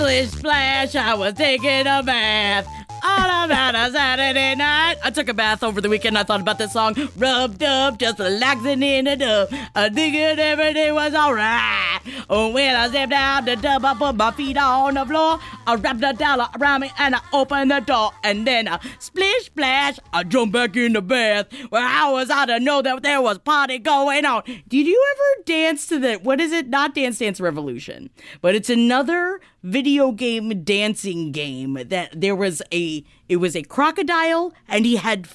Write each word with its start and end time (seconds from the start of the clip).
Splish 0.00 0.30
splash, 0.30 0.96
I 0.96 1.12
was 1.12 1.34
taking 1.34 1.86
a 1.86 2.02
bath. 2.02 2.66
All 3.02 3.44
about 3.44 3.74
a 3.74 3.92
Saturday 3.92 4.54
night. 4.54 4.96
I 5.04 5.10
took 5.10 5.28
a 5.28 5.34
bath 5.34 5.62
over 5.62 5.82
the 5.82 5.90
weekend. 5.90 6.16
I 6.16 6.22
thought 6.22 6.40
about 6.40 6.56
this 6.56 6.72
song. 6.72 6.94
Rub 7.18 7.58
dub, 7.58 7.98
just 7.98 8.18
relaxing 8.18 8.82
in 8.82 9.04
the 9.04 9.16
tub. 9.16 9.48
I 9.74 9.90
thinking 9.90 10.38
everything 10.38 10.94
was 10.94 11.14
alright. 11.14 12.00
Oh, 12.30 12.50
when 12.50 12.74
I 12.74 12.88
stepped 12.88 13.12
out 13.12 13.44
the 13.44 13.56
tub, 13.56 13.84
I 13.84 13.94
put 13.94 14.16
my 14.16 14.30
feet 14.32 14.56
on 14.56 14.94
the 14.94 15.04
floor. 15.04 15.38
I 15.66 15.74
wrapped 15.74 16.00
the 16.00 16.12
towel 16.12 16.48
around 16.58 16.80
me 16.80 16.92
and 16.98 17.14
I 17.14 17.20
opened 17.32 17.70
the 17.70 17.80
door. 17.80 18.12
And 18.24 18.46
then 18.46 18.68
I 18.68 18.80
splish 18.98 19.46
splash, 19.46 19.98
I 20.14 20.22
jumped 20.22 20.54
back 20.54 20.76
in 20.76 20.94
the 20.94 21.02
bath. 21.02 21.48
Well, 21.70 21.86
how 21.86 22.14
was 22.14 22.30
I 22.30 22.46
to 22.46 22.58
know 22.58 22.80
that 22.80 23.02
there 23.02 23.20
was 23.20 23.38
party 23.38 23.78
going 23.78 24.24
on? 24.24 24.44
Did 24.66 24.86
you 24.86 25.14
ever 25.14 25.44
dance 25.44 25.86
to 25.88 25.98
the, 25.98 26.14
what 26.14 26.40
is 26.40 26.52
it? 26.52 26.68
Not 26.68 26.94
Dance 26.94 27.18
Dance 27.18 27.40
Revolution, 27.40 28.10
but 28.40 28.54
it's 28.54 28.70
another 28.70 29.40
video 29.62 30.12
game 30.12 30.62
dancing 30.64 31.32
game 31.32 31.74
that 31.74 32.18
there 32.18 32.34
was 32.34 32.62
a 32.72 33.04
it 33.28 33.36
was 33.36 33.54
a 33.54 33.62
crocodile 33.62 34.52
and 34.68 34.86
he 34.86 34.96
had 34.96 35.28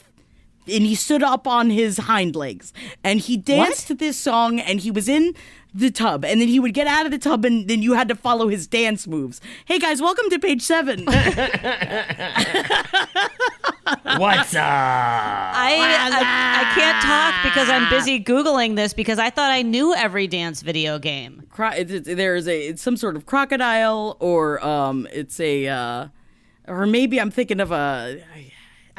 and 0.68 0.84
he 0.84 0.96
stood 0.96 1.24
up 1.24 1.48
on 1.48 1.70
his 1.70 1.98
hind 1.98 2.36
legs. 2.36 2.74
And 3.04 3.20
he 3.20 3.38
danced 3.38 3.88
to 3.88 3.96
this 3.96 4.18
song 4.18 4.60
and 4.60 4.80
he 4.80 4.92
was 4.92 5.08
in 5.08 5.36
the 5.76 5.92
tub 5.92 6.24
and 6.24 6.40
then 6.40 6.48
he 6.48 6.58
would 6.60 6.74
get 6.74 6.88
out 6.88 7.06
of 7.06 7.12
the 7.12 7.18
tub 7.18 7.44
and 7.44 7.68
then 7.68 7.82
you 7.82 7.94
had 7.94 8.08
to 8.08 8.16
follow 8.16 8.48
his 8.48 8.66
dance 8.66 9.06
moves. 9.06 9.42
Hey 9.66 9.78
guys, 9.78 10.02
welcome 10.02 10.30
to 10.30 10.40
page 10.40 10.62
7. 10.62 11.06
What's 14.18 14.56
up? 14.56 14.64
I, 14.64 15.76
I 15.78 16.62
I 16.62 16.72
can't 16.74 17.04
talk 17.04 17.44
because 17.44 17.70
I'm 17.70 17.90
busy 17.90 18.24
googling 18.24 18.78
this 18.78 18.94
because 18.94 19.20
I 19.20 19.30
thought 19.30 19.52
I 19.52 19.62
knew 19.62 19.94
every 19.94 20.28
dance 20.28 20.62
video 20.62 20.98
game. 20.98 21.44
Cro- 21.50 21.72
it's, 21.72 21.92
it's, 21.92 22.08
there's 22.08 22.48
a 22.48 22.70
it's 22.70 22.82
some 22.82 22.96
sort 22.96 23.18
of 23.18 23.26
crocodile 23.26 24.16
or 24.20 24.66
um 24.66 25.08
it's 25.12 25.40
a 25.42 25.68
uh 25.68 26.08
or 26.68 26.86
maybe 26.86 27.20
I'm 27.20 27.32
thinking 27.32 27.60
of 27.60 27.72
a 27.72 28.24
I 28.34 28.52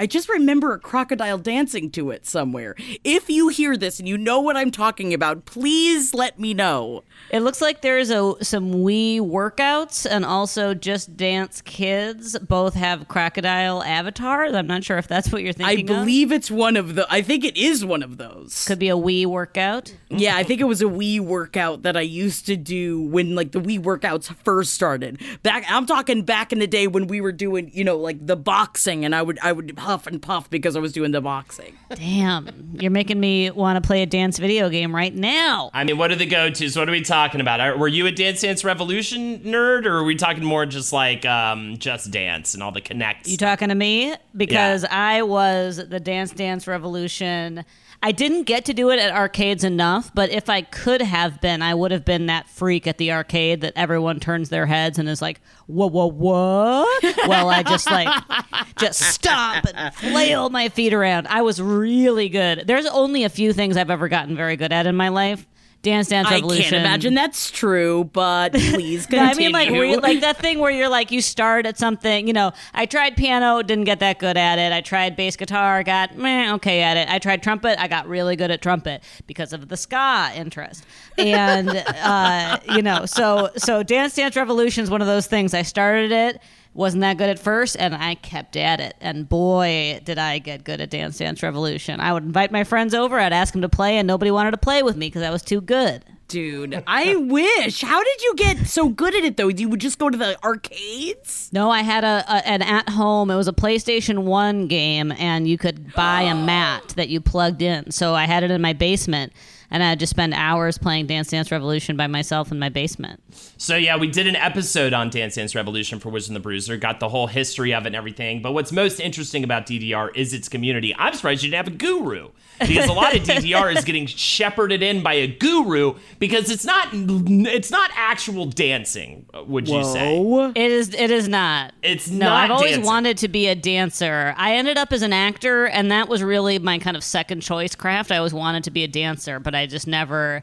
just 0.05 0.29
remember 0.29 0.75
a 0.75 0.79
crocodile 0.79 1.39
dancing 1.39 1.91
to 1.93 2.11
it 2.11 2.27
somewhere. 2.27 2.75
If 3.03 3.31
you 3.31 3.49
hear 3.49 3.79
this 3.79 3.99
and 3.99 4.07
you 4.07 4.19
know 4.19 4.41
what 4.41 4.55
I'm 4.55 4.71
talking 4.71 5.15
about, 5.15 5.47
please 5.47 6.13
let 6.13 6.39
me 6.39 6.53
know. 6.53 7.03
It 7.31 7.41
looks 7.41 7.63
like 7.63 7.81
there's 7.81 8.11
a 8.11 8.35
some 8.43 8.75
Wii 8.75 9.21
workouts 9.21 10.07
and 10.09 10.25
also 10.25 10.75
Just 10.75 11.17
Dance 11.17 11.63
Kids 11.63 12.39
both 12.41 12.75
have 12.75 13.09
crocodile 13.09 13.83
avatars. 13.83 14.55
I'm 14.55 14.67
not 14.67 14.85
sure 14.85 14.99
if 14.99 15.09
that's 15.09 15.33
what 15.33 15.43
you're 15.43 15.55
thinking. 15.55 15.91
I 15.91 16.01
believe 16.01 16.31
it's 16.31 16.51
one 16.51 16.77
of 16.77 16.95
the 16.95 17.07
I 17.11 17.23
think 17.23 17.45
it 17.45 17.57
is 17.57 17.85
one 17.85 18.03
of 18.03 18.19
those. 18.19 18.67
Could 18.67 18.79
be 18.79 18.91
a 18.91 18.97
Wii 18.97 19.25
workout. 19.25 19.95
Yeah, 20.11 20.37
I 20.37 20.43
think 20.43 20.61
it 20.61 20.65
was 20.65 20.83
a 20.83 20.87
Wii 20.87 21.21
workout 21.21 21.83
that 21.83 21.97
I 21.97 22.03
used 22.03 22.45
to 22.47 22.57
do 22.57 23.01
when 23.01 23.35
like 23.35 23.53
the 23.53 23.61
Wii 23.61 23.81
workouts 23.81 24.35
first 24.45 24.75
started. 24.75 25.21
Back 25.43 25.65
I'm 25.69 25.87
talking 25.87 26.23
back 26.23 26.53
in 26.53 26.59
the 26.59 26.67
day 26.67 26.87
when 26.87 27.07
we 27.07 27.21
were 27.21 27.33
doing, 27.33 27.71
you 27.73 27.85
know, 27.85 27.97
like 27.97 28.27
the 28.27 28.37
boxing 28.37 29.05
and 29.05 29.15
I 29.15 29.23
would 29.23 29.39
I 29.43 29.53
would 29.53 29.75
huff 29.87 30.07
and 30.07 30.21
puff 30.21 30.51
because 30.51 30.77
I 30.77 30.81
was 30.81 30.93
doing 30.93 31.13
the 31.13 31.21
boxing. 31.21 31.75
Damn, 31.95 32.77
you're 32.81 32.91
making 32.91 33.19
me 33.19 33.51
want 33.51 33.83
to 33.83 33.87
play 33.87 34.03
a 34.03 34.07
dance 34.07 34.39
video 34.39 34.69
game 34.69 34.95
right 34.95 35.15
now. 35.15 35.71
I 35.73 35.85
mean, 35.85 35.97
what 35.97 36.11
are 36.11 36.17
the 36.17 36.27
go 36.27 36.51
tos? 36.51 36.77
What 36.77 36.89
are 36.89 36.93
we 36.93 37.01
talking 37.03 37.41
about? 37.41 37.61
Are- 37.61 37.77
Were 37.79 37.89
you 37.89 38.07
a 38.07 38.13
Dance 38.13 38.41
Dance 38.43 38.65
Revolution 38.65 39.41
nerd, 39.41 39.87
or 39.87 39.99
are 39.99 40.05
we 40.05 40.15
talking 40.17 40.45
more 40.45 40.67
just 40.67 40.93
like 40.93 41.25
um, 41.25 41.77
Just 41.79 42.11
Dance 42.11 42.55
and 42.55 42.63
all 42.63 42.73
the 42.73 42.81
Kinects? 42.81 43.29
You 43.29 43.37
talking 43.37 43.69
to 43.69 43.75
me? 43.75 44.15
Because 44.37 44.85
I 44.85 45.23
was 45.23 45.77
the 45.89 46.01
Dance 46.01 46.33
Dance 46.33 46.67
Revolution. 46.67 47.65
I 48.03 48.13
didn't 48.13 48.45
get 48.45 48.65
to 48.67 48.75
do 48.75 48.91
it 48.91 48.99
at 48.99 49.13
arcades 49.13 49.65
enough, 49.65 50.13
but 50.15 50.31
if 50.31 50.49
I 50.49 50.63
could 50.63 51.03
have 51.03 51.41
been, 51.41 51.63
I 51.63 51.75
would 51.75 51.91
have 51.91 52.05
been 52.05 52.27
that 52.27 52.49
freak 52.49 52.87
at 52.87 52.99
the 52.99 53.13
arcade 53.13 53.63
that 53.63 53.73
everyone 53.77 54.21
turns 54.21 54.49
their 54.49 54.67
heads 54.67 54.99
and 54.99 55.09
is 55.09 55.23
like, 55.23 55.41
"Whoa, 55.67 55.89
whoa, 55.89 56.07
what?" 56.07 57.17
well, 57.27 57.49
I 57.49 57.63
just 57.63 57.91
like 57.91 58.09
just 58.79 59.01
stomp 59.01 59.67
and 59.75 59.95
flail 59.95 60.51
my 60.51 60.69
feet 60.69 60.93
around. 60.93 61.27
I 61.29 61.43
was 61.43 61.61
really 61.61 62.29
good. 62.29 62.65
There's 62.67 62.87
only 62.87 63.25
a 63.25 63.29
few 63.29 63.53
things 63.53 63.77
I've 63.77 63.91
ever 63.91 64.09
gotten 64.09 64.37
very 64.37 64.57
good 64.57 64.73
at 64.73 64.87
in 64.87 64.97
my 64.97 65.09
life. 65.09 65.47
Dance 65.87 66.09
Dance 66.09 66.29
Revolution. 66.29 66.65
I 66.65 66.69
can't 66.69 66.85
imagine 66.85 67.15
that's 67.15 67.49
true, 67.51 68.11
but 68.13 68.53
please 68.53 69.07
continue. 69.07 69.31
I 69.31 69.35
mean, 69.35 69.53
like, 69.53 69.71
re- 69.71 69.97
like 69.97 70.21
that 70.21 70.37
thing 70.39 70.59
where 70.59 70.71
you're 70.71 70.89
like, 70.89 71.13
you 71.13 71.23
start 71.23 71.65
at 71.65 71.79
something. 71.79 72.27
You 72.27 72.33
know, 72.33 72.53
I 72.75 72.87
tried 72.87 73.17
piano, 73.17 73.63
didn't 73.63 73.85
get 73.85 74.01
that 74.01 74.19
good 74.19 74.37
at 74.37 74.59
it. 74.59 74.73
I 74.73 74.81
tried 74.81 75.15
bass 75.15 75.37
guitar, 75.37 75.85
got 75.85 76.17
meh, 76.17 76.53
okay 76.55 76.83
at 76.83 76.97
it. 76.97 77.09
I 77.09 77.21
tried 77.21 77.41
trumpet, 77.43 77.81
I 77.81 77.87
got 77.87 78.09
really 78.09 78.35
good 78.35 78.51
at 78.51 78.61
trumpet 78.61 79.05
because 79.29 79.53
of 79.53 79.69
the 79.69 79.77
ska 79.77 80.33
interest. 80.35 80.85
And 81.17 81.71
uh, 81.87 82.59
you 82.75 82.83
know, 82.83 83.07
so 83.07 83.51
so 83.57 83.85
Dance 83.85 84.17
Dance 84.17 84.35
Revolution 84.35 84.83
is 84.83 84.91
one 84.91 85.01
of 85.01 85.07
those 85.07 85.29
things. 85.29 85.55
I 85.55 85.63
started 85.63 86.11
it. 86.11 86.41
Wasn't 86.77 87.01
that 87.01 87.17
good 87.17 87.31
at 87.31 87.39
first, 87.39 87.77
and 87.79 87.95
I 87.95 88.17
kept 88.17 88.55
at 88.55 88.81
it. 88.81 88.97
And 89.01 89.27
boy, 89.27 89.99
did 90.05 90.19
I 90.19 90.39
get 90.39 90.63
good 90.63 90.83
at 90.83 90.91
Dance 90.91 91.17
Dance 91.17 91.43
Revolution. 91.43 92.01
I 92.01 92.13
would 92.13 92.23
invite 92.23 92.53
my 92.53 92.65
friends 92.65 92.93
over, 92.93 93.19
I'd 93.19 93.33
ask 93.33 93.53
them 93.55 93.63
to 93.63 93.69
play, 93.69 93.97
and 93.97 94.07
nobody 94.07 94.31
wanted 94.31 94.51
to 94.51 94.59
play 94.59 94.83
with 94.83 94.95
me 94.95 95.07
because 95.07 95.23
I 95.23 95.31
was 95.31 95.43
too 95.43 95.63
good. 95.63 96.05
Dude, 96.29 96.83
I 96.87 97.17
wish. 97.17 97.81
How 97.81 98.03
did 98.03 98.23
you 98.23 98.35
get 98.37 98.67
so 98.67 98.89
good 98.89 99.15
at 99.15 99.25
it 99.25 99.37
though? 99.37 99.49
You 99.49 99.69
would 99.69 99.81
just 99.81 99.99
go 99.99 100.11
to 100.11 100.19
the 100.19 100.37
arcades? 100.45 101.49
No, 101.53 101.71
I 101.71 101.83
had 101.83 102.05
a, 102.05 102.25
a 102.29 102.47
an 102.47 102.63
at 102.63 102.89
home. 102.91 103.31
It 103.31 103.37
was 103.37 103.49
a 103.49 103.53
PlayStation 103.53 104.25
One 104.25 104.67
game, 104.67 105.13
and 105.13 105.49
you 105.49 105.57
could 105.57 105.95
buy 105.95 106.23
a 106.23 106.35
mat 106.47 106.89
that 106.97 107.09
you 107.09 107.21
plugged 107.21 107.63
in. 107.63 107.91
So 107.91 108.15
I 108.15 108.25
had 108.27 108.43
it 108.43 108.51
in 108.51 108.61
my 108.61 108.73
basement, 108.73 109.33
and 109.71 109.83
I'd 109.83 110.01
just 110.01 110.11
spend 110.11 110.35
hours 110.35 110.79
playing 110.79 111.07
Dance 111.07 111.29
Dance 111.31 111.51
Revolution 111.51 111.97
by 111.97 112.07
myself 112.07 112.51
in 112.51 112.59
my 112.59 112.69
basement. 112.69 113.23
So 113.59 113.77
yeah, 113.77 113.97
we 113.97 114.09
did 114.09 114.27
an 114.27 114.37
episode 114.37 114.93
on 114.93 115.09
Dance 115.09 115.37
Dance 115.37 115.55
Revolution 115.55 115.99
for 115.99 116.11
Wizard 116.11 116.31
and 116.31 116.37
the 116.37 116.41
Bruiser, 116.41 116.77
got 116.77 117.01
the 117.01 117.09
whole 117.09 117.27
history 117.27 117.73
of 117.73 117.85
it 117.85 117.89
and 117.89 117.97
everything. 117.97 118.43
But 118.43 118.53
what's 118.53 118.73
most 118.73 119.01
interesting 119.01 119.45
about 119.45 119.67
DDR 119.67 120.15
is 120.15 120.35
its 120.35 120.49
community. 120.49 120.95
I'm 120.97 121.15
surprised 121.15 121.43
you 121.43 121.51
didn't 121.51 121.67
have 121.67 121.75
a 121.75 121.77
guru. 121.77 122.31
Because 122.59 122.89
a 122.89 122.93
lot 122.93 123.15
of 123.15 123.23
DDR 123.23 123.77
is 123.77 123.85
getting 123.85 124.07
shepherded 124.07 124.83
in 124.83 125.03
by 125.03 125.15
a 125.15 125.27
guru 125.27 125.97
because 126.19 126.51
it's 126.51 126.65
not 126.65 126.89
it's 126.93 127.71
not 127.71 127.91
actual 127.95 128.47
dancing, 128.47 129.27
would 129.47 129.69
you 129.69 129.85
say? 129.85 130.19
It 130.55 130.71
is. 130.71 130.95
It 130.95 131.11
is 131.11 131.29
not. 131.29 131.75
It's 131.83 132.09
no. 132.09 132.27
not 132.27 132.45
I've 132.45 132.51
always 132.51 132.71
dancing. 132.73 132.87
wanted 132.87 133.19
to 133.19 133.29
be 133.29 133.49
a 133.49 133.55
dancer. 133.55 134.35
I 134.39 134.55
ended 134.57 134.79
up 134.79 134.93
as 134.93 135.03
an 135.03 135.13
actor, 135.13 135.67
and 135.67 135.91
that 135.91 136.09
was 136.09 136.23
really 136.23 136.59
my 136.59 136.79
kind 136.79 136.97
of 136.97 137.05
second 137.05 137.43
choice 137.43 137.75
craft. 137.75 138.11
I 138.11 138.17
always 138.17 138.33
wanted 138.35 138.65
to 138.65 138.71
be 138.71 138.85
a 138.85 138.89
dancer, 138.89 139.39
but 139.39 139.55
I 139.55 139.67
just 139.67 139.87
never. 139.87 140.43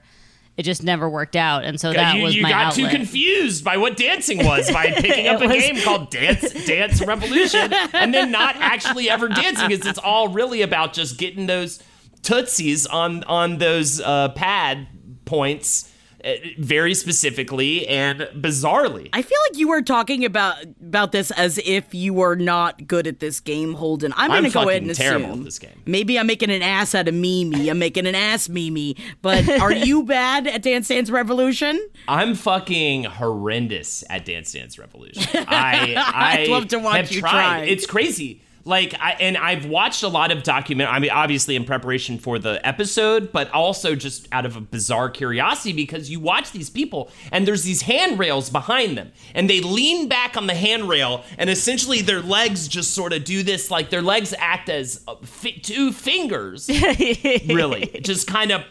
It 0.55 0.63
just 0.63 0.83
never 0.83 1.09
worked 1.09 1.35
out, 1.35 1.63
and 1.63 1.79
so 1.79 1.91
that 1.93 2.15
you 2.15 2.23
was 2.23 2.35
you 2.35 2.43
my 2.43 2.49
got 2.49 2.65
outlet. 2.73 2.91
too 2.91 2.95
confused 2.95 3.63
by 3.65 3.77
what 3.77 3.97
dancing 3.97 4.37
was 4.45 4.69
by 4.71 4.91
picking 4.91 5.27
up 5.27 5.41
a 5.41 5.47
was- 5.47 5.57
game 5.57 5.81
called 5.81 6.11
Dance 6.11 6.51
Dance 6.67 7.03
Revolution 7.03 7.73
and 7.93 8.13
then 8.13 8.29
not 8.31 8.55
actually 8.57 9.09
ever 9.09 9.29
dancing 9.29 9.67
because 9.69 9.85
it's 9.87 9.97
all 9.97 10.27
really 10.27 10.61
about 10.61 10.93
just 10.93 11.17
getting 11.17 11.47
those 11.47 11.81
tootsies 12.21 12.85
on 12.85 13.23
on 13.23 13.57
those 13.57 13.99
uh, 13.99 14.29
pad 14.29 14.87
points 15.25 15.91
Uh, 16.25 16.35
very 16.57 16.93
specifically 16.93 17.85
and 17.87 18.21
bizarrely. 18.33 19.09
I 19.11 19.21
feel 19.21 19.37
like 19.49 19.57
you 19.59 19.67
were 19.67 19.81
talking 19.81 20.23
about 20.23 20.63
about 20.63 21.11
this 21.11 21.31
as 21.31 21.57
if 21.65 21.93
you 21.93 22.13
were 22.13 22.35
not 22.37 22.87
good 22.87 23.07
at 23.07 23.19
this 23.19 23.41
game, 23.41 23.73
Holden. 23.73 24.13
I'm 24.15 24.31
I'm 24.31 24.43
gonna 24.43 24.49
go 24.53 24.61
ahead 24.69 24.83
fucking 24.83 24.87
and 24.89 24.97
terrible 24.97 25.25
assume 25.25 25.39
at 25.39 25.45
this 25.45 25.59
game. 25.59 25.81
maybe 25.85 26.17
I'm 26.17 26.27
making 26.27 26.49
an 26.49 26.61
ass 26.61 26.95
out 26.95 27.09
of 27.09 27.13
Mimi. 27.13 27.67
I'm 27.69 27.77
making 27.79 28.07
an 28.07 28.15
ass 28.15 28.47
Mimi. 28.47 28.95
But 29.21 29.49
are 29.61 29.73
you 29.73 30.03
bad 30.03 30.47
at 30.47 30.61
Dance 30.61 30.87
Dance 30.87 31.09
Revolution? 31.09 31.77
I'm 32.07 32.35
fucking 32.35 33.03
horrendous 33.03 34.05
at 34.09 34.23
Dance 34.23 34.53
Dance 34.53 34.79
Revolution. 34.79 35.23
I 35.47 35.95
I 35.97 36.41
I'd 36.43 36.47
love 36.47 36.69
to 36.69 36.77
watch 36.79 37.11
you 37.11 37.19
tried. 37.19 37.31
try. 37.31 37.59
It's 37.65 37.85
crazy. 37.85 38.42
Like 38.65 38.93
I 38.99 39.11
and 39.19 39.37
I've 39.37 39.65
watched 39.65 40.03
a 40.03 40.07
lot 40.07 40.31
of 40.31 40.43
document. 40.43 40.91
I 40.91 40.99
mean, 40.99 41.11
obviously 41.11 41.55
in 41.55 41.65
preparation 41.65 42.17
for 42.17 42.39
the 42.39 42.65
episode, 42.65 43.31
but 43.31 43.51
also 43.51 43.95
just 43.95 44.27
out 44.31 44.45
of 44.45 44.55
a 44.55 44.61
bizarre 44.61 45.09
curiosity 45.09 45.73
because 45.73 46.09
you 46.09 46.19
watch 46.19 46.51
these 46.51 46.69
people 46.69 47.11
and 47.31 47.45
there's 47.45 47.63
these 47.63 47.81
handrails 47.81 48.49
behind 48.49 48.97
them, 48.97 49.11
and 49.35 49.49
they 49.49 49.59
lean 49.59 50.07
back 50.07 50.37
on 50.37 50.47
the 50.47 50.55
handrail, 50.55 51.23
and 51.37 51.49
essentially 51.49 52.01
their 52.01 52.21
legs 52.21 52.67
just 52.67 52.91
sort 52.91 53.11
of 53.11 53.25
do 53.25 53.43
this. 53.43 53.69
Like 53.69 53.89
their 53.89 54.01
legs 54.01 54.33
act 54.37 54.69
as 54.69 55.03
uh, 55.07 55.15
two 55.61 55.91
fingers, 55.91 56.69
really, 57.47 57.99
just 58.01 58.27
kind 58.27 58.51
of 58.51 58.63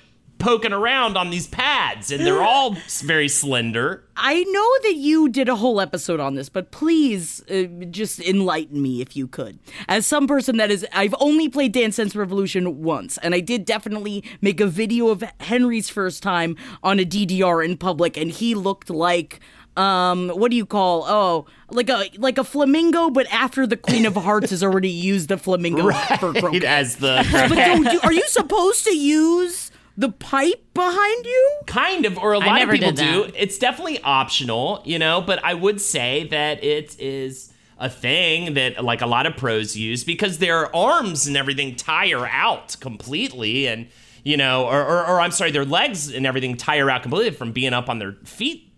poking 0.43 0.73
around 0.73 1.17
on 1.17 1.31
these 1.31 1.47
pads, 1.47 2.11
and 2.11 2.27
they're 2.27 2.43
all 2.43 2.77
very 3.01 3.29
slender. 3.29 4.05
I 4.17 4.43
know 4.43 4.71
that 4.83 4.97
you 4.97 5.29
did 5.29 5.49
a 5.49 5.57
whole 5.57 5.81
episode 5.81 6.21
on 6.21 6.35
this, 6.35 6.49
but 6.49 6.71
please 6.71 7.43
uh, 7.49 7.63
just 7.91 8.21
enlighten 8.21 8.83
me 8.83 9.01
if 9.01 9.17
you 9.17 9.27
could. 9.27 9.59
As 9.89 10.07
some 10.07 10.27
person 10.27 10.59
that 10.59 10.71
is, 10.71 10.87
I've 10.93 11.15
only 11.21 11.49
played 11.49 11.73
Dance 11.73 11.97
Dance 11.97 12.15
Revolution 12.15 12.83
once, 12.83 13.17
and 13.19 13.35
I 13.35 13.41
did 13.41 13.65
definitely 13.65 14.25
make 14.41 14.61
a 14.61 14.67
video 14.67 15.09
of 15.09 15.23
Henry's 15.41 15.89
first 15.89 16.23
time 16.23 16.57
on 16.83 16.99
a 16.99 17.05
DDR 17.05 17.65
in 17.65 17.77
public, 17.77 18.17
and 18.17 18.31
he 18.31 18.55
looked 18.55 18.91
like. 18.91 19.41
Um, 19.75 20.29
what 20.29 20.51
do 20.51 20.57
you 20.59 20.67
call? 20.67 21.05
Oh, 21.07 21.47
like 21.71 21.89
a 21.89 22.11
like 22.19 22.37
a 22.37 22.45
flamingo, 22.45 23.09
but 23.09 23.27
after 23.33 23.67
the 23.67 23.79
Queen 23.79 24.05
of 24.05 24.15
Hearts 24.17 24.51
has 24.51 24.63
already 24.63 24.91
used 24.91 25.31
the 25.31 25.39
flamingo 25.39 25.91
for 26.21 26.35
croquet. 26.35 26.67
as 26.67 26.97
the 26.97 27.27
But 27.33 27.55
don't 27.55 27.85
you, 27.95 27.99
are 28.03 28.13
you 28.13 28.23
supposed 28.29 28.85
to 28.85 28.95
use 28.95 29.72
the 29.97 30.11
pipe 30.11 30.65
behind 30.75 31.27
you? 31.27 31.51
kind 31.67 32.07
of 32.07 32.19
or 32.19 32.33
a 32.33 32.39
lot 32.39 32.63
of 32.63 32.71
people 32.71 32.93
do. 32.93 33.31
it's 33.37 33.59
definitely 33.59 34.01
optional 34.03 34.83
you 34.85 34.99
know 34.99 35.21
but 35.21 35.43
i 35.45 35.55
would 35.55 35.81
say 35.81 36.27
that 36.29 36.63
it 36.65 36.99
is 36.99 37.53
a 37.79 37.89
thing 37.89 38.55
that 38.55 38.83
like 38.83 39.01
a 39.01 39.07
lot 39.07 39.27
of 39.27 39.37
pros 39.37 39.77
use 39.77 40.05
because 40.05 40.39
their 40.39 40.75
arms 40.75 41.27
and 41.27 41.37
everything 41.37 41.75
tire 41.77 42.27
out 42.27 42.77
completely 42.81 43.67
and 43.67 43.89
you 44.25 44.37
know 44.37 44.65
or, 44.65 44.81
or, 44.81 45.07
or 45.07 45.21
i'm 45.21 45.31
sorry 45.31 45.51
their 45.51 45.65
legs 45.65 46.13
and 46.13 46.27
everything 46.27 46.57
tire 46.57 46.91
out 46.91 47.03
completely 47.03 47.31
from 47.31 47.53
being 47.53 47.73
up 47.73 47.89
on 47.89 47.99
their 47.99 48.13
feet 48.25 48.73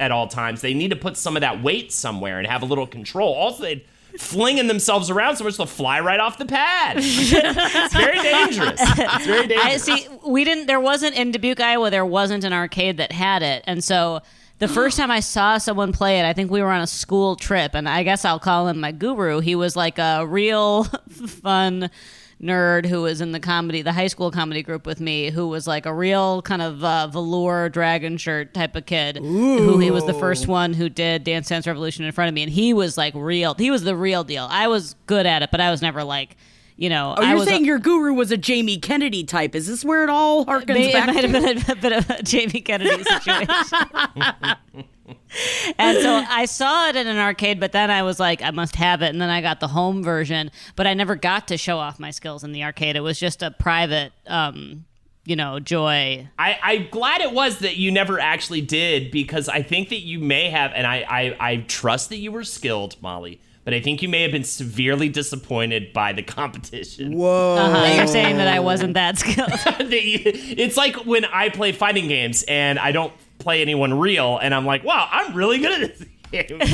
at 0.00 0.10
all 0.10 0.26
times. 0.26 0.62
They 0.62 0.74
need 0.74 0.88
to 0.88 0.96
put 0.96 1.16
some 1.16 1.36
of 1.36 1.42
that 1.42 1.62
weight 1.62 1.92
somewhere 1.92 2.38
and 2.38 2.46
have 2.48 2.62
a 2.62 2.64
little 2.64 2.86
control. 2.86 3.34
Also 3.34 3.62
they 3.62 3.84
flinging 4.20 4.66
themselves 4.66 5.08
around 5.10 5.36
so 5.36 5.44
much 5.44 5.56
they'll 5.56 5.66
fly 5.66 5.98
right 5.98 6.20
off 6.20 6.36
the 6.36 6.44
pad 6.44 6.96
it's 7.00 7.94
very 7.94 8.20
dangerous 8.20 8.78
it's 8.78 9.26
very 9.26 9.46
dangerous 9.46 9.64
I 9.64 9.76
see. 9.78 10.06
We 10.26 10.44
didn't. 10.44 10.66
There 10.66 10.78
wasn't 10.78 11.16
in 11.16 11.32
Dubuque, 11.32 11.60
Iowa. 11.60 11.90
There 11.90 12.04
wasn't 12.04 12.44
an 12.44 12.52
arcade 12.52 12.98
that 12.98 13.12
had 13.12 13.42
it, 13.42 13.64
and 13.66 13.82
so 13.82 14.20
the 14.58 14.68
first 14.78 14.96
time 14.96 15.10
I 15.10 15.20
saw 15.20 15.58
someone 15.58 15.92
play 15.92 16.20
it, 16.20 16.24
I 16.24 16.32
think 16.32 16.50
we 16.50 16.62
were 16.62 16.70
on 16.70 16.82
a 16.82 16.86
school 16.86 17.34
trip, 17.36 17.74
and 17.74 17.88
I 17.88 18.02
guess 18.02 18.24
I'll 18.24 18.38
call 18.38 18.68
him 18.68 18.78
my 18.80 18.92
guru. 18.92 19.40
He 19.40 19.54
was 19.54 19.74
like 19.76 19.98
a 19.98 20.26
real 20.26 20.84
fun 21.10 21.90
nerd 22.42 22.86
who 22.86 23.02
was 23.02 23.20
in 23.20 23.32
the 23.32 23.40
comedy, 23.40 23.82
the 23.82 23.92
high 23.92 24.06
school 24.06 24.30
comedy 24.30 24.62
group 24.62 24.86
with 24.86 24.98
me, 25.00 25.30
who 25.30 25.46
was 25.48 25.66
like 25.66 25.84
a 25.86 25.92
real 25.92 26.40
kind 26.42 26.62
of 26.62 26.82
uh, 26.82 27.06
velour 27.08 27.68
dragon 27.68 28.16
shirt 28.16 28.54
type 28.54 28.74
of 28.76 28.86
kid. 28.86 29.16
Who 29.18 29.78
he 29.78 29.90
was 29.90 30.06
the 30.06 30.14
first 30.14 30.46
one 30.48 30.72
who 30.72 30.88
did 30.88 31.24
Dance 31.24 31.48
Dance 31.48 31.66
Revolution 31.66 32.04
in 32.04 32.12
front 32.12 32.28
of 32.28 32.34
me, 32.34 32.42
and 32.42 32.50
he 32.52 32.72
was 32.72 32.96
like 32.96 33.14
real. 33.14 33.54
He 33.54 33.70
was 33.70 33.82
the 33.84 33.94
real 33.96 34.24
deal. 34.24 34.46
I 34.50 34.68
was 34.68 34.94
good 35.06 35.26
at 35.26 35.42
it, 35.42 35.50
but 35.50 35.60
I 35.60 35.70
was 35.70 35.82
never 35.82 36.02
like. 36.04 36.36
You 36.76 36.88
know, 36.88 37.14
Oh, 37.18 37.22
I 37.22 37.28
you're 37.32 37.38
was 37.40 37.46
saying 37.46 37.66
your 37.66 37.78
guru 37.78 38.14
was 38.14 38.30
a 38.32 38.38
Jamie 38.38 38.78
Kennedy 38.78 39.22
type. 39.22 39.54
Is 39.54 39.66
this 39.66 39.84
where 39.84 40.02
it 40.02 40.08
all 40.08 40.46
harkens 40.46 40.68
May- 40.68 40.88
it 40.88 40.92
back 40.94 41.08
might 41.08 41.20
to? 41.20 41.28
have 41.28 41.32
been 41.66 41.70
a, 41.70 41.76
bit 41.82 41.92
of 41.92 42.08
a 42.08 42.22
Jamie 42.22 42.62
Kennedy 42.62 43.04
situation. 43.04 43.78
and 45.78 45.98
so 45.98 46.24
I 46.28 46.44
saw 46.44 46.88
it 46.88 46.96
in 46.96 47.06
an 47.06 47.18
arcade, 47.18 47.60
but 47.60 47.72
then 47.72 47.90
I 47.90 48.02
was 48.02 48.20
like, 48.20 48.42
I 48.42 48.50
must 48.50 48.76
have 48.76 49.02
it. 49.02 49.08
And 49.08 49.20
then 49.20 49.30
I 49.30 49.40
got 49.40 49.60
the 49.60 49.68
home 49.68 50.02
version, 50.02 50.50
but 50.76 50.86
I 50.86 50.94
never 50.94 51.16
got 51.16 51.48
to 51.48 51.56
show 51.56 51.78
off 51.78 51.98
my 51.98 52.10
skills 52.10 52.44
in 52.44 52.52
the 52.52 52.64
arcade. 52.64 52.96
It 52.96 53.00
was 53.00 53.18
just 53.18 53.42
a 53.42 53.50
private, 53.50 54.12
um, 54.26 54.84
you 55.24 55.36
know, 55.36 55.60
joy. 55.60 56.28
I, 56.38 56.58
I'm 56.62 56.88
glad 56.90 57.20
it 57.20 57.32
was 57.32 57.58
that 57.60 57.76
you 57.76 57.90
never 57.90 58.18
actually 58.18 58.62
did 58.62 59.10
because 59.10 59.48
I 59.48 59.62
think 59.62 59.90
that 59.90 60.00
you 60.00 60.18
may 60.18 60.50
have, 60.50 60.72
and 60.74 60.86
I, 60.86 61.04
I, 61.08 61.36
I 61.40 61.56
trust 61.68 62.08
that 62.08 62.16
you 62.16 62.32
were 62.32 62.44
skilled, 62.44 63.00
Molly, 63.02 63.40
but 63.64 63.74
I 63.74 63.80
think 63.80 64.02
you 64.02 64.08
may 64.08 64.22
have 64.22 64.32
been 64.32 64.44
severely 64.44 65.08
disappointed 65.08 65.92
by 65.92 66.12
the 66.12 66.22
competition. 66.22 67.12
Whoa. 67.12 67.56
Uh-huh. 67.56 67.94
You're 67.94 68.06
saying 68.06 68.38
that 68.38 68.48
I 68.48 68.60
wasn't 68.60 68.94
that 68.94 69.18
skilled. 69.18 69.50
it's 69.54 70.76
like 70.76 70.96
when 71.04 71.24
I 71.26 71.50
play 71.50 71.72
fighting 71.72 72.08
games 72.08 72.42
and 72.44 72.78
I 72.78 72.92
don't 72.92 73.12
play 73.40 73.60
anyone 73.62 73.92
real, 73.98 74.38
and 74.38 74.54
I'm 74.54 74.64
like, 74.66 74.84
wow, 74.84 75.08
I'm 75.10 75.34
really 75.34 75.58
good 75.58 75.82
at 75.82 75.98
this 75.98 76.08
game. 76.30 76.60
and 76.60 76.68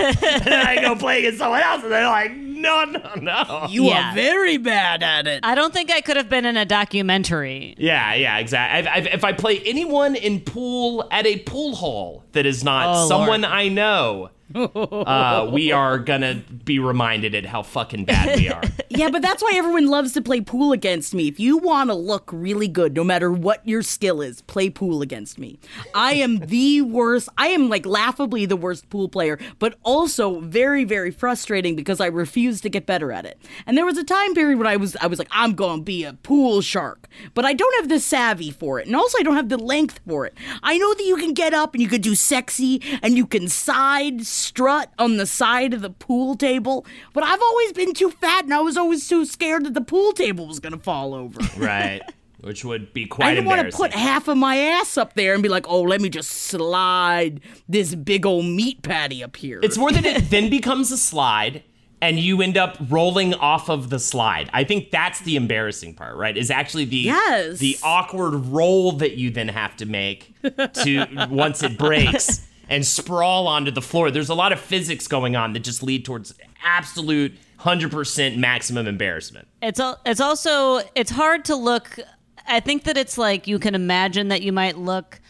then 0.44 0.66
I 0.66 0.78
go 0.82 0.94
play 0.96 1.20
against 1.20 1.38
someone 1.38 1.60
else, 1.62 1.82
and 1.82 1.90
they're 1.90 2.06
like, 2.06 2.32
no, 2.36 2.84
no, 2.84 3.14
no. 3.14 3.66
You 3.70 3.84
Yeah. 3.84 4.10
are 4.12 4.14
very 4.14 4.56
bad 4.58 5.02
at 5.02 5.26
it. 5.26 5.40
I 5.44 5.54
don't 5.54 5.72
think 5.72 5.90
I 5.90 6.00
could 6.02 6.16
have 6.18 6.28
been 6.28 6.44
in 6.44 6.56
a 6.56 6.64
documentary. 6.66 7.74
Yeah, 7.78 8.14
yeah, 8.14 8.38
exactly. 8.38 8.78
I've, 8.90 9.06
I've, 9.06 9.14
if 9.14 9.24
I 9.24 9.32
play 9.32 9.60
anyone 9.64 10.14
in 10.16 10.40
pool 10.40 11.06
at 11.10 11.26
a 11.26 11.38
pool 11.40 11.74
hall 11.74 12.24
that 12.32 12.44
is 12.46 12.64
not 12.64 12.86
Oh, 12.96 13.08
someone 13.08 13.42
Lord. 13.42 13.54
I 13.54 13.68
know, 13.68 14.30
uh, 14.54 15.48
we 15.52 15.72
are 15.72 15.98
gonna 15.98 16.42
be 16.64 16.78
reminded 16.78 17.34
at 17.34 17.44
how 17.44 17.62
fucking 17.62 18.04
bad 18.04 18.38
we 18.38 18.48
are. 18.48 18.62
yeah, 18.88 19.10
but 19.10 19.22
that's 19.22 19.42
why 19.42 19.52
everyone 19.54 19.86
loves 19.86 20.12
to 20.12 20.22
play 20.22 20.40
pool 20.40 20.72
against 20.72 21.14
me. 21.14 21.26
If 21.26 21.40
you 21.40 21.58
want 21.58 21.90
to 21.90 21.94
look 21.94 22.30
really 22.32 22.68
good, 22.68 22.94
no 22.94 23.02
matter 23.02 23.32
what 23.32 23.66
your 23.66 23.82
skill 23.82 24.20
is, 24.20 24.42
play 24.42 24.70
pool 24.70 25.02
against 25.02 25.38
me. 25.38 25.58
I 25.94 26.14
am 26.14 26.38
the 26.38 26.82
worst. 26.82 27.28
I 27.36 27.48
am 27.48 27.68
like 27.68 27.86
laughably 27.86 28.46
the 28.46 28.56
worst 28.56 28.88
pool 28.88 29.08
player, 29.08 29.38
but 29.58 29.76
also 29.82 30.40
very, 30.40 30.84
very 30.84 31.10
frustrating 31.10 31.74
because 31.74 32.00
I 32.00 32.06
refuse 32.06 32.60
to 32.60 32.68
get 32.68 32.86
better 32.86 33.10
at 33.10 33.24
it. 33.24 33.38
And 33.66 33.76
there 33.76 33.86
was 33.86 33.98
a 33.98 34.04
time 34.04 34.34
period 34.34 34.58
when 34.58 34.66
I 34.66 34.76
was, 34.76 34.96
I 35.00 35.06
was 35.06 35.18
like, 35.18 35.28
I'm 35.30 35.54
going 35.54 35.80
to 35.80 35.84
be 35.84 36.04
a 36.04 36.12
pool 36.12 36.60
shark, 36.60 37.08
but 37.34 37.44
I 37.44 37.52
don't 37.52 37.74
have 37.80 37.88
the 37.88 37.98
savvy 37.98 38.50
for 38.50 38.78
it, 38.78 38.86
and 38.86 38.94
also 38.94 39.18
I 39.18 39.22
don't 39.22 39.36
have 39.36 39.48
the 39.48 39.58
length 39.58 40.00
for 40.06 40.26
it. 40.26 40.34
I 40.62 40.78
know 40.78 40.94
that 40.94 41.04
you 41.04 41.16
can 41.16 41.34
get 41.34 41.52
up 41.52 41.74
and 41.74 41.82
you 41.82 41.88
can 41.88 42.00
do 42.00 42.14
sexy 42.14 42.80
and 43.02 43.16
you 43.16 43.26
can 43.26 43.48
side 43.48 44.24
strut 44.36 44.92
on 44.98 45.16
the 45.16 45.26
side 45.26 45.74
of 45.74 45.80
the 45.80 45.90
pool 45.90 46.36
table, 46.36 46.86
but 47.12 47.24
I've 47.24 47.40
always 47.42 47.72
been 47.72 47.94
too 47.94 48.10
fat 48.10 48.44
and 48.44 48.54
I 48.54 48.60
was 48.60 48.76
always 48.76 49.08
too 49.08 49.24
scared 49.24 49.64
that 49.64 49.74
the 49.74 49.80
pool 49.80 50.12
table 50.12 50.46
was 50.46 50.60
going 50.60 50.72
to 50.72 50.78
fall 50.78 51.14
over. 51.14 51.40
right. 51.56 52.02
Which 52.40 52.64
would 52.64 52.92
be 52.92 53.06
quite 53.06 53.28
I 53.28 53.34
didn't 53.34 53.46
want 53.48 53.68
to 53.70 53.76
put 53.76 53.92
half 53.92 54.28
of 54.28 54.36
my 54.36 54.56
ass 54.56 54.96
up 54.96 55.14
there 55.14 55.34
and 55.34 55.42
be 55.42 55.48
like, 55.48 55.66
oh, 55.68 55.82
let 55.82 56.00
me 56.00 56.08
just 56.08 56.30
slide 56.30 57.40
this 57.68 57.94
big 57.94 58.26
old 58.26 58.44
meat 58.44 58.82
patty 58.82 59.24
up 59.24 59.36
here. 59.36 59.58
It's 59.62 59.78
more 59.78 59.90
that 59.90 60.04
it 60.04 60.30
then 60.30 60.50
becomes 60.50 60.92
a 60.92 60.98
slide 60.98 61.62
and 62.02 62.20
you 62.20 62.42
end 62.42 62.56
up 62.58 62.76
rolling 62.90 63.32
off 63.34 63.70
of 63.70 63.88
the 63.90 63.98
slide. 63.98 64.50
I 64.52 64.64
think 64.64 64.90
that's 64.90 65.20
the 65.20 65.34
embarrassing 65.36 65.94
part, 65.94 66.14
right? 66.16 66.36
Is 66.36 66.50
actually 66.50 66.84
the 66.84 66.98
Yes. 66.98 67.58
the 67.58 67.78
awkward 67.82 68.34
roll 68.34 68.92
that 68.92 69.16
you 69.16 69.30
then 69.30 69.48
have 69.48 69.74
to 69.78 69.86
make 69.86 70.34
to 70.82 71.26
once 71.30 71.62
it 71.62 71.78
breaks 71.78 72.46
and 72.68 72.86
sprawl 72.86 73.46
onto 73.46 73.70
the 73.70 73.82
floor. 73.82 74.10
There's 74.10 74.28
a 74.28 74.34
lot 74.34 74.52
of 74.52 74.60
physics 74.60 75.06
going 75.06 75.36
on 75.36 75.52
that 75.52 75.60
just 75.60 75.82
lead 75.82 76.04
towards 76.04 76.34
absolute 76.64 77.36
100% 77.60 78.36
maximum 78.36 78.86
embarrassment. 78.86 79.48
It's 79.62 79.80
al- 79.80 80.00
it's 80.04 80.20
also 80.20 80.80
it's 80.94 81.10
hard 81.10 81.44
to 81.46 81.56
look. 81.56 81.98
I 82.46 82.60
think 82.60 82.84
that 82.84 82.96
it's 82.96 83.18
like 83.18 83.46
you 83.46 83.58
can 83.58 83.74
imagine 83.74 84.28
that 84.28 84.42
you 84.42 84.52
might 84.52 84.78
look. 84.78 85.20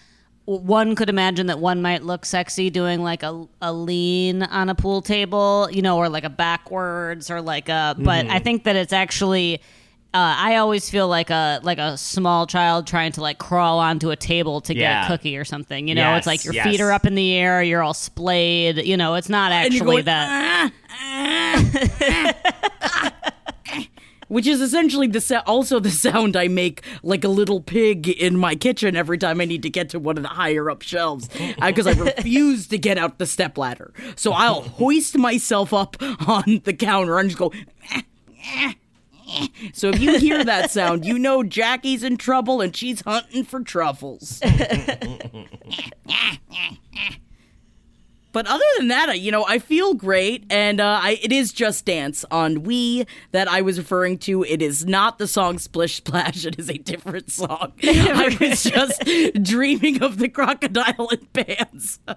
One 0.44 0.94
could 0.94 1.08
imagine 1.08 1.46
that 1.46 1.58
one 1.58 1.82
might 1.82 2.04
look 2.04 2.24
sexy 2.24 2.70
doing 2.70 3.02
like 3.02 3.24
a, 3.24 3.46
a 3.60 3.72
lean 3.72 4.44
on 4.44 4.68
a 4.68 4.76
pool 4.76 5.02
table, 5.02 5.68
you 5.72 5.82
know, 5.82 5.98
or 5.98 6.08
like 6.08 6.22
a 6.24 6.30
backwards 6.30 7.30
or 7.30 7.42
like 7.42 7.68
a. 7.68 7.96
But 7.98 8.26
mm-hmm. 8.26 8.32
I 8.32 8.38
think 8.38 8.64
that 8.64 8.76
it's 8.76 8.92
actually. 8.92 9.60
Uh, 10.14 10.34
I 10.38 10.56
always 10.56 10.88
feel 10.88 11.08
like 11.08 11.28
a 11.28 11.60
like 11.62 11.76
a 11.78 11.98
small 11.98 12.46
child 12.46 12.86
trying 12.86 13.12
to 13.12 13.20
like 13.20 13.38
crawl 13.38 13.78
onto 13.78 14.10
a 14.10 14.16
table 14.16 14.62
to 14.62 14.72
get 14.72 14.80
Yeah. 14.80 15.04
a 15.04 15.08
cookie 15.08 15.36
or 15.36 15.44
something. 15.44 15.88
You 15.88 15.94
know, 15.94 16.00
Yes, 16.00 16.18
it's 16.20 16.26
like 16.26 16.44
your 16.44 16.54
yes. 16.54 16.64
feet 16.66 16.80
are 16.80 16.90
up 16.90 17.04
in 17.04 17.14
the 17.16 17.34
air, 17.34 17.62
you're 17.62 17.82
all 17.82 17.92
splayed. 17.92 18.78
You 18.78 18.96
know, 18.96 19.14
it's 19.16 19.28
not 19.28 19.52
actually 19.52 19.80
going, 20.02 20.04
that. 20.06 20.72
"Ah, 20.90 21.82
ah, 22.00 22.32
ah." 22.92 23.12
Which 24.28 24.46
is 24.48 24.60
essentially 24.60 25.06
the 25.06 25.20
sa- 25.20 25.42
also 25.46 25.78
the 25.78 25.90
sound 25.90 26.34
I 26.34 26.48
make 26.48 26.82
like 27.04 27.22
a 27.22 27.28
little 27.28 27.60
pig 27.60 28.08
in 28.08 28.36
my 28.36 28.56
kitchen 28.56 28.96
every 28.96 29.18
time 29.18 29.40
I 29.40 29.44
need 29.44 29.62
to 29.62 29.70
get 29.70 29.90
to 29.90 30.00
one 30.00 30.16
of 30.16 30.22
the 30.25 30.30
higher 30.30 30.68
up 30.68 30.82
shelves 30.82 31.28
because 31.60 31.86
I 31.86 31.92
refuse 31.92 32.66
to 32.68 32.78
get 32.78 32.98
out 32.98 33.18
the 33.18 33.26
stepladder. 33.26 33.92
So 34.16 34.32
I'll 34.32 34.62
hoist 34.62 35.16
myself 35.16 35.72
up 35.72 35.96
on 36.26 36.62
the 36.64 36.72
counter 36.72 37.18
and 37.20 37.28
just 37.28 37.38
go. 37.38 37.52
"Ah, 37.94 38.02
ah, 38.56 38.75
So 39.73 39.88
if 39.90 40.00
you 40.00 40.18
hear 40.18 40.45
that 40.45 40.71
sound, 40.71 41.04
you 41.04 41.18
know 41.18 41.42
Jackie's 41.42 42.02
in 42.04 42.16
trouble 42.16 42.61
and 42.61 42.75
she's 42.75 43.00
hunting 43.02 43.45
for 43.45 43.61
truffles. 43.61 44.40
But 48.33 48.47
other 48.49 48.64
than 48.76 48.88
that, 48.88 49.09
I- 49.09 49.14
you 49.14 49.30
know, 49.33 49.47
I 49.49 49.59
feel 49.59 49.95
great, 49.95 50.45
and 50.50 50.78
uh, 50.78 51.00
I, 51.02 51.18
it 51.23 51.33
is 51.33 51.52
Just 51.52 51.87
Dance 51.87 52.23
on 52.30 52.59
Wii 52.64 53.06
that 53.33 53.49
I 53.49 53.62
was 53.62 53.78
referring 53.78 54.18
to. 54.18 54.42
It 54.45 54.61
is 54.61 54.85
not 54.85 55.18
the 55.18 55.26
song 55.26 55.59
Splish 55.59 55.97
Splash; 55.97 56.45
it 56.45 56.59
is 56.59 56.68
a 56.68 56.76
different 56.76 57.33
song. 57.33 57.73
I 57.83 58.37
was 58.38 58.62
just 58.64 59.02
dreaming 59.42 60.02
of 60.02 60.18
the 60.18 60.28
crocodile 60.28 61.09
in 61.09 61.26
pants. 61.33 61.99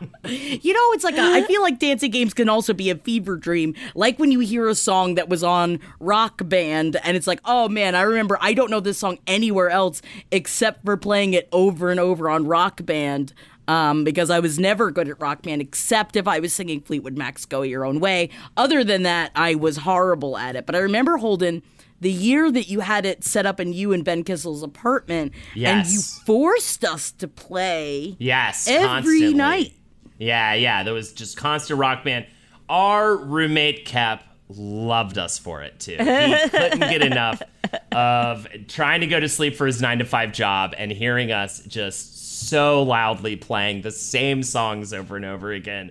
you 0.24 0.72
know, 0.72 0.92
it's 0.92 1.04
like 1.04 1.16
a, 1.16 1.20
I 1.22 1.42
feel 1.42 1.62
like 1.62 1.78
dancing 1.78 2.10
games 2.10 2.34
can 2.34 2.48
also 2.48 2.72
be 2.72 2.90
a 2.90 2.96
fever 2.96 3.36
dream, 3.36 3.74
like 3.94 4.18
when 4.18 4.30
you 4.32 4.40
hear 4.40 4.68
a 4.68 4.74
song 4.74 5.16
that 5.16 5.28
was 5.28 5.42
on 5.42 5.80
Rock 6.00 6.40
Band, 6.48 6.96
and 7.04 7.16
it's 7.16 7.26
like, 7.26 7.40
oh 7.44 7.68
man, 7.68 7.94
I 7.94 8.02
remember. 8.02 8.38
I 8.40 8.54
don't 8.54 8.70
know 8.70 8.80
this 8.80 8.98
song 8.98 9.18
anywhere 9.26 9.70
else 9.70 10.02
except 10.30 10.84
for 10.84 10.96
playing 10.96 11.34
it 11.34 11.48
over 11.52 11.90
and 11.90 12.00
over 12.00 12.30
on 12.30 12.46
Rock 12.46 12.84
Band 12.84 13.32
um, 13.68 14.04
because 14.04 14.30
I 14.30 14.40
was 14.40 14.58
never 14.58 14.90
good 14.90 15.08
at 15.08 15.20
rock 15.20 15.42
band 15.42 15.60
except 15.62 16.16
if 16.16 16.26
I 16.26 16.40
was 16.40 16.52
singing 16.52 16.80
Fleetwood 16.80 17.16
Mac's 17.16 17.44
"Go 17.44 17.62
Your 17.62 17.84
Own 17.84 18.00
Way." 18.00 18.30
Other 18.56 18.82
than 18.84 19.02
that, 19.04 19.30
I 19.34 19.54
was 19.54 19.78
horrible 19.78 20.36
at 20.36 20.56
it. 20.56 20.66
But 20.66 20.74
I 20.74 20.78
remember 20.78 21.18
Holden. 21.18 21.62
The 22.00 22.10
year 22.10 22.50
that 22.50 22.68
you 22.68 22.80
had 22.80 23.06
it 23.06 23.22
set 23.22 23.46
up 23.46 23.60
in 23.60 23.72
you 23.72 23.92
and 23.92 24.04
Ben 24.04 24.24
Kissel's 24.24 24.64
apartment, 24.64 25.30
and 25.54 25.86
you 25.86 26.00
forced 26.26 26.84
us 26.84 27.12
to 27.12 27.28
play 27.28 28.16
Yes, 28.18 28.66
every 28.66 28.86
constantly. 28.88 29.34
night. 29.34 29.72
Yeah, 30.18 30.54
yeah. 30.54 30.82
There 30.82 30.94
was 30.94 31.12
just 31.12 31.36
constant 31.36 31.78
rock 31.78 32.04
band. 32.04 32.26
Our 32.68 33.16
roommate 33.16 33.84
Kep 33.84 34.22
loved 34.48 35.18
us 35.18 35.38
for 35.38 35.62
it 35.62 35.80
too. 35.80 35.96
He 35.98 36.48
couldn't 36.48 36.80
get 36.80 37.02
enough 37.02 37.42
of 37.90 38.46
trying 38.68 39.00
to 39.00 39.06
go 39.06 39.18
to 39.18 39.28
sleep 39.28 39.56
for 39.56 39.66
his 39.66 39.80
nine 39.80 39.98
to 39.98 40.04
five 40.04 40.32
job 40.32 40.74
and 40.76 40.90
hearing 40.90 41.32
us 41.32 41.60
just 41.60 42.48
so 42.48 42.82
loudly 42.82 43.36
playing 43.36 43.82
the 43.82 43.90
same 43.90 44.42
songs 44.42 44.92
over 44.92 45.16
and 45.16 45.24
over 45.24 45.52
again. 45.52 45.90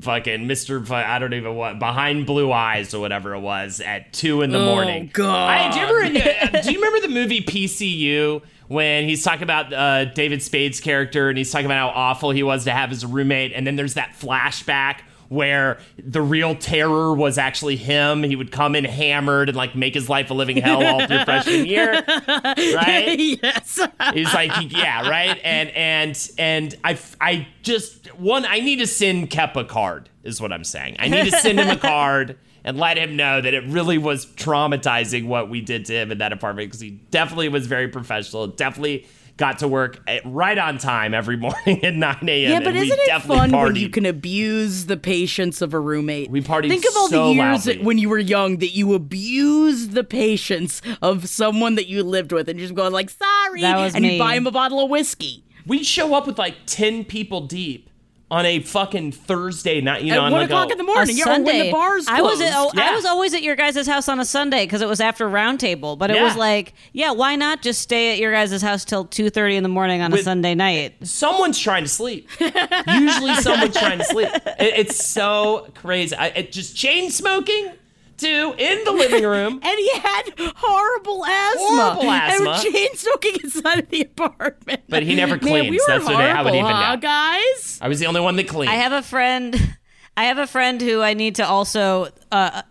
Fucking 0.00 0.48
Mr. 0.48 0.90
I 0.90 1.18
don't 1.18 1.34
even 1.34 1.54
what 1.54 1.78
behind 1.78 2.24
blue 2.24 2.50
eyes 2.50 2.94
or 2.94 3.00
whatever 3.00 3.34
it 3.34 3.40
was 3.40 3.80
at 3.80 4.12
two 4.12 4.40
in 4.40 4.50
the 4.50 4.58
oh, 4.58 4.64
morning. 4.64 5.10
Oh 5.10 5.12
god. 5.12 5.48
I, 5.48 5.70
do, 5.70 5.80
you 5.80 6.20
ever, 6.20 6.62
do 6.62 6.72
you 6.72 6.78
remember 6.78 7.06
the 7.06 7.12
movie 7.12 7.42
PCU 7.42 8.42
when 8.72 9.04
he's 9.04 9.22
talking 9.22 9.42
about 9.42 9.72
uh, 9.72 10.06
David 10.06 10.42
Spade's 10.42 10.80
character 10.80 11.28
and 11.28 11.36
he's 11.36 11.50
talking 11.50 11.66
about 11.66 11.92
how 11.92 12.00
awful 12.00 12.30
he 12.30 12.42
was 12.42 12.64
to 12.64 12.72
have 12.72 12.90
as 12.90 13.02
a 13.02 13.06
roommate, 13.06 13.52
and 13.52 13.66
then 13.66 13.76
there's 13.76 13.94
that 13.94 14.14
flashback 14.18 15.00
where 15.28 15.78
the 15.98 16.20
real 16.20 16.54
terror 16.54 17.14
was 17.14 17.38
actually 17.38 17.76
him. 17.76 18.22
He 18.22 18.36
would 18.36 18.50
come 18.50 18.74
in 18.74 18.84
hammered 18.84 19.48
and 19.48 19.56
like 19.56 19.74
make 19.74 19.94
his 19.94 20.08
life 20.08 20.30
a 20.30 20.34
living 20.34 20.56
hell 20.58 20.84
all 20.84 21.06
through 21.06 21.24
freshman 21.24 21.66
year, 21.66 22.02
right? 22.06 23.16
yes. 23.18 23.80
He's 24.14 24.32
like, 24.34 24.50
yeah, 24.70 25.08
right. 25.08 25.38
And 25.42 25.70
and 25.70 26.30
and 26.38 26.76
I 26.84 26.98
I 27.20 27.48
just 27.62 28.14
one 28.14 28.44
I 28.44 28.60
need 28.60 28.76
to 28.76 28.86
send 28.86 29.30
Kep 29.30 29.56
a 29.56 29.64
card 29.64 30.08
is 30.22 30.40
what 30.40 30.52
I'm 30.52 30.64
saying. 30.64 30.96
I 30.98 31.08
need 31.08 31.30
to 31.30 31.38
send 31.38 31.60
him 31.60 31.68
a 31.68 31.76
card 31.78 32.38
and 32.64 32.76
let 32.78 32.96
him 32.98 33.16
know 33.16 33.40
that 33.40 33.54
it 33.54 33.64
really 33.66 33.98
was 33.98 34.26
traumatizing 34.26 35.26
what 35.26 35.48
we 35.50 35.60
did 35.60 35.84
to 35.86 35.92
him 35.94 36.12
in 36.12 36.18
that 36.18 36.32
apartment 36.32 36.68
because 36.68 36.80
he 36.80 36.90
definitely 37.10 37.48
was 37.48 37.66
very 37.66 37.88
professional. 37.88 38.46
Definitely 38.46 39.06
got 39.38 39.58
to 39.60 39.66
work 39.66 39.98
at, 40.06 40.20
right 40.26 40.58
on 40.58 40.76
time 40.78 41.14
every 41.14 41.36
morning 41.38 41.82
at 41.84 41.94
9 41.94 42.16
a.m. 42.28 42.50
Yeah, 42.52 42.58
but 42.60 42.68
and 42.68 42.76
isn't 42.76 42.98
it 42.98 43.06
definitely 43.06 43.38
fun 43.38 43.50
partied. 43.50 43.64
when 43.64 43.76
you 43.76 43.88
can 43.88 44.06
abuse 44.06 44.86
the 44.86 44.96
patience 44.96 45.62
of 45.62 45.74
a 45.74 45.80
roommate? 45.80 46.30
We 46.30 46.42
partied 46.42 46.68
Think 46.68 46.84
of 46.86 46.96
all 46.96 47.08
so 47.08 47.28
the 47.28 47.34
years 47.34 47.66
loudly. 47.66 47.74
that 47.76 47.84
when 47.84 47.98
you 47.98 48.08
were 48.08 48.18
young 48.18 48.58
that 48.58 48.68
you 48.76 48.92
abused 48.94 49.92
the 49.92 50.04
patience 50.04 50.82
of 51.00 51.28
someone 51.28 51.74
that 51.76 51.88
you 51.88 52.02
lived 52.04 52.30
with, 52.32 52.48
and 52.48 52.58
you're 52.58 52.68
just 52.68 52.76
going 52.76 52.92
like, 52.92 53.10
"Sorry," 53.10 53.62
That 53.62 53.76
was 53.78 53.94
and 53.94 54.02
me. 54.02 54.14
you 54.14 54.18
buy 54.18 54.34
him 54.34 54.46
a 54.46 54.50
bottle 54.50 54.84
of 54.84 54.90
whiskey. 54.90 55.44
We'd 55.66 55.86
show 55.86 56.14
up 56.14 56.26
with 56.26 56.38
like 56.38 56.56
10 56.66 57.04
people 57.04 57.40
deep 57.46 57.88
on 58.32 58.46
a 58.46 58.60
fucking 58.60 59.12
Thursday 59.12 59.82
night, 59.82 60.00
you 60.02 60.08
know, 60.10 60.20
At 60.20 60.24
on 60.24 60.32
one 60.32 60.40
like 60.40 60.48
o'clock 60.48 60.68
a, 60.70 60.72
in 60.72 60.78
the 60.78 60.84
morning, 60.84 61.14
yeah, 61.18 61.24
or 61.38 61.42
when 61.42 61.44
the 61.66 61.70
bars 61.70 62.06
I 62.08 62.22
was 62.22 62.40
at, 62.40 62.54
oh, 62.54 62.70
closed. 62.70 62.78
I 62.78 62.94
was 62.94 63.04
always 63.04 63.34
at 63.34 63.42
your 63.42 63.56
guys' 63.56 63.86
house 63.86 64.08
on 64.08 64.20
a 64.20 64.24
Sunday 64.24 64.64
because 64.64 64.80
it 64.80 64.88
was 64.88 65.02
after 65.02 65.28
roundtable. 65.28 65.98
But 65.98 66.10
it 66.10 66.16
Yeah. 66.16 66.24
was 66.24 66.34
like, 66.36 66.72
yeah, 66.94 67.10
why 67.12 67.36
not 67.36 67.60
just 67.60 67.82
stay 67.82 68.10
at 68.12 68.18
your 68.18 68.32
guys' 68.32 68.62
house 68.62 68.86
till 68.86 69.04
two 69.04 69.28
thirty 69.28 69.54
in 69.56 69.62
the 69.62 69.68
morning 69.68 70.00
on 70.00 70.14
a 70.14 70.18
Sunday 70.18 70.54
night? 70.54 70.94
someone's 71.06 71.58
trying 71.58 71.82
to 71.82 71.90
sleep. 71.90 72.26
Usually, 72.40 73.34
someone's 73.34 73.76
trying 73.76 73.98
to 73.98 74.04
sleep. 74.06 74.30
It, 74.34 74.54
it's 74.58 75.04
so 75.04 75.70
crazy. 75.74 76.16
I, 76.16 76.28
it 76.28 76.52
just 76.52 76.74
chain 76.74 77.10
smoking 77.10 77.70
too 78.18 78.54
in 78.58 78.84
the 78.84 78.92
living 78.92 79.24
room. 79.24 79.54
and 79.62 79.78
he 79.78 79.90
had 79.98 80.22
horrible 80.56 81.24
asthma. 81.24 81.60
Horrible 81.94 82.10
asthma. 82.10 82.50
And 82.50 82.62
chain 82.74 82.88
smoking 82.94 83.36
inside 83.42 83.78
of 83.80 83.88
the 83.88 84.02
apartment. 84.02 84.82
But 84.88 85.02
he 85.02 85.14
never 85.14 85.36
Man, 85.36 85.40
we 85.44 85.50
cleans. 85.68 85.70
were 85.88 85.92
That's 85.94 86.04
what 86.04 86.16
I- 86.16 86.30
I 86.38 86.42
would 86.42 86.54
even 86.54 86.66
huh, 86.70 86.94
know. 86.94 87.00
guys? 87.00 87.78
I 87.82 87.88
was 87.88 87.98
the 88.00 88.06
only 88.06 88.20
one 88.20 88.36
that 88.36 88.48
cleaned. 88.48 88.70
I 88.72 88.76
have 88.76 88.92
a 88.92 89.02
friend. 89.02 89.76
I 90.16 90.24
have 90.24 90.38
a 90.38 90.46
friend 90.46 90.80
who 90.80 91.00
I 91.00 91.14
need 91.14 91.36
to 91.36 91.46
also 91.46 92.08
uh, 92.30 92.62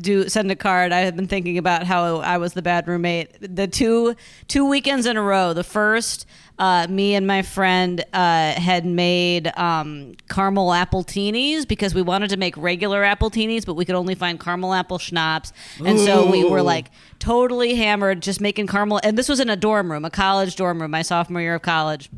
do 0.00 0.28
send 0.28 0.50
a 0.50 0.56
card. 0.56 0.92
I 0.92 1.00
have 1.00 1.16
been 1.16 1.26
thinking 1.26 1.58
about 1.58 1.84
how 1.84 2.18
I 2.18 2.38
was 2.38 2.52
the 2.54 2.62
bad 2.62 2.86
roommate. 2.88 3.36
The 3.40 3.66
two 3.66 4.14
two 4.46 4.68
weekends 4.68 5.06
in 5.06 5.16
a 5.16 5.22
row. 5.22 5.52
The 5.52 5.64
first, 5.64 6.26
uh, 6.58 6.86
me 6.88 7.14
and 7.14 7.26
my 7.26 7.42
friend 7.42 8.04
uh, 8.12 8.52
had 8.52 8.84
made 8.84 9.50
um, 9.56 10.14
caramel 10.28 10.68
appletinis 10.68 11.66
because 11.66 11.94
we 11.94 12.02
wanted 12.02 12.30
to 12.30 12.36
make 12.36 12.56
regular 12.56 13.02
appletinis, 13.02 13.64
but 13.64 13.74
we 13.74 13.84
could 13.84 13.94
only 13.94 14.14
find 14.14 14.40
caramel 14.40 14.72
apple 14.72 14.98
schnapps, 14.98 15.52
and 15.84 15.98
so 15.98 16.30
we 16.30 16.44
were 16.44 16.62
like 16.62 16.90
totally 17.18 17.74
hammered, 17.74 18.22
just 18.22 18.40
making 18.40 18.66
caramel. 18.66 19.00
And 19.02 19.16
this 19.18 19.28
was 19.28 19.40
in 19.40 19.50
a 19.50 19.56
dorm 19.56 19.90
room, 19.90 20.04
a 20.04 20.10
college 20.10 20.56
dorm 20.56 20.80
room, 20.80 20.90
my 20.90 21.02
sophomore 21.02 21.42
year 21.42 21.56
of 21.56 21.62
college. 21.62 22.10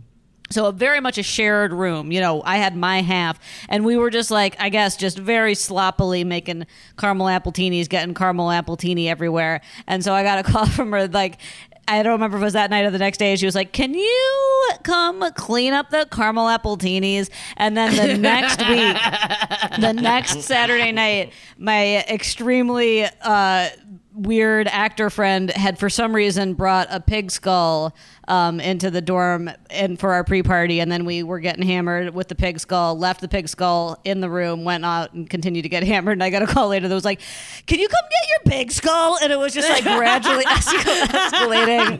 So 0.50 0.72
very 0.72 1.00
much 1.00 1.16
a 1.16 1.22
shared 1.22 1.72
room. 1.72 2.10
You 2.10 2.20
know, 2.20 2.42
I 2.44 2.56
had 2.56 2.76
my 2.76 3.02
half, 3.02 3.38
and 3.68 3.84
we 3.84 3.96
were 3.96 4.10
just 4.10 4.32
like, 4.32 4.56
I 4.58 4.68
guess, 4.68 4.96
just 4.96 5.16
very 5.16 5.54
sloppily 5.54 6.24
making 6.24 6.66
caramel 6.98 7.28
appletinis, 7.28 7.88
getting 7.88 8.14
caramel 8.14 8.48
appletini 8.48 9.06
everywhere. 9.06 9.60
And 9.86 10.02
so 10.02 10.12
I 10.12 10.24
got 10.24 10.38
a 10.38 10.42
call 10.50 10.66
from 10.66 10.90
her, 10.90 11.06
like, 11.06 11.38
I 11.86 12.02
don't 12.02 12.12
remember 12.12 12.36
if 12.36 12.42
it 12.42 12.44
was 12.44 12.52
that 12.52 12.70
night 12.70 12.84
or 12.84 12.90
the 12.90 12.98
next 12.98 13.18
day. 13.18 13.34
She 13.34 13.46
was 13.46 13.56
like, 13.56 13.72
"Can 13.72 13.94
you 13.94 14.70
come 14.84 15.24
clean 15.32 15.72
up 15.72 15.90
the 15.90 16.06
caramel 16.12 16.46
appletinis?" 16.46 17.30
And 17.56 17.76
then 17.76 17.96
the 17.96 18.16
next 18.16 18.60
week, 18.68 19.80
the 19.80 19.92
next 19.92 20.42
Saturday 20.42 20.92
night, 20.92 21.32
my 21.58 22.04
extremely 22.08 23.06
uh, 23.22 23.70
weird 24.14 24.68
actor 24.68 25.10
friend 25.10 25.50
had 25.50 25.78
for 25.78 25.88
some 25.90 26.14
reason 26.14 26.54
brought 26.54 26.86
a 26.90 27.00
pig 27.00 27.30
skull 27.30 27.94
um, 28.30 28.60
into 28.60 28.90
the 28.90 29.02
dorm 29.02 29.50
and 29.68 29.98
for 29.98 30.12
our 30.12 30.24
pre-party 30.24 30.80
and 30.80 30.90
then 30.90 31.04
we 31.04 31.22
were 31.22 31.40
getting 31.40 31.62
hammered 31.62 32.14
with 32.14 32.28
the 32.28 32.34
pig 32.34 32.58
skull 32.58 32.96
left 32.96 33.20
the 33.20 33.28
pig 33.28 33.48
skull 33.48 34.00
in 34.04 34.20
the 34.20 34.30
room 34.30 34.64
went 34.64 34.84
out 34.84 35.12
and 35.12 35.28
continued 35.28 35.62
to 35.62 35.68
get 35.68 35.82
hammered 35.92 36.12
and 36.12 36.22
i 36.22 36.30
got 36.30 36.42
a 36.42 36.46
call 36.46 36.68
later 36.68 36.88
that 36.88 36.94
was 36.94 37.04
like 37.04 37.20
can 37.66 37.78
you 37.78 37.88
come 37.88 38.04
get 38.10 38.28
your 38.30 38.52
pig 38.58 38.72
skull 38.72 39.18
and 39.22 39.32
it 39.32 39.38
was 39.38 39.52
just 39.52 39.68
like 39.68 39.82
gradually 39.82 40.44
escalating 40.46 41.98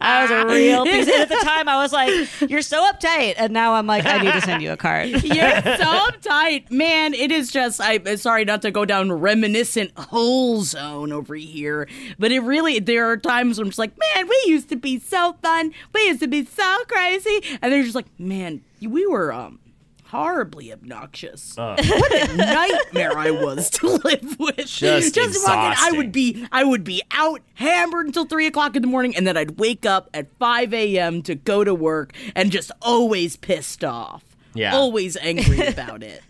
i 0.00 0.22
was 0.22 0.30
a 0.30 0.46
real 0.46 0.84
piece 0.84 1.08
and 1.08 1.22
at 1.22 1.28
the 1.28 1.40
time 1.42 1.68
i 1.68 1.76
was 1.76 1.92
like 1.92 2.10
you're 2.50 2.62
so 2.62 2.80
uptight 2.92 3.34
and 3.38 3.52
now 3.52 3.74
i'm 3.74 3.86
like 3.86 4.04
i 4.04 4.18
need 4.18 4.32
to 4.32 4.40
send 4.42 4.62
you 4.62 4.70
a 4.72 4.76
card 4.76 5.08
You're 5.24 5.60
so 5.62 5.84
uptight, 5.84 6.70
man. 6.70 7.14
It 7.14 7.32
is 7.32 7.50
just. 7.50 7.80
I'm 7.82 8.16
sorry 8.16 8.44
not 8.44 8.62
to 8.62 8.70
go 8.70 8.84
down 8.84 9.10
reminiscent 9.10 9.90
hole 9.98 10.62
zone 10.62 11.12
over 11.12 11.34
here, 11.34 11.88
but 12.18 12.30
it 12.32 12.40
really. 12.40 12.78
There 12.78 13.10
are 13.10 13.16
times 13.16 13.58
when 13.58 13.66
I'm 13.66 13.70
just 13.70 13.78
like, 13.78 13.92
man, 13.98 14.28
we 14.28 14.42
used 14.46 14.65
to 14.70 14.76
be 14.76 14.98
so 14.98 15.36
fun. 15.42 15.72
We 15.94 16.06
used 16.06 16.20
to 16.20 16.28
be 16.28 16.44
so 16.44 16.84
crazy, 16.88 17.40
and 17.62 17.72
they're 17.72 17.82
just 17.82 17.94
like, 17.94 18.06
man, 18.18 18.62
we 18.80 19.06
were 19.06 19.32
um 19.32 19.60
horribly 20.06 20.72
obnoxious. 20.72 21.58
Uh. 21.58 21.76
What 21.84 22.30
a 22.30 22.36
nightmare 22.36 23.18
I 23.18 23.30
was 23.30 23.68
to 23.70 23.88
live 24.04 24.36
with. 24.38 24.66
Just 24.66 25.14
fucking, 25.16 25.78
I 25.78 25.90
would 25.96 26.12
be, 26.12 26.46
I 26.52 26.62
would 26.64 26.84
be 26.84 27.02
out 27.10 27.42
hammered 27.54 28.06
until 28.06 28.24
three 28.24 28.46
o'clock 28.46 28.76
in 28.76 28.82
the 28.82 28.88
morning, 28.88 29.16
and 29.16 29.26
then 29.26 29.36
I'd 29.36 29.58
wake 29.58 29.84
up 29.84 30.08
at 30.14 30.28
five 30.38 30.72
a.m. 30.72 31.22
to 31.22 31.34
go 31.34 31.64
to 31.64 31.74
work, 31.74 32.12
and 32.34 32.50
just 32.50 32.70
always 32.82 33.36
pissed 33.36 33.84
off. 33.84 34.22
Yeah. 34.54 34.74
Always 34.74 35.16
angry 35.18 35.66
about 35.66 36.02
it. 36.02 36.22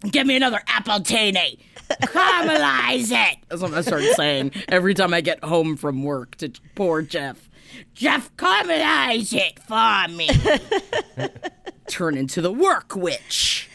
Give 0.10 0.26
me 0.26 0.36
another 0.36 0.60
appletini. 0.68 1.58
Caramelize 1.90 3.10
it. 3.10 3.38
That's 3.48 3.62
what 3.62 3.74
I 3.74 3.80
started 3.80 4.14
saying 4.14 4.52
every 4.68 4.94
time 4.94 5.12
I 5.14 5.20
get 5.20 5.42
home 5.42 5.76
from 5.76 6.02
work 6.04 6.36
to 6.36 6.52
poor 6.74 7.02
Jeff. 7.02 7.47
Jeff, 7.94 8.34
caramelize 8.36 9.32
it 9.34 9.58
for 9.60 10.12
me. 10.14 10.28
Turn 11.88 12.16
into 12.16 12.40
the 12.40 12.52
work 12.52 12.94
witch. 12.94 13.68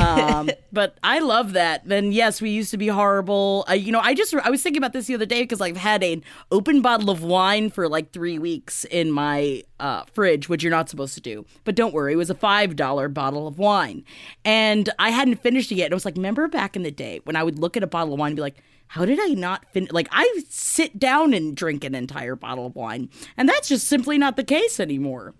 um, 0.00 0.50
but 0.72 0.98
I 1.04 1.18
love 1.20 1.52
that. 1.52 1.86
Then 1.86 2.10
yes, 2.12 2.40
we 2.40 2.50
used 2.50 2.70
to 2.72 2.76
be 2.76 2.88
horrible. 2.88 3.64
Uh, 3.68 3.74
you 3.74 3.92
know, 3.92 4.00
I 4.00 4.14
just 4.14 4.34
I 4.34 4.50
was 4.50 4.62
thinking 4.62 4.78
about 4.78 4.92
this 4.92 5.06
the 5.06 5.14
other 5.14 5.26
day 5.26 5.42
because 5.42 5.60
I've 5.60 5.76
had 5.76 6.02
an 6.02 6.22
open 6.50 6.80
bottle 6.82 7.10
of 7.10 7.22
wine 7.22 7.70
for 7.70 7.88
like 7.88 8.12
three 8.12 8.38
weeks 8.38 8.84
in 8.86 9.10
my 9.12 9.62
uh, 9.80 10.04
fridge, 10.12 10.48
which 10.48 10.62
you're 10.62 10.70
not 10.70 10.88
supposed 10.88 11.14
to 11.14 11.20
do. 11.20 11.44
But 11.64 11.74
don't 11.76 11.94
worry, 11.94 12.14
it 12.14 12.16
was 12.16 12.30
a 12.30 12.34
five 12.34 12.76
dollar 12.76 13.08
bottle 13.08 13.46
of 13.46 13.58
wine, 13.58 14.04
and 14.44 14.88
I 14.98 15.10
hadn't 15.10 15.36
finished 15.36 15.70
it 15.70 15.76
yet. 15.76 15.86
And 15.86 15.92
it 15.92 15.96
was 15.96 16.04
like, 16.04 16.16
remember 16.16 16.48
back 16.48 16.76
in 16.76 16.82
the 16.82 16.90
day 16.90 17.20
when 17.24 17.36
I 17.36 17.42
would 17.42 17.58
look 17.58 17.76
at 17.76 17.82
a 17.82 17.88
bottle 17.88 18.14
of 18.14 18.20
wine 18.20 18.30
and 18.30 18.36
be 18.36 18.42
like. 18.42 18.62
How 18.88 19.04
did 19.04 19.18
I 19.20 19.28
not 19.28 19.64
finish? 19.72 19.90
Like, 19.90 20.08
I 20.12 20.42
sit 20.48 20.98
down 20.98 21.34
and 21.34 21.56
drink 21.56 21.84
an 21.84 21.94
entire 21.94 22.36
bottle 22.36 22.66
of 22.66 22.76
wine, 22.76 23.10
and 23.36 23.48
that's 23.48 23.68
just 23.68 23.88
simply 23.88 24.18
not 24.18 24.36
the 24.36 24.44
case 24.44 24.78
anymore. 24.78 25.34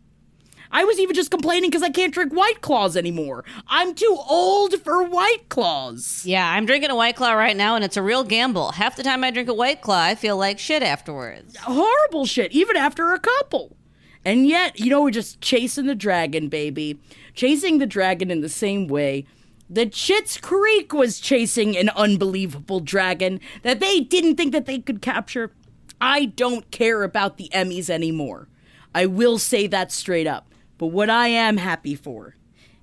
I 0.71 0.83
was 0.83 0.99
even 0.99 1.15
just 1.15 1.31
complaining 1.31 1.71
because 1.71 1.85
I 1.85 1.91
can't 1.91 2.13
drink 2.13 2.33
White 2.33 2.61
Claws 2.61 2.97
anymore. 2.97 3.45
I'm 3.69 3.95
too 3.95 4.19
old 4.29 4.75
for 4.83 5.05
White 5.05 5.49
Claws. 5.49 6.23
Yeah, 6.27 6.51
I'm 6.51 6.67
drinking 6.67 6.91
a 6.91 6.97
White 6.97 7.15
Claw 7.15 7.35
right 7.35 7.57
now, 7.57 7.77
and 7.77 7.85
it's 7.85 7.97
a 7.97 8.03
real 8.03 8.25
gamble. 8.25 8.73
Half 8.73 8.97
the 8.97 9.05
time 9.05 9.23
I 9.23 9.31
drink 9.31 9.49
a 9.49 9.55
White 9.55 9.83
Claw, 9.83 10.03
I 10.03 10.17
feel 10.17 10.37
like 10.37 10.59
shit 10.59 10.83
afterwards. 10.83 11.57
Horrible 11.59 12.27
shit, 12.27 12.51
even 12.51 12.77
after 12.77 13.13
a 13.13 13.21
couple. 13.21 13.77
And 14.25 14.49
yet, 14.49 14.81
you 14.81 14.91
know, 14.91 15.03
we're 15.03 15.13
just 15.13 15.41
chasing 15.41 15.87
the 15.87 15.95
dragon, 15.95 16.49
baby. 16.49 16.99
Chasing 17.35 17.79
the 17.79 17.87
dragon 17.87 18.33
in 18.33 18.41
the 18.41 18.49
same 18.49 18.89
way 18.89 19.27
that 19.75 19.91
Schitt's 19.93 20.39
Creek 20.39 20.93
was 20.93 21.21
chasing 21.21 21.77
an 21.77 21.91
unbelievable 21.91 22.81
dragon 22.81 23.41
that 23.63 23.81
they 23.81 24.01
didn't 24.01 24.37
think 24.37 24.53
that 24.53 24.67
they 24.67 24.79
could 24.79 25.03
capture. 25.03 25.53
I 26.01 26.27
don't 26.27 26.71
care 26.71 27.03
about 27.03 27.37
the 27.37 27.49
Emmys 27.53 27.91
anymore. 27.91 28.49
I 28.95 29.07
will 29.07 29.39
say 29.39 29.67
that 29.67 29.93
straight 29.93 30.27
up. 30.27 30.49
But 30.79 30.87
what 30.89 31.11
I 31.11 31.29
am 31.29 31.57
happy 31.57 31.95
for 31.95 32.37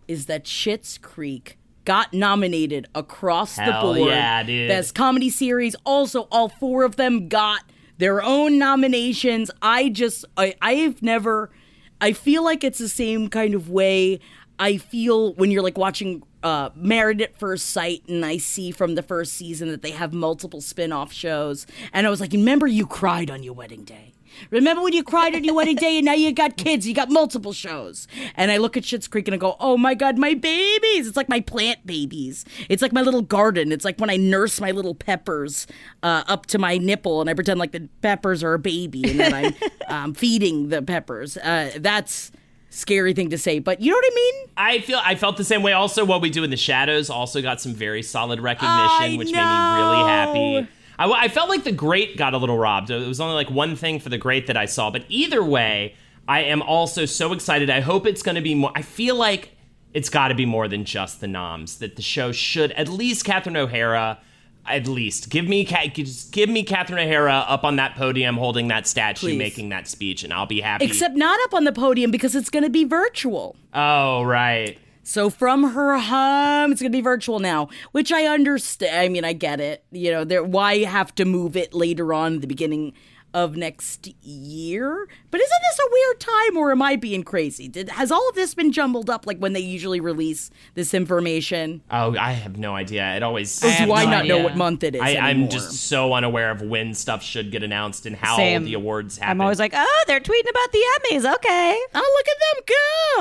is 0.08 0.26
that 0.26 0.46
Schitt's 0.46 0.98
Creek 0.98 1.58
got 1.86 2.14
nominated 2.14 2.88
across 2.94 3.56
the 3.56 3.78
board. 3.82 4.10
yeah, 4.10 4.44
dude. 4.44 4.68
Best 4.68 4.94
comedy 4.96 5.30
series. 5.30 5.76
Also, 5.86 6.28
all 6.32 6.50
four 6.50 6.84
of 6.84 6.96
them 6.96 7.28
got 7.28 7.64
their 7.98 8.22
own 8.22 8.58
nominations. 8.58 9.50
I 9.62 9.90
just, 9.90 10.26
I, 10.38 10.56
I've 10.62 11.02
never, 11.02 11.52
I 12.00 12.14
feel 12.14 12.44
like 12.44 12.64
it's 12.64 12.80
the 12.80 12.90
same 12.90 13.30
kind 13.30 13.54
of 13.54 13.70
way 13.70 14.20
I 14.62 14.78
feel 14.78 15.34
when 15.34 15.50
you're 15.50 15.64
like 15.64 15.80
watching 15.80 16.22
uh, 16.44 16.70
Married 16.76 17.20
at 17.20 17.36
First 17.36 17.70
Sight 17.70 18.04
and 18.08 18.24
I 18.24 18.38
see 18.38 18.70
from 18.70 18.94
the 18.94 19.02
first 19.02 19.34
season 19.34 19.70
that 19.70 19.82
they 19.82 19.90
have 19.90 20.14
multiple 20.14 20.62
spin 20.62 20.92
off 20.92 21.12
shows. 21.12 21.66
And 21.92 22.06
I 22.06 22.12
was 22.12 22.22
like, 22.22 22.32
remember 22.32 22.68
you 22.68 22.86
cried 22.86 23.32
on 23.32 23.42
your 23.42 23.54
wedding 23.54 23.84
day. 23.84 24.14
Remember 24.52 24.84
when 24.84 24.94
you 24.94 25.04
cried 25.04 25.34
on 25.34 25.44
your 25.44 25.56
wedding 25.56 25.78
day 25.78 25.98
and 25.98 26.06
now 26.06 26.14
you 26.14 26.32
got 26.32 26.58
kids, 26.58 26.88
you 26.88 26.94
got 26.94 27.10
multiple 27.10 27.54
shows. 27.54 28.08
And 28.36 28.52
I 28.52 28.58
look 28.58 28.78
at 28.78 28.84
Schitt's 28.84 29.08
Creek 29.08 29.28
and 29.28 29.34
I 29.34 29.38
go, 29.40 29.58
oh 29.60 29.78
my 29.78 29.96
God, 29.96 30.20
my 30.20 30.36
babies. 30.36 31.08
It's 31.08 31.18
like 31.18 31.28
my 31.28 31.40
plant 31.42 31.84
babies. 31.88 32.46
It's 32.70 32.84
like 32.84 32.94
my 32.94 33.02
little 33.02 33.24
garden. 33.24 33.72
It's 33.72 33.84
like 33.84 33.98
when 33.98 34.12
I 34.12 34.18
nurse 34.18 34.62
my 34.62 34.70
little 34.70 34.94
peppers 34.94 35.66
uh, 36.04 36.24
up 36.28 36.46
to 36.48 36.60
my 36.60 36.78
nipple 36.78 37.20
and 37.20 37.32
I 37.32 37.34
pretend 37.34 37.60
like 37.60 37.72
the 37.72 37.90
peppers 38.04 38.44
are 38.44 38.54
a 38.54 38.60
baby 38.60 39.10
and 39.10 39.20
then 39.20 39.34
I'm 39.34 39.56
um, 39.88 40.14
feeding 40.14 40.70
the 40.70 40.84
peppers. 40.84 41.36
Uh, 41.38 41.72
that's 41.80 42.32
scary 42.72 43.14
thing 43.14 43.30
to 43.30 43.38
say, 43.38 43.60
but 43.60 43.80
you 43.82 43.92
know 43.92 43.98
what 43.98 44.12
I 44.12 44.16
mean? 44.16 44.50
I 44.58 44.80
feel 44.80 45.00
I 45.04 45.16
felt 45.16 45.38
the 45.38 45.44
same 45.44 45.62
way. 45.62 45.74
Also, 45.74 46.04
what 46.04 46.22
we 46.22 46.32
do 46.32 46.44
in 46.44 46.50
the 46.50 46.58
shadows 46.58 47.10
also 47.10 47.42
got 47.42 47.62
some 47.62 47.74
very 47.74 48.02
solid 48.02 48.40
recognition, 48.40 49.14
I 49.14 49.16
which 49.18 49.32
made 49.32 49.34
me 49.34 49.84
really 49.84 50.04
happy. 50.10 50.68
I, 50.98 51.12
I 51.12 51.28
felt 51.28 51.50
like 51.50 51.64
the 51.64 51.72
great 51.72 52.18
got 52.18 52.34
a 52.34 52.38
little 52.38 52.58
robbed. 52.58 52.90
It 52.90 53.08
was 53.08 53.22
only 53.22 53.36
like 53.36 53.52
one 53.52 53.76
thing 53.76 54.00
for 54.00 54.10
the 54.10 54.18
great 54.18 54.48
that 54.48 54.58
I 54.58 54.66
saw, 54.66 54.90
but 54.90 55.04
either 55.10 55.44
way, 55.44 55.96
I 56.28 56.42
am 56.44 56.62
also 56.62 57.06
so 57.06 57.34
excited. 57.34 57.70
I 57.70 57.82
hope 57.82 58.08
it's 58.08 58.24
going 58.24 58.36
to 58.36 58.42
be 58.42 58.56
more. 58.56 58.72
I 58.74 58.82
feel 58.82 59.16
like 59.16 59.56
it's 59.94 60.10
got 60.10 60.30
to 60.30 60.36
be 60.36 60.46
more 60.46 60.68
than 60.68 60.86
just 60.86 61.20
the 61.20 61.28
noms. 61.28 61.80
That 61.80 61.98
the 61.98 62.02
show 62.02 62.32
should 62.32 62.72
at 62.74 62.88
least 62.88 63.26
Catherine 63.26 63.58
O'Hara. 63.58 64.20
At 64.66 64.88
least 64.88 65.30
give 65.30 65.48
me 65.48 65.66
just 65.66 66.32
give 66.32 66.50
me 66.50 66.64
Catherine 66.64 67.00
O'Hara 67.08 67.46
up 67.48 67.64
on 67.64 67.78
that 67.78 67.96
podium 67.96 68.38
holding 68.38 68.68
that 68.68 68.88
statue, 68.88 69.28
Please. 69.28 69.38
making 69.38 69.70
that 69.70 69.88
speech, 69.88 70.24
and 70.24 70.32
I'll 70.32 70.46
be 70.46 70.62
happy. 70.62 70.86
Except 70.86 71.16
not 71.16 71.40
up 71.46 71.54
on 71.54 71.64
the 71.64 71.72
podium 71.72 72.12
because 72.12 72.36
it's 72.36 72.50
going 72.50 72.64
to 72.64 72.70
be 72.70 72.84
virtual. 72.84 73.56
oh 73.74 74.24
right, 74.24 74.78
So 75.04 75.30
from 75.32 75.72
her 75.72 75.98
home, 75.98 76.72
it's 76.72 76.82
going 76.82 76.92
to 76.92 76.98
be 76.98 77.02
virtual 77.02 77.40
now, 77.40 77.70
which 77.92 78.12
I 78.12 78.26
understand. 78.26 78.96
I 78.96 79.10
mean, 79.10 79.26
I 79.26 79.34
get 79.34 79.60
it. 79.60 79.84
You 79.92 80.12
know, 80.12 80.24
there 80.24 80.44
why 80.44 80.80
have 80.80 81.14
to 81.16 81.26
move 81.26 81.58
it 81.58 81.74
later 81.74 82.14
on 82.14 82.36
at 82.36 82.42
the 82.42 82.48
beginning 82.48 82.94
of 83.34 83.56
next 83.56 84.08
year? 84.24 85.08
But 85.30 85.42
isn't 85.42 85.62
this 85.62 85.80
a 85.80 85.90
weird 85.92 86.20
time, 86.20 86.58
or 86.58 86.72
am 86.72 86.82
I 86.82 86.96
being 86.96 87.24
crazy? 87.24 87.68
Did 87.68 87.90
has 87.90 88.12
all 88.12 88.28
of 88.30 88.36
this 88.36 88.54
been 88.54 88.72
jumbled 88.72 89.10
up 89.10 89.26
like 89.26 89.38
when 89.38 89.54
they 89.54 89.60
usually 89.60 90.00
release 90.00 90.50
this 90.76 90.94
information? 90.94 91.82
oh 91.92 92.16
I 92.18 92.32
have 92.32 92.58
no 92.58 92.76
idea. 92.76 93.16
It 93.16 93.24
always 93.24 93.64
Or 93.64 93.86
do 93.86 93.94
I 93.94 94.06
no 94.06 94.12
not 94.12 94.26
know 94.26 94.40
what 94.40 94.58
month 94.58 94.84
it 94.84 94.96
is? 94.96 95.02
I, 95.02 95.16
I'm 95.18 95.50
just 95.50 95.88
so 95.88 96.14
unaware 96.14 96.52
of 96.52 96.62
when 96.62 96.94
stuff 96.94 97.24
should 97.24 97.52
get 97.52 97.64
announced 97.64 98.06
and 98.06 98.16
how 98.16 98.36
Same. 98.38 98.66
the 98.66 98.74
awards 98.74 99.18
happen. 99.18 99.32
I'm 99.32 99.42
always 99.42 99.60
like, 99.60 99.74
oh, 99.76 100.04
they're 100.08 100.20
tweeting 100.20 100.50
about 100.50 100.72
the 100.72 100.84
Emmys. 101.00 101.34
Okay. 101.36 101.80
Oh, 101.94 102.18
look 102.18 102.28
at 102.28 102.38
them 102.68 102.76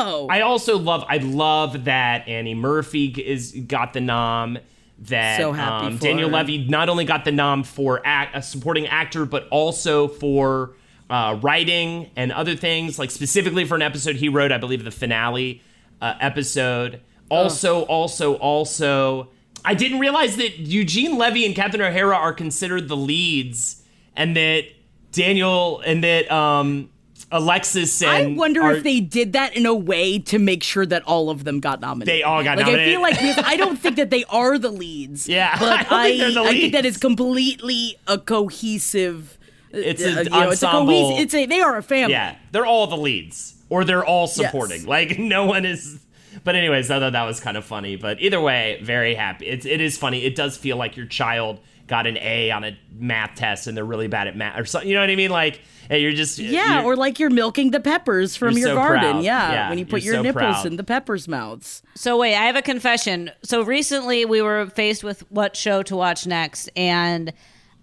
go! 0.04 0.26
I 0.30 0.40
also 0.42 0.78
love. 0.78 1.04
I 1.08 1.18
love 1.18 1.84
that 1.84 2.26
Annie 2.28 2.54
Murphy 2.54 3.06
is 3.08 3.52
got 3.66 3.92
the 3.92 4.00
nom. 4.00 4.58
That 5.00 5.38
So 5.38 5.52
happy 5.52 5.86
um, 5.86 5.96
Daniel. 5.96 6.28
Levy 6.28 6.66
not 6.68 6.90
only 6.90 7.06
got 7.06 7.24
the 7.24 7.32
nom 7.32 7.62
for 7.64 8.02
act, 8.04 8.36
a 8.36 8.42
supporting 8.42 8.86
actor, 8.86 9.24
but 9.24 9.48
also 9.48 10.08
for 10.08 10.74
uh, 11.08 11.38
writing 11.40 12.10
and 12.16 12.30
other 12.32 12.54
things. 12.54 12.98
Like 12.98 13.10
specifically 13.10 13.64
for 13.64 13.76
an 13.76 13.82
episode 13.82 14.16
he 14.16 14.28
wrote, 14.28 14.52
I 14.52 14.58
believe 14.58 14.84
the 14.84 14.90
finale 14.90 15.62
uh, 16.02 16.14
episode. 16.20 17.00
Also, 17.30 17.82
also, 17.84 18.34
also, 18.34 19.30
I 19.64 19.74
didn't 19.74 20.00
realize 20.00 20.36
that 20.36 20.58
Eugene 20.58 21.16
Levy 21.16 21.46
and 21.46 21.54
Catherine 21.54 21.80
O'Hara 21.80 22.16
are 22.16 22.32
considered 22.32 22.88
the 22.88 22.96
leads, 22.96 23.82
and 24.16 24.36
that 24.36 24.64
Daniel 25.12 25.80
and 25.80 26.02
that 26.04 26.30
um, 26.30 26.89
Alexis 27.32 28.02
and 28.02 28.10
I 28.10 28.26
wonder 28.26 28.62
are- 28.62 28.72
if 28.76 28.82
they 28.84 29.00
did 29.00 29.32
that 29.34 29.56
in 29.56 29.66
a 29.66 29.74
way 29.74 30.18
to 30.18 30.38
make 30.38 30.62
sure 30.62 30.84
that 30.86 31.02
all 31.04 31.30
of 31.30 31.44
them 31.44 31.60
got 31.60 31.80
nominated. 31.80 32.12
They 32.14 32.22
all 32.22 32.42
got 32.44 32.58
like, 32.58 32.66
I 32.66 32.84
feel 32.86 33.00
like 33.02 33.18
because 33.18 33.38
I 33.44 33.56
don't 33.56 33.76
think 33.76 33.96
that 33.96 34.10
they 34.10 34.24
are 34.24 34.58
the 34.58 34.70
leads. 34.70 35.28
Yeah, 35.28 35.56
but 35.60 35.90
I 35.92 36.04
I, 36.04 36.08
think 36.08 36.20
they're 36.20 36.32
the 36.32 36.42
I 36.48 36.52
think 36.52 36.72
that 36.72 36.84
it's 36.86 36.96
completely 36.98 37.96
a 38.06 38.18
cohesive. 38.18 39.38
uh, 39.72 39.78
It's 39.78 40.02
an 40.02 40.24
you 40.24 40.30
know, 40.30 40.50
it's 40.50 40.62
a 40.62 40.66
ensemble. 40.68 40.86
cohesive. 40.92 41.24
It's 41.24 41.34
a 41.34 41.46
they 41.46 41.60
are 41.60 41.76
a 41.76 41.82
family. 41.82 42.12
Yeah, 42.12 42.36
they're 42.52 42.66
all 42.66 42.86
the 42.86 42.96
leads, 42.96 43.54
or 43.68 43.84
they're 43.84 44.04
all 44.04 44.26
supporting. 44.26 44.80
Yes. 44.80 44.86
Like 44.86 45.18
no 45.18 45.46
one 45.46 45.64
is. 45.64 46.00
But 46.44 46.54
anyways, 46.54 46.90
I 46.90 47.00
thought 47.00 47.12
that 47.12 47.24
was 47.24 47.40
kind 47.40 47.56
of 47.56 47.64
funny. 47.64 47.96
But 47.96 48.20
either 48.20 48.40
way, 48.40 48.80
very 48.82 49.14
happy. 49.14 49.46
It's 49.46 49.66
it 49.66 49.80
is 49.80 49.98
funny. 49.98 50.24
It 50.24 50.34
does 50.34 50.56
feel 50.56 50.76
like 50.76 50.96
your 50.96 51.06
child 51.06 51.60
got 51.86 52.06
an 52.06 52.16
A 52.18 52.52
on 52.52 52.62
a 52.62 52.78
math 52.96 53.34
test 53.34 53.66
and 53.66 53.76
they're 53.76 53.84
really 53.84 54.06
bad 54.06 54.28
at 54.28 54.36
math 54.36 54.58
or 54.58 54.64
something. 54.64 54.88
You 54.88 54.94
know 54.94 55.00
what 55.00 55.10
I 55.10 55.16
mean? 55.16 55.30
Like 55.32 55.60
hey, 55.90 56.00
you're 56.00 56.12
just 56.12 56.38
Yeah, 56.38 56.76
you're- 56.76 56.84
or 56.86 56.96
like 56.96 57.18
you're 57.18 57.28
milking 57.30 57.70
the 57.72 57.80
peppers 57.80 58.36
from 58.36 58.56
your 58.56 58.68
so 58.70 58.74
garden. 58.76 59.22
Yeah, 59.22 59.52
Yeah, 59.52 59.68
when 59.68 59.78
you 59.78 59.84
put 59.84 60.02
your 60.02 60.14
so 60.14 60.22
nipples 60.22 60.42
proud. 60.42 60.66
in 60.66 60.76
the 60.76 60.84
peppers' 60.84 61.28
mouths. 61.28 61.82
So 61.94 62.16
wait, 62.18 62.34
I 62.36 62.46
have 62.46 62.56
a 62.56 62.62
confession. 62.62 63.30
So 63.42 63.62
recently 63.62 64.24
we 64.24 64.40
were 64.40 64.66
faced 64.66 65.04
with 65.04 65.20
what 65.30 65.56
show 65.56 65.82
to 65.82 65.96
watch 65.96 66.26
next, 66.26 66.70
and 66.76 67.32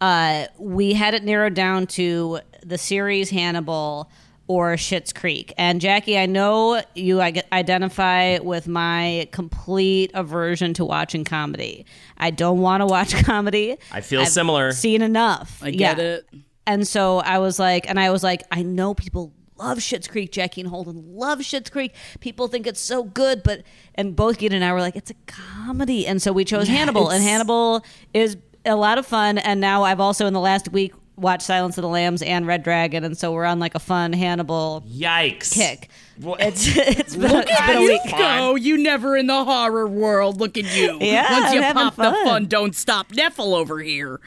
uh, 0.02 0.46
we 0.58 0.93
had 0.93 1.13
it 1.13 1.24
narrowed 1.24 1.54
down 1.54 1.86
to 1.88 2.39
the 2.65 2.78
series 2.78 3.30
Hannibal 3.30 4.10
or 4.50 4.76
Schitt's 4.76 5.12
Creek. 5.12 5.54
And 5.58 5.82
Jackie, 5.82 6.17
I 6.17 6.26
know 6.26 6.82
you 6.96 7.20
identify 7.22 8.38
with 8.39 8.67
my 8.67 9.28
complete 9.34 10.12
aversion 10.13 10.74
to 10.76 10.86
watching 10.86 11.26
comedy. 11.26 11.86
I 12.17 12.30
don't 12.32 12.60
want 12.60 12.80
to 12.82 12.86
watch 12.86 13.13
comedy. 13.26 13.76
I 13.91 14.00
feel 14.02 14.22
I've 14.22 14.30
similar. 14.30 14.72
Seen 14.72 15.02
enough. 15.02 15.60
I 15.62 15.72
get 15.72 16.00
it. 16.00 16.26
And 16.67 16.88
so 16.88 17.17
I 17.19 17.39
was 17.39 17.58
like, 17.58 17.89
and 17.89 17.99
I 17.99 18.12
was 18.12 18.21
like, 18.23 18.43
I 18.51 18.62
know 18.62 18.93
people 18.93 19.34
love 19.58 19.80
Schitt's 19.80 20.08
Creek. 20.08 20.32
Jackie 20.32 20.62
and 20.62 20.69
Holden 20.69 21.15
love 21.15 21.39
Schitt's 21.39 21.69
Creek. 21.71 21.95
People 22.19 22.47
think 22.47 22.67
it's 22.67 22.80
so 22.82 23.03
good, 23.03 23.41
but 23.41 23.63
and 23.95 24.15
both 24.15 24.38
Gita 24.38 24.53
and 24.53 24.63
I 24.63 24.71
were 24.73 24.82
like, 24.82 24.95
it's 24.95 25.10
a 25.10 25.15
comedy, 25.25 26.06
and 26.06 26.21
so 26.21 26.32
we 26.32 26.45
chose 26.45 26.67
Hannibal, 26.67 27.10
and 27.10 27.23
Hannibal 27.23 27.84
is 28.13 28.38
a 28.65 28.75
lot 28.75 28.97
of 28.99 29.06
fun. 29.08 29.38
And 29.39 29.60
now 29.60 29.82
I've 29.84 29.99
also 29.99 30.27
in 30.27 30.34
the 30.34 30.39
last 30.39 30.69
week 30.71 30.93
watched 31.15 31.43
Silence 31.47 31.80
of 31.80 31.82
the 31.82 31.88
Lambs 31.88 32.21
and 32.21 32.45
Red 32.45 32.62
Dragon, 32.63 33.03
and 33.03 33.17
so 33.17 33.32
we're 33.32 33.45
on 33.45 33.58
like 33.60 33.73
a 33.73 33.80
fun 33.80 34.13
Hannibal 34.13 34.84
yikes 34.88 35.51
kick. 35.53 35.89
What? 36.21 36.39
It's 36.45 36.67
it's 36.77 37.15
been, 37.15 37.32
Look 37.32 37.45
it's 37.49 37.60
at 37.62 37.67
been 37.67 37.77
a 37.77 37.82
you 37.82 37.88
week. 37.88 38.01
go! 38.12 38.17
Oh, 38.19 38.56
you 38.56 38.77
never 38.77 39.15
in 39.17 39.25
the 39.27 39.43
horror 39.43 39.88
world. 39.88 40.39
Look 40.39 40.58
at 40.58 40.65
you. 40.75 40.97
Yeah, 41.01 41.32
Once 41.32 41.53
you 41.53 41.58
I'm 41.60 41.63
having 41.63 41.84
pop 41.84 41.95
the 41.95 42.03
fun. 42.03 42.25
fun, 42.25 42.45
don't 42.45 42.75
stop. 42.75 43.12
Knefel 43.12 43.56
over 43.58 43.80
here. 43.80 44.19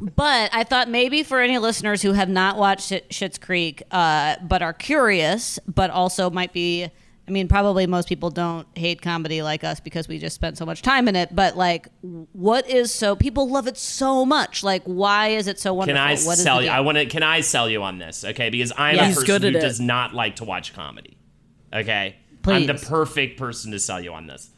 But 0.00 0.50
I 0.54 0.64
thought 0.64 0.88
maybe 0.88 1.22
for 1.22 1.40
any 1.40 1.58
listeners 1.58 2.00
who 2.02 2.12
have 2.12 2.28
not 2.28 2.56
watched 2.56 2.88
Sh- 2.88 2.92
Schitt's 3.10 3.38
Creek, 3.38 3.82
uh, 3.90 4.36
but 4.42 4.62
are 4.62 4.72
curious, 4.72 5.58
but 5.66 5.90
also 5.90 6.30
might 6.30 6.52
be, 6.54 6.84
I 6.84 7.30
mean, 7.30 7.48
probably 7.48 7.86
most 7.86 8.08
people 8.08 8.30
don't 8.30 8.66
hate 8.76 9.02
comedy 9.02 9.42
like 9.42 9.62
us 9.62 9.78
because 9.78 10.08
we 10.08 10.18
just 10.18 10.34
spent 10.34 10.56
so 10.56 10.64
much 10.64 10.80
time 10.82 11.06
in 11.06 11.16
it. 11.16 11.36
But 11.36 11.56
like, 11.56 11.88
what 12.00 12.68
is 12.68 12.92
so 12.92 13.14
people 13.14 13.48
love 13.50 13.66
it 13.66 13.76
so 13.76 14.24
much? 14.24 14.62
Like, 14.64 14.82
why 14.84 15.28
is 15.28 15.46
it 15.46 15.60
so 15.60 15.74
wonderful? 15.74 15.96
Can 15.96 16.02
wonderful? 16.02 16.24
I 16.24 16.26
What 16.26 16.38
is 16.38 16.42
sell 16.44 16.56
the 16.56 16.62
you? 16.62 16.68
deal? 16.68 16.76
I 16.76 16.80
want 16.80 16.98
to. 16.98 17.06
Can 17.06 17.22
I 17.22 17.40
sell 17.42 17.68
you 17.68 17.82
on 17.82 17.98
this? 17.98 18.24
Okay, 18.24 18.48
because 18.50 18.72
I'm 18.78 18.96
Yes. 18.96 19.04
a 19.04 19.06
He's 19.08 19.14
person 19.16 19.26
good 19.26 19.42
who 19.52 19.58
it. 19.58 19.60
does 19.60 19.80
not 19.80 20.14
like 20.14 20.36
to 20.36 20.44
watch 20.44 20.72
comedy. 20.74 21.18
Okay, 21.72 22.16
I'm 22.46 22.66
the 22.66 22.74
perfect 22.74 23.38
person 23.38 23.70
to 23.72 23.78
sell 23.78 24.00
you 24.00 24.12
on 24.14 24.26
this. 24.26 24.50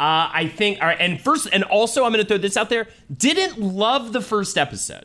Uh, 0.00 0.30
I 0.32 0.48
think, 0.48 0.80
all 0.80 0.86
right, 0.88 0.96
and 0.98 1.20
first, 1.20 1.46
and 1.52 1.62
also, 1.64 2.04
I'm 2.04 2.12
going 2.12 2.24
to 2.24 2.28
throw 2.28 2.38
this 2.38 2.56
out 2.56 2.70
there. 2.70 2.88
Didn't 3.14 3.58
love 3.60 4.14
the 4.14 4.22
first 4.22 4.56
episode. 4.56 5.04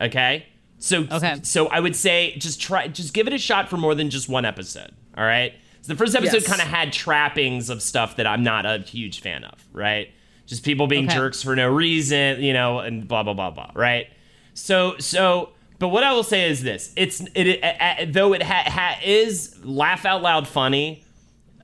Okay, 0.00 0.46
so 0.78 1.08
Okay. 1.10 1.40
so 1.42 1.66
I 1.66 1.80
would 1.80 1.96
say 1.96 2.36
just 2.38 2.60
try, 2.60 2.86
just 2.86 3.12
give 3.14 3.26
it 3.26 3.32
a 3.32 3.38
shot 3.38 3.68
for 3.68 3.76
more 3.76 3.96
than 3.96 4.10
just 4.10 4.28
one 4.28 4.44
episode. 4.44 4.92
All 5.16 5.24
right, 5.24 5.54
so 5.82 5.92
the 5.92 5.96
first 5.98 6.14
episode 6.14 6.42
Yes. 6.42 6.46
kind 6.46 6.60
of 6.62 6.68
had 6.68 6.92
trappings 6.92 7.68
of 7.68 7.82
stuff 7.82 8.14
that 8.14 8.28
I'm 8.28 8.44
not 8.44 8.64
a 8.64 8.78
huge 8.78 9.20
fan 9.22 9.42
of. 9.42 9.58
Right, 9.72 10.12
just 10.46 10.62
people 10.62 10.86
being 10.86 11.06
Okay. 11.06 11.16
jerks 11.16 11.42
for 11.42 11.56
no 11.56 11.68
reason, 11.68 12.40
you 12.40 12.52
know, 12.52 12.78
and 12.78 13.08
blah 13.08 13.24
blah 13.24 13.34
blah 13.34 13.50
blah. 13.50 13.72
Right, 13.74 14.06
so 14.54 14.94
so. 15.00 15.50
But 15.80 15.88
what 15.88 16.02
I 16.04 16.12
will 16.12 16.22
say 16.24 16.48
is 16.48 16.62
this: 16.62 16.92
it's 16.96 17.20
it, 17.34 17.46
it 17.48 17.64
uh, 17.64 18.06
though 18.08 18.32
it 18.34 18.42
ha, 18.44 18.62
ha, 18.66 18.98
is 19.04 19.56
laugh 19.64 20.04
out 20.04 20.22
loud 20.22 20.46
funny 20.46 21.04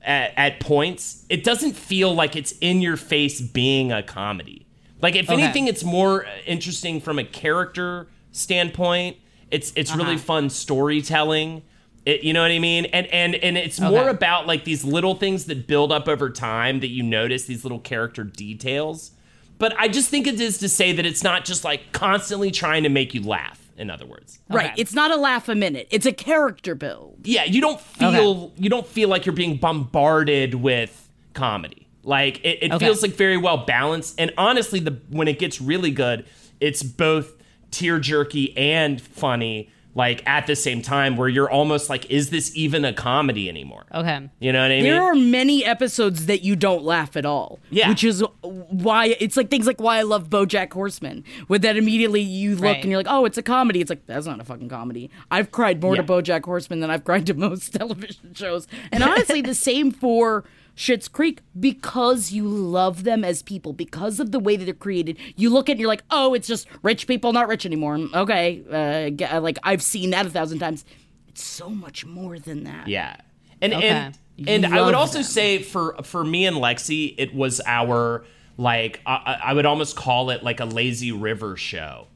at, 0.05 0.33
at 0.37 0.59
points, 0.59 1.25
it 1.29 1.43
doesn't 1.43 1.73
feel 1.73 2.13
like 2.13 2.35
it's 2.35 2.53
in 2.61 2.81
your 2.81 2.97
face 2.97 3.41
being 3.41 3.91
a 3.91 4.03
comedy. 4.03 4.65
Like 5.01 5.15
if 5.15 5.29
Okay. 5.29 5.41
anything, 5.41 5.67
it's 5.67 5.83
more 5.83 6.25
interesting 6.45 7.01
from 7.01 7.19
a 7.19 7.23
character 7.23 8.07
standpoint. 8.31 9.17
It's 9.51 9.71
it's 9.75 9.91
Uh-huh. 9.91 10.03
really 10.03 10.17
fun 10.17 10.49
storytelling. 10.49 11.61
It, 12.05 12.23
you 12.23 12.33
know 12.33 12.41
what 12.41 12.51
I 12.51 12.59
mean? 12.59 12.85
And 12.85 13.07
and 13.07 13.35
and 13.35 13.57
it's 13.57 13.79
more 13.79 14.09
about 14.09 14.45
like 14.47 14.63
these 14.63 14.83
little 14.83 15.15
things 15.15 15.45
that 15.45 15.67
build 15.67 15.91
up 15.91 16.07
over 16.07 16.29
time 16.29 16.79
that 16.81 16.89
you 16.89 17.01
notice 17.03 17.45
these 17.45 17.63
little 17.65 17.79
character 17.79 18.23
details. 18.23 19.11
But 19.57 19.73
I 19.79 19.87
just 19.87 20.09
think 20.09 20.27
it 20.27 20.39
is 20.39 20.57
to 20.59 20.69
say 20.69 20.91
that 20.91 21.05
it's 21.05 21.23
not 21.23 21.45
just 21.45 21.63
like 21.63 21.91
constantly 21.93 22.51
trying 22.51 22.83
to 22.83 22.89
make 22.89 23.13
you 23.13 23.23
laugh. 23.23 23.59
In 23.77 23.89
other 23.89 24.05
words, 24.05 24.39
Right. 24.49 24.71
It's 24.77 24.93
not 24.93 25.11
a 25.11 25.17
laugh 25.17 25.49
a 25.49 25.55
minute. 25.55 25.87
It's 25.91 26.05
a 26.05 26.13
character 26.13 26.75
build. 26.75 27.19
yeah, 27.23 27.43
you 27.43 27.59
don't 27.61 27.79
feel 27.81 28.53
you 28.57 28.69
don't 28.69 28.87
feel 28.87 29.09
like 29.09 29.25
you're 29.25 29.33
being 29.35 29.57
bombarded 29.57 30.55
with 30.55 31.09
comedy. 31.33 31.87
Like 32.03 32.39
it, 32.45 32.59
it 32.61 32.71
Okay. 32.71 32.85
feels 32.85 33.01
like 33.01 33.11
very 33.13 33.37
well 33.37 33.57
balanced. 33.65 34.15
And 34.19 34.31
honestly, 34.37 34.79
the 34.79 34.99
when 35.09 35.27
it 35.27 35.39
gets 35.39 35.59
really 35.59 35.91
good, 35.91 36.25
it's 36.61 36.83
both 36.83 37.33
tear 37.71 37.99
jerky 37.99 38.55
and 38.57 39.01
funny. 39.01 39.69
Like 39.97 40.27
at 40.27 40.45
the 40.45 40.57
same 40.57 40.81
time, 40.81 41.15
where 41.15 41.29
you're 41.29 41.49
almost 41.49 41.89
like, 41.89 42.11
is 42.11 42.29
this 42.29 42.53
even 42.55 42.83
a 42.83 42.91
comedy 42.91 43.47
anymore? 43.47 43.85
Okay. 43.93 44.29
You 44.39 44.51
know 44.51 44.61
what 44.61 44.71
I 44.71 44.75
mean? 44.75 44.83
There 44.83 45.01
are 45.01 45.15
many 45.15 45.63
episodes 45.63 46.25
that 46.25 46.43
you 46.43 46.57
don't 46.57 46.83
laugh 46.83 47.15
at 47.15 47.25
all. 47.25 47.59
Yeah. 47.69 47.87
Which 47.87 48.03
is 48.03 48.21
why 48.41 49.15
it's 49.21 49.37
like 49.37 49.49
things 49.49 49.65
like 49.65 49.79
why 49.79 49.97
I 49.99 50.01
love 50.01 50.29
Bojack 50.29 50.73
Horseman. 50.73 51.23
With 51.47 51.61
that 51.61 51.77
immediately 51.77 52.19
you 52.21 52.55
look 52.55 52.63
Right. 52.63 52.81
and 52.81 52.91
you're 52.91 52.99
like, 52.99 53.07
oh, 53.09 53.23
it's 53.23 53.37
a 53.37 53.41
comedy. 53.43 53.79
It's 53.79 53.89
like, 53.89 54.05
that's 54.05 54.25
not 54.25 54.41
a 54.41 54.43
fucking 54.43 54.67
comedy. 54.67 55.09
I've 55.31 55.51
cried 55.51 55.81
more 55.81 55.95
Yeah. 55.95 56.01
to 56.01 56.07
Bojack 56.11 56.43
Horseman 56.43 56.81
than 56.81 56.91
I've 56.91 57.05
cried 57.05 57.25
to 57.27 57.33
most 57.33 57.69
television 57.73 58.33
shows. 58.33 58.67
And 58.91 59.01
honestly, 59.03 59.41
the 59.41 59.55
same 59.55 59.91
for 59.91 60.43
Schitt's 60.75 61.07
Creek 61.07 61.39
because 61.59 62.31
you 62.31 62.47
love 62.47 63.03
them 63.03 63.23
as 63.23 63.41
people, 63.41 63.71
because 63.73 64.19
of 64.19 64.31
the 64.31 64.39
way 64.39 64.55
that 64.57 64.65
they're 64.65 64.73
created. 64.73 65.17
You 65.35 65.49
look 65.49 65.69
at 65.69 65.71
it 65.71 65.73
and 65.73 65.79
you're 65.81 65.87
like, 65.89 66.03
oh, 66.11 66.33
it's 66.33 66.47
just 66.47 66.67
rich 66.83 67.07
people 67.07 67.31
not 67.33 67.47
rich 67.47 67.65
anymore. 67.65 67.97
Okay. 68.13 69.15
Uh, 69.31 69.39
like 69.41 69.57
I've 69.63 69.81
seen 69.81 70.09
that 70.11 70.25
a 70.25 70.29
thousand 70.29 70.59
times. 70.59 70.83
It's 71.29 71.43
so 71.43 71.69
much 71.69 72.05
more 72.05 72.39
than 72.39 72.63
that. 72.65 72.87
Yeah. 72.87 73.15
And 73.61 73.73
Okay. 73.73 73.87
and 73.87 74.17
and 74.47 74.65
I 74.65 74.81
would 74.81 74.95
also 74.95 75.19
them. 75.19 75.23
say 75.23 75.59
for 75.61 75.95
for 76.03 76.23
me 76.23 76.45
and 76.45 76.57
Lexi, 76.57 77.15
it 77.17 77.33
was 77.33 77.61
our 77.65 78.25
like 78.57 78.99
I, 79.05 79.13
I 79.13 79.49
I 79.49 79.53
would 79.53 79.65
almost 79.65 79.95
call 79.95 80.29
it 80.29 80.43
like 80.43 80.59
a 80.59 80.65
lazy 80.65 81.11
river 81.13 81.55
show 81.55 82.07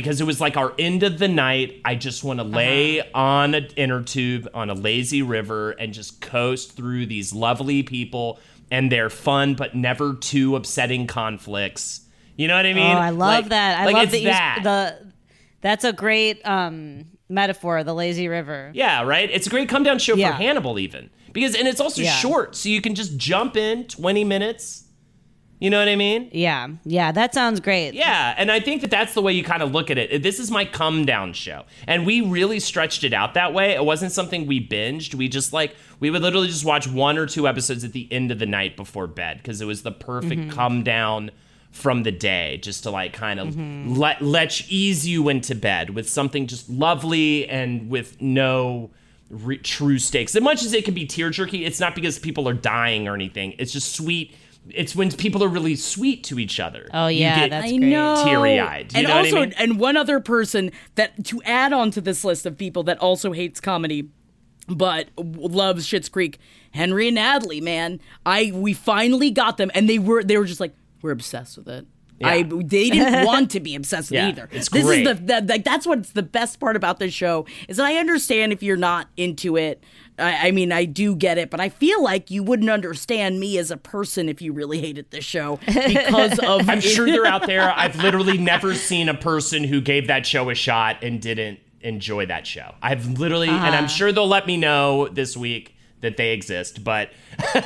because 0.00 0.20
it 0.20 0.24
was 0.26 0.40
like 0.40 0.56
our 0.56 0.72
end 0.78 1.02
of 1.02 1.18
the 1.18 1.28
night. 1.28 1.80
I 1.84 1.94
just 1.94 2.22
want 2.22 2.38
to 2.40 2.44
lay 2.44 3.02
on 3.12 3.54
an 3.54 3.68
inner 3.76 4.02
tube 4.02 4.48
on 4.54 4.70
a 4.70 4.74
lazy 4.74 5.22
river 5.22 5.70
and 5.72 5.92
just 5.92 6.20
coast 6.20 6.72
through 6.76 7.06
these 7.06 7.32
lovely 7.32 7.82
people 7.82 8.38
and 8.70 8.90
their 8.92 9.08
fun 9.08 9.54
but 9.54 9.74
never 9.74 10.14
too 10.14 10.56
upsetting 10.56 11.06
conflicts. 11.06 12.00
You 12.36 12.48
know 12.48 12.56
what 12.56 12.66
I 12.66 12.74
mean? 12.74 12.96
Oh, 12.96 13.00
I 13.00 13.10
love 13.10 13.44
Like- 13.44 13.48
that. 13.50 13.80
I 13.80 13.84
like 13.86 13.94
love 13.94 14.10
that. 14.10 14.18
You, 14.20 14.26
that. 14.28 14.60
the 14.62 15.06
that's 15.62 15.84
a 15.84 15.92
great 15.92 16.46
um, 16.46 17.06
metaphor. 17.28 17.82
The 17.82 17.94
lazy 17.94 18.28
river. 18.28 18.70
Yeah, 18.74 19.02
right. 19.02 19.30
It's 19.30 19.46
a 19.46 19.50
great 19.50 19.68
come 19.68 19.82
down 19.82 19.98
show 19.98 20.14
Yeah. 20.14 20.32
for 20.36 20.42
Hannibal, 20.42 20.78
even 20.78 21.10
because, 21.32 21.54
and 21.54 21.66
it's 21.66 21.80
also 21.80 22.02
Yeah. 22.02 22.12
short, 22.12 22.54
so 22.54 22.68
you 22.68 22.80
can 22.80 22.94
just 22.94 23.16
jump 23.16 23.56
in 23.56 23.84
twenty 23.84 24.24
minutes. 24.24 24.84
You 25.58 25.70
know 25.70 25.78
what 25.78 25.88
I 25.88 25.96
mean? 25.96 26.28
Yeah, 26.32 26.68
yeah, 26.84 27.12
that 27.12 27.32
sounds 27.32 27.60
great. 27.60 27.94
Yeah, 27.94 28.34
and 28.36 28.52
I 28.52 28.60
think 28.60 28.82
that 28.82 28.90
that's 28.90 29.14
the 29.14 29.22
way 29.22 29.32
you 29.32 29.42
kind 29.42 29.62
of 29.62 29.72
look 29.72 29.90
at 29.90 29.96
it. 29.96 30.22
This 30.22 30.38
is 30.38 30.50
my 30.50 30.66
come 30.66 31.06
down 31.06 31.32
show, 31.32 31.64
and 31.86 32.04
we 32.04 32.20
really 32.20 32.60
stretched 32.60 33.04
it 33.04 33.14
out 33.14 33.34
that 33.34 33.54
way. 33.54 33.72
It 33.72 33.84
wasn't 33.84 34.12
something 34.12 34.46
we 34.46 34.66
binged. 34.66 35.14
We 35.14 35.28
just 35.28 35.54
like 35.54 35.74
we 35.98 36.10
would 36.10 36.20
literally 36.20 36.48
just 36.48 36.64
watch 36.64 36.86
one 36.86 37.16
or 37.16 37.24
two 37.24 37.48
episodes 37.48 37.84
at 37.84 37.92
the 37.92 38.06
end 38.12 38.30
of 38.30 38.38
the 38.38 38.46
night 38.46 38.76
before 38.76 39.06
bed 39.06 39.38
because 39.38 39.62
it 39.62 39.66
was 39.66 39.82
the 39.82 39.92
perfect 39.92 40.42
mm-hmm. 40.42 40.50
come 40.50 40.82
down 40.82 41.30
from 41.70 42.02
the 42.02 42.12
day, 42.12 42.58
just 42.62 42.82
to 42.82 42.90
like 42.90 43.14
kind 43.14 43.40
of 43.40 43.48
mm-hmm. 43.48 43.94
let 43.94 44.20
let 44.20 44.70
ease 44.70 45.06
you 45.06 45.30
into 45.30 45.54
bed 45.54 45.90
with 45.90 46.08
something 46.08 46.46
just 46.46 46.68
lovely 46.68 47.48
and 47.48 47.88
with 47.88 48.20
no 48.20 48.90
re- 49.30 49.58
true 49.58 49.98
stakes. 49.98 50.34
As 50.36 50.42
much 50.42 50.62
as 50.64 50.72
it 50.72 50.84
can 50.84 50.94
be 50.94 51.06
tear 51.06 51.30
jerky, 51.30 51.64
it's 51.64 51.80
not 51.80 51.94
because 51.94 52.18
people 52.18 52.48
are 52.48 52.54
dying 52.54 53.08
or 53.08 53.14
anything. 53.14 53.54
It's 53.58 53.72
just 53.72 53.94
sweet. 53.94 54.34
It's 54.74 54.94
when 54.96 55.10
people 55.12 55.42
are 55.44 55.48
really 55.48 55.76
sweet 55.76 56.24
to 56.24 56.38
each 56.38 56.58
other. 56.60 56.88
Oh 56.92 57.06
You 57.08 57.20
yeah, 57.20 57.40
get- 57.40 57.50
that's 57.50 57.66
I 57.66 57.76
great. 57.76 57.80
know. 57.88 58.22
Teary-eyed. 58.24 58.92
You 58.92 58.98
and 58.98 59.08
know 59.08 59.14
what 59.14 59.24
I 59.24 59.28
also, 59.28 59.40
mean? 59.42 59.54
and 59.58 59.78
one 59.80 59.96
other 59.96 60.20
person 60.20 60.70
that 60.96 61.24
to 61.26 61.42
add 61.44 61.72
on 61.72 61.90
to 61.92 62.00
this 62.00 62.24
list 62.24 62.46
of 62.46 62.56
people 62.58 62.82
that 62.84 62.98
also 62.98 63.32
hates 63.32 63.60
comedy, 63.60 64.08
but 64.68 65.08
loves 65.16 65.86
Schitt's 65.86 66.08
Creek, 66.08 66.38
Henry 66.72 67.08
and 67.08 67.14
Natalie. 67.14 67.60
Man, 67.60 68.00
I 68.24 68.50
we 68.54 68.72
finally 68.72 69.30
got 69.30 69.56
them, 69.56 69.70
and 69.74 69.88
they 69.88 69.98
were 69.98 70.22
they 70.24 70.36
were 70.36 70.44
just 70.46 70.60
like 70.60 70.74
we're 71.02 71.12
obsessed 71.12 71.56
with 71.56 71.68
it. 71.68 71.86
I 72.22 72.42
they 72.44 72.90
didn't 72.90 73.24
want 73.26 73.50
to 73.52 73.60
be 73.60 73.74
obsessed 73.74 74.10
with 74.10 74.16
Yeah, 74.16 74.28
either. 74.28 74.48
it's 74.52 74.68
this 74.70 74.84
great. 74.84 75.06
is 75.06 75.18
the, 75.20 75.40
the 75.40 75.46
like 75.46 75.64
that's 75.64 75.86
what's 75.86 76.10
the 76.10 76.22
best 76.22 76.58
part 76.60 76.76
about 76.76 76.98
this 76.98 77.12
show 77.12 77.46
is 77.68 77.76
that 77.76 77.86
I 77.86 77.96
understand 77.96 78.52
if 78.52 78.62
you're 78.62 78.76
not 78.76 79.08
into 79.16 79.56
it. 79.56 79.82
I, 80.18 80.48
I 80.48 80.50
mean, 80.50 80.72
I 80.72 80.86
do 80.86 81.14
get 81.14 81.36
it, 81.36 81.50
but 81.50 81.60
I 81.60 81.68
feel 81.68 82.02
like 82.02 82.30
you 82.30 82.42
wouldn't 82.42 82.70
understand 82.70 83.38
me 83.38 83.58
as 83.58 83.70
a 83.70 83.76
person 83.76 84.30
if 84.30 84.40
you 84.40 84.54
really 84.54 84.80
hated 84.80 85.10
this 85.10 85.24
show 85.26 85.58
because 85.66 86.38
of. 86.38 86.66
I'm 86.70 86.80
sure 86.80 87.04
they're 87.06 87.26
out 87.26 87.46
there. 87.46 87.70
I've 87.76 87.96
literally 88.02 88.38
never 88.38 88.74
seen 88.74 89.10
a 89.10 89.14
person 89.14 89.62
who 89.64 89.82
gave 89.82 90.06
that 90.06 90.24
show 90.24 90.48
a 90.48 90.54
shot 90.54 91.02
and 91.02 91.20
didn't 91.20 91.58
enjoy 91.82 92.24
that 92.26 92.46
show. 92.46 92.74
I've 92.80 93.18
literally, 93.18 93.48
and 93.48 93.58
Uh-huh. 93.58 93.76
I'm 93.76 93.88
sure 93.88 94.10
they'll 94.10 94.26
let 94.26 94.46
me 94.46 94.56
know 94.56 95.06
this 95.08 95.36
week 95.36 95.74
that 96.00 96.16
they 96.16 96.32
exist. 96.32 96.82
But 96.82 97.10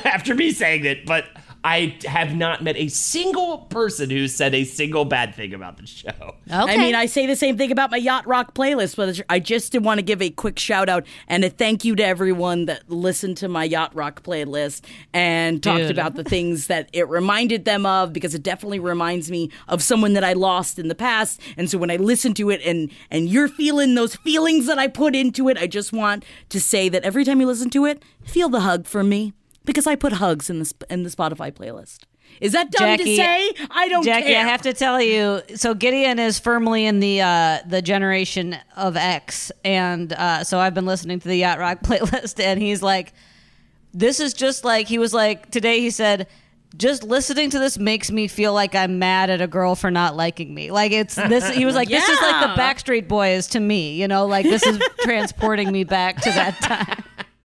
after 0.03 0.35
me 0.35 0.51
saying 0.51 0.83
it, 0.83 1.05
but 1.05 1.25
I 1.63 1.95
have 2.05 2.35
not 2.35 2.63
met 2.63 2.75
a 2.75 2.87
single 2.87 3.59
person 3.59 4.09
who 4.09 4.27
said 4.27 4.55
a 4.55 4.63
single 4.63 5.05
bad 5.05 5.35
thing 5.35 5.53
about 5.53 5.77
the 5.77 5.85
show. 5.85 6.09
Okay. 6.19 6.73
I 6.73 6.77
mean, 6.77 6.95
I 6.95 7.05
say 7.05 7.27
the 7.27 7.35
same 7.35 7.55
thing 7.55 7.71
about 7.71 7.91
my 7.91 7.97
yacht 7.97 8.25
rock 8.25 8.55
playlist, 8.55 8.95
but 8.95 9.21
I 9.29 9.39
just 9.39 9.71
did 9.71 9.85
want 9.85 9.99
to 9.99 10.01
give 10.01 10.21
a 10.21 10.31
quick 10.31 10.57
shout 10.57 10.89
out 10.89 11.05
and 11.27 11.43
a 11.43 11.49
thank 11.49 11.85
you 11.85 11.95
to 11.95 12.03
everyone 12.03 12.65
that 12.65 12.89
listened 12.89 13.37
to 13.37 13.47
my 13.47 13.63
yacht 13.63 13.93
rock 13.95 14.23
playlist 14.23 14.81
and 15.13 15.61
talked 15.61 15.81
Dude. 15.81 15.91
about 15.91 16.15
the 16.15 16.23
things 16.23 16.67
that 16.67 16.89
it 16.93 17.07
reminded 17.07 17.65
them 17.65 17.85
of 17.85 18.11
because 18.11 18.33
it 18.33 18.41
definitely 18.41 18.79
reminds 18.79 19.29
me 19.29 19.51
of 19.67 19.83
someone 19.83 20.13
that 20.13 20.23
I 20.23 20.33
lost 20.33 20.79
in 20.79 20.87
the 20.87 20.95
past. 20.95 21.39
And 21.57 21.69
so 21.69 21.77
when 21.77 21.91
I 21.91 21.97
listen 21.97 22.33
to 22.35 22.49
it 22.49 22.61
and 22.65 22.91
and 23.11 23.29
you're 23.29 23.47
feeling 23.47 23.93
those 23.93 24.15
feelings 24.15 24.65
that 24.65 24.79
I 24.79 24.87
put 24.87 25.15
into 25.15 25.47
it, 25.47 25.57
I 25.57 25.67
just 25.67 25.93
want 25.93 26.25
to 26.49 26.59
say 26.59 26.89
that 26.89 27.03
every 27.03 27.23
time 27.23 27.39
you 27.39 27.45
listen 27.45 27.69
to 27.71 27.85
it, 27.85 28.03
feel 28.23 28.49
the 28.49 28.61
hug 28.61 28.87
from 28.87 29.09
me 29.09 29.33
because 29.65 29.87
I 29.87 29.95
put 29.95 30.13
hugs 30.13 30.49
in 30.49 30.59
the 30.59 30.73
in 30.89 31.03
the 31.03 31.09
Spotify 31.09 31.51
playlist. 31.51 31.99
Is 32.39 32.53
that 32.53 32.71
dumb 32.71 32.97
Jackie- 32.97 33.03
to 33.03 33.15
say? 33.17 33.51
I 33.69 33.89
don't 33.89 34.03
Jackie, 34.03 34.27
care. 34.27 34.39
I 34.45 34.47
have 34.49 34.61
to 34.61 34.73
tell 34.73 35.01
you. 35.01 35.41
So 35.55 35.73
Gideon 35.73 36.17
is 36.17 36.39
firmly 36.39 36.85
in 36.85 36.99
the 37.01 37.21
uh, 37.21 37.59
the 37.67 37.81
generation 37.81 38.55
of 38.77 38.95
X, 38.95 39.51
and 39.65 40.13
uh, 40.13 40.43
so 40.43 40.57
I've 40.59 40.73
been 40.73 40.85
listening 40.85 41.19
to 41.19 41.27
the 41.27 41.35
Yacht 41.35 41.59
Rock 41.59 41.79
playlist, 41.83 42.39
and 42.41 42.61
he's 42.61 42.81
like, 42.81 43.13
"This 43.93 44.19
is 44.19 44.33
just 44.33 44.63
like." 44.63 44.87
He 44.87 44.97
was 44.97 45.13
like 45.13 45.51
today. 45.51 45.79
He 45.81 45.89
said. 45.89 46.27
Just 46.77 47.03
listening 47.03 47.49
to 47.49 47.59
this 47.59 47.77
makes 47.77 48.09
me 48.09 48.29
feel 48.29 48.53
like 48.53 48.75
I'm 48.75 48.97
mad 48.97 49.29
at 49.29 49.41
a 49.41 49.47
girl 49.47 49.75
for 49.75 49.91
not 49.91 50.15
liking 50.15 50.53
me. 50.53 50.71
Like 50.71 50.93
it's 50.93 51.15
this. 51.15 51.49
He 51.49 51.65
was 51.65 51.75
like, 51.75 51.89
"This 51.89 52.07
is 52.07 52.21
like 52.21 52.47
the 52.47 52.53
Backstreet 52.61 53.09
Boys 53.09 53.47
to 53.47 53.59
me." 53.59 53.99
You 54.01 54.07
know, 54.07 54.25
like 54.25 54.45
this 54.45 54.65
is 54.65 54.79
transporting 55.01 55.69
me 55.69 55.83
back 55.83 56.21
to 56.21 56.29
that 56.29 56.57
time. 56.61 57.03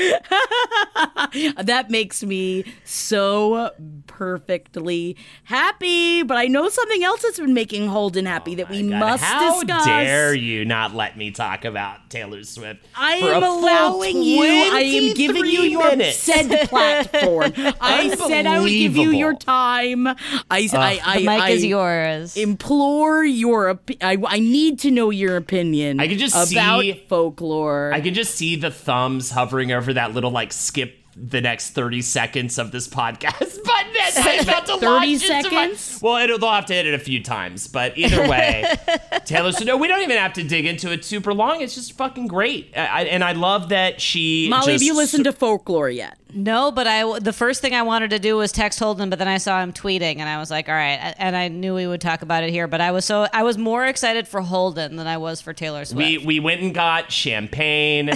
that 1.62 1.86
makes 1.90 2.22
me 2.22 2.64
so 2.84 3.70
perfectly 4.06 5.16
happy. 5.44 6.22
But 6.22 6.36
I 6.36 6.46
know 6.46 6.68
something 6.68 7.02
else 7.04 7.22
that's 7.22 7.38
been 7.38 7.54
making 7.54 7.86
Holden 7.88 8.26
happy 8.26 8.54
that 8.56 8.66
oh 8.68 8.72
we 8.72 8.86
Oh 8.86 8.90
God, 8.90 8.98
must 8.98 9.22
How 9.24 9.60
discuss. 9.60 9.86
How 9.86 10.00
dare 10.02 10.34
you 10.34 10.64
not 10.64 10.94
let 10.94 11.16
me 11.16 11.30
talk 11.30 11.64
about 11.64 12.10
Taylor 12.10 12.42
Swift? 12.44 12.84
I 12.96 13.20
for 13.20 13.32
a 13.32 13.36
am 13.36 13.42
full 13.42 13.60
allowing 13.60 14.22
you. 14.22 14.42
I 14.42 14.80
am 14.80 15.14
giving 15.14 15.44
you 15.46 15.60
your 15.62 15.90
minutes. 15.90 16.18
said 16.18 16.48
platform. 16.68 17.52
I 17.80 18.14
said 18.16 18.46
I 18.46 18.60
would 18.60 18.68
give 18.68 18.96
you 18.96 19.10
your 19.10 19.34
time. 19.34 20.06
I, 20.06 20.16
I, 20.50 21.00
I, 21.04 21.18
The 21.18 21.26
mic 21.26 21.40
I 21.40 21.50
is 21.50 21.64
yours. 21.64 22.36
Implore 22.36 23.24
your. 23.24 23.74
Opi- 23.74 23.98
I, 24.02 24.16
I 24.26 24.38
need 24.38 24.78
to 24.80 24.90
know 24.90 25.10
your 25.10 25.36
opinion. 25.36 26.00
I 26.00 26.08
can 26.08 26.18
just 26.18 26.34
about 26.52 26.80
see- 26.82 27.04
folklore. 27.08 27.92
I 27.92 28.00
can 28.00 28.14
just 28.14 28.34
see 28.34 28.56
the 28.56 28.70
thumbs 28.70 29.30
hovering 29.30 29.72
over 29.72 29.89
that 29.94 30.12
little 30.14 30.30
like 30.30 30.52
skip 30.52 30.96
the 31.16 31.40
next 31.40 31.70
30 31.70 32.02
seconds 32.02 32.56
of 32.56 32.70
this 32.70 32.86
podcast 32.86 33.30
button 33.64 33.92
as 34.06 34.16
I'm 34.16 34.40
about 34.40 34.64
to 34.66 34.72
30 34.74 34.86
launch 34.86 35.08
into 35.24 35.28
my- 35.28 35.42
seconds? 35.66 35.98
well, 36.00 36.16
it'll, 36.22 36.38
they'll 36.38 36.52
have 36.52 36.66
to 36.66 36.74
hit 36.74 36.86
it 36.86 36.94
a 36.94 36.98
few 37.00 37.22
times, 37.22 37.66
but 37.66 37.98
either 37.98 38.28
way, 38.28 38.64
Taylor 39.24 39.50
Swift. 39.50 39.66
No, 39.66 39.76
we 39.76 39.88
don't 39.88 40.02
even 40.02 40.16
have 40.16 40.32
to 40.34 40.44
dig 40.44 40.66
into 40.66 40.92
it 40.92 41.04
super 41.04 41.34
long. 41.34 41.60
It's 41.62 41.74
just 41.74 41.94
fucking 41.94 42.28
great, 42.28 42.72
I, 42.76 42.86
I- 42.86 43.02
and 43.04 43.24
I 43.24 43.32
love 43.32 43.70
that 43.70 44.00
she. 44.00 44.48
Molly, 44.48 44.72
have 44.72 44.82
you 44.82 44.94
listened 44.96 45.24
to 45.24 45.32
folklore 45.32 45.90
yet? 45.90 46.16
No, 46.34 46.70
but 46.70 46.86
I 46.86 47.18
the 47.18 47.32
first 47.32 47.60
thing 47.60 47.74
I 47.74 47.82
wanted 47.82 48.10
to 48.10 48.18
do 48.18 48.36
was 48.36 48.52
text 48.52 48.78
Holden, 48.78 49.10
but 49.10 49.18
then 49.18 49.28
I 49.28 49.38
saw 49.38 49.62
him 49.62 49.72
tweeting, 49.72 50.18
and 50.18 50.28
I 50.28 50.38
was 50.38 50.50
like, 50.50 50.68
all 50.68 50.74
right, 50.74 51.14
and 51.18 51.36
I 51.36 51.48
knew 51.48 51.74
we 51.74 51.86
would 51.86 52.00
talk 52.00 52.22
about 52.22 52.44
it 52.44 52.50
here. 52.50 52.66
But 52.68 52.80
I 52.80 52.92
was 52.92 53.04
so 53.04 53.26
I 53.32 53.42
was 53.42 53.58
more 53.58 53.84
excited 53.86 54.28
for 54.28 54.40
Holden 54.40 54.96
than 54.96 55.06
I 55.06 55.16
was 55.16 55.40
for 55.40 55.52
Taylor 55.52 55.84
Swift. 55.84 56.06
We 56.06 56.18
we 56.18 56.40
went 56.40 56.60
and 56.62 56.74
got 56.74 57.10
champagne 57.12 58.12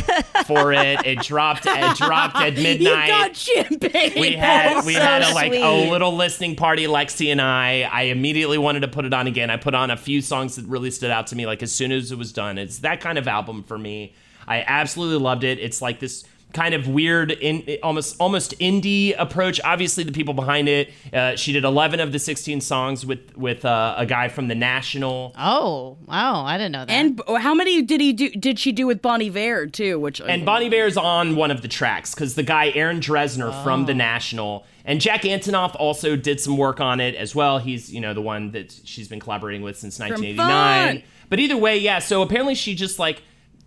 for 0.46 0.72
it. 0.72 1.04
It 1.04 1.20
dropped. 1.20 1.66
It 1.66 1.96
dropped 1.96 2.36
at 2.36 2.52
You 2.56 2.62
midnight. 2.62 3.08
got 3.08 3.36
champagne. 3.36 4.12
we 4.20 4.32
had 4.32 4.84
we 4.84 4.94
so 4.94 5.00
had 5.00 5.22
a 5.22 5.34
like 5.34 5.52
a 5.52 5.90
little 5.90 6.14
listening 6.14 6.56
party 6.56 6.86
lexi 6.86 7.30
and 7.32 7.40
i 7.40 7.88
i 7.92 8.02
immediately 8.04 8.58
wanted 8.58 8.80
to 8.80 8.88
put 8.88 9.04
it 9.04 9.12
on 9.12 9.26
again 9.26 9.50
i 9.50 9.56
put 9.56 9.74
on 9.74 9.90
a 9.90 9.96
few 9.96 10.20
songs 10.20 10.56
that 10.56 10.64
really 10.66 10.90
stood 10.90 11.10
out 11.10 11.26
to 11.28 11.36
me 11.36 11.46
like 11.46 11.62
as 11.62 11.72
soon 11.72 11.90
as 11.92 12.12
it 12.12 12.18
was 12.18 12.32
done 12.32 12.58
it's 12.58 12.78
that 12.80 13.00
kind 13.00 13.18
of 13.18 13.26
album 13.28 13.62
for 13.62 13.78
me 13.78 14.14
i 14.46 14.62
absolutely 14.66 15.18
loved 15.22 15.44
it 15.44 15.58
it's 15.58 15.80
like 15.82 16.00
this 16.00 16.24
kind 16.54 16.74
of 16.74 16.88
weird 16.88 17.32
in 17.32 17.78
almost 17.82 18.16
almost 18.20 18.58
indie 18.58 19.14
approach 19.18 19.60
obviously 19.64 20.04
the 20.04 20.12
people 20.12 20.34
behind 20.34 20.68
it 20.68 20.90
uh, 21.12 21.36
she 21.36 21.52
did 21.52 21.64
11 21.64 22.00
of 22.00 22.12
the 22.12 22.18
16 22.18 22.60
songs 22.60 23.04
with 23.04 23.36
with 23.36 23.64
uh, 23.64 23.94
a 23.98 24.06
guy 24.06 24.28
from 24.28 24.48
the 24.48 24.54
national 24.54 25.34
oh 25.38 25.96
wow, 26.06 26.44
I 26.44 26.56
didn't 26.56 26.72
know 26.72 26.84
that. 26.84 26.90
And 26.90 27.20
how 27.38 27.54
many 27.54 27.82
did 27.82 28.00
he 28.00 28.12
do? 28.12 28.30
Did 28.30 28.58
she 28.58 28.72
do 28.72 28.86
with 28.86 29.02
Bon 29.02 29.22
Iver 29.22 29.66
too? 29.66 29.98
Which 29.98 30.20
And 30.20 30.44
Bon 30.44 30.62
Iver's 30.62 30.96
on 30.96 31.36
one 31.36 31.50
of 31.50 31.62
the 31.62 31.68
tracks 31.68 32.14
because 32.14 32.34
the 32.34 32.42
guy 32.42 32.70
Aaron 32.74 33.00
Dessner 33.00 33.62
from 33.62 33.86
The 33.86 33.94
National 33.94 34.64
and 34.84 35.00
Jack 35.00 35.22
Antonoff 35.22 35.74
also 35.78 36.16
did 36.16 36.40
some 36.40 36.56
work 36.56 36.80
on 36.80 37.00
it 37.00 37.14
as 37.14 37.34
well. 37.34 37.58
He's 37.58 37.92
you 37.92 38.00
know 38.00 38.14
the 38.14 38.22
one 38.22 38.52
that 38.52 38.72
she's 38.84 39.08
been 39.08 39.20
collaborating 39.20 39.62
with 39.62 39.78
since 39.78 39.98
1989. 39.98 41.02
But 41.30 41.38
either 41.40 41.56
way, 41.56 41.78
yeah. 41.78 41.98
So 41.98 42.22
apparently 42.22 42.54
she 42.54 42.74
just 42.74 42.98
like. 42.98 43.22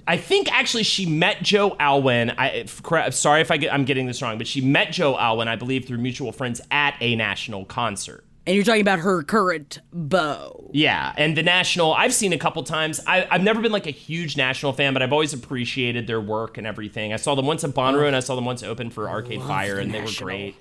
I 0.08 0.16
think 0.18 0.52
actually 0.52 0.84
she 0.84 1.06
met 1.06 1.44
Joe 1.44 1.76
Alwyn. 1.80 2.32
I 2.38 2.48
if, 2.50 3.14
sorry 3.14 3.42
if 3.42 3.52
I 3.52 3.58
get, 3.58 3.74
I'm 3.74 3.84
getting 3.84 4.08
this 4.08 4.22
wrong, 4.22 4.38
but 4.38 4.48
she 4.48 4.62
met 4.62 4.92
Joe 4.92 5.18
Alwyn, 5.18 5.50
I 5.50 5.58
believe, 5.58 5.86
through 5.86 5.98
mutual 5.98 6.32
friends 6.32 6.62
at 6.72 6.96
a 7.02 7.16
national 7.16 7.66
concert. 7.66 8.24
and 8.46 8.56
you're 8.56 8.64
talking 8.64 8.80
about 8.82 9.00
her 9.00 9.22
current 9.24 9.82
beau. 9.92 10.70
Yeah, 10.74 11.14
and 11.18 11.36
the 11.36 11.44
National, 11.44 11.94
I've 11.94 12.14
seen 12.14 12.32
a 12.32 12.38
couple 12.38 12.64
times. 12.64 13.02
I, 13.06 13.28
I've 13.30 13.44
never 13.44 13.62
been 13.62 13.74
like 13.74 13.88
a 13.88 13.92
huge 13.92 14.38
National 14.38 14.72
fan, 14.72 14.94
but 14.94 15.02
I've 15.02 15.12
always 15.12 15.34
appreciated 15.34 16.08
their 16.08 16.22
work 16.22 16.58
and 16.58 16.66
everything. 16.66 17.12
I 17.12 17.18
saw 17.18 17.36
them 17.36 17.46
once 17.46 17.66
at 17.66 17.72
Bonnaroo, 17.72 18.08
and 18.08 18.16
I 18.16 18.22
saw 18.22 18.36
them 18.36 18.46
once 18.46 18.64
open 18.64 18.90
for 18.90 19.10
Arcade 19.10 19.42
Fire, 19.44 19.78
and 19.78 19.94
they 19.94 20.00
were 20.00 20.08
great. 20.18 20.56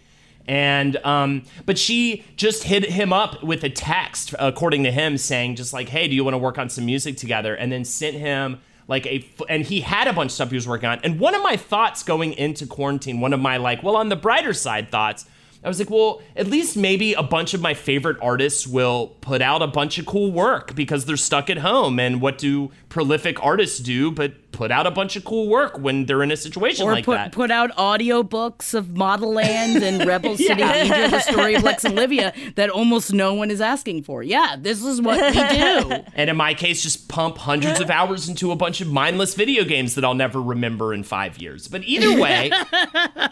And 0.49 0.97
um, 0.99 1.45
but 1.65 1.77
she 1.79 2.25
just 2.37 2.65
hit 2.65 2.85
him 2.85 3.13
up 3.13 3.43
with 3.43 3.63
a 3.65 3.71
text, 3.71 4.35
according 4.39 4.85
to 4.85 4.91
him, 4.93 5.19
saying 5.19 5.57
just 5.57 5.73
like, 5.73 5.89
"Hey, 5.89 6.09
do 6.09 6.15
you 6.15 6.25
want 6.25 6.35
to 6.35 6.39
work 6.39 6.59
on 6.59 6.69
some 6.69 6.87
music 6.87 7.17
together?" 7.17 7.55
And 7.55 7.71
then 7.71 7.85
sent 7.85 8.17
him 8.17 8.61
like 8.89 9.07
a 9.07 9.29
and 9.49 9.65
he 9.65 9.81
had 9.81 10.07
a 10.09 10.13
bunch 10.13 10.31
of 10.31 10.35
stuff 10.35 10.51
he 10.51 10.57
was 10.57 10.69
working 10.69 10.89
on. 10.89 11.01
And 11.03 11.19
one 11.19 11.35
of 11.35 11.43
my 11.43 11.57
thoughts 11.57 12.03
going 12.03 12.33
into 12.35 12.67
quarantine, 12.67 13.21
one 13.21 13.33
of 13.33 13.41
my 13.41 13.57
like, 13.57 13.83
well, 13.83 13.97
on 13.97 14.09
the 14.09 14.17
brighter 14.17 14.53
side 14.53 14.91
thoughts 14.91 15.27
I 15.67 15.69
was 15.69 15.81
like, 15.81 15.91
well, 15.91 16.23
at 16.37 16.47
least 16.47 16.77
maybe 16.77 17.15
a 17.15 17.25
bunch 17.25 17.53
of 17.53 17.61
my 17.61 17.75
favorite 17.75 18.19
artists 18.23 18.69
will 18.69 19.09
put 19.21 19.43
out 19.43 19.63
a 19.63 19.67
bunch 19.67 19.99
of 19.99 20.07
cool 20.07 20.31
work 20.31 20.77
because 20.77 21.07
they're 21.07 21.17
stuck 21.17 21.51
at 21.51 21.59
home. 21.59 21.99
And 21.99 22.21
what 22.21 22.39
do 22.39 22.71
prolific 22.89 23.43
artists 23.45 23.81
do 23.81 24.13
but 24.13 24.46
put 24.57 24.71
out 24.73 24.87
a 24.87 24.91
bunch 24.91 25.17
of 25.17 25.25
cool 25.25 25.49
work 25.49 25.79
when 25.79 26.07
they're 26.07 26.23
in 26.23 26.31
a 26.31 26.37
situation 26.37 26.87
Or 26.87 26.93
like 26.93 27.05
put 27.05 27.15
that? 27.17 27.33
put 27.33 27.51
out 27.51 27.71
audiobooks 27.77 28.73
of 28.73 28.97
Model 28.97 29.35
Land 29.35 29.83
and 29.83 30.07
Rebel 30.07 30.35
City 30.39 30.63
Danger, 30.63 31.09
the 31.09 31.21
story 31.21 31.55
of 31.57 31.63
Lex 31.63 31.85
and 31.85 31.95
Livia 31.95 32.33
that 32.55 32.71
almost 32.71 33.13
no 33.13 33.35
one 33.35 33.51
is 33.51 33.61
asking 33.61 34.05
for. 34.05 34.23
Yeah, 34.23 34.57
this 34.59 34.83
is 34.83 35.03
what 35.03 35.21
we 35.21 35.41
do. 35.41 36.05
and 36.15 36.31
in 36.31 36.37
my 36.37 36.55
case, 36.55 36.83
just 36.83 37.09
pump 37.09 37.37
hundreds 37.37 37.81
of 37.81 37.91
hours 37.91 38.31
into 38.31 38.51
a 38.51 38.57
bunch 38.57 38.81
of 38.81 38.89
mindless 38.89 39.35
video 39.35 39.63
games 39.65 39.95
that 39.95 40.05
I'll 40.05 40.15
never 40.15 40.41
remember 40.41 40.95
in 40.95 41.03
five 41.05 41.37
years. 41.39 41.69
But 41.69 41.83
either 41.85 42.19
way, 42.19 42.51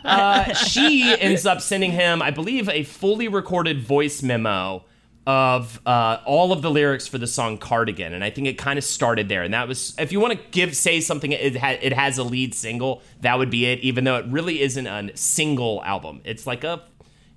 uh, 0.05 0.53
she 0.55 1.17
ends 1.19 1.47
up 1.47 1.61
sending 1.63 1.93
him, 1.93 2.21
I 2.21 2.31
believe, 2.31 2.69
a 2.69 2.83
fully 2.85 3.29
recorded 3.29 3.81
voice 3.81 4.23
memo 4.23 4.85
of 5.27 5.81
uh, 5.87 6.19
all 6.27 6.53
of 6.53 6.61
the 6.61 6.71
lyrics 6.71 7.07
for 7.07 7.19
the 7.19 7.27
song 7.27 7.59
"Cardigan," 7.59 8.13
and 8.13 8.23
I 8.23 8.31
think 8.31 8.47
it 8.47 8.59
kind 8.59 8.79
of 8.79 8.85
started 8.85 9.29
there. 9.29 9.43
And 9.43 9.55
that 9.55 9.69
was, 9.69 9.95
if 9.99 10.13
you 10.13 10.21
want 10.21 10.35
to 10.35 10.45
give 10.51 10.77
say 10.77 11.01
something, 11.01 11.33
it 11.33 11.57
ha- 11.57 11.79
it 11.81 11.93
has 11.93 12.19
a 12.19 12.25
lead 12.25 12.55
single, 12.55 13.03
that 13.21 13.39
would 13.39 13.51
be 13.51 13.67
it. 13.67 13.81
Even 13.81 14.05
though 14.05 14.17
it 14.17 14.27
really 14.27 14.61
isn't 14.61 14.87
a 14.87 15.17
single 15.17 15.83
album, 15.85 16.21
it's 16.25 16.47
like 16.47 16.65
a 16.65 16.83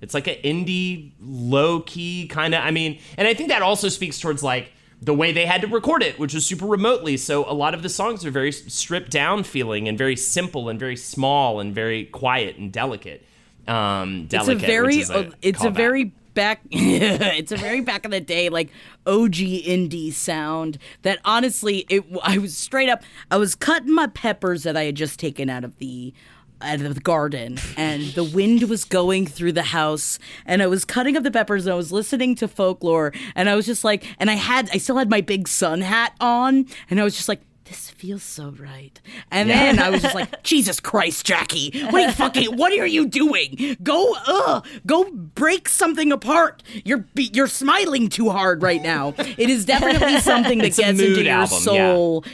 it's 0.00 0.14
like 0.14 0.26
an 0.26 0.36
indie, 0.44 1.12
low 1.20 1.80
key 1.80 2.28
kind 2.28 2.54
of. 2.54 2.62
I 2.62 2.70
mean, 2.70 3.00
and 3.16 3.26
I 3.26 3.34
think 3.34 3.48
that 3.48 3.62
also 3.62 3.88
speaks 3.88 4.20
towards 4.20 4.42
like 4.42 4.72
the 5.00 5.14
way 5.14 5.32
they 5.32 5.46
had 5.46 5.60
to 5.62 5.66
record 5.68 6.02
it, 6.02 6.18
which 6.18 6.34
was 6.34 6.44
super 6.44 6.66
remotely. 6.66 7.16
So 7.16 7.50
a 7.50 7.54
lot 7.54 7.72
of 7.72 7.82
the 7.82 7.88
songs 7.88 8.24
are 8.24 8.30
very 8.30 8.52
stripped 8.52 9.10
down 9.10 9.44
feeling 9.44 9.88
and 9.88 9.96
very 9.96 10.16
simple 10.16 10.68
and 10.68 10.78
very 10.78 10.96
small 10.96 11.60
and 11.60 11.74
very 11.74 12.04
quiet 12.06 12.56
and 12.56 12.72
delicate. 12.72 13.24
Um, 13.66 14.28
It's 14.30 14.48
a 14.48 14.54
very, 14.54 15.02
a 15.02 15.30
it's 15.42 15.64
a 15.64 15.70
very 15.70 16.12
back, 16.38 16.60
it's 16.70 17.50
a 17.50 17.56
very 17.56 17.80
back 17.80 18.04
in 18.04 18.12
the 18.12 18.20
day 18.20 18.48
like 18.48 18.68
OG 19.08 19.34
indie 19.34 20.12
sound 20.12 20.78
that 21.02 21.18
honestly, 21.24 21.78
it. 21.90 22.04
I 22.22 22.38
was 22.38 22.56
straight 22.56 22.88
up. 22.88 23.02
I 23.28 23.36
was 23.38 23.56
cutting 23.56 23.92
my 23.92 24.06
peppers 24.06 24.62
that 24.62 24.76
I 24.76 24.84
had 24.84 24.94
just 24.94 25.18
taken 25.18 25.50
out 25.50 25.64
of 25.64 25.76
the 25.78 26.14
out 26.60 26.80
of 26.80 26.94
the 26.94 27.00
garden 27.00 27.58
and 27.76 28.02
the 28.14 28.24
wind 28.24 28.64
was 28.64 28.84
going 28.84 29.26
through 29.26 29.52
the 29.52 29.62
house 29.62 30.18
and 30.44 30.60
I 30.60 30.66
was 30.66 30.84
cutting 30.84 31.16
up 31.16 31.22
the 31.22 31.30
peppers 31.30 31.66
and 31.66 31.72
I 31.72 31.76
was 31.76 31.92
listening 31.92 32.34
to 32.36 32.48
folklore 32.48 33.12
and 33.36 33.48
I 33.48 33.54
was 33.54 33.64
just 33.66 33.84
like 33.84 34.04
and 34.18 34.28
I 34.28 34.34
had 34.34 34.68
I 34.72 34.78
still 34.78 34.96
had 34.96 35.08
my 35.08 35.20
big 35.20 35.46
sun 35.46 35.80
hat 35.82 36.14
on 36.20 36.66
and 36.90 37.00
I 37.00 37.04
was 37.04 37.16
just 37.16 37.28
like 37.28 37.42
this 37.68 37.90
feels 37.90 38.22
so 38.22 38.54
right. 38.58 39.00
And 39.30 39.50
then 39.50 39.78
I 39.78 39.90
was 39.90 40.02
just 40.02 40.14
like, 40.14 40.42
Jesus 40.42 40.80
Christ, 40.80 41.26
Jackie, 41.26 41.82
what 41.84 41.94
are 41.94 42.00
you 42.00 42.12
fucking, 42.12 42.56
what 42.56 42.72
are 42.72 42.86
you 42.86 43.06
doing? 43.06 43.76
Go, 43.82 44.14
uh, 44.26 44.62
go 44.86 45.10
break 45.12 45.68
something 45.68 46.10
apart. 46.10 46.62
You're 46.84 47.06
you're 47.14 47.46
smiling 47.46 48.08
too 48.08 48.30
hard 48.30 48.62
right 48.62 48.82
now. 48.82 49.14
It 49.18 49.50
is 49.50 49.64
definitely 49.64 50.20
something 50.20 50.58
that 50.58 50.74
gets 50.74 51.00
into 51.00 51.22
your 51.22 51.32
album, 51.32 51.58
yeah. 51.58 51.62
soul. 51.64 52.24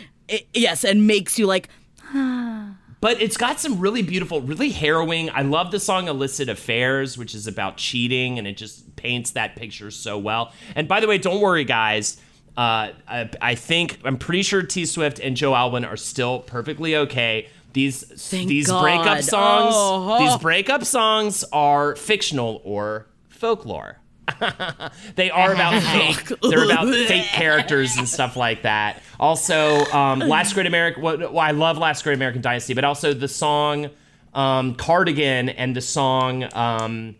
Yes, 0.54 0.84
and 0.84 1.06
makes 1.06 1.38
you 1.38 1.46
like, 1.46 1.68
But 3.04 3.20
it's 3.20 3.36
got 3.36 3.60
some 3.60 3.80
really 3.80 4.00
beautiful, 4.00 4.40
really 4.40 4.70
harrowing. 4.70 5.28
I 5.28 5.42
love 5.42 5.70
the 5.70 5.78
song 5.78 6.08
Illicit 6.08 6.48
Affairs, 6.48 7.18
which 7.18 7.34
is 7.34 7.46
about 7.46 7.76
cheating, 7.76 8.38
and 8.38 8.48
it 8.48 8.56
just 8.56 8.96
paints 8.96 9.32
that 9.32 9.56
picture 9.56 9.90
so 9.90 10.16
well. 10.16 10.54
And 10.74 10.88
by 10.88 11.00
the 11.00 11.06
way, 11.06 11.18
don't 11.18 11.42
worry, 11.42 11.64
guys. 11.64 12.18
Uh, 12.56 12.90
I, 13.08 13.30
I 13.42 13.54
think, 13.56 13.98
I'm 14.04 14.16
pretty 14.16 14.42
sure 14.42 14.62
T 14.62 14.86
Swift 14.86 15.18
and 15.18 15.36
Joe 15.36 15.54
Alwyn 15.54 15.84
are 15.84 15.96
still 15.96 16.40
perfectly 16.40 16.94
okay. 16.96 17.48
These 17.72 18.02
these 18.30 18.68
God. 18.68 18.82
breakup 18.82 19.22
songs, 19.22 19.74
Oh, 19.76 20.12
oh. 20.12 20.18
these 20.24 20.36
breakup 20.38 20.84
songs 20.84 21.44
are 21.52 21.96
fictional 21.96 22.60
or 22.64 23.06
folklore. 23.28 23.98
they 25.16 25.30
are 25.30 25.52
about 25.52 25.82
fake. 25.92 26.32
They're 26.40 26.64
about 26.64 26.88
fake 26.88 27.26
characters 27.26 27.96
and 27.96 28.08
stuff 28.08 28.36
like 28.36 28.62
that. 28.62 29.02
Also, 29.18 29.84
um, 29.86 30.20
Last 30.20 30.54
Great 30.54 30.66
American. 30.66 31.02
Well, 31.02 31.18
well, 31.18 31.38
I 31.40 31.50
love 31.50 31.76
Last 31.76 32.04
Great 32.04 32.14
American 32.14 32.40
Dynasty, 32.40 32.74
but 32.74 32.84
also 32.84 33.12
the 33.12 33.28
song 33.28 33.90
um, 34.34 34.76
"Cardigan" 34.76 35.48
and 35.48 35.74
the 35.74 35.80
song 35.82 36.46
um, 36.54 37.16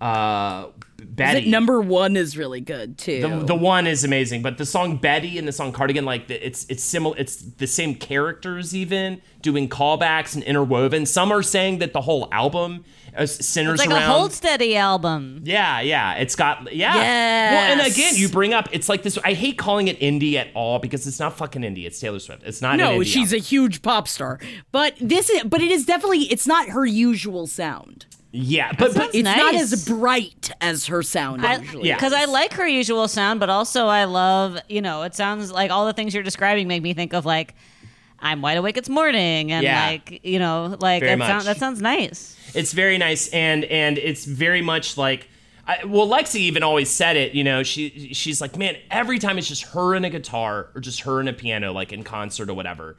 uh, 0.00 0.68
Betty. 1.06 1.40
it 1.40 1.48
number 1.48 1.80
one 1.80 2.16
is 2.16 2.36
really 2.36 2.60
good 2.60 2.98
too. 2.98 3.20
the, 3.20 3.44
the 3.46 3.54
one 3.54 3.86
is 3.86 4.04
amazing, 4.04 4.42
but 4.42 4.58
the 4.58 4.66
song 4.66 4.96
Betty 4.96 5.38
and 5.38 5.46
the 5.46 5.52
song 5.52 5.72
Cardigan, 5.72 6.04
like 6.04 6.30
it's 6.30 6.66
it's 6.68 6.82
similar. 6.82 7.16
It's 7.18 7.36
the 7.36 7.66
same 7.66 7.94
characters, 7.94 8.74
even 8.74 9.20
doing 9.40 9.68
callbacks 9.68 10.34
and 10.34 10.42
interwoven. 10.44 11.06
Some 11.06 11.32
are 11.32 11.42
saying 11.42 11.78
that 11.78 11.92
the 11.92 12.02
whole 12.02 12.28
album 12.32 12.84
uh, 13.16 13.26
centers 13.26 13.80
It's 13.80 13.86
like 13.88 13.90
around. 13.90 14.10
a 14.10 14.12
Hold 14.12 14.32
Steady 14.32 14.76
album. 14.76 15.40
Yeah, 15.44 15.80
yeah. 15.80 16.14
It's 16.14 16.36
got 16.36 16.72
yeah. 16.74 16.94
Well, 16.94 17.72
and 17.72 17.92
again, 17.92 18.14
you 18.16 18.28
bring 18.28 18.54
up 18.54 18.68
it's 18.72 18.88
like 18.88 19.02
this. 19.02 19.18
I 19.24 19.32
hate 19.32 19.58
calling 19.58 19.88
it 19.88 19.98
indie 20.00 20.34
at 20.34 20.48
all 20.54 20.78
because 20.78 21.06
it's 21.06 21.18
not 21.18 21.36
fucking 21.36 21.62
indie. 21.62 21.86
It's 21.86 21.98
Taylor 21.98 22.18
Swift. 22.20 22.42
It's 22.44 22.62
not. 22.62 22.76
no, 22.76 22.92
an 22.92 23.00
indie 23.00 23.06
she's 23.06 23.32
a 23.32 23.38
huge 23.38 23.82
pop 23.82 24.06
star, 24.06 24.38
but 24.72 24.94
this 25.00 25.28
is 25.30 25.42
but 25.44 25.60
it 25.60 25.70
is 25.70 25.84
definitely 25.86 26.20
it's 26.24 26.46
not 26.46 26.68
her 26.68 26.86
usual 26.86 27.46
sound. 27.46 28.06
Yeah, 28.32 28.72
but 28.78 28.94
but 28.94 29.14
It's 29.14 29.24
not 29.24 29.54
as 29.54 29.86
bright 29.86 30.50
as 30.60 30.86
her 30.86 31.02
sound 31.02 31.42
usually. 31.42 31.88
yeah. 31.88 31.96
Because 31.96 32.12
I 32.12 32.26
like 32.26 32.52
her 32.54 32.66
usual 32.66 33.08
sound, 33.08 33.40
but 33.40 33.50
also 33.50 33.86
I 33.86 34.04
love, 34.04 34.58
you 34.68 34.80
know, 34.80 35.02
it 35.02 35.14
sounds 35.14 35.50
like 35.50 35.70
all 35.70 35.86
the 35.86 35.92
things 35.92 36.14
you're 36.14 36.22
describing 36.22 36.68
make 36.68 36.82
me 36.82 36.94
think 36.94 37.12
of 37.12 37.26
like, 37.26 37.54
I'm 38.20 38.42
wide 38.42 38.58
awake. 38.58 38.76
It's 38.76 38.88
morning, 38.88 39.50
and 39.50 39.64
Yeah. 39.64 39.86
like, 39.86 40.20
you 40.24 40.38
know, 40.38 40.76
like 40.78 41.02
that, 41.02 41.18
sound, 41.18 41.44
that 41.46 41.56
sounds 41.56 41.80
nice. 41.80 42.36
it's 42.54 42.72
very 42.72 42.98
nice 42.98 43.28
and 43.28 43.64
and 43.64 43.96
it's 43.98 44.24
very 44.24 44.60
much 44.62 44.96
like 44.96 45.28
I, 45.66 45.84
well 45.84 46.06
lexi 46.08 46.36
even 46.40 46.62
always 46.62 46.90
said 46.90 47.16
it 47.16 47.32
you 47.32 47.44
know 47.44 47.62
she 47.62 48.12
she's 48.12 48.40
like 48.40 48.56
man 48.56 48.76
every 48.90 49.18
time 49.20 49.38
it's 49.38 49.46
just 49.46 49.62
her 49.66 49.94
and 49.94 50.04
a 50.04 50.10
guitar 50.10 50.68
or 50.74 50.80
just 50.80 51.02
her 51.02 51.20
and 51.20 51.28
a 51.28 51.32
piano 51.32 51.72
like 51.72 51.92
in 51.92 52.02
concert 52.02 52.50
or 52.50 52.54
whatever 52.54 52.96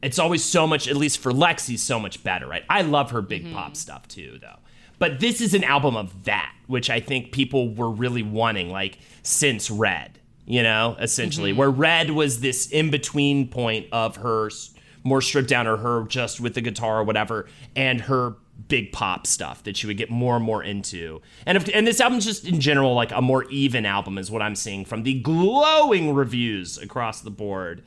it's 0.00 0.18
always 0.18 0.42
so 0.42 0.66
much 0.66 0.88
at 0.88 0.96
least 0.96 1.18
for 1.18 1.32
lexi 1.32 1.78
so 1.78 2.00
much 2.00 2.22
better 2.24 2.46
right 2.46 2.64
i 2.70 2.80
love 2.80 3.10
her 3.10 3.20
big 3.20 3.52
pop 3.52 3.66
mm-hmm. 3.66 3.74
stuff 3.74 4.08
too 4.08 4.38
though 4.40 4.56
but 4.98 5.20
this 5.20 5.40
is 5.40 5.54
an 5.54 5.64
album 5.64 5.96
of 5.96 6.24
that 6.24 6.52
which 6.66 6.90
i 6.90 7.00
think 7.00 7.32
people 7.32 7.74
were 7.74 7.90
really 7.90 8.22
wanting 8.22 8.70
like 8.70 8.98
since 9.22 9.70
red 9.70 10.18
you 10.46 10.62
know 10.62 10.96
essentially 11.00 11.50
mm-hmm. 11.50 11.58
where 11.58 11.70
red 11.70 12.10
was 12.10 12.40
this 12.40 12.68
in 12.70 12.90
between 12.90 13.48
point 13.48 13.86
of 13.92 14.16
her 14.16 14.50
more 15.02 15.20
stripped 15.20 15.48
down 15.48 15.66
or 15.66 15.76
her 15.76 16.04
just 16.04 16.40
with 16.40 16.54
the 16.54 16.60
guitar 16.60 17.00
or 17.00 17.04
whatever 17.04 17.46
and 17.76 18.02
her 18.02 18.36
big 18.68 18.92
pop 18.92 19.26
stuff 19.26 19.62
that 19.64 19.76
she 19.76 19.86
would 19.86 19.96
get 19.96 20.10
more 20.10 20.36
and 20.36 20.44
more 20.44 20.62
into. 20.62 21.20
And 21.44 21.56
if, 21.56 21.68
and 21.74 21.86
this 21.86 22.00
album's 22.00 22.24
just 22.24 22.46
in 22.46 22.60
general 22.60 22.94
like 22.94 23.12
a 23.12 23.20
more 23.20 23.44
even 23.50 23.84
album 23.84 24.16
is 24.16 24.30
what 24.30 24.42
i'm 24.42 24.54
seeing 24.54 24.84
from 24.84 25.02
the 25.02 25.20
glowing 25.20 26.14
reviews 26.14 26.78
across 26.78 27.20
the 27.20 27.30
board 27.30 27.82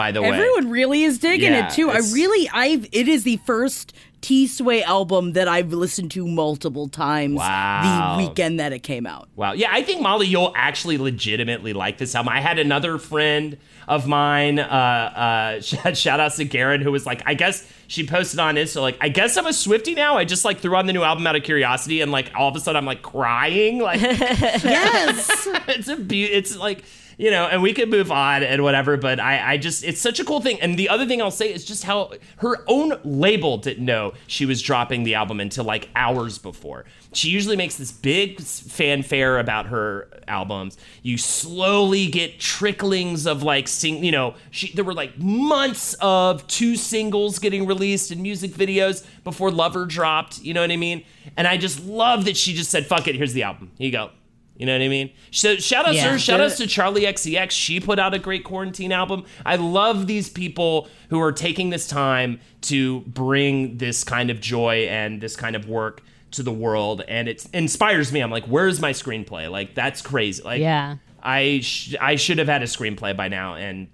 by 0.00 0.12
the 0.12 0.22
way 0.22 0.28
Everyone 0.30 0.70
really 0.70 1.02
is 1.02 1.18
digging 1.18 1.52
Yeah, 1.52 1.66
it 1.68 1.74
too. 1.74 1.90
I 1.90 1.98
really, 2.14 2.48
I've. 2.48 2.86
It 2.90 3.06
is 3.06 3.22
the 3.24 3.36
first 3.44 3.92
T 4.22 4.46
Sway 4.46 4.82
album 4.82 5.32
that 5.32 5.46
I've 5.46 5.74
listened 5.74 6.10
to 6.12 6.26
multiple 6.26 6.88
times. 6.88 7.36
Wow. 7.36 8.16
The 8.16 8.26
weekend 8.26 8.60
that 8.60 8.72
it 8.72 8.78
came 8.78 9.06
out. 9.06 9.28
Wow. 9.36 9.52
Yeah, 9.52 9.68
I 9.70 9.82
think 9.82 10.00
Molly, 10.00 10.26
you'll 10.26 10.54
actually 10.56 10.96
legitimately 10.96 11.74
like 11.74 11.98
this 11.98 12.14
album. 12.14 12.32
I 12.32 12.40
had 12.40 12.58
another 12.58 12.96
friend 12.96 13.58
of 13.88 14.06
mine, 14.06 14.58
uh, 14.58 14.62
uh, 14.64 15.60
shout, 15.94 16.18
outs 16.20 16.36
to 16.36 16.44
Garen, 16.46 16.80
who 16.80 16.92
was 16.92 17.04
like, 17.04 17.22
I 17.26 17.34
guess 17.34 17.70
she 17.86 18.06
posted 18.06 18.38
on 18.40 18.54
Insta, 18.54 18.80
like, 18.80 18.96
I 19.02 19.08
guess 19.10 19.36
I'm 19.36 19.46
a 19.46 19.52
Swifty 19.52 19.94
now. 19.94 20.16
I 20.16 20.24
just 20.24 20.44
like 20.46 20.60
threw 20.60 20.76
on 20.76 20.86
the 20.86 20.92
new 20.94 21.02
album 21.02 21.26
out 21.26 21.36
of 21.36 21.42
curiosity, 21.42 22.00
and 22.00 22.10
like 22.10 22.30
all 22.34 22.48
of 22.48 22.56
a 22.56 22.60
sudden 22.60 22.78
I'm 22.78 22.86
like 22.86 23.02
crying. 23.02 23.80
Like, 23.80 24.00
Yes. 24.02 25.46
it's 25.68 25.88
a 25.88 25.96
be- 25.96 26.24
it's 26.24 26.56
like 26.56 26.84
you 27.20 27.30
know 27.30 27.44
and 27.44 27.60
we 27.60 27.74
could 27.74 27.90
move 27.90 28.10
on 28.10 28.42
and 28.42 28.62
whatever 28.62 28.96
but 28.96 29.20
I, 29.20 29.52
I 29.52 29.56
just 29.58 29.84
it's 29.84 30.00
such 30.00 30.20
a 30.20 30.24
cool 30.24 30.40
thing. 30.40 30.58
And 30.60 30.78
the 30.78 30.88
other 30.88 31.06
thing 31.06 31.20
i'll 31.20 31.30
say 31.30 31.52
is 31.52 31.64
just 31.64 31.84
how 31.84 32.12
her 32.38 32.64
own 32.66 32.98
label 33.04 33.58
didn't 33.58 33.84
know 33.84 34.14
she 34.26 34.46
was 34.46 34.62
dropping 34.62 35.04
the 35.04 35.14
album 35.14 35.38
until 35.38 35.64
like 35.64 35.90
hours 35.94 36.38
before. 36.38 36.86
She 37.12 37.28
usually 37.28 37.56
makes 37.56 37.76
this 37.76 37.92
big 37.92 38.40
fanfare 38.40 39.38
about 39.38 39.66
her 39.66 40.08
albums. 40.28 40.78
You 41.02 41.18
slowly 41.18 42.06
get 42.06 42.40
tricklings 42.40 43.26
of 43.26 43.42
like 43.42 43.68
sing 43.68 44.02
you 44.02 44.12
know 44.12 44.34
she 44.50 44.72
there 44.72 44.84
were 44.84 44.94
like 44.94 45.18
months 45.18 45.94
of 46.00 46.46
two 46.46 46.74
singles 46.74 47.38
getting 47.38 47.66
released 47.66 48.10
and 48.10 48.22
music 48.22 48.52
videos 48.52 49.04
before 49.24 49.50
lover 49.50 49.84
dropped 49.84 50.40
you 50.40 50.54
know 50.54 50.62
what 50.62 50.70
i 50.70 50.76
mean? 50.76 51.04
And 51.36 51.46
i 51.46 51.58
just 51.58 51.84
love 51.84 52.24
that 52.24 52.36
she 52.38 52.54
just 52.54 52.70
said 52.70 52.86
fuck 52.86 53.06
it 53.08 53.14
here's 53.14 53.34
the 53.34 53.42
album. 53.42 53.72
Here 53.76 53.86
you 53.86 53.92
go 53.92 54.10
you 54.60 54.66
know 54.66 54.74
what 54.74 54.82
I 54.84 54.88
mean? 54.88 55.10
So 55.30 55.56
shout 55.56 55.86
outs 55.86 55.96
to 55.96 56.10
her. 56.12 56.18
Shout 56.18 56.40
outs 56.40 56.56
to 56.58 56.64
Charli 56.64 57.02
XCX. 57.08 57.50
She 57.50 57.80
put 57.80 57.98
out 57.98 58.12
a 58.14 58.18
great 58.18 58.44
quarantine 58.44 58.92
album. 58.92 59.24
I 59.44 59.56
love 59.56 60.06
these 60.06 60.28
people 60.28 60.88
who 61.08 61.18
are 61.20 61.32
taking 61.32 61.70
this 61.70 61.88
time 61.88 62.38
to 62.62 63.00
bring 63.00 63.78
this 63.78 64.04
kind 64.04 64.28
of 64.30 64.40
joy 64.40 64.86
and 64.90 65.20
this 65.20 65.34
kind 65.34 65.56
of 65.56 65.66
work 65.66 66.02
to 66.32 66.42
the 66.44 66.52
world, 66.52 67.02
and 67.08 67.26
it 67.26 67.44
inspires 67.52 68.12
me. 68.12 68.20
I'm 68.20 68.30
like, 68.30 68.44
where's 68.44 68.80
my 68.80 68.92
screenplay? 68.92 69.50
Like 69.50 69.74
that's 69.74 70.02
crazy. 70.02 70.42
Like, 70.42 70.60
Yeah. 70.60 70.96
I 71.22 71.60
sh- 71.62 71.96
I 72.00 72.16
should 72.16 72.38
have 72.38 72.48
had 72.48 72.62
a 72.62 72.66
screenplay 72.66 73.16
by 73.16 73.28
now, 73.28 73.54
and 73.54 73.88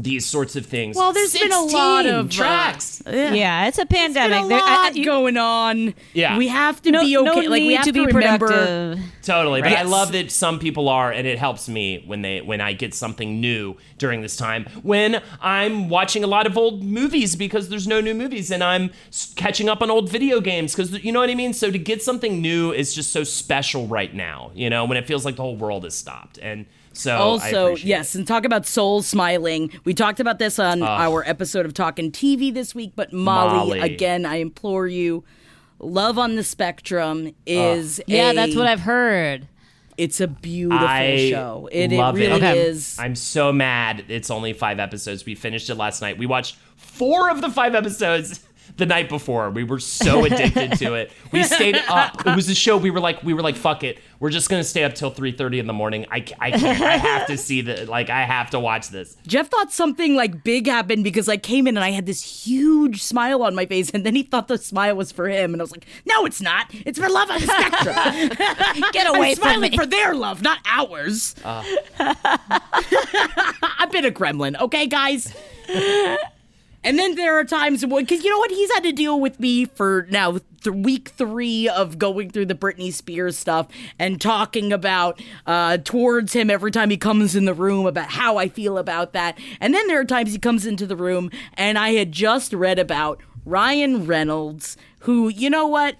these 0.00 0.24
sorts 0.24 0.54
of 0.54 0.64
things. 0.64 0.96
Well, 0.96 1.12
there's 1.12 1.32
been 1.36 1.50
a 1.52 1.60
lot 1.60 2.04
16 2.04 2.14
of, 2.14 2.26
uh, 2.26 2.30
tracks. 2.30 3.02
Yeah, 3.04 3.66
it's 3.66 3.78
a 3.78 3.84
Been 3.84 4.14
pandemic. 4.14 4.44
a 4.44 4.48
There- 4.48 4.58
I- 4.62 4.74
lot 4.84 4.96
I- 4.96 5.02
going 5.02 5.36
on. 5.36 5.94
Yeah. 6.14 6.38
We 6.38 6.46
have 6.48 6.80
to 6.82 6.92
no, 6.92 7.00
be 7.02 7.14
no 7.14 7.22
okay. 7.32 7.48
like 7.48 7.60
we 7.62 7.68
need 7.68 7.74
have 7.76 7.84
to 7.86 7.92
be 7.92 8.06
remember. 8.06 8.46
productive. 8.46 9.04
Totally, 9.24 9.60
but 9.60 9.72
I 9.72 9.82
love 9.82 10.12
that 10.12 10.30
some 10.30 10.58
people 10.60 10.88
are, 10.88 11.10
and 11.12 11.26
it 11.26 11.38
helps 11.38 11.68
me 11.68 12.02
when 12.06 12.22
they 12.22 12.40
when 12.40 12.60
I 12.60 12.72
get 12.72 12.94
something 12.94 13.40
new 13.40 13.76
during 13.98 14.22
this 14.22 14.36
time. 14.36 14.66
When 14.82 15.20
I'm 15.42 15.88
watching 15.88 16.22
a 16.24 16.26
lot 16.28 16.46
of 16.46 16.56
old 16.56 16.82
movies 16.82 17.34
because 17.36 17.68
there's 17.68 17.86
no 17.88 18.00
new 18.00 18.14
movies, 18.14 18.50
and 18.52 18.62
I'm 18.64 18.90
catching 19.36 19.68
up 19.68 19.82
on 19.82 19.90
old 19.90 20.08
video 20.08 20.40
games 20.40 20.74
because 20.74 20.92
you 21.04 21.10
know 21.12 21.20
what 21.20 21.28
I 21.28 21.34
mean. 21.34 21.52
So 21.52 21.70
to 21.70 21.78
get 21.78 22.02
something 22.02 22.40
new 22.40 22.72
is 22.72 22.94
just 22.94 23.10
so 23.12 23.24
special 23.24 23.86
right 23.88 24.14
now. 24.14 24.50
You 24.54 24.70
know, 24.70 24.84
when 24.84 24.96
it 24.96 25.06
feels 25.06 25.24
like 25.24 25.36
the 25.36 25.42
whole 25.42 25.56
world 25.56 25.84
has 25.84 25.94
stopped, 25.94 26.38
and 26.38 26.64
so 26.98 27.16
Also, 27.16 27.66
appreciate 27.66 27.84
it. 27.84 27.88
yes, 27.88 28.14
and 28.14 28.26
talk 28.26 28.44
about 28.44 28.66
soul 28.66 29.02
smiling. 29.02 29.70
We 29.84 29.94
talked 29.94 30.20
about 30.20 30.38
this 30.38 30.58
on 30.58 30.82
our 30.82 31.22
episode 31.26 31.64
of 31.66 31.74
Talking 31.74 32.10
TV 32.10 32.52
this 32.52 32.74
week, 32.74 32.92
but 32.96 33.12
Molly, 33.12 33.78
Molly. 33.78 33.80
again, 33.80 34.26
I 34.26 34.36
implore 34.36 34.86
you, 34.86 35.24
Love 35.80 36.18
on 36.18 36.34
the 36.34 36.42
Spectrum 36.42 37.32
is 37.46 38.00
Yeah, 38.08 38.32
a- 38.32 38.34
that's 38.34 38.56
what 38.56 38.66
I've 38.66 38.80
heard. 38.80 39.46
It's 39.96 40.20
a 40.20 40.26
beautiful 40.28 40.86
I 40.86 41.28
show. 41.30 41.68
It, 41.72 41.90
love 41.92 42.16
it 42.16 42.22
it. 42.22 42.26
really 42.28 42.36
Okay. 42.36 42.58
is. 42.66 42.96
I'm 43.00 43.14
so 43.16 43.52
mad. 43.52 44.04
It's 44.08 44.30
only 44.30 44.52
five 44.52 44.78
episodes. 44.80 45.24
We 45.24 45.34
finished 45.34 45.70
it 45.70 45.74
last 45.76 46.00
night. 46.02 46.18
We 46.18 46.26
watched 46.26 46.56
four 46.76 47.30
of 47.30 47.40
the 47.40 47.50
five 47.50 47.74
episodes 47.74 48.40
the 48.78 48.86
night 48.86 49.08
before. 49.08 49.50
We 49.50 49.64
were 49.64 49.80
so 49.80 50.24
addicted 50.24 50.78
to 50.78 50.94
it. 50.94 51.12
We 51.32 51.42
stayed 51.42 51.76
up. 51.88 52.26
It 52.26 52.34
was 52.34 52.48
a 52.48 52.54
show. 52.54 52.76
We 52.76 52.90
were 52.90 53.00
like, 53.00 53.22
we 53.22 53.34
were 53.34 53.42
like, 53.42 53.56
fuck 53.56 53.84
it. 53.84 53.98
We're 54.20 54.30
just 54.30 54.48
gonna 54.48 54.64
stay 54.64 54.82
up 54.82 54.94
till 54.94 55.12
3:30 55.12 55.60
in 55.60 55.66
the 55.66 55.72
morning. 55.72 56.06
I, 56.10 56.24
I 56.40 56.50
can't. 56.50 56.64
I 56.82 56.96
have 56.96 57.26
to 57.28 57.36
see 57.36 57.60
the 57.60 57.86
like. 57.86 58.10
I 58.10 58.22
have 58.22 58.50
to 58.50 58.58
watch 58.58 58.88
this. 58.88 59.16
Jeff 59.26 59.48
thought 59.48 59.70
something 59.72 60.16
like 60.16 60.42
big 60.42 60.66
happened 60.66 61.04
because 61.04 61.28
I 61.28 61.36
came 61.36 61.68
in 61.68 61.76
and 61.76 61.84
I 61.84 61.90
had 61.90 62.06
this 62.06 62.22
huge 62.46 63.00
smile 63.02 63.42
on 63.44 63.54
my 63.54 63.66
face, 63.66 63.90
and 63.90 64.04
then 64.04 64.16
he 64.16 64.24
thought 64.24 64.48
the 64.48 64.58
smile 64.58 64.96
was 64.96 65.12
for 65.12 65.28
him, 65.28 65.52
and 65.52 65.60
I 65.60 65.64
was 65.64 65.70
like, 65.70 65.86
"No, 66.04 66.26
it's 66.26 66.40
not. 66.40 66.66
It's 66.84 66.98
for 66.98 67.08
Love 67.08 67.30
on 67.30 67.40
the 67.40 67.46
Spectrum. 67.46 68.84
Get 68.92 69.06
I'm 69.06 69.14
away 69.14 69.34
from 69.36 69.42
smiling 69.42 69.70
me. 69.70 69.76
for 69.76 69.86
their 69.86 70.14
love, 70.14 70.42
not 70.42 70.58
ours." 70.66 71.36
Ah. 71.44 71.64
I've 73.78 73.92
been 73.92 74.04
a 74.04 74.10
gremlin, 74.10 74.60
okay, 74.60 74.86
guys. 74.88 75.32
And 76.88 76.98
then 76.98 77.16
there 77.16 77.38
are 77.38 77.44
times 77.44 77.84
because 77.84 78.24
you 78.24 78.30
know 78.30 78.38
what 78.38 78.50
he's 78.50 78.72
had 78.72 78.82
to 78.84 78.92
deal 78.92 79.20
with 79.20 79.38
me 79.38 79.66
for 79.66 80.06
now 80.08 80.38
th- 80.62 80.74
week 80.74 81.10
three 81.10 81.68
of 81.68 81.98
going 81.98 82.30
through 82.30 82.46
the 82.46 82.54
Britney 82.54 82.90
Spears 82.90 83.36
stuff 83.36 83.68
and 83.98 84.18
talking 84.18 84.72
about 84.72 85.20
uh, 85.46 85.76
towards 85.76 86.32
him 86.32 86.48
every 86.48 86.70
time 86.70 86.88
he 86.88 86.96
comes 86.96 87.36
in 87.36 87.44
the 87.44 87.52
room 87.52 87.84
about 87.84 88.08
how 88.08 88.38
I 88.38 88.48
feel 88.48 88.78
about 88.78 89.12
that. 89.12 89.38
And 89.60 89.74
then 89.74 89.86
there 89.86 90.00
are 90.00 90.04
times 90.06 90.32
he 90.32 90.38
comes 90.38 90.64
into 90.64 90.86
the 90.86 90.96
room 90.96 91.30
and 91.58 91.76
I 91.76 91.90
had 91.90 92.10
just 92.10 92.54
read 92.54 92.78
about 92.78 93.20
Ryan 93.44 94.06
Reynolds, 94.06 94.78
who 95.00 95.28
you 95.28 95.50
know 95.50 95.66
what 95.66 95.96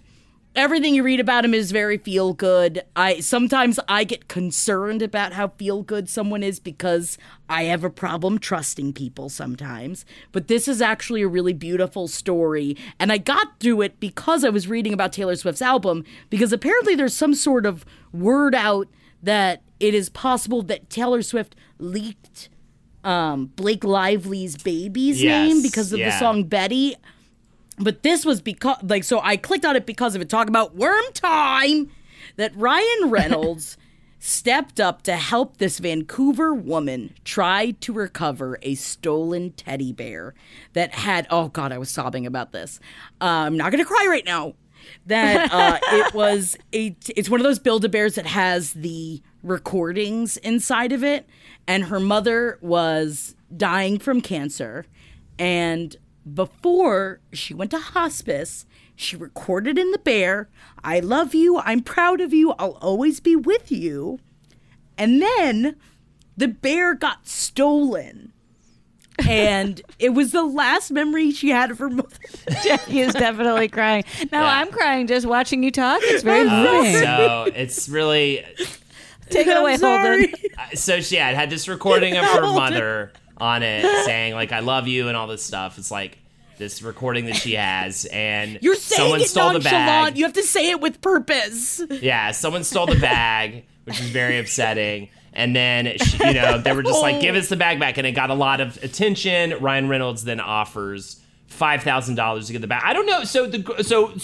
everything 0.58 0.92
you 0.92 1.04
read 1.04 1.20
about 1.20 1.44
him 1.44 1.54
is 1.54 1.70
very 1.70 1.96
feel 1.96 2.32
good. 2.32 2.82
I 2.96 3.20
sometimes 3.20 3.78
I 3.88 4.02
get 4.02 4.26
concerned 4.26 5.02
about 5.02 5.32
how 5.32 5.48
feel 5.48 5.82
good 5.82 6.08
someone 6.08 6.42
is 6.42 6.58
because 6.58 7.16
I 7.48 7.64
have 7.64 7.84
a 7.84 7.90
problem 7.90 8.38
trusting 8.38 8.92
people 8.92 9.28
sometimes. 9.28 10.04
But 10.32 10.48
this 10.48 10.66
is 10.66 10.82
actually 10.82 11.22
a 11.22 11.28
really 11.28 11.52
beautiful 11.52 12.08
story 12.08 12.76
and 12.98 13.12
I 13.12 13.18
got 13.18 13.60
through 13.60 13.82
it 13.82 14.00
because 14.00 14.44
I 14.44 14.50
was 14.50 14.66
reading 14.66 14.92
about 14.92 15.12
Taylor 15.12 15.36
Swift's 15.36 15.62
album 15.62 16.04
because 16.28 16.52
apparently 16.52 16.96
there's 16.96 17.14
some 17.14 17.34
sort 17.34 17.64
of 17.64 17.84
word 18.12 18.54
out 18.54 18.88
that 19.22 19.62
it 19.78 19.94
is 19.94 20.08
possible 20.08 20.62
that 20.62 20.90
Taylor 20.90 21.22
Swift 21.22 21.54
leaked 21.78 22.48
um, 23.04 23.46
Blake 23.54 23.84
Lively's 23.84 24.56
baby's 24.56 25.22
Yes, 25.22 25.48
name 25.48 25.62
because 25.62 25.92
of 25.92 26.00
the 26.00 26.10
song 26.10 26.44
Betty 26.44 26.96
but 27.80 28.02
this 28.02 28.24
was 28.24 28.40
because 28.40 28.76
like 28.82 29.04
so 29.04 29.20
I 29.20 29.36
clicked 29.36 29.64
on 29.64 29.76
it 29.76 29.86
because 29.86 30.14
of 30.14 30.22
it 30.22 30.28
talk 30.28 30.48
about 30.48 30.74
worm 30.74 31.04
time 31.14 31.90
that 32.36 32.54
Ryan 32.56 33.10
Reynolds 33.10 33.76
stepped 34.20 34.80
up 34.80 35.02
to 35.02 35.14
help 35.14 35.58
this 35.58 35.78
Vancouver 35.78 36.52
woman 36.52 37.14
try 37.24 37.70
to 37.70 37.92
recover 37.92 38.58
a 38.62 38.74
stolen 38.74 39.52
teddy 39.52 39.92
bear 39.92 40.34
that 40.72 40.94
had 40.94 41.26
oh 41.30 41.48
god 41.48 41.72
I 41.72 41.78
was 41.78 41.90
sobbing 41.90 42.26
about 42.26 42.52
this. 42.52 42.80
Uh, 43.20 43.24
I'm 43.24 43.56
not 43.56 43.70
going 43.70 43.82
to 43.82 43.88
cry 43.88 44.06
right 44.08 44.24
now. 44.24 44.54
that 45.06 45.52
uh, 45.52 45.78
it 45.92 46.14
was 46.14 46.56
a. 46.72 46.96
It's 47.16 47.28
one 47.28 47.40
of 47.40 47.44
those 47.44 47.58
Build 47.58 47.84
a 47.84 47.88
Bears 47.88 48.14
that 48.16 48.26
has 48.26 48.72
the 48.72 49.22
recordings 49.42 50.36
inside 50.38 50.92
of 50.92 51.04
it, 51.04 51.26
and 51.66 51.84
her 51.84 52.00
mother 52.00 52.58
was 52.60 53.36
dying 53.56 53.98
from 53.98 54.20
cancer, 54.20 54.86
and 55.38 55.96
before 56.34 57.20
she 57.32 57.54
went 57.54 57.70
to 57.72 57.78
hospice, 57.78 58.66
she 58.96 59.16
recorded 59.16 59.78
in 59.78 59.90
the 59.92 59.98
bear, 59.98 60.48
"I 60.84 61.00
love 61.00 61.34
you. 61.34 61.58
I'm 61.58 61.80
proud 61.82 62.20
of 62.20 62.32
you. 62.34 62.52
I'll 62.58 62.78
always 62.80 63.20
be 63.20 63.36
with 63.36 63.70
you." 63.72 64.18
And 64.96 65.22
then 65.22 65.76
the 66.36 66.48
bear 66.48 66.94
got 66.94 67.26
stolen. 67.28 68.32
and 69.28 69.82
it 69.98 70.10
was 70.10 70.30
the 70.30 70.44
last 70.44 70.92
memory 70.92 71.32
she 71.32 71.48
had 71.48 71.72
of 71.72 71.78
her 71.80 71.90
mother. 71.90 72.08
Jackie 72.62 73.00
is 73.00 73.12
definitely 73.14 73.66
crying. 73.68 74.04
Now 74.30 74.42
Yeah. 74.42 74.60
I'm 74.60 74.70
crying 74.70 75.08
just 75.08 75.26
watching 75.26 75.64
you 75.64 75.72
talk. 75.72 75.98
It's 76.04 76.22
very 76.22 76.48
moving. 76.50 77.02
So 77.02 77.48
it's 77.52 77.88
really 77.88 78.44
Take 79.28 79.48
it 79.48 79.56
away, 79.56 79.72
I'm 79.72 79.78
sorry. 79.80 80.28
Holden. 80.28 80.36
so 80.76 81.00
she 81.00 81.16
had 81.16 81.34
had 81.34 81.50
this 81.50 81.66
recording 81.66 82.16
of 82.16 82.24
her 82.26 82.42
mother 82.42 83.12
on 83.38 83.62
it 83.62 83.84
saying 84.04 84.34
like 84.34 84.52
I 84.52 84.60
love 84.60 84.88
you 84.88 85.08
and 85.08 85.16
all 85.16 85.26
this 85.26 85.42
stuff. 85.42 85.78
It's 85.78 85.90
like 85.90 86.18
this 86.58 86.82
recording 86.82 87.26
that 87.26 87.36
she 87.36 87.54
has 87.54 88.04
and 88.06 88.58
You're 88.62 88.74
saying 88.74 89.00
someone 89.00 89.20
it 89.20 89.28
stole 89.28 89.48
the 89.48 89.58
nonchalant. 89.60 89.86
bag. 90.14 90.18
You 90.18 90.24
have 90.24 90.34
to 90.34 90.42
say 90.42 90.70
it 90.70 90.80
with 90.80 91.00
purpose. 91.00 91.80
Yeah, 91.88 92.32
someone 92.32 92.64
stole 92.64 92.86
the 92.86 92.96
bag, 93.00 93.64
which 93.84 94.00
is 94.00 94.10
very 94.10 94.38
upsetting. 94.38 95.08
And 95.32 95.54
then, 95.54 95.96
she, 95.98 96.26
you 96.26 96.34
know, 96.34 96.58
they 96.58 96.72
were 96.72 96.82
just 96.82 97.00
like, 97.00 97.16
oh. 97.16 97.20
give 97.20 97.36
us 97.36 97.48
the 97.48 97.56
bag 97.56 97.78
back. 97.78 97.96
And 97.96 98.06
it 98.06 98.12
got 98.12 98.30
a 98.30 98.34
lot 98.34 98.60
of 98.60 98.82
attention. 98.82 99.54
Ryan 99.60 99.88
Reynolds 99.88 100.24
then 100.24 100.40
offers 100.40 101.20
$5,000 101.50 102.46
to 102.46 102.52
get 102.52 102.60
the 102.60 102.66
bag. 102.66 102.82
I 102.84 102.92
don't 102.92 103.06
know. 103.06 103.22
So, 103.22 103.46
the 103.46 103.84
so 103.84 104.14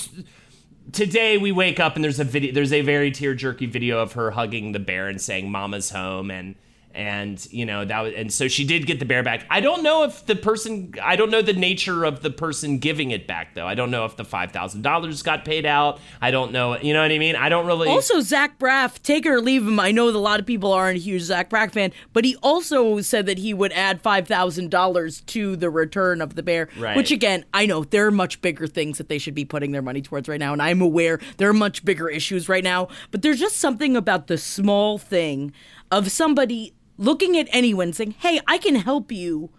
today 0.92 1.38
we 1.38 1.52
wake 1.52 1.78
up 1.78 1.94
and 1.94 2.04
there's 2.04 2.18
a 2.18 2.24
video, 2.24 2.52
there's 2.52 2.72
a 2.72 2.80
very 2.80 3.12
tear 3.12 3.34
jerky 3.34 3.66
video 3.66 4.00
of 4.00 4.14
her 4.14 4.32
hugging 4.32 4.72
the 4.72 4.80
bear 4.80 5.08
and 5.08 5.20
saying, 5.20 5.50
Mama's 5.52 5.90
home. 5.90 6.32
And, 6.32 6.56
and 6.94 7.44
you 7.50 7.66
know 7.66 7.84
that 7.84 8.00
was, 8.00 8.14
and 8.14 8.32
so 8.32 8.48
she 8.48 8.64
did 8.64 8.86
get 8.86 8.98
the 8.98 9.04
bear 9.04 9.22
back. 9.22 9.46
I 9.50 9.60
don't 9.60 9.82
know 9.82 10.04
if 10.04 10.24
the 10.26 10.36
person, 10.36 10.94
I 11.02 11.16
don't 11.16 11.30
know 11.30 11.42
the 11.42 11.52
nature 11.52 12.04
of 12.04 12.22
the 12.22 12.30
person 12.30 12.78
giving 12.78 13.10
it 13.10 13.26
back 13.26 13.54
though. 13.54 13.66
I 13.66 13.74
don't 13.74 13.90
know 13.90 14.04
if 14.04 14.16
the 14.16 14.24
five 14.24 14.52
thousand 14.52 14.82
dollars 14.82 15.22
got 15.22 15.44
paid 15.44 15.66
out. 15.66 16.00
I 16.20 16.30
don't 16.30 16.52
know, 16.52 16.78
you 16.78 16.92
know 16.92 17.02
what 17.02 17.10
I 17.10 17.18
mean. 17.18 17.36
I 17.36 17.48
don't 17.48 17.66
really. 17.66 17.88
Also, 17.88 18.20
Zach 18.20 18.58
Braff, 18.58 19.02
take 19.02 19.26
it 19.26 19.30
or 19.30 19.40
leave 19.40 19.66
him. 19.66 19.80
I 19.80 19.90
know 19.90 20.10
that 20.10 20.16
a 20.16 20.20
lot 20.20 20.40
of 20.40 20.46
people 20.46 20.72
aren't 20.72 20.98
a 20.98 21.00
huge 21.00 21.22
Zach 21.22 21.50
Braff 21.50 21.72
fan, 21.72 21.92
but 22.12 22.24
he 22.24 22.36
also 22.36 23.00
said 23.00 23.26
that 23.26 23.38
he 23.38 23.52
would 23.52 23.72
add 23.72 24.00
five 24.00 24.28
thousand 24.28 24.70
dollars 24.70 25.20
to 25.22 25.56
the 25.56 25.70
return 25.70 26.20
of 26.20 26.36
the 26.36 26.42
bear. 26.42 26.68
Right. 26.78 26.96
Which 26.96 27.10
again, 27.10 27.44
I 27.52 27.66
know 27.66 27.84
there 27.84 28.06
are 28.06 28.12
much 28.12 28.40
bigger 28.40 28.66
things 28.66 28.98
that 28.98 29.08
they 29.08 29.18
should 29.18 29.34
be 29.34 29.44
putting 29.44 29.72
their 29.72 29.82
money 29.82 30.02
towards 30.02 30.28
right 30.28 30.40
now, 30.40 30.52
and 30.52 30.62
I'm 30.62 30.80
aware 30.80 31.18
there 31.38 31.48
are 31.48 31.54
much 31.54 31.84
bigger 31.84 32.08
issues 32.08 32.48
right 32.48 32.64
now. 32.64 32.88
But 33.10 33.22
there's 33.22 33.40
just 33.40 33.56
something 33.56 33.96
about 33.96 34.28
the 34.28 34.38
small 34.38 34.98
thing 34.98 35.52
of 35.90 36.10
somebody 36.10 36.73
looking 36.96 37.36
at 37.36 37.48
anyone 37.50 37.92
saying, 37.92 38.16
"Hey, 38.18 38.40
I 38.46 38.58
can 38.58 38.76
help 38.76 39.10
you." 39.12 39.50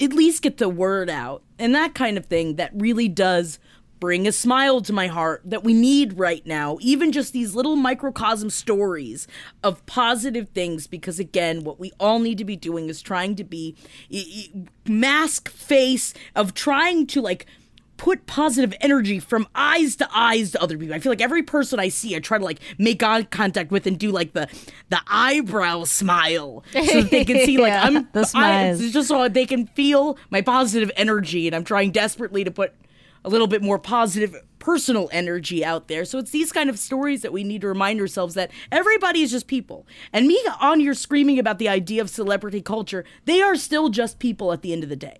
At 0.00 0.12
least 0.12 0.42
get 0.42 0.56
the 0.56 0.68
word 0.68 1.08
out, 1.08 1.44
and 1.56 1.72
that 1.72 1.94
kind 1.94 2.18
of 2.18 2.26
thing 2.26 2.56
that 2.56 2.72
really 2.74 3.08
does 3.08 3.60
bring 4.00 4.26
a 4.26 4.32
smile 4.32 4.80
to 4.82 4.92
my 4.92 5.06
heart 5.06 5.40
that 5.44 5.62
we 5.62 5.72
need 5.72 6.18
right 6.18 6.44
now. 6.44 6.76
Even 6.80 7.12
just 7.12 7.32
these 7.32 7.54
little 7.54 7.76
microcosm 7.76 8.50
stories 8.50 9.28
of 9.62 9.86
positive 9.86 10.48
things, 10.48 10.88
because 10.88 11.20
again, 11.20 11.62
what 11.62 11.78
we 11.78 11.92
all 12.00 12.18
need 12.18 12.38
to 12.38 12.44
be 12.44 12.56
doing 12.56 12.88
is 12.88 13.00
trying 13.00 13.36
to 13.36 13.44
be 13.44 13.76
mask 14.84 15.48
face 15.48 16.12
of 16.34 16.54
trying 16.54 17.06
to 17.06 17.22
like 17.22 17.46
put 17.96 18.26
positive 18.26 18.74
energy 18.80 19.20
from 19.20 19.46
eyes 19.54 19.96
to 19.96 20.08
eyes 20.12 20.50
to 20.52 20.62
other 20.62 20.76
people. 20.76 20.94
I 20.94 20.98
feel 20.98 21.12
like 21.12 21.20
every 21.20 21.42
person 21.42 21.78
I 21.78 21.88
see, 21.88 22.16
I 22.16 22.18
try 22.18 22.38
to 22.38 22.44
like 22.44 22.60
make 22.78 23.02
eye 23.02 23.22
contact 23.24 23.70
with 23.70 23.86
and 23.86 23.98
do 23.98 24.10
like 24.10 24.32
the 24.32 24.48
the 24.90 25.00
eyebrow 25.06 25.84
smile 25.84 26.64
so 26.72 27.02
that 27.02 27.10
they 27.10 27.24
can 27.24 27.38
see 27.40 27.58
like 27.58 27.72
Yeah, 27.72 27.82
I'm 27.84 28.08
the 28.12 28.20
I, 28.20 28.24
smiles. 28.24 28.80
it's 28.80 28.92
just 28.92 29.08
so 29.08 29.28
they 29.28 29.46
can 29.46 29.66
feel 29.68 30.18
my 30.30 30.40
positive 30.42 30.90
energy, 30.96 31.46
and 31.46 31.54
I'm 31.54 31.64
trying 31.64 31.90
desperately 31.92 32.44
to 32.44 32.50
put 32.50 32.72
a 33.24 33.28
little 33.30 33.46
bit 33.46 33.62
more 33.62 33.78
positive 33.78 34.36
personal 34.58 35.08
energy 35.12 35.64
out 35.64 35.88
there. 35.88 36.04
So 36.04 36.18
it's 36.18 36.30
these 36.30 36.52
kind 36.52 36.68
of 36.70 36.78
stories 36.78 37.22
that 37.22 37.32
we 37.32 37.42
need 37.44 37.62
to 37.62 37.68
remind 37.68 38.00
ourselves 38.00 38.34
that 38.34 38.50
everybody 38.72 39.20
is 39.22 39.30
just 39.30 39.46
people. 39.46 39.86
And 40.12 40.26
me 40.26 40.42
on 40.60 40.80
here 40.80 40.94
screaming 40.94 41.38
about 41.38 41.58
the 41.58 41.68
idea 41.68 42.00
of 42.02 42.10
celebrity 42.10 42.60
culture, 42.62 43.04
they 43.24 43.40
are 43.40 43.56
still 43.56 43.88
just 43.88 44.18
people 44.18 44.52
at 44.52 44.62
the 44.62 44.72
end 44.72 44.82
of 44.82 44.88
the 44.90 44.96
day. 44.96 45.18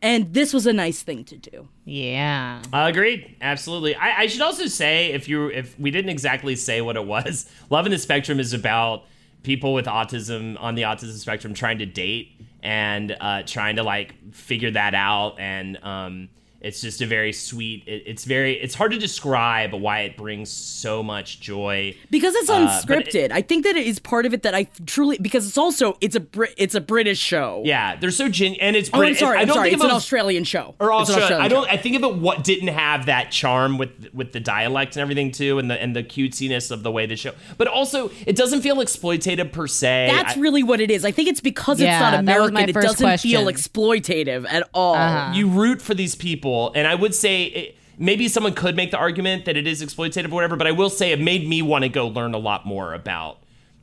And 0.00 0.32
this 0.32 0.52
was 0.52 0.66
a 0.66 0.72
nice 0.72 1.02
thing 1.02 1.24
to 1.24 1.36
do. 1.36 1.68
Yeah. 1.84 2.62
Uh, 2.72 2.86
agreed. 2.88 3.36
Absolutely. 3.40 3.96
I, 3.96 4.20
I 4.20 4.26
should 4.26 4.42
also 4.42 4.66
say, 4.66 5.12
if 5.12 5.28
you 5.28 5.48
if 5.48 5.78
we 5.78 5.90
didn't 5.90 6.10
exactly 6.10 6.54
say 6.54 6.80
what 6.80 6.96
it 6.96 7.04
was, 7.04 7.50
Love 7.70 7.86
in 7.86 7.92
the 7.92 7.98
Spectrum 7.98 8.38
is 8.38 8.52
about 8.52 9.04
people 9.42 9.74
with 9.74 9.86
autism 9.86 10.56
on 10.60 10.74
the 10.74 10.82
autism 10.82 11.16
spectrum 11.16 11.54
trying 11.54 11.78
to 11.78 11.86
date 11.86 12.32
and 12.62 13.16
uh, 13.20 13.42
trying 13.44 13.76
to 13.76 13.82
like 13.82 14.14
figure 14.32 14.70
that 14.70 14.94
out. 14.94 15.38
And 15.38 15.78
um, 15.82 16.28
it's 16.60 16.80
just 16.80 17.00
a 17.00 17.06
very 17.06 17.32
sweet. 17.32 17.84
It, 17.86 18.02
it's 18.06 18.24
very. 18.24 18.54
It's 18.60 18.74
hard 18.74 18.92
to 18.92 18.98
describe 18.98 19.72
why 19.72 20.00
it 20.00 20.16
brings 20.16 20.50
so 20.50 21.02
much 21.02 21.40
joy. 21.40 21.94
because 22.10 22.34
it's 22.34 22.50
Uh, 22.50 22.54
it- 22.54 22.86
unscripted. 22.88 23.30
I 23.32 23.42
think 23.42 23.64
that 23.64 23.76
it 23.76 23.86
is 23.86 23.98
part 23.98 24.26
of 24.26 24.34
it 24.34 24.42
that 24.42 24.54
I 24.54 24.66
truly 24.86 25.18
because 25.20 25.46
it's 25.46 25.58
also 25.58 25.96
it's 26.00 26.16
a 26.16 26.20
Brit 26.20 26.54
it's 26.56 26.74
a 26.74 26.80
British 26.80 27.18
show. 27.20 27.62
Yeah, 27.64 27.96
they're 27.96 28.10
so 28.10 28.28
gen 28.28 28.54
and 28.60 28.74
it's. 28.76 28.90
Oh, 28.92 28.96
I'm 28.98 29.00
Brit- 29.08 29.18
sorry. 29.18 29.38
I 29.38 29.42
I'm 29.42 29.46
don't 29.46 29.54
sorry. 29.56 29.68
think 29.70 29.74
It's 29.76 29.84
an 29.84 29.90
it- 29.90 29.94
Australian 29.94 30.44
show. 30.44 30.74
or 30.80 30.88
It's 30.88 30.90
an 30.90 30.90
also 30.90 31.12
Australian 31.20 31.40
I 31.42 31.48
don't 31.48 31.64
show. 31.66 31.70
I 31.72 31.76
think 31.76 31.96
of 31.96 32.02
it 32.02 32.14
what 32.16 32.44
didn't 32.44 32.68
have 32.68 33.06
that 33.06 33.30
charm 33.30 33.78
with 33.78 33.90
with 34.12 34.32
the 34.32 34.40
dialect 34.40 34.96
and 34.96 35.02
everything 35.02 35.30
too 35.30 35.58
and 35.58 35.70
the 35.70 35.80
and 35.80 35.94
the 35.94 36.02
cutesiness 36.02 36.70
of 36.70 36.82
the 36.82 36.90
way 36.90 37.06
the 37.06 37.16
show 37.16 37.32
but 37.56 37.68
also 37.68 38.10
it 38.26 38.34
doesn't 38.36 38.62
feel 38.62 38.76
exploitative 38.76 39.52
per 39.52 39.66
se 39.66 40.10
That's 40.12 40.36
I- 40.36 40.40
really 40.40 40.62
what 40.62 40.80
it 40.80 40.90
is. 40.90 41.04
I 41.04 41.12
think 41.12 41.28
it's 41.28 41.40
because 41.40 41.80
Yeah, 41.80 41.94
it's 41.94 42.00
not 42.00 42.14
American. 42.18 42.68
It 42.68 42.72
doesn't 42.74 43.18
feel 43.20 43.46
exploitative 43.46 44.46
at 44.50 44.68
all. 44.74 45.34
you 45.34 45.48
root 45.48 45.80
for 45.80 45.94
these 45.94 46.14
people 46.14 46.47
and 46.74 46.86
I 46.86 46.94
would 46.94 47.14
say 47.14 47.44
it, 47.44 47.76
maybe 47.98 48.28
someone 48.28 48.54
could 48.54 48.76
make 48.76 48.90
the 48.90 48.98
argument 48.98 49.44
that 49.46 49.56
it 49.56 49.66
is 49.66 49.82
exploitative 49.82 50.30
or 50.30 50.34
whatever 50.34 50.56
but 50.56 50.66
I 50.66 50.72
will 50.72 50.90
say 50.90 51.12
it 51.12 51.20
made 51.20 51.48
me 51.48 51.62
want 51.62 51.84
to 51.84 51.88
go 51.88 52.08
learn 52.08 52.34
a 52.34 52.38
lot 52.38 52.66
more 52.66 52.94
about 52.94 53.38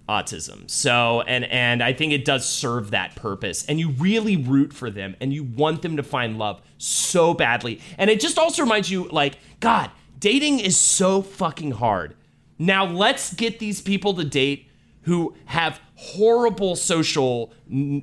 autism. 0.07 0.69
So 0.69 1.21
and 1.21 1.45
and 1.45 1.81
I 1.81 1.93
think 1.93 2.13
it 2.13 2.25
does 2.25 2.47
serve 2.47 2.91
that 2.91 3.15
purpose. 3.15 3.65
And 3.65 3.79
you 3.79 3.89
really 3.91 4.37
root 4.37 4.73
for 4.73 4.89
them 4.89 5.15
and 5.19 5.33
you 5.33 5.43
want 5.43 5.81
them 5.81 5.97
to 5.97 6.03
find 6.03 6.37
love 6.37 6.61
so 6.77 7.33
badly. 7.33 7.81
And 7.97 8.09
it 8.09 8.19
just 8.19 8.37
also 8.37 8.63
reminds 8.63 8.89
you 8.89 9.07
like 9.09 9.37
god 9.59 9.91
dating 10.19 10.59
is 10.59 10.77
so 10.77 11.21
fucking 11.21 11.71
hard. 11.71 12.15
Now 12.57 12.85
let's 12.85 13.33
get 13.33 13.59
these 13.59 13.81
people 13.81 14.13
to 14.15 14.23
date 14.23 14.69
who 15.03 15.35
have 15.45 15.79
horrible 16.05 16.75
social 16.75 17.51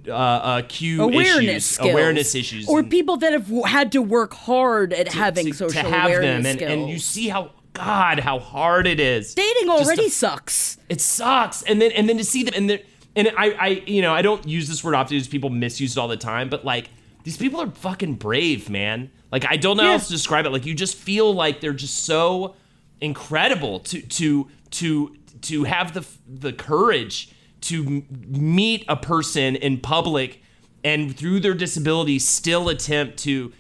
uh, 0.09 0.13
uh, 0.13 0.63
cue 0.69 1.03
Awareness 1.03 1.79
issues, 1.79 1.79
awareness 1.79 2.35
issues, 2.35 2.69
or 2.69 2.83
people 2.83 3.17
that 3.19 3.33
have 3.33 3.45
w- 3.47 3.65
had 3.65 3.93
to 3.93 4.03
work 4.03 4.35
hard 4.35 4.93
at 4.93 5.13
having 5.13 5.47
to, 5.47 5.53
social 5.55 5.83
to 5.83 5.89
have 5.89 6.07
awareness 6.11 6.43
them, 6.43 6.47
and, 6.47 6.59
skills. 6.59 6.73
and 6.73 6.89
you 6.89 6.99
see 6.99 7.29
how 7.29 7.53
God 7.73 8.19
how 8.21 8.39
hard 8.39 8.87
it 8.87 9.01
is. 9.01 9.35
dating 9.35 9.69
already 9.71 10.05
to- 10.05 10.11
sucks. 10.11 10.79
it 10.89 11.01
sucks, 11.01 11.63
and 11.63 11.81
then 11.81 11.93
and 11.93 12.09
then 12.09 12.19
to 12.19 12.25
see 12.25 12.43
them, 12.43 12.55
and 12.57 12.69
then 12.69 12.81
and 13.17 13.29
I 13.37 13.51
I 13.53 13.69
you 13.87 14.03
know 14.03 14.13
I 14.13 14.23
don't 14.23 14.47
use 14.47 14.69
this 14.69 14.83
word 14.83 14.95
often 14.95 15.17
because 15.17 15.29
people 15.29 15.51
misuse 15.51 15.97
it 15.97 16.01
all 16.01 16.09
the 16.09 16.17
time, 16.17 16.49
but 16.49 16.65
like 16.65 16.91
these 17.25 17.37
people 17.37 17.61
are 17.61 17.71
fucking 17.71 18.15
brave, 18.15 18.69
man. 18.69 19.11
Like 19.31 19.47
I 19.49 19.57
don't 19.57 19.77
know 19.77 19.85
how 19.85 19.93
else 19.93 20.07
to 20.09 20.13
describe 20.13 20.45
it. 20.45 20.51
Like 20.51 20.67
you 20.67 20.75
just 20.75 20.97
feel 20.97 21.33
like 21.33 21.61
they're 21.61 21.73
just 21.73 22.05
so 22.05 22.57
incredible 23.01 23.81
to 23.81 24.01
to 24.03 24.49
to 24.71 25.17
to 25.43 25.65
have 25.65 25.95
the 25.95 26.05
the 26.29 26.53
courage 26.53 27.31
to 27.63 28.05
meet 28.11 28.85
a 28.89 28.97
person 28.97 29.57
in 29.57 29.79
public 29.79 30.43
and 30.85 31.17
through 31.17 31.41
their 31.41 31.55
disability 31.55 32.19
still 32.19 32.69
attempt 32.69 33.19
to 33.19 33.53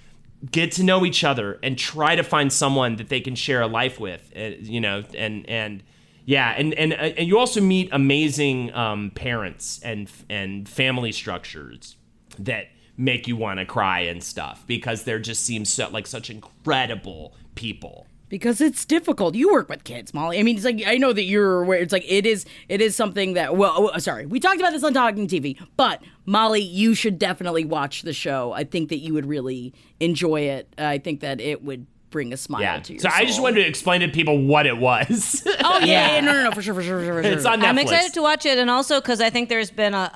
get 0.50 0.72
to 0.72 0.82
know 0.82 1.04
each 1.04 1.22
other 1.22 1.58
and 1.62 1.78
try 1.78 2.16
to 2.16 2.22
find 2.22 2.52
someone 2.52 2.96
that 2.96 3.08
they 3.08 3.20
can 3.20 3.34
share 3.34 3.62
a 3.62 3.66
life 3.66 4.00
with 4.00 4.32
uh, 4.36 4.40
you 4.60 4.80
know 4.80 5.04
and 5.14 5.48
and 5.48 5.82
yeah 6.24 6.54
and 6.56 6.74
and 6.74 6.92
uh, 6.92 6.96
and 6.96 7.28
you 7.28 7.38
also 7.38 7.60
meet 7.60 7.88
amazing 7.92 8.72
um, 8.74 9.10
parents 9.14 9.80
and 9.84 10.10
and 10.28 10.68
family 10.68 11.12
structures 11.12 11.96
that 12.38 12.66
make 12.96 13.28
you 13.28 13.36
want 13.36 13.58
to 13.58 13.64
cry 13.64 14.00
and 14.00 14.22
stuff 14.22 14.64
because 14.66 15.04
there 15.04 15.18
just 15.18 15.44
seems 15.44 15.72
so, 15.72 15.88
like 15.90 16.06
such 16.06 16.28
incredible 16.28 17.34
people 17.54 18.06
because 18.32 18.62
it's 18.62 18.86
difficult. 18.86 19.34
You 19.34 19.52
work 19.52 19.68
with 19.68 19.84
kids, 19.84 20.14
Molly. 20.14 20.38
I 20.38 20.42
mean, 20.42 20.56
it's 20.56 20.64
like 20.64 20.82
I 20.86 20.96
know 20.96 21.12
that 21.12 21.24
you're 21.24 21.64
aware. 21.64 21.78
It's 21.78 21.92
like 21.92 22.06
it 22.08 22.24
is. 22.24 22.46
It 22.66 22.80
is 22.80 22.96
something 22.96 23.34
that. 23.34 23.58
Well, 23.58 23.90
oh, 23.94 23.98
sorry, 23.98 24.24
we 24.24 24.40
talked 24.40 24.58
about 24.58 24.72
this 24.72 24.82
on 24.82 24.94
Talking 24.94 25.28
TV, 25.28 25.60
but 25.76 26.02
Molly, 26.24 26.62
you 26.62 26.94
should 26.94 27.18
definitely 27.18 27.66
watch 27.66 28.00
the 28.00 28.14
show. 28.14 28.52
I 28.52 28.64
think 28.64 28.88
that 28.88 29.00
you 29.00 29.12
would 29.12 29.26
really 29.26 29.74
enjoy 30.00 30.40
it. 30.40 30.72
I 30.78 30.96
think 30.96 31.20
that 31.20 31.42
it 31.42 31.62
would 31.62 31.86
bring 32.12 32.32
a 32.32 32.36
smile 32.36 32.60
yeah 32.62 32.78
to 32.78 32.92
your 32.92 33.00
so 33.00 33.08
i 33.12 33.24
just 33.24 33.40
wanted 33.42 33.56
to 33.62 33.66
explain 33.66 34.00
to 34.02 34.08
people 34.08 34.40
what 34.46 34.66
it 34.66 34.76
was 34.78 35.42
Oh 35.64 35.78
yeah, 35.80 36.14
yeah, 36.16 36.20
no, 36.20 36.32
no, 36.32 36.44
no, 36.44 36.50
for 36.52 36.62
sure, 36.62 36.74
for 36.74 36.82
sure, 36.82 36.98
for 37.00 37.04
sure. 37.04 37.14
For 37.14 37.22
sure. 37.24 37.32
it's 37.32 37.44
on 37.46 37.60
netflix 37.60 37.64
I'm 37.68 37.78
excited 37.78 38.14
to 38.14 38.22
watch 38.22 38.46
it, 38.46 38.58
and 38.58 38.68
also 38.70 39.00
because 39.00 39.20
I 39.20 39.30
think 39.30 39.48
there's 39.48 39.70
been 39.70 39.94
a, 39.94 40.10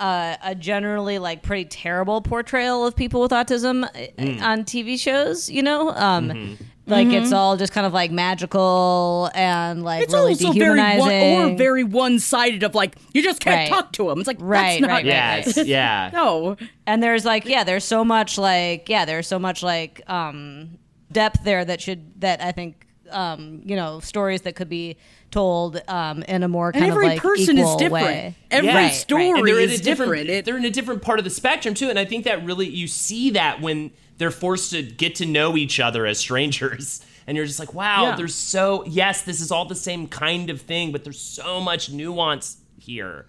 a, 0.44 0.50
a 0.50 0.54
generally 0.54 1.18
like 1.18 1.42
pretty 1.42 1.64
terrible 1.64 2.20
portrayal 2.20 2.86
of 2.86 2.94
people 2.94 3.20
with 3.20 3.32
autism 3.32 3.84
uh, 3.84 3.88
Mm. 4.18 4.42
on 4.42 4.64
TV 4.64 4.98
shows. 4.98 5.48
You 5.50 5.62
know, 5.62 5.90
um, 5.90 6.58
Like 6.88 7.08
it's 7.08 7.32
all 7.32 7.56
just 7.56 7.72
kind 7.72 7.86
of 7.86 7.92
like 7.92 8.10
magical 8.12 9.30
and 9.34 9.82
like 9.82 10.02
It's 10.04 10.12
really 10.14 10.32
also 10.32 10.52
very 10.52 10.80
one, 10.98 11.52
or 11.52 11.56
very 11.56 11.82
one-sided 11.84 12.62
of 12.62 12.74
like 12.74 12.96
you 13.12 13.22
just 13.22 13.40
can't 13.40 13.56
Right. 13.56 13.68
talk 13.68 13.92
to 13.94 14.10
him. 14.10 14.18
It's 14.18 14.26
like 14.28 14.38
Right, 14.40 14.80
that's 14.80 14.80
not 14.82 14.88
right, 14.88 15.46
right, 15.46 15.56
Yeah, 15.56 15.62
yeah. 15.64 16.10
no. 16.14 16.56
and 16.86 17.02
there's 17.02 17.24
like 17.24 17.44
yeah 17.46 17.64
there's 17.64 17.84
so 17.84 18.04
much 18.04 18.38
like 18.38 18.88
yeah 18.88 19.04
there's 19.04 19.26
so 19.26 19.38
much 19.38 19.62
like 19.62 20.00
um 20.08 20.78
depth 21.20 21.42
there 21.44 21.64
that 21.64 21.80
should 21.80 22.00
that 22.20 22.38
i 22.42 22.52
think 22.52 22.86
um 23.10 23.62
you 23.64 23.76
know 23.80 24.00
stories 24.00 24.42
that 24.42 24.54
could 24.58 24.68
be 24.68 24.96
told 25.30 25.80
um 25.88 26.22
in 26.24 26.42
a 26.42 26.48
more 26.48 26.68
And 26.68 26.80
kind 26.82 26.90
every 26.92 27.06
of 27.06 27.12
like 27.14 27.22
person 27.22 27.56
is 27.58 27.74
different. 27.76 27.92
way. 28.06 28.34
Every 28.50 28.68
Right, 28.68 28.74
right. 28.74 28.92
story 28.92 29.30
and 29.30 29.46
they're 29.46 29.60
in 29.60 29.70
is 29.70 29.80
a 29.80 29.82
different, 29.82 30.12
different. 30.12 30.30
It- 30.30 30.44
they're 30.44 30.56
in 30.56 30.64
a 30.64 30.70
different 30.78 31.02
part 31.02 31.18
of 31.20 31.24
the 31.24 31.30
spectrum 31.30 31.74
too, 31.74 31.88
and 31.88 31.98
I 31.98 32.04
think 32.04 32.24
that 32.24 32.44
really 32.44 32.68
you 32.68 32.86
see 32.88 33.30
that 33.30 33.60
when 33.60 33.90
they're 34.18 34.30
forced 34.30 34.70
to 34.70 34.82
get 34.82 35.14
to 35.16 35.26
know 35.26 35.56
each 35.56 35.78
other 35.80 36.04
as 36.06 36.18
strangers, 36.18 37.00
and 37.26 37.36
you're 37.36 37.46
just 37.46 37.58
like, 37.58 37.74
wow, 37.74 38.02
Yeah. 38.10 38.16
there's 38.16 38.34
so 38.34 38.84
yes, 38.86 39.22
this 39.22 39.40
is 39.40 39.50
all 39.52 39.64
the 39.66 39.74
same 39.88 40.06
kind 40.08 40.48
of 40.50 40.60
thing, 40.62 40.90
but 40.92 41.02
there's 41.04 41.20
so 41.20 41.60
much 41.60 41.90
nuance 41.90 42.56
here 42.78 43.26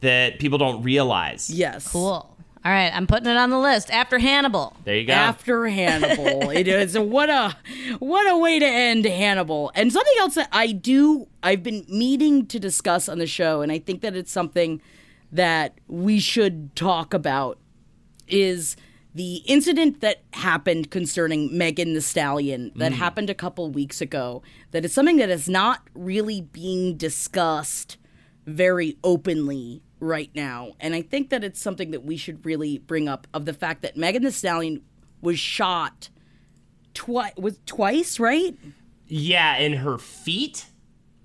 that 0.00 0.38
people 0.38 0.58
don't 0.58 0.82
realize. 0.82 1.50
yes. 1.50 1.86
cool 1.90 2.34
all 2.64 2.72
right 2.72 2.90
i'm 2.94 3.06
putting 3.06 3.28
it 3.28 3.36
on 3.36 3.50
the 3.50 3.58
list 3.58 3.90
after 3.90 4.18
hannibal 4.18 4.76
There 4.84 4.96
you 4.96 5.06
go. 5.06 5.12
After 5.12 5.68
Hannibal, 5.68 6.50
it 6.50 6.68
is 6.68 6.98
what 6.98 7.28
a 7.28 7.56
what 7.98 8.30
a 8.30 8.36
way 8.36 8.58
to 8.58 8.66
end 8.66 9.04
Hannibal. 9.04 9.70
And 9.74 9.92
something 9.92 10.14
else 10.18 10.34
that 10.34 10.48
I 10.52 10.72
do 10.72 11.28
I've 11.42 11.62
been 11.62 11.84
meaning 11.88 12.46
to 12.46 12.58
discuss 12.58 13.08
on 13.08 13.18
the 13.18 13.26
show, 13.26 13.60
and 13.60 13.70
I 13.70 13.78
think 13.78 14.00
that 14.02 14.16
it's 14.16 14.32
something 14.32 14.80
that 15.30 15.78
we 15.86 16.18
should 16.18 16.74
talk 16.74 17.12
about 17.12 17.58
is 18.26 18.76
the 19.14 19.36
incident 19.46 20.00
that 20.00 20.22
happened 20.32 20.90
concerning 20.90 21.56
Megan 21.56 21.94
Thee 21.94 22.00
Stallion 22.00 22.72
that 22.76 22.92
mm. 22.92 22.96
happened 22.96 23.30
a 23.30 23.34
couple 23.34 23.70
weeks 23.70 24.00
ago. 24.00 24.42
That 24.70 24.84
is 24.84 24.92
something 24.92 25.16
that 25.16 25.30
is 25.30 25.48
not 25.48 25.82
really 25.94 26.40
being 26.40 26.96
discussed 26.96 27.96
very 28.46 28.96
openly 29.04 29.82
right 30.00 30.30
now. 30.34 30.72
And 30.80 30.94
I 30.94 31.02
think 31.02 31.30
that 31.30 31.44
it's 31.44 31.60
something 31.60 31.90
that 31.90 32.04
we 32.04 32.16
should 32.16 32.44
really 32.44 32.78
bring 32.78 33.08
up 33.08 33.26
of 33.34 33.44
the 33.44 33.52
fact 33.52 33.82
that 33.82 33.96
Megan 33.96 34.22
Thee 34.22 34.30
Stallion 34.30 34.82
was 35.20 35.38
shot 35.38 36.08
twice 36.94 37.32
was 37.36 37.58
twice, 37.66 38.18
right? 38.18 38.56
Yeah, 39.06 39.56
in 39.56 39.74
her 39.74 39.98
feet, 39.98 40.66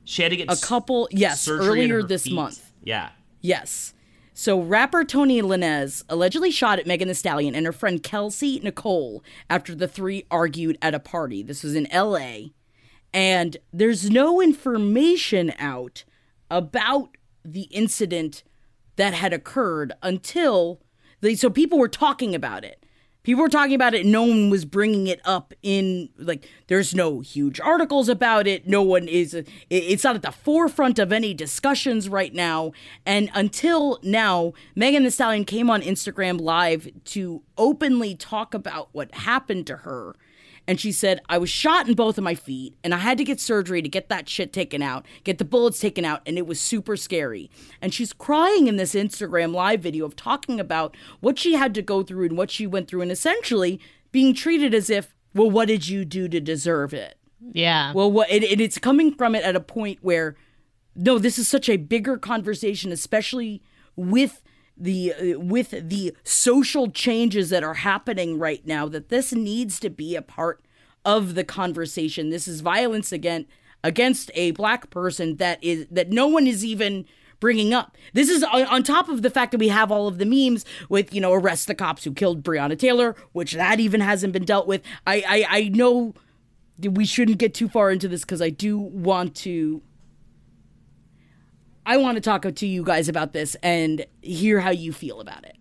she 0.03 0.21
had 0.23 0.29
to 0.29 0.35
get 0.37 0.51
A 0.51 0.55
couple 0.65 1.07
yes, 1.11 1.47
earlier 1.47 2.01
this 2.03 2.23
feet. 2.23 2.33
month. 2.33 2.71
Yeah. 2.83 3.09
Yes. 3.41 3.93
So 4.33 4.59
rapper 4.59 5.03
Tory 5.03 5.41
Lanez 5.41 6.03
allegedly 6.09 6.49
shot 6.49 6.79
at 6.79 6.87
Megan 6.87 7.07
Thee 7.07 7.13
Stallion 7.13 7.53
and 7.55 7.65
her 7.65 7.71
friend 7.71 8.01
Kelsey 8.01 8.59
Nicole 8.61 9.23
after 9.49 9.75
the 9.75 9.87
three 9.87 10.25
argued 10.31 10.77
at 10.81 10.95
a 10.95 10.99
party. 10.99 11.43
This 11.43 11.61
was 11.63 11.75
in 11.75 11.87
LA. 11.93 12.47
And 13.13 13.57
there's 13.71 14.09
no 14.09 14.41
information 14.41 15.53
out 15.59 16.03
about 16.49 17.09
the 17.45 17.63
incident 17.63 18.41
that 18.95 19.13
had 19.13 19.33
occurred 19.33 19.93
until 20.01 20.81
they 21.21 21.35
so 21.35 21.49
people 21.49 21.79
were 21.79 21.87
talking 21.87 22.35
about 22.35 22.63
it. 22.63 22.85
People 23.23 23.43
were 23.43 23.49
talking 23.49 23.73
about 23.73 23.93
it. 23.93 24.05
No 24.05 24.23
one 24.23 24.49
was 24.49 24.65
bringing 24.65 25.07
it 25.07 25.21
up 25.23 25.53
in 25.63 26.09
like. 26.17 26.45
There's 26.67 26.93
no 26.93 27.21
huge 27.21 27.57
articles 27.61 28.09
about 28.09 28.47
it. 28.47 28.67
No 28.67 28.81
one 28.81 29.07
is. 29.07 29.33
It's 29.69 30.03
not 30.03 30.17
at 30.17 30.23
the 30.23 30.31
forefront 30.31 30.99
of 30.99 31.13
any 31.13 31.33
discussions 31.33 32.09
right 32.09 32.33
now. 32.33 32.73
And 33.05 33.29
until 33.33 33.99
now, 34.03 34.51
Megan 34.75 35.03
Thee 35.03 35.09
Stallion 35.09 35.45
came 35.45 35.69
on 35.69 35.81
Instagram 35.81 36.41
Live 36.41 36.89
to 37.05 37.43
openly 37.57 38.13
talk 38.13 38.53
about 38.53 38.89
what 38.91 39.13
happened 39.15 39.67
to 39.67 39.77
her. 39.77 40.17
And 40.67 40.79
she 40.79 40.91
said, 40.91 41.19
I 41.27 41.37
was 41.37 41.49
shot 41.49 41.87
in 41.87 41.93
both 41.93 42.17
of 42.17 42.23
my 42.23 42.35
feet 42.35 42.75
and 42.83 42.93
I 42.93 42.97
had 42.97 43.17
to 43.17 43.23
get 43.23 43.39
surgery 43.39 43.81
to 43.81 43.89
get 43.89 44.09
that 44.09 44.29
shit 44.29 44.53
taken 44.53 44.81
out, 44.81 45.05
get 45.23 45.37
the 45.37 45.45
bullets 45.45 45.79
taken 45.79 46.05
out, 46.05 46.21
and 46.25 46.37
it 46.37 46.47
was 46.47 46.59
super 46.59 46.95
scary. 46.95 47.51
And 47.81 47.93
she's 47.93 48.13
crying 48.13 48.67
in 48.67 48.77
this 48.77 48.95
Instagram 48.95 49.53
live 49.53 49.81
video 49.81 50.05
of 50.05 50.15
talking 50.15 50.59
about 50.59 50.95
what 51.19 51.37
she 51.37 51.53
had 51.53 51.73
to 51.75 51.81
go 51.81 52.01
through 52.03 52.27
and 52.27 52.37
what 52.37 52.51
she 52.51 52.65
went 52.65 52.87
through, 52.87 53.01
and 53.01 53.11
essentially 53.11 53.79
being 54.11 54.33
treated 54.33 54.73
as 54.73 54.89
if, 54.89 55.13
well, 55.33 55.49
what 55.49 55.67
did 55.67 55.87
you 55.87 56.05
do 56.05 56.27
to 56.27 56.39
deserve 56.39 56.93
it? 56.93 57.17
yeah 57.51 57.91
Well, 57.91 58.11
what 58.11 58.31
it, 58.31 58.43
it, 58.43 58.61
it's 58.61 58.77
coming 58.77 59.13
from 59.13 59.35
it 59.35 59.43
at 59.43 59.55
a 59.55 59.59
point 59.59 59.99
where, 60.01 60.35
no, 60.95 61.19
this 61.19 61.37
is 61.37 61.47
such 61.47 61.67
a 61.67 61.77
bigger 61.77 62.17
conversation, 62.17 62.91
especially 62.91 63.61
with 63.95 64.41
the 64.77 65.13
uh, 65.13 65.39
with 65.39 65.71
the 65.89 66.15
social 66.23 66.89
changes 66.89 67.49
that 67.49 67.63
are 67.63 67.75
happening 67.75 68.39
right 68.39 68.65
now. 68.65 68.87
That 68.87 69.09
this 69.09 69.33
needs 69.33 69.79
to 69.81 69.89
be 69.89 70.15
a 70.15 70.21
part 70.21 70.63
of 71.05 71.35
the 71.35 71.43
conversation. 71.43 72.29
This 72.29 72.47
is 72.47 72.61
violence 72.61 73.11
against 73.11 73.49
against 73.83 74.31
a 74.33 74.51
black 74.51 74.89
person 74.89 75.35
that 75.37 75.63
is 75.63 75.87
that 75.91 76.09
no 76.09 76.27
one 76.27 76.47
is 76.47 76.63
even 76.63 77.05
bringing 77.39 77.73
up. 77.73 77.97
This 78.13 78.29
is 78.29 78.41
on, 78.41 78.63
on 78.67 78.83
top 78.83 79.09
of 79.09 79.21
the 79.21 79.29
fact 79.29 79.51
that 79.51 79.57
we 79.57 79.67
have 79.67 79.91
all 79.91 80.07
of 80.07 80.17
the 80.17 80.25
memes 80.25 80.65
with 80.87 81.13
you 81.13 81.21
know 81.21 81.33
arrest 81.33 81.67
the 81.67 81.75
cops 81.75 82.03
who 82.03 82.13
killed 82.13 82.43
Breonna 82.43 82.79
Taylor, 82.79 83.15
which 83.33 83.53
that 83.53 83.79
even 83.79 84.01
hasn't 84.01 84.33
been 84.33 84.45
dealt 84.45 84.67
with. 84.67 84.81
I 85.05 85.23
I, 85.27 85.57
I 85.57 85.69
know 85.69 86.13
we 86.81 87.05
shouldn't 87.05 87.37
get 87.37 87.53
too 87.53 87.67
far 87.67 87.91
into 87.91 88.07
this 88.07 88.21
because 88.21 88.41
I 88.41 88.49
do 88.49 88.77
want 88.77 89.35
to. 89.37 89.81
I 91.85 91.97
want 91.97 92.15
to 92.15 92.21
talk 92.21 92.43
to 92.43 92.67
you 92.67 92.83
guys 92.83 93.09
about 93.09 93.33
this 93.33 93.55
and 93.63 94.05
hear 94.21 94.59
how 94.59 94.69
you 94.69 94.93
feel 94.93 95.19
about 95.19 95.43
it. 95.45 95.55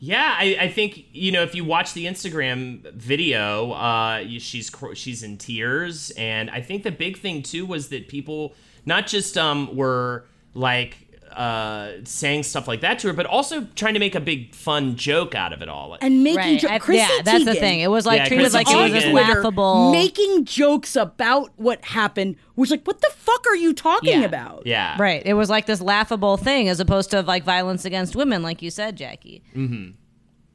Yeah, 0.00 0.36
I, 0.38 0.56
I 0.60 0.68
think 0.68 1.06
you 1.12 1.32
know 1.32 1.42
if 1.42 1.56
you 1.56 1.64
watch 1.64 1.92
the 1.92 2.06
Instagram 2.06 2.92
video, 2.92 3.72
uh, 3.72 4.24
she's 4.38 4.70
she's 4.94 5.22
in 5.24 5.38
tears, 5.38 6.10
and 6.12 6.50
I 6.50 6.60
think 6.60 6.84
the 6.84 6.92
big 6.92 7.18
thing 7.18 7.42
too 7.42 7.66
was 7.66 7.88
that 7.88 8.06
people 8.06 8.54
not 8.86 9.08
just 9.08 9.36
um 9.36 9.74
were 9.74 10.26
like 10.54 11.07
uh 11.32 12.04
saying 12.04 12.42
stuff 12.42 12.66
like 12.68 12.80
that 12.82 12.98
to 13.00 13.08
her, 13.08 13.12
but 13.12 13.26
also 13.26 13.66
trying 13.74 13.94
to 13.94 14.00
make 14.00 14.14
a 14.14 14.20
big 14.20 14.54
fun 14.54 14.96
joke 14.96 15.34
out 15.34 15.52
of 15.52 15.62
it 15.62 15.68
all. 15.68 15.96
And 16.00 16.22
making 16.22 16.36
right 16.38 16.60
jo- 16.60 16.68
I- 16.68 16.78
Chrissy 16.78 16.98
yeah 16.98 17.22
that's 17.22 17.44
the 17.44 17.54
thing 17.54 17.80
it 17.80 17.90
was 17.90 18.06
like 18.06 18.18
Yeah, 18.18 18.24
treated 18.28 18.42
Chrissy 18.50 18.56
like 18.58 18.70
it 18.70 18.76
was 18.76 18.92
this 19.04 19.12
laughable 19.12 19.92
making 19.92 20.44
jokes 20.44 20.96
about 20.96 21.50
what 21.56 21.84
happened 21.84 22.36
was 22.56 22.70
like, 22.70 22.84
what 22.86 23.00
the 23.00 23.10
fuck 23.16 23.46
are 23.46 23.56
you 23.56 23.72
talking 23.72 24.20
Yeah. 24.20 24.26
about? 24.26 24.66
yeah, 24.66 24.96
Right. 25.00 25.22
It 25.24 25.34
was 25.34 25.48
like 25.48 25.66
this 25.66 25.80
laughable 25.80 26.36
thing 26.36 26.68
as 26.68 26.80
opposed 26.80 27.10
to 27.12 27.22
like 27.22 27.44
violence 27.44 27.84
against 27.84 28.16
women, 28.16 28.42
like 28.42 28.62
you 28.62 28.70
said, 28.70 28.96
Jackie. 28.96 29.42
Mm-hmm. 29.54 29.92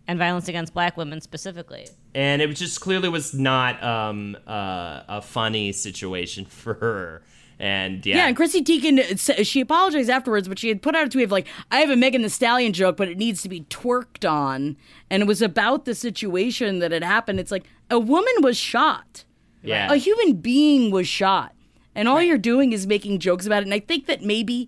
And 0.06 0.20
violence 0.20 0.50
against 0.50 0.74
black 0.74 0.98
women 0.98 1.22
specifically. 1.22 1.88
and 2.14 2.42
it 2.42 2.48
was 2.50 2.60
just 2.60 2.82
clearly 2.82 3.08
was 3.08 3.34
not 3.34 3.82
um 3.82 4.36
uh, 4.46 5.02
a 5.08 5.22
funny 5.22 5.72
situation 5.72 6.44
for 6.62 6.74
her. 6.76 7.24
And 7.64 8.06
yeah, 8.06 8.18
Yeah, 8.18 8.28
and 8.28 8.36
Chrissy 8.36 8.62
Teigen, 8.62 9.46
she 9.46 9.62
apologized 9.62 10.10
afterwards, 10.10 10.50
but 10.50 10.60
she 10.60 10.68
had 10.68 10.82
put 10.82 10.96
out 10.96 11.06
a 11.06 11.10
tweet 11.10 11.24
of 11.24 11.32
like, 11.32 11.48
I 11.72 11.80
have 11.80 11.90
a 11.90 11.96
Megan 11.96 12.22
Thee 12.22 12.28
Stallion 12.28 12.74
joke, 12.74 12.98
but 12.98 13.08
it 13.08 13.18
needs 13.18 13.42
to 13.42 13.48
be 13.48 13.62
twerked 13.62 14.30
on. 14.30 14.76
And 15.10 15.24
it 15.24 15.28
was 15.28 15.42
about 15.42 15.86
the 15.86 15.96
situation 15.96 16.80
that 16.80 16.92
had 16.92 17.06
happened. 17.06 17.40
It's 17.40 17.52
like, 17.52 17.64
a 17.90 17.98
woman 17.98 18.34
was 18.42 18.58
shot. 18.58 19.24
yeah, 19.62 19.90
A 19.90 19.96
human 19.96 20.34
being 20.34 20.92
was 20.92 21.08
shot. 21.08 21.56
And 21.96 22.10
all 22.10 22.22
you're 22.22 22.38
doing 22.38 22.74
is 22.74 22.86
making 22.86 23.20
jokes 23.20 23.46
about 23.46 23.62
it. 23.62 23.68
And 23.68 23.74
I 23.74 23.80
think 23.80 24.08
that 24.08 24.22
maybe 24.22 24.68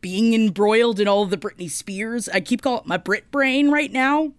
being 0.00 0.34
embroiled 0.34 0.98
in 0.98 1.06
all 1.06 1.22
of 1.22 1.30
the 1.30 1.36
Britney 1.36 1.70
Spears, 1.70 2.28
I 2.28 2.40
keep 2.40 2.62
calling 2.62 2.80
it 2.80 2.86
my 2.86 2.96
Brit 2.96 3.30
brain 3.30 3.70
right 3.70 3.92
now, 3.92 4.32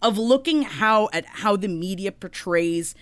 of 0.00 0.16
looking 0.16 0.62
how 0.62 1.10
at 1.12 1.26
how 1.26 1.54
the 1.54 1.68
media 1.68 2.12
portrays 2.12 2.94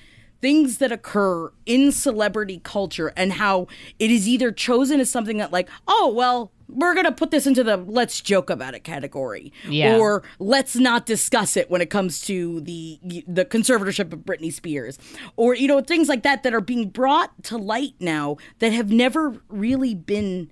things 0.45 0.77
that 0.77 0.93
occur 0.93 1.51
in 1.65 1.91
celebrity 1.91 2.61
culture 2.63 3.15
and 3.17 3.33
how 3.33 3.67
it 3.99 4.11
is 4.11 4.29
either 4.29 4.53
chosen 4.53 5.01
as 5.01 5.09
something 5.09 5.39
that 5.39 5.51
like, 5.51 5.71
oh 5.89 6.13
well, 6.15 6.53
we're 6.69 6.95
gonna 6.95 7.11
put 7.11 7.31
this 7.31 7.47
into 7.47 7.65
the 7.65 7.79
let's 7.79 8.21
joke 8.21 8.51
about 8.51 8.75
it 8.75 8.81
category. 8.81 9.55
Yeah. 9.67 9.97
Or 9.97 10.23
let's 10.39 10.77
not 10.77 11.07
discuss 11.07 11.57
it 11.57 11.71
when 11.71 11.81
it 11.81 11.89
comes 11.89 12.21
to 12.27 12.61
the 12.61 13.25
the 13.27 13.47
conservatorship 13.47 14.13
of 14.13 14.19
Britney 14.19 14.53
Spears. 14.53 14.99
Or, 15.37 15.55
you 15.55 15.67
know, 15.67 15.81
things 15.81 16.11
like 16.11 16.25
that 16.25 16.43
that 16.43 16.53
are 16.53 16.61
being 16.61 16.91
brought 16.91 17.43
to 17.45 17.57
light 17.57 17.95
now 17.99 18.37
that 18.59 18.71
have 18.71 18.91
never 18.91 19.41
really 19.49 19.95
been 19.95 20.51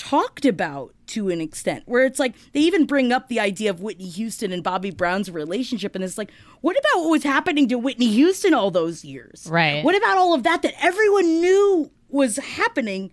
talked 0.00 0.46
about 0.46 0.94
to 1.08 1.28
an 1.28 1.42
extent 1.42 1.82
where 1.84 2.06
it's 2.06 2.18
like 2.18 2.34
they 2.52 2.60
even 2.60 2.86
bring 2.86 3.12
up 3.12 3.28
the 3.28 3.38
idea 3.38 3.68
of 3.68 3.82
Whitney 3.82 4.08
Houston 4.08 4.50
and 4.50 4.62
Bobby 4.62 4.90
Brown's 4.90 5.30
relationship 5.30 5.94
and 5.94 6.02
it's 6.02 6.16
like 6.16 6.32
what 6.62 6.74
about 6.78 7.02
what 7.02 7.10
was 7.10 7.22
happening 7.22 7.68
to 7.68 7.76
Whitney 7.76 8.08
Houston 8.08 8.54
all 8.54 8.70
those 8.70 9.04
years? 9.04 9.46
Right. 9.50 9.84
what 9.84 9.94
about 9.94 10.16
all 10.16 10.32
of 10.32 10.42
that 10.44 10.62
that 10.62 10.72
everyone 10.82 11.42
knew 11.42 11.90
was 12.08 12.38
happening 12.38 13.10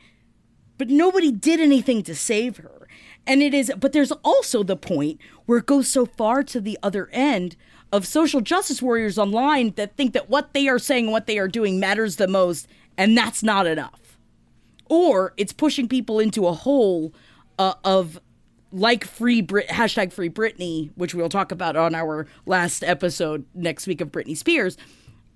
but 0.78 0.90
nobody 0.90 1.30
did 1.30 1.60
anything 1.60 2.04
to 2.04 2.16
save 2.16 2.58
her? 2.58 2.88
And 3.26 3.44
it 3.44 3.54
is 3.54 3.70
but 3.78 3.92
there's 3.92 4.14
also 4.24 4.64
the 4.64 4.78
point 4.78 5.20
where 5.46 5.58
it 5.58 5.66
goes 5.66 5.90
so 5.90 6.06
far 6.06 6.42
to 6.44 6.62
the 6.62 6.80
other 6.82 7.10
end 7.12 7.58
of 7.92 8.08
social 8.08 8.40
justice 8.40 8.82
warriors 8.82 9.18
online 9.18 9.72
that 9.72 9.98
think 9.98 10.14
that 10.14 10.30
what 10.30 10.54
they 10.54 10.70
are 10.70 10.80
saying 10.80 11.06
and 11.06 11.12
what 11.12 11.28
they 11.28 11.38
are 11.38 11.50
doing 11.50 11.82
matters 11.82 12.16
the 12.16 12.30
most 12.30 12.66
and 12.98 13.18
that's 13.18 13.44
not 13.44 13.68
enough 13.68 14.07
or 14.90 15.34
it's 15.38 15.54
pushing 15.54 15.88
people 15.88 16.20
into 16.20 16.48
a 16.48 16.54
hole 16.54 17.14
uh, 17.60 17.74
of 17.84 18.20
like 18.72 19.06
free 19.06 19.42
Brit 19.42 19.68
hashtag 19.70 20.12
free 20.12 20.30
Britney, 20.30 20.92
which 20.96 21.16
we'll 21.16 21.30
talk 21.30 21.52
about 21.52 21.76
on 21.76 21.96
our 21.96 22.28
last 22.46 22.84
episode 22.84 23.46
next 23.54 23.88
week 23.88 24.02
of 24.02 24.12
Britney 24.12 24.36
Spears. 24.36 24.78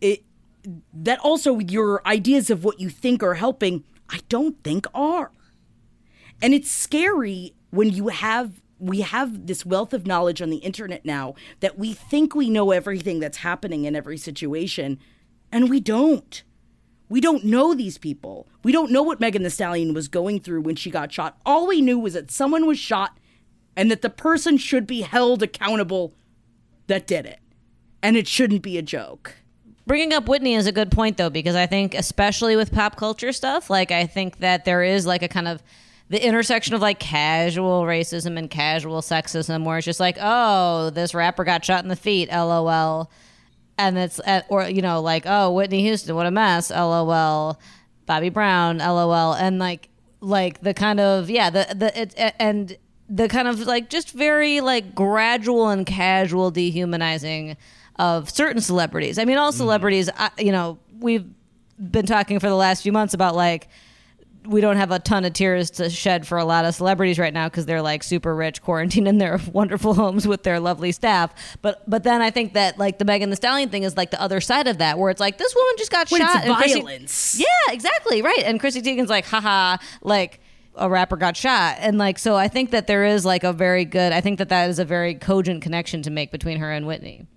It 0.01 0.23
that 0.93 1.19
also 1.19 1.59
your 1.59 2.05
ideas 2.07 2.49
of 2.49 2.63
what 2.63 2.79
you 2.79 2.89
think 2.89 3.23
are 3.23 3.33
helping, 3.33 3.83
I 4.09 4.19
don't 4.29 4.61
think 4.63 4.85
are. 4.93 5.31
And 6.41 6.53
it's 6.53 6.69
scary 6.69 7.55
when 7.71 7.89
you 7.89 8.09
have 8.09 8.61
we 8.79 9.01
have 9.01 9.45
this 9.45 9.63
wealth 9.63 9.93
of 9.93 10.07
knowledge 10.07 10.41
on 10.41 10.49
the 10.49 10.57
internet 10.57 11.05
now 11.05 11.35
that 11.59 11.77
we 11.77 11.93
think 11.93 12.33
we 12.33 12.49
know 12.49 12.71
everything 12.71 13.19
that's 13.19 13.37
happening 13.37 13.85
in 13.85 13.95
every 13.95 14.17
situation, 14.17 14.99
and 15.51 15.69
we 15.69 15.79
don't. 15.79 16.43
We 17.11 17.19
don't 17.19 17.43
know 17.43 17.73
these 17.73 17.97
people. 17.97 18.47
We 18.63 18.71
don't 18.71 18.89
know 18.89 19.03
what 19.03 19.19
Megan 19.19 19.43
Thee 19.43 19.49
Stallion 19.49 19.93
was 19.93 20.07
going 20.07 20.39
through 20.39 20.61
when 20.61 20.77
she 20.77 20.89
got 20.89 21.11
shot. 21.11 21.37
All 21.45 21.67
we 21.67 21.81
knew 21.81 21.99
was 21.99 22.13
that 22.13 22.31
someone 22.31 22.65
was 22.65 22.79
shot 22.79 23.17
and 23.75 23.91
that 23.91 24.01
the 24.01 24.09
person 24.09 24.55
should 24.55 24.87
be 24.87 25.01
held 25.01 25.43
accountable 25.43 26.13
that 26.87 27.05
did 27.05 27.25
it. 27.25 27.39
And 28.01 28.15
it 28.15 28.29
shouldn't 28.29 28.61
be 28.61 28.77
a 28.77 28.81
joke. 28.81 29.35
Bringing 29.85 30.13
up 30.13 30.29
Whitney 30.29 30.55
is 30.55 30.67
a 30.67 30.71
good 30.71 30.89
point 30.89 31.17
though 31.17 31.29
because 31.29 31.53
I 31.53 31.65
think 31.65 31.95
especially 31.95 32.55
with 32.55 32.71
pop 32.71 32.95
culture 32.95 33.33
stuff, 33.33 33.69
like 33.69 33.91
I 33.91 34.05
think 34.05 34.37
that 34.37 34.63
there 34.63 34.81
is 34.81 35.05
like 35.05 35.21
a 35.21 35.27
kind 35.27 35.49
of 35.49 35.61
the 36.07 36.25
intersection 36.25 36.75
of 36.75 36.81
like 36.81 36.99
casual 36.99 37.83
racism 37.83 38.37
and 38.37 38.49
casual 38.49 39.01
sexism 39.01 39.65
where 39.65 39.77
it's 39.77 39.85
just 39.85 39.99
like, 39.99 40.17
"Oh, 40.21 40.91
this 40.91 41.13
rapper 41.13 41.43
got 41.43 41.65
shot 41.65 41.83
in 41.83 41.89
the 41.89 41.97
feet, 41.97 42.29
LOL." 42.31 43.11
And 43.81 43.97
it's 43.97 44.19
uh, 44.19 44.41
or 44.47 44.69
you 44.69 44.81
know, 44.81 45.01
like, 45.01 45.23
"Oh, 45.25 45.51
Whitney 45.51 45.81
Houston, 45.81 46.15
what 46.15 46.25
a 46.25 46.31
mess, 46.31 46.69
LOL." 46.69 47.59
Bobby 48.05 48.29
Brown, 48.29 48.79
LOL. 48.79 49.33
And 49.33 49.57
like 49.59 49.89
like 50.19 50.61
the 50.61 50.73
kind 50.73 50.99
of 50.99 51.29
yeah, 51.29 51.49
the 51.49 51.67
the 51.75 52.01
it, 52.01 52.35
and 52.39 52.77
the 53.09 53.27
kind 53.27 53.47
of 53.47 53.59
like 53.61 53.89
just 53.89 54.11
very 54.11 54.61
like 54.61 54.95
gradual 54.95 55.69
and 55.69 55.85
casual 55.85 56.51
dehumanizing 56.51 57.57
of 57.97 58.29
certain 58.29 58.61
celebrities. 58.61 59.17
I 59.17 59.25
mean, 59.25 59.37
all 59.37 59.51
celebrities, 59.51 60.09
I, 60.17 60.31
you 60.37 60.51
know, 60.51 60.79
we've 60.99 61.25
been 61.77 62.05
talking 62.05 62.39
for 62.39 62.47
the 62.47 62.55
last 62.55 62.83
few 62.83 62.91
months 62.91 63.13
about 63.13 63.35
like 63.35 63.67
we 64.45 64.59
don't 64.61 64.77
have 64.77 64.91
a 64.91 64.99
ton 64.99 65.23
of 65.25 65.33
tears 65.33 65.69
to 65.71 65.89
shed 65.89 66.25
for 66.27 66.37
a 66.37 66.45
lot 66.45 66.65
of 66.65 66.73
celebrities 66.73 67.19
right 67.19 67.33
now 67.33 67.47
because 67.47 67.65
they're 67.65 67.81
like 67.81 68.01
super 68.03 68.35
rich, 68.35 68.61
quarantined 68.61 69.07
in 69.07 69.17
their 69.19 69.39
wonderful 69.53 69.93
homes 69.93 70.27
with 70.27 70.43
their 70.43 70.59
lovely 70.59 70.91
staff. 70.91 71.33
But 71.61 71.87
but 71.89 72.03
then 72.03 72.21
I 72.21 72.31
think 72.31 72.53
that 72.53 72.77
like 72.79 72.97
the 72.97 73.05
Megan 73.05 73.29
Thee 73.29 73.35
Stallion 73.35 73.69
thing 73.69 73.83
is 73.83 73.95
like 73.95 74.11
the 74.11 74.21
other 74.21 74.41
side 74.41 74.67
of 74.67 74.79
that, 74.79 74.97
where 74.97 75.11
it's 75.11 75.19
like 75.19 75.37
this 75.37 75.53
woman 75.55 75.73
just 75.77 75.91
got 75.91 76.09
When 76.09 76.21
shot. 76.21 76.43
and 76.45 76.55
Chrissy- 76.55 76.81
violence. 76.81 77.39
yeah, 77.39 77.73
exactly 77.73 78.21
right. 78.21 78.43
And 78.43 78.59
Chrissy 78.59 78.81
Teigen's 78.81 79.09
like, 79.09 79.25
haha, 79.25 79.77
like 80.01 80.39
a 80.75 80.89
rapper 80.89 81.17
got 81.17 81.35
shot, 81.37 81.75
and 81.79 81.97
like 81.97 82.17
so. 82.17 82.35
I 82.35 82.47
think 82.47 82.71
that 82.71 82.87
there 82.87 83.05
is 83.05 83.25
like 83.25 83.43
a 83.43 83.53
very 83.53 83.85
good. 83.85 84.11
I 84.11 84.21
think 84.21 84.39
that 84.39 84.49
that 84.49 84.69
is 84.69 84.79
a 84.79 84.85
very 84.85 85.13
cogent 85.15 85.61
connection 85.61 86.01
to 86.03 86.09
make 86.09 86.31
between 86.31 86.57
her 86.59 86.71
and 86.71 86.87
Whitney. 86.87 87.27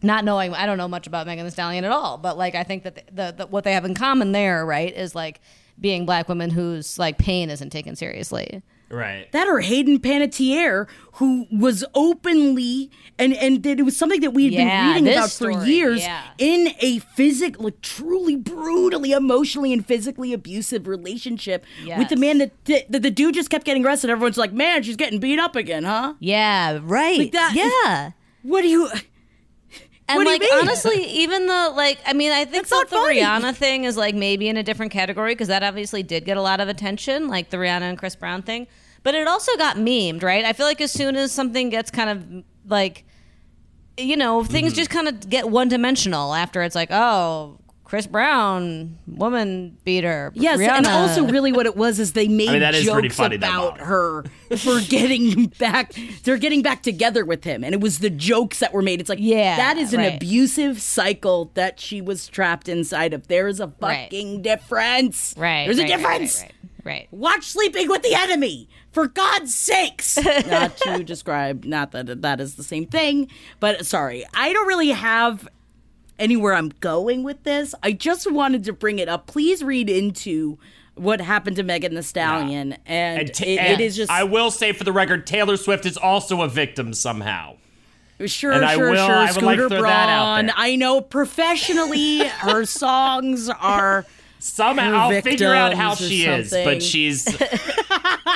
Not 0.00 0.24
knowing, 0.24 0.54
I 0.54 0.66
don't 0.66 0.78
know 0.78 0.86
much 0.86 1.08
about 1.08 1.26
Megan 1.26 1.44
Thee 1.44 1.50
Stallion 1.50 1.84
at 1.84 1.90
all, 1.90 2.18
but 2.18 2.38
like 2.38 2.54
I 2.54 2.62
think 2.62 2.84
that 2.84 2.94
the, 2.94 3.02
the, 3.12 3.34
the 3.38 3.46
what 3.48 3.64
they 3.64 3.72
have 3.72 3.84
in 3.84 3.94
common 3.96 4.30
there, 4.30 4.64
right, 4.64 4.94
is 4.96 5.14
like 5.16 5.40
being 5.80 6.06
black 6.06 6.28
women 6.28 6.50
whose 6.50 6.98
like 6.98 7.18
pain 7.18 7.50
isn't 7.50 7.70
taken 7.70 7.96
seriously. 7.96 8.62
Right. 8.90 9.30
That 9.32 9.48
or 9.48 9.60
Hayden 9.60 9.98
Panettiere, 9.98 10.88
who 11.14 11.46
was 11.52 11.84
openly 11.94 12.90
and 13.18 13.34
and 13.34 13.62
that 13.64 13.78
it 13.78 13.82
was 13.82 13.96
something 13.98 14.22
that 14.22 14.30
we 14.30 14.44
had 14.44 14.52
Yeah, 14.54 14.64
been 14.80 14.88
reading 14.88 15.04
this 15.04 15.16
about 15.40 15.56
for 15.60 15.66
years 15.66 16.00
yeah. 16.00 16.22
in 16.38 16.68
a 16.80 16.98
physical, 17.00 17.64
like 17.64 17.82
truly 17.82 18.34
brutally, 18.36 19.12
emotionally, 19.12 19.74
and 19.74 19.84
physically 19.86 20.32
abusive 20.32 20.86
relationship 20.86 21.66
with 21.98 22.08
the 22.08 22.16
man 22.16 22.38
that, 22.38 22.64
that 22.64 22.90
that 22.90 23.02
the 23.02 23.10
dude 23.10 23.34
just 23.34 23.50
kept 23.50 23.66
getting 23.66 23.84
arrested. 23.84 24.08
Everyone's 24.08 24.38
like, 24.38 24.54
"Man, 24.54 24.82
she's 24.82 24.96
getting 24.96 25.20
beat 25.20 25.38
up 25.38 25.54
again, 25.54 25.84
huh?" 25.84 26.14
Yeah, 26.18 26.78
right. 26.82 27.18
Like 27.18 27.32
that- 27.32 27.52
yeah. 27.54 28.12
What 28.42 28.62
do 28.62 28.68
you? 28.68 28.88
And 30.08 30.16
What 30.16 30.24
do 30.24 30.30
you 30.30 30.34
like 30.38 30.40
mean? 30.42 30.58
honestly, 30.60 31.04
even 31.04 31.46
the 31.46 31.72
like, 31.76 31.98
I 32.06 32.14
mean, 32.14 32.32
I 32.32 32.44
think 32.46 32.66
That's 32.66 32.70
that 32.70 32.88
the 32.88 32.96
funny. 32.96 33.20
Rihanna 33.20 33.54
thing 33.54 33.84
is 33.84 33.96
like 33.96 34.14
maybe 34.14 34.48
in 34.48 34.56
a 34.56 34.62
different 34.62 34.90
category 34.90 35.32
because 35.34 35.48
that 35.48 35.62
obviously 35.62 36.02
did 36.02 36.24
get 36.24 36.36
a 36.38 36.42
lot 36.42 36.60
of 36.60 36.68
attention, 36.68 37.28
like 37.28 37.50
the 37.50 37.58
Rihanna 37.58 37.82
and 37.82 37.98
Chris 37.98 38.16
Brown 38.16 38.40
thing. 38.42 38.66
But 39.02 39.14
it 39.14 39.28
also 39.28 39.54
got 39.56 39.76
memed, 39.76 40.22
right? 40.22 40.44
I 40.44 40.52
feel 40.54 40.66
like 40.66 40.80
as 40.80 40.90
soon 40.92 41.14
as 41.14 41.30
something 41.30 41.68
gets 41.68 41.90
kind 41.90 42.10
of 42.10 42.44
like, 42.70 43.04
you 43.98 44.16
know, 44.16 44.44
things 44.44 44.70
Mm-hmm. 44.72 44.76
just 44.76 44.90
kind 44.90 45.08
of 45.08 45.28
get 45.28 45.50
one 45.50 45.68
dimensional 45.68 46.34
after 46.34 46.62
it's 46.62 46.74
like, 46.74 46.90
oh, 46.90 47.58
Chris 47.88 48.06
Brown, 48.06 48.98
woman 49.06 49.78
beater. 49.82 50.30
Yes, 50.34 50.60
and 50.60 50.86
also 50.86 51.26
really 51.26 51.52
what 51.52 51.64
it 51.64 51.74
was 51.74 51.98
is 51.98 52.12
they 52.12 52.28
made 52.28 52.50
mean, 52.50 52.60
that 52.60 52.74
is 52.74 52.84
jokes 52.84 53.16
funny, 53.16 53.36
about 53.36 53.80
her 53.80 54.24
for 54.58 54.80
getting 54.82 55.46
back. 55.58 55.94
They're 56.22 56.36
getting 56.36 56.60
back 56.60 56.82
together 56.82 57.24
with 57.24 57.44
him, 57.44 57.64
and 57.64 57.72
it 57.72 57.80
was 57.80 58.00
the 58.00 58.10
jokes 58.10 58.58
that 58.58 58.74
were 58.74 58.82
made. 58.82 59.00
It's 59.00 59.08
like, 59.08 59.20
Yeah, 59.22 59.56
that 59.56 59.78
is 59.78 59.94
an 59.94 60.00
right. 60.00 60.16
abusive 60.16 60.82
cycle 60.82 61.50
that 61.54 61.80
she 61.80 62.02
was 62.02 62.28
trapped 62.28 62.68
inside 62.68 63.14
of. 63.14 63.26
There 63.28 63.48
is 63.48 63.58
a 63.58 63.72
Right. 63.80 64.02
fucking 64.04 64.42
difference. 64.42 65.34
right. 65.38 65.64
There's 65.64 65.78
right, 65.78 65.88
a 65.88 65.94
right, 65.94 65.98
difference. 65.98 66.42
Right, 66.42 66.52
right, 66.84 66.92
right. 66.92 67.08
Watch 67.10 67.44
Sleeping 67.46 67.88
with 67.88 68.02
the 68.02 68.14
Enemy, 68.14 68.68
for 68.92 69.06
God's 69.08 69.54
sakes. 69.54 70.18
not 70.46 70.76
to 70.78 71.02
describe, 71.04 71.64
not 71.64 71.92
that 71.92 72.20
that 72.20 72.38
is 72.38 72.56
the 72.56 72.64
same 72.64 72.84
thing, 72.84 73.28
but 73.60 73.86
sorry, 73.86 74.26
I 74.34 74.52
don't 74.52 74.66
really 74.66 74.90
have 74.90 75.48
anywhere 76.18 76.54
I'm 76.54 76.70
going 76.80 77.22
with 77.22 77.44
this. 77.44 77.74
I 77.82 77.92
just 77.92 78.30
wanted 78.30 78.64
to 78.64 78.72
bring 78.72 78.98
it 78.98 79.08
up. 79.08 79.26
Please 79.26 79.62
read 79.62 79.88
into 79.88 80.58
what 80.94 81.20
happened 81.20 81.56
to 81.56 81.62
Megan 81.62 81.94
Thee 81.94 82.02
Stallion, 82.02 82.76
and, 82.86 83.20
And, 83.20 83.34
ta- 83.34 83.44
it, 83.44 83.58
and 83.58 83.80
it 83.80 83.84
is 83.84 83.96
just 83.96 84.10
I 84.10 84.24
will 84.24 84.50
say 84.50 84.72
for 84.72 84.84
the 84.84 84.92
record, 84.92 85.26
Taylor 85.26 85.56
Swift 85.56 85.86
is 85.86 85.96
also 85.96 86.42
a 86.42 86.48
victim 86.48 86.92
somehow. 86.92 87.56
sure, 88.26 88.52
and 88.52 88.64
I 88.64 88.74
sure, 88.74 88.90
will- 88.90 89.06
sure. 89.06 89.14
I 89.14 89.22
would 89.26 89.30
Scooter 89.30 89.46
like 89.46 89.58
to 89.58 89.68
throw 89.68 89.82
that 89.82 90.08
out 90.08 90.34
Braun. 90.44 90.50
I 90.56 90.76
know 90.76 91.00
professionally, 91.00 92.18
her 92.26 92.64
songs 92.64 93.48
are. 93.48 94.04
Somehow 94.40 95.10
I'll 95.10 95.22
figure 95.22 95.52
out 95.52 95.74
how 95.74 95.96
she 95.96 96.24
is, 96.24 96.50
but 96.52 96.80
she's. 96.80 97.24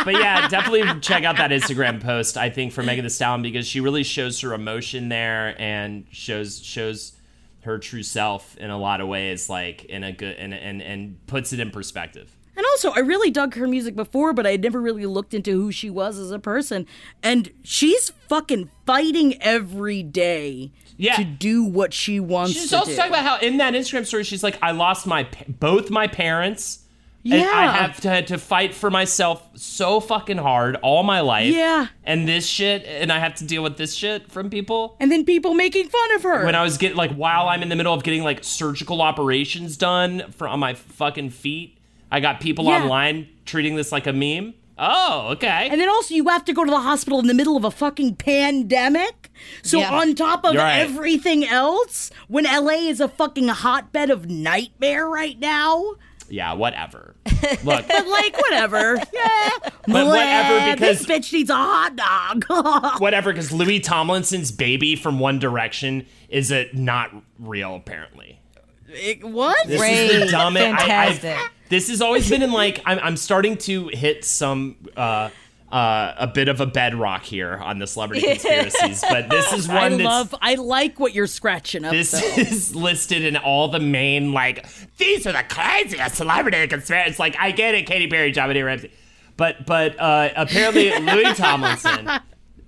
but 0.05 0.15
yeah, 0.15 0.49
definitely 0.49 0.83
check 1.01 1.23
out 1.23 1.37
that 1.37 1.53
Instagram 1.53 2.01
post. 2.03 2.37
I 2.37 2.51
think 2.51 2.73
for 2.73 2.83
Megan 2.83 3.05
Thee 3.05 3.09
Stallion 3.09 3.41
because 3.43 3.69
she 3.69 3.79
really 3.81 4.03
shows 4.03 4.41
her 4.41 4.53
emotion 4.53 5.11
there 5.11 5.55
and 5.61 6.05
shows 6.11 6.61
shows 6.61 7.13
her 7.63 7.79
true 7.79 8.03
self 8.03 8.57
in 8.59 8.71
a 8.71 8.79
lot 8.79 9.01
of 9.01 9.09
ways, 9.09 9.49
like 9.49 9.85
in 9.87 10.05
a 10.05 10.13
good 10.13 10.37
and 10.37 10.53
and 10.55 10.83
and 10.83 11.27
puts 11.27 11.53
it 11.53 11.61
in 11.61 11.71
perspective. 11.71 12.37
And 12.55 12.67
also, 12.73 12.91
I 12.93 12.99
really 12.99 13.31
dug 13.31 13.55
her 13.55 13.67
music 13.67 13.97
before, 13.97 14.35
but 14.35 14.47
I 14.47 14.51
had 14.51 14.63
never 14.63 14.79
really 14.79 15.07
looked 15.07 15.33
into 15.33 15.53
who 15.53 15.73
she 15.73 15.89
was 15.89 16.19
as 16.19 16.31
a 16.31 16.39
person. 16.39 16.87
And 17.23 17.51
she's 17.63 18.11
fucking 18.29 18.71
fighting 18.85 19.41
every 19.43 20.03
day 20.03 20.71
Yeah. 20.99 21.17
to 21.17 21.25
do 21.25 21.65
what 21.65 21.95
she 21.95 22.21
wants 22.21 22.53
She's 22.53 22.73
also 22.75 22.91
do. 22.91 22.97
talking 22.97 23.13
about 23.13 23.25
how 23.25 23.39
in 23.39 23.57
that 23.57 23.73
Instagram 23.73 24.05
story 24.05 24.25
she's 24.25 24.43
like, 24.43 24.59
I 24.63 24.73
lost 24.73 25.07
my 25.07 25.27
both 25.49 25.89
my 25.89 26.07
parents. 26.07 26.81
And 27.25 27.35
I 27.45 27.77
have 27.77 28.01
to, 28.01 28.23
to 28.23 28.39
fight 28.39 28.75
for 28.75 28.91
myself 28.91 29.49
so 29.55 30.01
fucking 30.01 30.39
hard 30.39 30.77
all 30.83 31.03
my 31.05 31.21
life. 31.21 31.53
Yeah. 31.55 31.87
And 32.03 32.27
this 32.27 32.47
shit, 32.47 32.85
and 32.85 33.13
I 33.13 33.19
have 33.21 33.35
to 33.37 33.45
deal 33.45 33.63
with 33.63 33.77
this 33.77 33.95
shit 33.95 34.31
from 34.33 34.51
people. 34.51 34.97
and 34.99 35.11
then 35.13 35.25
people 35.25 35.55
making 35.55 35.89
fun 35.89 36.15
of 36.17 36.23
her. 36.25 36.45
when 36.45 36.55
I 36.57 36.63
was 36.65 36.79
getting 36.79 36.97
like 36.97 37.13
while 37.13 37.49
I'm 37.49 37.63
in 37.63 37.69
the 37.69 37.77
middle 37.77 37.95
of 37.95 38.03
getting 38.03 38.25
like 38.25 38.43
surgical 38.43 39.01
operations 39.03 39.77
done 39.77 40.25
for 40.33 40.49
on 40.49 40.59
my 40.59 40.75
fucking 40.75 41.31
feet, 41.31 41.79
I 42.11 42.19
got 42.21 42.41
people 42.41 42.65
Yeah. 42.65 42.83
online 42.83 43.29
treating 43.45 43.77
this 43.77 43.93
like 43.93 44.07
a 44.07 44.13
meme. 44.13 44.55
Oh, 44.79 45.29
okay. 45.33 45.69
and 45.71 45.81
then 45.81 45.89
also, 45.89 46.15
you 46.15 46.27
have 46.29 46.45
to 46.47 46.53
go 46.53 46.65
to 46.65 46.71
the 46.71 46.81
hospital 46.81 47.21
in 47.21 47.29
the 47.29 47.35
middle 47.35 47.57
of 47.57 47.65
a 47.65 47.71
fucking 47.71 48.17
pandemic. 48.17 49.31
So, 49.63 49.79
Yeah. 49.79 49.93
on 49.95 50.15
top 50.15 50.45
of 50.45 50.55
right. 50.57 50.79
everything 50.79 51.45
else, 51.47 52.11
when 52.27 52.47
LA 52.47 52.89
is 52.89 53.01
a 53.01 53.07
fucking 53.07 53.49
hotbed 53.49 54.11
of 54.11 54.29
nightmare 54.29 55.07
right 55.09 55.39
now, 55.39 55.95
yeah, 56.33 56.55
whatever. 56.55 57.15
Look, 57.63 57.87
but 57.87 58.09
like, 58.09 58.37
whatever. 58.41 58.97
yeah. 59.13 59.51
But 59.87 60.07
whatever, 60.07 60.73
because- 60.75 61.05
this 61.05 61.07
bitch 61.07 61.31
needs 61.33 61.51
a 61.51 61.55
hot 61.55 61.95
dog. 61.95 63.01
whatever, 63.03 63.33
because 63.33 63.53
Louis 63.53 63.81
Tomlinson's 63.81 64.51
baby 64.51 64.97
from 64.97 65.19
One 65.19 65.39
Direction 65.39 66.07
is 66.31 66.51
a 66.51 66.71
not 66.73 67.11
real 67.39 67.77
apparently. 67.77 68.41
what? 69.21 69.67
This 69.67 69.79
Great. 69.79 70.11
is 70.11 70.25
the 70.25 70.31
dumbest. 70.31 70.65
Fantastic. 70.65 71.37
I, 71.37 71.49
this 71.69 71.89
has 71.89 72.01
always 72.01 72.29
been 72.31 72.43
in 72.43 72.53
like 72.53 72.81
I'm, 72.87 72.99
I'm 73.01 73.17
starting 73.19 73.59
to 73.59 73.89
hit 73.89 74.25
some 74.25 74.77
uh, 74.97 75.29
uh, 75.73 76.15
a 76.19 76.27
bit 76.27 76.49
of 76.49 76.61
a 76.61 76.67
bedrock 76.67 77.23
here 77.23 77.57
on 77.57 77.79
the 77.79 77.87
celebrity 77.87 78.21
conspiracies, 78.27 79.03
but 79.09 79.31
this 79.31 79.53
is 79.55 79.69
I 79.71 79.89
one 79.89 79.93
that's 79.93 80.03
I 80.03 80.05
love, 80.05 80.35
I 80.43 80.55
like 80.57 81.01
what 81.01 81.15
you're 81.15 81.27
scratching 81.27 81.85
up. 81.87 81.93
this 81.93 82.11
though. 82.11 82.19
is 82.43 82.77
listed 82.77 83.25
in 83.25 83.39
all 83.39 83.69
the 83.69 83.81
main 83.81 84.33
like 84.33 84.67
these 84.99 85.27
are 85.27 85.33
the 85.33 85.43
craziest 85.49 86.17
celebrity 86.17 86.67
conspiracies. 86.67 87.19
Like 87.19 87.37
I 87.39 87.53
get 87.53 87.75
it, 87.75 87.87
Katy 87.87 88.09
Perry, 88.09 88.33
JonBenét 88.33 88.65
Ramsey, 88.67 88.93
but 89.39 89.65
but 89.65 89.99
uh, 89.99 90.29
apparently 90.37 90.91
Louis 90.99 91.35
Tomlinson 91.37 92.07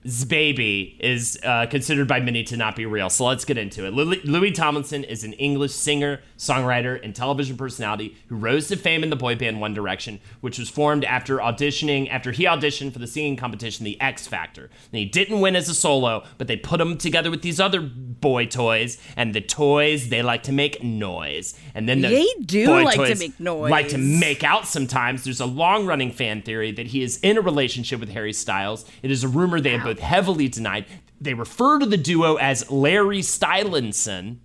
baby 0.04 0.98
is 1.00 1.38
uh, 1.42 1.66
considered 1.66 2.06
by 2.06 2.20
many 2.20 2.44
to 2.44 2.56
not 2.56 2.76
be 2.76 2.84
real. 2.84 3.08
So 3.08 3.24
let's 3.24 3.44
get 3.44 3.56
into 3.56 3.86
it. 3.86 3.94
Louis, 3.94 4.50
Tomlinson 4.52 5.02
is 5.02 5.24
an 5.24 5.32
English 5.34 5.72
singer, 5.72 6.20
songwriter, 6.36 7.02
and 7.02 7.14
television 7.14 7.56
personality 7.56 8.16
who 8.28 8.36
rose 8.36 8.68
to 8.68 8.76
fame 8.76 9.02
in 9.02 9.08
the 9.08 9.16
boy 9.16 9.34
band 9.34 9.60
One 9.60 9.72
Direction, 9.72 10.20
which 10.42 10.58
was 10.58 10.68
formed 10.68 11.04
after 11.04 11.38
auditioning 11.38 12.10
after 12.10 12.32
he 12.32 12.44
auditioned 12.44 12.92
for 12.92 12.98
the 12.98 13.06
singing 13.06 13.36
competition 13.36 13.84
The 13.84 13.98
X 14.00 14.26
Factor. 14.26 14.64
And 14.64 14.98
he 14.98 15.06
didn't 15.06 15.40
win 15.40 15.56
as 15.56 15.68
a 15.70 15.74
solo, 15.74 16.24
but 16.36 16.48
they 16.48 16.56
put 16.56 16.80
him 16.80 16.98
together 16.98 17.30
with 17.30 17.40
these 17.40 17.58
other 17.58 17.80
boy 17.80 18.44
toys, 18.46 18.98
and 19.16 19.34
the 19.34 19.40
toys 19.40 20.10
they 20.10 20.22
like 20.22 20.42
to 20.44 20.52
make 20.52 20.82
noise. 20.82 21.58
And 21.74 21.88
then 21.88 22.02
the 22.02 22.08
They 22.08 22.26
do 22.44 22.66
boy 22.66 22.84
like 22.84 22.96
to 22.96 23.18
make 23.18 23.40
noise. 23.40 23.70
Like 23.70 23.88
to 23.88 23.98
make 23.98 24.44
out 24.44 24.66
sometimes. 24.66 25.24
There's 25.24 25.40
a 25.40 25.46
long 25.46 25.86
running 25.86 26.10
fan 26.10 26.42
theory 26.42 26.72
that 26.72 26.88
he 26.88 27.02
is 27.02 27.18
in 27.20 27.38
a 27.38 27.40
relationship 27.40 28.00
with 28.00 28.10
Harry 28.10 28.34
Styles. 28.34 28.84
It 29.02 29.10
is 29.10 29.24
a 29.24 29.28
rumor 29.28 29.60
they 29.60 29.70
have 29.70 29.84
both 29.84 29.93
heavily 29.98 30.48
denied. 30.48 30.86
They 31.20 31.34
refer 31.34 31.78
to 31.78 31.86
the 31.86 31.96
duo 31.96 32.36
as 32.36 32.70
Larry 32.70 33.20
Stylinson. 33.20 34.38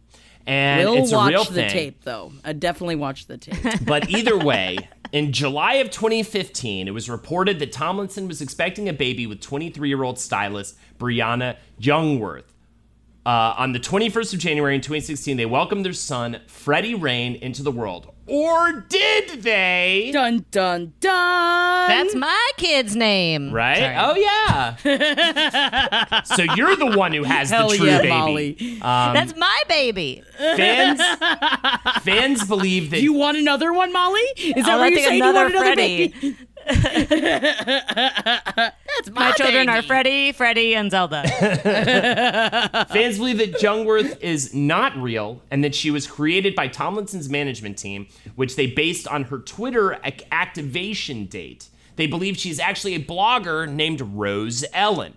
And 0.47 0.89
We'll 0.89 1.03
it's 1.03 1.11
a 1.11 1.15
watch 1.15 1.29
real 1.29 1.43
the 1.43 1.51
thing. 1.53 1.69
tape, 1.69 2.03
though. 2.03 2.31
I 2.43 2.53
definitely 2.53 2.95
watch 2.95 3.27
the 3.27 3.37
tape. 3.37 3.55
But 3.85 4.09
either 4.09 4.37
way, 4.37 4.77
in 5.11 5.31
July 5.31 5.75
of 5.75 5.91
2015, 5.91 6.87
it 6.87 6.91
was 6.91 7.09
reported 7.09 7.59
that 7.59 7.71
Tomlinson 7.71 8.27
was 8.27 8.41
expecting 8.41 8.89
a 8.89 8.93
baby 8.93 9.27
with 9.27 9.41
23 9.41 9.87
year 9.89 10.01
old 10.03 10.17
stylist 10.19 10.77
Briana 10.97 11.57
Jungwirth. 11.79 12.43
Uh, 13.25 13.53
on 13.57 13.73
the 13.73 13.79
21st 13.79 14.33
of 14.33 14.39
January 14.39 14.73
in 14.73 14.81
2016, 14.81 15.37
they 15.37 15.45
welcomed 15.45 15.85
their 15.85 15.93
son, 15.93 16.39
Freddie 16.47 16.95
Reign, 16.95 17.35
into 17.35 17.61
the 17.61 17.71
world. 17.71 18.11
Or 18.29 18.85
did 18.87 19.41
they? 19.43 20.11
dun 20.13 20.45
dun 20.51 20.93
dun. 20.99 21.87
That's 21.89 22.13
my 22.15 22.51
kid's 22.57 22.95
name. 22.95 23.51
Right? 23.51 23.77
Sorry. 23.77 23.95
Oh, 23.97 24.15
yeah. 24.15 24.75
so 26.23 26.43
you're 26.55 26.75
the 26.75 26.95
one 26.95 27.11
who 27.13 27.23
has 27.23 27.49
Hell 27.49 27.69
the 27.69 27.77
true 27.77 27.87
yeah, 27.87 27.97
baby. 27.99 28.09
Molly. 28.09 28.57
Um, 28.81 29.13
That's 29.13 29.35
my 29.35 29.61
baby. 29.67 30.23
Fans, 30.37 31.01
fans 32.03 32.45
believe 32.47 32.91
that 32.91 32.97
Do 32.97 33.03
you 33.03 33.13
want 33.13 33.37
another 33.37 33.73
one, 33.73 33.91
Molly? 33.91 34.19
Is 34.37 34.53
that 34.53 34.67
I'll 34.67 34.79
what 34.79 34.83
let 34.85 34.93
you're 34.93 35.01
saying? 35.03 35.17
You 35.17 35.23
want 35.23 35.37
another 35.37 35.49
another 35.49 35.65
Freddie. 35.75 36.07
baby? 36.09 36.37
That's 36.69 38.75
My 39.11 39.31
children 39.31 39.67
baby. 39.67 39.79
are 39.79 39.81
Freddie, 39.81 40.31
Freddie, 40.31 40.75
and 40.75 40.91
Zelda. 40.91 41.23
Fans 42.91 43.17
believe 43.17 43.37
that 43.39 43.53
Jungwirth 43.53 44.19
is 44.21 44.53
not 44.53 44.95
real 44.97 45.41
and 45.51 45.63
that 45.63 45.75
she 45.75 45.91
was 45.91 46.07
created 46.07 46.55
by 46.55 46.67
Tomlinson's 46.67 47.29
management 47.29 47.77
team, 47.77 48.07
which 48.35 48.55
they 48.55 48.67
based 48.67 49.07
on 49.07 49.25
her 49.25 49.39
Twitter 49.39 49.99
ac- 50.03 50.25
activation 50.31 51.25
date. 51.25 51.69
They 51.95 52.07
believe 52.07 52.37
she's 52.37 52.59
actually 52.59 52.95
a 52.95 53.03
blogger 53.03 53.71
named 53.71 54.01
Rose 54.01 54.63
Ellen. 54.73 55.15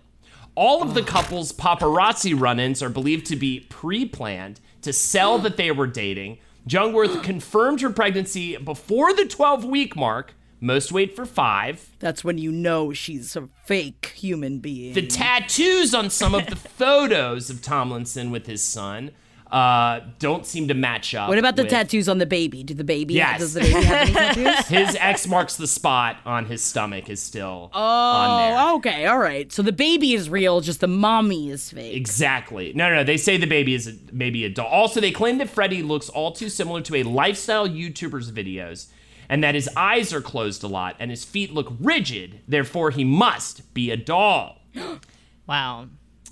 All 0.55 0.83
of 0.83 0.93
the 0.93 1.01
couple's 1.01 1.51
paparazzi 1.51 2.39
run 2.39 2.59
ins 2.59 2.83
are 2.83 2.89
believed 2.89 3.25
to 3.27 3.35
be 3.35 3.61
pre 3.61 4.05
planned 4.05 4.59
to 4.81 4.93
sell 4.93 5.39
that 5.39 5.57
they 5.57 5.71
were 5.71 5.87
dating. 5.87 6.37
Jungwirth 6.67 7.23
confirmed 7.23 7.81
her 7.81 7.89
pregnancy 7.89 8.57
before 8.57 9.13
the 9.13 9.25
12 9.25 9.65
week 9.65 9.95
mark. 9.95 10.35
Most 10.63 10.93
wait 10.93 11.13
for 11.13 11.25
five. 11.25 11.89
That's 11.99 12.23
when 12.23 12.37
you 12.37 12.49
know 12.49 12.93
she's 12.93 13.35
a 13.35 13.49
fake 13.65 14.13
human 14.15 14.59
being. 14.59 14.93
The 14.93 15.05
tattoos 15.05 15.93
on 15.93 16.09
some 16.09 16.33
of 16.33 16.45
the 16.47 16.55
photos 16.77 17.49
of 17.49 17.61
Tomlinson 17.61 18.31
with 18.31 18.47
his 18.47 18.63
son 18.63 19.11
uh, 19.51 19.99
don't 20.19 20.45
seem 20.45 20.69
to 20.69 20.73
match 20.73 21.13
up. 21.13 21.27
what 21.27 21.37
about 21.37 21.57
the 21.57 21.63
with- 21.63 21.69
tattoos 21.71 22.07
on 22.07 22.17
the 22.17 22.25
baby? 22.25 22.63
Do 22.63 22.73
the 22.73 22.85
baby? 22.85 23.15
Yes. 23.15 23.39
Does 23.39 23.53
the 23.55 23.59
baby 23.59 23.83
have 23.83 24.07
any 24.07 24.13
tattoos? 24.45 24.67
His 24.67 24.95
X 24.99 25.27
marks 25.27 25.57
the 25.57 25.67
spot 25.67 26.17
on 26.25 26.45
his 26.45 26.63
stomach 26.63 27.09
is 27.09 27.21
still 27.21 27.69
on 27.73 28.37
there. 28.49 28.57
Oh, 28.59 28.75
okay, 28.77 29.05
all 29.05 29.19
right. 29.19 29.51
So 29.51 29.61
the 29.63 29.73
baby 29.73 30.13
is 30.13 30.29
real, 30.29 30.61
just 30.61 30.79
the 30.79 30.87
mommy 30.87 31.49
is 31.51 31.69
fake. 31.69 31.93
Exactly. 31.95 32.71
No, 32.73 32.87
no, 32.89 32.95
no. 32.95 33.03
They 33.03 33.17
say 33.17 33.35
the 33.35 33.47
baby 33.47 33.73
is 33.75 33.87
a, 33.87 33.93
maybe 34.13 34.45
a 34.45 34.49
doll. 34.49 34.67
Also, 34.67 35.01
they 35.01 35.11
claim 35.11 35.39
that 35.39 35.49
Freddie 35.49 35.83
looks 35.83 36.07
all 36.07 36.31
too 36.31 36.47
similar 36.49 36.79
to 36.81 36.95
a 36.95 37.03
lifestyle 37.03 37.67
YouTuber's 37.67 38.31
videos, 38.31 38.87
and 39.33 39.43
that 39.43 39.55
his 39.55 39.67
eyes 39.75 40.13
are 40.13 40.21
closed 40.21 40.63
a 40.63 40.67
lot 40.67 40.95
and 40.99 41.09
his 41.09 41.25
feet 41.25 41.51
look 41.51 41.73
rigid. 41.79 42.41
Therefore, 42.47 42.91
he 42.91 43.03
must 43.03 43.73
be 43.73 43.89
a 43.89 43.97
doll. 43.97 44.61
Wow. 45.45 45.87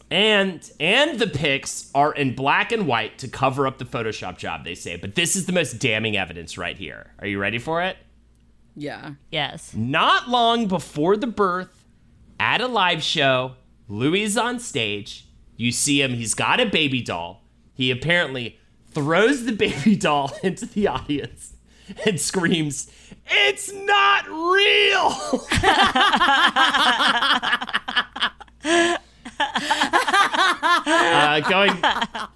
And 0.10 0.72
and 0.80 1.20
the 1.20 1.28
pics 1.28 1.91
are 1.93 2.14
in 2.14 2.34
black 2.34 2.72
and 2.72 2.88
white 2.88 3.18
to 3.18 3.28
cover 3.28 3.68
up 3.68 3.78
the 3.78 3.84
Photoshop 3.84 4.38
job, 4.38 4.64
they 4.64 4.74
say. 4.74 4.95
But 4.95 5.16
this 5.16 5.36
is 5.36 5.47
the 5.47 5.52
most 5.52 5.80
damning 5.80 6.16
evidence 6.16 6.58
right 6.58 6.78
here. 6.78 7.12
Are 7.20 7.28
you 7.28 7.38
ready 7.38 7.60
for 7.60 7.82
it? 7.82 7.97
Yeah. 8.74 9.16
Yes. 9.30 9.74
Not 9.76 10.30
long 10.30 10.68
before 10.68 11.18
the 11.18 11.28
birth, 11.28 11.84
at 12.39 12.62
a 12.62 12.68
live 12.68 13.04
show, 13.04 13.56
Louis 13.89 14.24
is 14.24 14.38
on 14.38 14.62
stage. 14.62 15.28
You 15.58 15.74
see 15.74 16.02
him, 16.02 16.14
he's 16.14 16.34
got 16.34 16.62
a 16.62 16.66
baby 16.66 17.02
doll. 17.02 17.43
He 17.74 17.91
apparently 17.91 18.60
throws 18.91 19.43
the 19.43 19.52
baby 19.68 19.97
doll 19.97 20.32
into 20.43 20.66
the 20.66 20.88
audience 20.88 21.51
and 22.05 22.19
screams, 22.19 22.89
It's 23.27 23.71
not 23.73 24.27
real! 24.27 25.47
uh, 29.39 31.39
going 31.49 31.73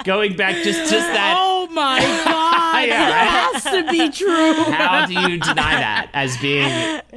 going 0.03 0.35
back 0.35 0.55
just 0.63 0.79
just 0.91 0.91
that 0.91 1.35
Oh 1.37 1.67
my 1.71 1.99
god! 1.99 2.65
Yeah, 2.85 3.09
that 3.09 3.51
has 3.53 3.63
to 3.63 3.89
be 3.89 4.09
true. 4.11 4.53
how 4.71 5.07
do 5.07 5.13
you 5.13 5.39
deny 5.39 5.79
that 5.79 6.09
as 6.13 6.37
being 6.37 6.69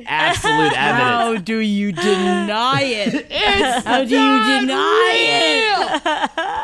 absolute 0.07 0.73
evidence? 0.73 0.77
How 0.79 1.37
do 1.37 1.59
you 1.59 1.93
deny 1.93 2.81
it? 2.83 3.31
How 3.85 4.05
do 4.05 4.19
you 4.19 4.61
deny 4.61 5.13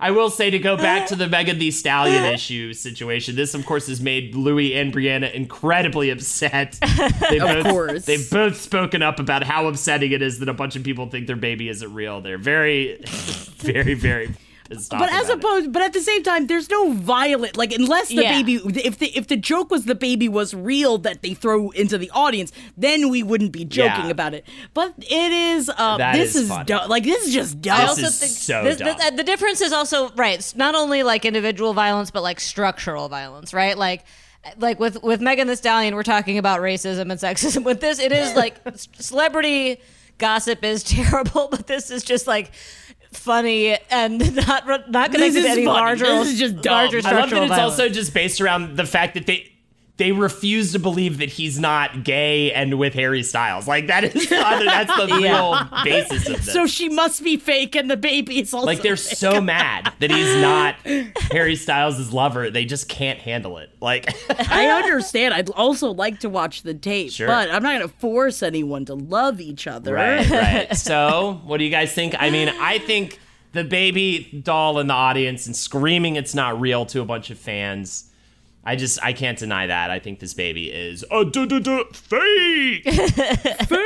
I 0.00 0.10
will 0.10 0.28
say 0.28 0.50
to 0.50 0.58
go 0.58 0.76
back 0.76 1.06
to 1.08 1.16
the 1.16 1.28
Megan 1.30 1.58
Thee 1.58 1.70
Stallion 1.70 2.24
issue 2.24 2.72
situation. 2.72 3.36
This, 3.36 3.54
of 3.54 3.64
course, 3.64 3.86
has 3.86 4.00
made 4.00 4.34
Louis 4.34 4.74
and 4.74 4.92
Briana 4.92 5.32
incredibly 5.32 6.10
upset. 6.10 6.72
They've 7.30 7.42
Of 7.42 7.62
both, 7.64 7.66
course. 7.66 8.04
they've 8.04 8.30
both 8.30 8.60
spoken 8.60 9.02
up 9.02 9.18
about 9.20 9.44
how 9.44 9.68
upsetting 9.68 10.12
it 10.12 10.20
is 10.20 10.40
that 10.40 10.48
a 10.48 10.52
bunch 10.52 10.74
of 10.76 10.82
people 10.82 11.08
think 11.08 11.26
their 11.26 11.36
baby 11.36 11.68
isn't 11.68 11.94
real. 11.94 12.20
They're 12.20 12.38
very, 12.38 12.98
very, 13.06 13.94
very 13.94 14.30
pissed 14.64 14.92
off. 14.92 15.00
But 15.00 15.12
as 15.12 15.28
about 15.28 15.30
it. 15.30 15.38
opposed, 15.44 15.72
but 15.72 15.82
at 15.82 15.92
the 15.92 16.00
same 16.00 16.22
time, 16.22 16.46
there's 16.46 16.68
no 16.70 16.92
violent 16.92 17.56
like 17.56 17.72
unless 17.72 18.08
the 18.08 18.16
Yeah. 18.22 18.32
baby 18.32 18.54
if 18.56 18.98
the 18.98 19.06
if 19.16 19.26
the 19.28 19.36
joke 19.36 19.70
was 19.70 19.84
the 19.84 19.94
baby 19.94 20.28
was 20.28 20.54
real 20.54 20.98
that 20.98 21.22
they 21.22 21.34
throw 21.34 21.70
into 21.70 21.98
the 21.98 22.10
audience, 22.10 22.52
then 22.76 23.08
we 23.10 23.22
wouldn't 23.22 23.52
be 23.52 23.64
joking 23.64 24.06
Yeah. 24.06 24.10
about 24.10 24.34
it. 24.34 24.46
But 24.72 24.94
it 24.98 25.32
is 25.32 25.68
uh, 25.68 25.96
That 25.98 26.14
this 26.16 26.34
is 26.34 26.42
is, 26.42 26.48
funny. 26.48 26.64
dumb. 26.64 26.88
Like 26.88 27.04
this 27.04 27.26
is 27.26 27.34
just 27.34 27.60
dumb. 27.60 27.78
I 27.80 27.86
also 27.86 28.02
is 28.06 28.18
think 28.18 28.32
so 28.32 28.64
this- 28.64 28.78
dumb. 28.78 28.96
the, 29.10 29.16
the 29.16 29.24
difference 29.24 29.60
is 29.60 29.72
also 29.72 30.10
right. 30.16 30.38
It's 30.38 30.56
not 30.56 30.74
only 30.74 31.02
like 31.02 31.24
individual 31.24 31.74
violence, 31.74 32.10
but 32.10 32.22
like 32.22 32.40
structural 32.40 33.08
violence, 33.08 33.52
right? 33.54 33.76
Like, 33.78 34.04
like 34.58 34.78
with 34.80 35.02
with 35.02 35.20
Megan 35.20 35.46
Thee 35.48 35.56
Stallion, 35.56 35.94
we're 35.94 36.02
talking 36.02 36.38
about 36.38 36.60
racism 36.60 37.10
and 37.10 37.20
sexism. 37.20 37.64
With 37.64 37.80
this, 37.80 37.98
it 37.98 38.12
is 38.12 38.34
like 38.34 38.56
celebrity 38.98 39.80
gossip 40.18 40.62
is 40.64 40.82
terrible, 40.84 41.48
but 41.50 41.66
this 41.66 41.90
is 41.90 42.02
just 42.04 42.26
like 42.26 42.50
funny 43.16 43.76
and 43.90 44.34
not 44.46 44.90
not 44.90 45.12
connected 45.12 45.42
to 45.42 45.48
any 45.48 45.66
larger 45.66 46.06
This 46.06 46.32
is 46.32 46.38
just 46.38 46.60
dumb. 46.60 46.72
larger 46.72 47.00
I 47.04 47.12
love 47.12 47.30
that 47.30 47.42
it's 47.44 47.52
also 47.52 47.88
just 47.88 48.12
based 48.14 48.40
around 48.40 48.76
the 48.76 48.84
fact 48.86 49.14
that 49.14 49.26
they 49.26 49.50
they 49.96 50.10
refuse 50.10 50.72
to 50.72 50.80
believe 50.80 51.18
that 51.18 51.28
he's 51.28 51.56
not 51.60 52.02
gay 52.02 52.52
and 52.52 52.80
with 52.80 52.94
Harry 52.94 53.22
Styles. 53.22 53.68
Like 53.68 53.86
that 53.86 54.02
is 54.02 54.30
uh, 54.32 54.62
that's 54.64 54.96
the 54.96 55.14
real 55.20 55.56
basis 55.84 56.28
of 56.28 56.44
this. 56.44 56.52
So 56.52 56.66
she 56.66 56.88
must 56.88 57.22
be 57.22 57.36
fake, 57.36 57.76
and 57.76 57.88
the 57.88 57.96
baby 57.96 58.40
is 58.40 58.52
also 58.52 58.66
like 58.66 58.82
they're 58.82 58.96
fake. 58.96 59.16
so 59.18 59.40
mad 59.40 59.92
that 60.00 60.10
he's 60.10 60.34
not 60.42 60.74
Harry 61.30 61.54
Styles' 61.54 62.12
lover. 62.12 62.50
They 62.50 62.64
just 62.64 62.88
can't 62.88 63.20
handle 63.20 63.58
it. 63.58 63.70
Like 63.80 64.12
I 64.50 64.66
understand. 64.82 65.32
I'd 65.32 65.50
also 65.50 65.92
like 65.92 66.18
to 66.20 66.28
watch 66.28 66.62
the 66.62 66.74
tape, 66.74 67.12
Sure. 67.12 67.28
but 67.28 67.48
I'm 67.50 67.62
not 67.62 67.78
going 67.78 67.88
to 67.88 67.96
force 67.98 68.42
anyone 68.42 68.84
to 68.86 68.94
love 68.94 69.40
each 69.40 69.66
other. 69.68 69.94
Right, 69.94 70.28
right. 70.28 70.76
So, 70.84 71.40
what 71.44 71.58
do 71.58 71.64
you 71.64 71.70
guys 71.70 71.92
think? 71.92 72.14
I 72.18 72.30
mean, 72.30 72.48
I 72.48 72.78
think 72.78 73.20
the 73.52 73.62
baby 73.62 74.40
doll 74.44 74.80
in 74.80 74.88
the 74.88 74.94
audience 74.94 75.46
and 75.46 75.54
screaming 75.54 76.16
it's 76.16 76.34
not 76.34 76.60
real 76.60 76.84
to 76.86 77.00
a 77.00 77.04
bunch 77.04 77.30
of 77.30 77.38
fans. 77.38 78.10
I 78.66 78.76
just 78.76 78.98
I 79.02 79.12
can't 79.12 79.38
deny 79.38 79.66
that. 79.66 79.90
I 79.90 79.98
think 79.98 80.20
this 80.20 80.32
baby 80.34 80.70
is 80.70 81.04
a 81.10 81.24
duh, 81.24 81.44
duh, 81.46 81.58
duh, 81.60 81.84
fake. 81.92 82.84
fake. 83.74 83.80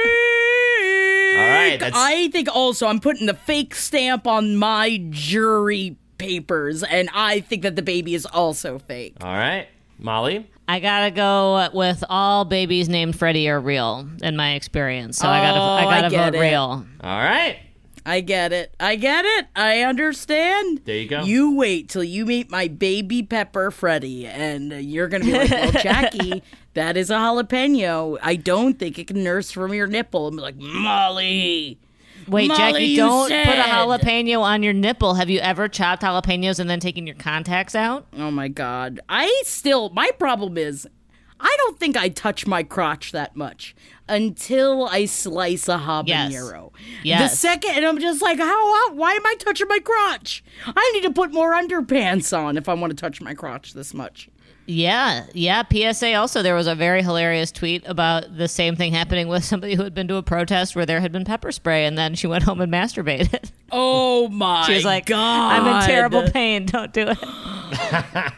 All 1.39 1.45
right, 1.45 1.76
that's 1.79 1.97
I 1.97 2.29
think 2.33 2.49
also 2.55 2.87
I'm 2.87 3.01
putting 3.01 3.26
the 3.26 3.35
fake 3.35 3.74
stamp 3.74 4.26
on 4.26 4.57
my 4.57 4.99
jury 5.11 5.97
papers, 6.18 6.83
and 6.83 7.09
I 7.14 7.41
think 7.41 7.62
that 7.62 7.76
the 7.76 7.83
baby 7.83 8.14
is 8.14 8.26
also 8.26 8.79
fake. 8.79 9.16
all 9.20 9.33
right. 9.33 9.68
Molly, 10.01 10.49
I 10.68 10.79
gotta 10.79 11.11
go 11.11 11.68
with 11.74 12.05
all 12.09 12.45
babies 12.45 12.89
named 12.89 13.16
Freddie 13.18 13.49
are 13.49 13.59
real 13.61 14.09
in 14.22 14.37
my 14.37 14.55
experience. 14.55 15.16
So 15.18 15.26
I 15.29 15.41
gotta, 15.41 15.59
Oh, 15.61 15.62
I 15.62 15.81
I 15.87 16.01
gotta 16.03 16.11
get 16.11 16.24
vote 16.33 16.35
it. 16.37 16.41
real. 16.41 16.61
all 16.61 17.18
right. 17.18 17.59
I 18.09 18.20
get 18.20 18.54
it. 18.54 18.74
I 18.80 18.96
get 18.96 19.26
it. 19.26 19.48
I 19.54 19.82
understand. 19.82 20.80
There 20.86 20.96
you 20.96 21.09
go. 21.09 21.22
You 21.24 21.54
wait 21.54 21.90
till 21.90 22.02
you 22.02 22.24
meet 22.24 22.50
my 22.50 22.66
baby 22.66 23.22
pepper 23.22 23.70
Freddy, 23.70 24.26
and 24.26 24.72
uh, 24.72 24.76
you're 24.76 25.09
gonna 25.09 25.24
be 25.26 25.32
like, 25.32 25.50
"Well, 25.50 25.72
Jackie, 25.72 26.42
that 26.74 26.96
is 26.96 27.11
a 27.11 27.16
jalapeno. 27.16 28.18
I 28.22 28.36
don't 28.36 28.78
think 28.78 28.98
it 28.98 29.09
can 29.09 29.22
nurse 29.22 29.50
from 29.50 29.74
your 29.74 29.86
nipple." 29.86 30.28
And 30.28 30.36
be 30.36 30.42
like, 30.42 30.56
"Molly, 30.56 31.78
Wait, 32.28 32.48
Molly, 32.48 32.59
Jackie, 32.59 32.96
don't 32.96 33.28
put 33.28 33.59
a 33.59 33.62
jalapeno 33.62 34.40
on 34.40 34.62
your 34.62 34.72
nipple. 34.72 35.14
Have 35.14 35.30
you 35.30 35.40
ever 35.40 35.68
chopped 35.68 36.02
jalapenos 36.02 36.59
and 36.59 36.68
then 36.68 36.80
taken 36.80 37.06
your 37.06 37.16
contacts 37.16 37.74
out? 37.74 38.06
Oh 38.16 38.30
my 38.30 38.48
god. 38.48 39.00
I 39.09 39.42
still 39.44 39.90
my 39.90 40.11
problem 40.18 40.59
is 40.59 40.86
I 41.41 41.55
don't 41.59 41.78
think 41.78 41.97
I 41.97 42.09
touch 42.09 42.47
my 42.47 42.62
crotch 42.62 43.12
that 43.12 43.36
much 43.36 43.74
until 44.09 44.86
I 44.86 45.05
slice 45.05 45.68
a 45.68 45.78
habanero. 45.78 46.72
Yes. 47.03 47.30
The 47.30 47.36
second 47.36 47.70
and 47.76 47.84
I'm 47.86 47.99
just 47.99 48.22
like, 48.22 48.39
how 48.39 48.93
why 48.95 49.12
am 49.12 49.26
I 49.26 49.34
touching 49.39 49.68
my 49.68 49.78
crotch? 49.78 50.43
I 50.66 50.91
need 50.95 51.03
to 51.03 51.12
put 51.12 51.32
more 51.32 51.53
underpants 51.53 52.36
on 52.36 52.57
if 52.57 52.68
I 52.68 52.74
want 52.74 52.91
to 52.91 52.97
touch 52.97 53.20
my 53.20 53.34
crotch 53.34 53.74
this 53.74 53.95
much. 53.95 54.28
Yeah, 54.71 55.25
yeah. 55.33 55.62
PSA 55.73 56.12
also, 56.14 56.43
there 56.43 56.55
was 56.55 56.66
a 56.66 56.75
very 56.75 57.03
hilarious 57.03 57.51
tweet 57.51 57.83
about 57.87 58.37
the 58.37 58.49
same 58.49 58.77
thing 58.77 58.93
happening 58.93 59.27
with 59.27 59.43
somebody 59.43 59.75
who 59.75 59.83
had 59.83 59.95
been 59.95 60.09
to 60.09 60.16
a 60.16 60.23
protest 60.23 60.77
where 60.77 60.85
there 60.85 61.01
had 61.01 61.11
been 61.11 61.25
pepper 61.25 61.51
spray 61.53 61.87
and 61.87 61.97
then 61.97 62.14
she 62.14 62.27
went 62.27 62.45
home 62.45 62.61
and 62.61 62.71
masturbated. 62.73 63.51
Oh 63.71 64.29
my 64.29 64.64
She 64.66 64.73
was 64.73 64.85
like, 64.87 65.05
god. 65.05 65.61
I'm 65.61 65.66
in 65.83 65.87
terrible 65.87 66.31
pain. 66.31 66.64
Don't 66.64 66.91
do 66.93 67.09
it. 67.09 67.19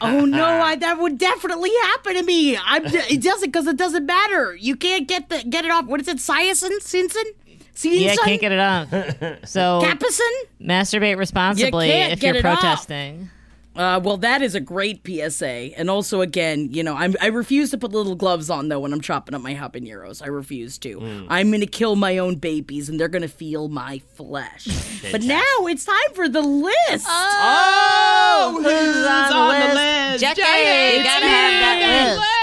Oh 0.00 0.24
no, 0.24 0.44
I, 0.44 0.74
that 0.74 0.98
would 0.98 1.16
definitely 1.18 1.70
happen 1.82 2.14
to 2.14 2.22
me. 2.24 2.56
I'm 2.56 2.84
it 2.86 3.22
doesn't 3.22 3.48
because 3.52 3.68
it 3.68 3.76
doesn't 3.76 4.04
matter. 4.04 4.56
You 4.56 4.74
can't 4.74 5.06
get 5.06 5.28
the 5.28 5.44
get 5.48 5.64
it 5.64 5.70
off. 5.70 5.84
What 5.86 6.00
is 6.00 6.08
it? 6.08 6.16
Cyasin? 6.16 6.70
Sinsin? 6.80 7.22
Sinsin? 7.76 8.00
Yeah, 8.00 8.16
can't 8.16 8.40
get 8.40 8.50
it 8.50 8.58
on. 8.58 9.38
So 9.44 9.80
Capicin? 9.84 10.30
masturbate 10.60 11.16
responsibly 11.16 11.88
can't 11.88 12.12
if 12.14 12.20
get 12.20 12.34
you're 12.34 12.36
it 12.38 12.44
off. 12.44 12.58
protesting. 12.60 13.30
Uh, 13.76 14.00
well, 14.02 14.16
that 14.16 14.42
is 14.42 14.54
a 14.56 14.60
great 14.60 15.00
PSA, 15.06 15.70
and 15.78 15.88
also 15.88 16.20
again, 16.22 16.68
you 16.72 16.82
know, 16.82 16.94
I'm, 16.96 17.14
I 17.20 17.28
refuse 17.28 17.70
to 17.70 17.78
put 17.78 17.92
little 17.92 18.16
gloves 18.16 18.50
on 18.50 18.68
though 18.68 18.80
when 18.80 18.92
I'm 18.92 19.00
chopping 19.00 19.34
up 19.34 19.42
my 19.42 19.54
habaneros. 19.54 20.20
I 20.22 20.26
refuse 20.26 20.76
to. 20.78 21.26
I'm 21.28 21.50
gonna 21.52 21.66
kill 21.66 21.94
my 21.96 22.18
own 22.18 22.34
babies, 22.36 22.88
and 22.88 22.98
they're 22.98 23.08
gonna 23.08 23.28
feel 23.28 23.68
my 23.68 24.00
flesh. 24.14 24.66
but 25.12 25.22
now 25.22 25.40
it's 25.60 25.84
time 25.84 26.14
for 26.14 26.28
the 26.28 26.42
list. 26.42 27.06
Oh, 27.08 28.54
who's, 28.56 28.66
on, 28.66 29.60
the 29.60 29.74
list? 29.74 30.20
Jackie, 30.20 30.42
Jackie, 30.42 31.02
gotta 31.04 31.26
have 31.26 31.60
that 31.60 32.16
list. 32.18 32.39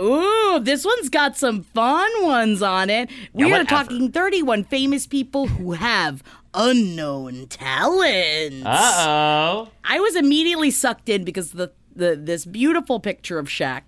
Ooh, 0.00 0.58
this 0.60 0.84
one's 0.84 1.08
got 1.08 1.36
some 1.36 1.62
fun 1.62 2.10
ones 2.22 2.62
on 2.62 2.90
it. 2.90 3.10
We 3.32 3.44
are 3.44 3.50
whatever. 3.50 3.68
talking 3.68 4.12
31 4.12 4.64
famous 4.64 5.06
people 5.06 5.46
who 5.48 5.72
have 5.72 6.22
unknown 6.54 7.46
talents. 7.46 8.64
Uh 8.66 9.04
oh. 9.08 9.68
I 9.84 10.00
was 10.00 10.16
immediately 10.16 10.70
sucked 10.70 11.08
in 11.08 11.24
because 11.24 11.52
the, 11.52 11.72
the 11.94 12.16
this 12.16 12.44
beautiful 12.44 13.00
picture 13.00 13.38
of 13.38 13.46
Shaq. 13.48 13.82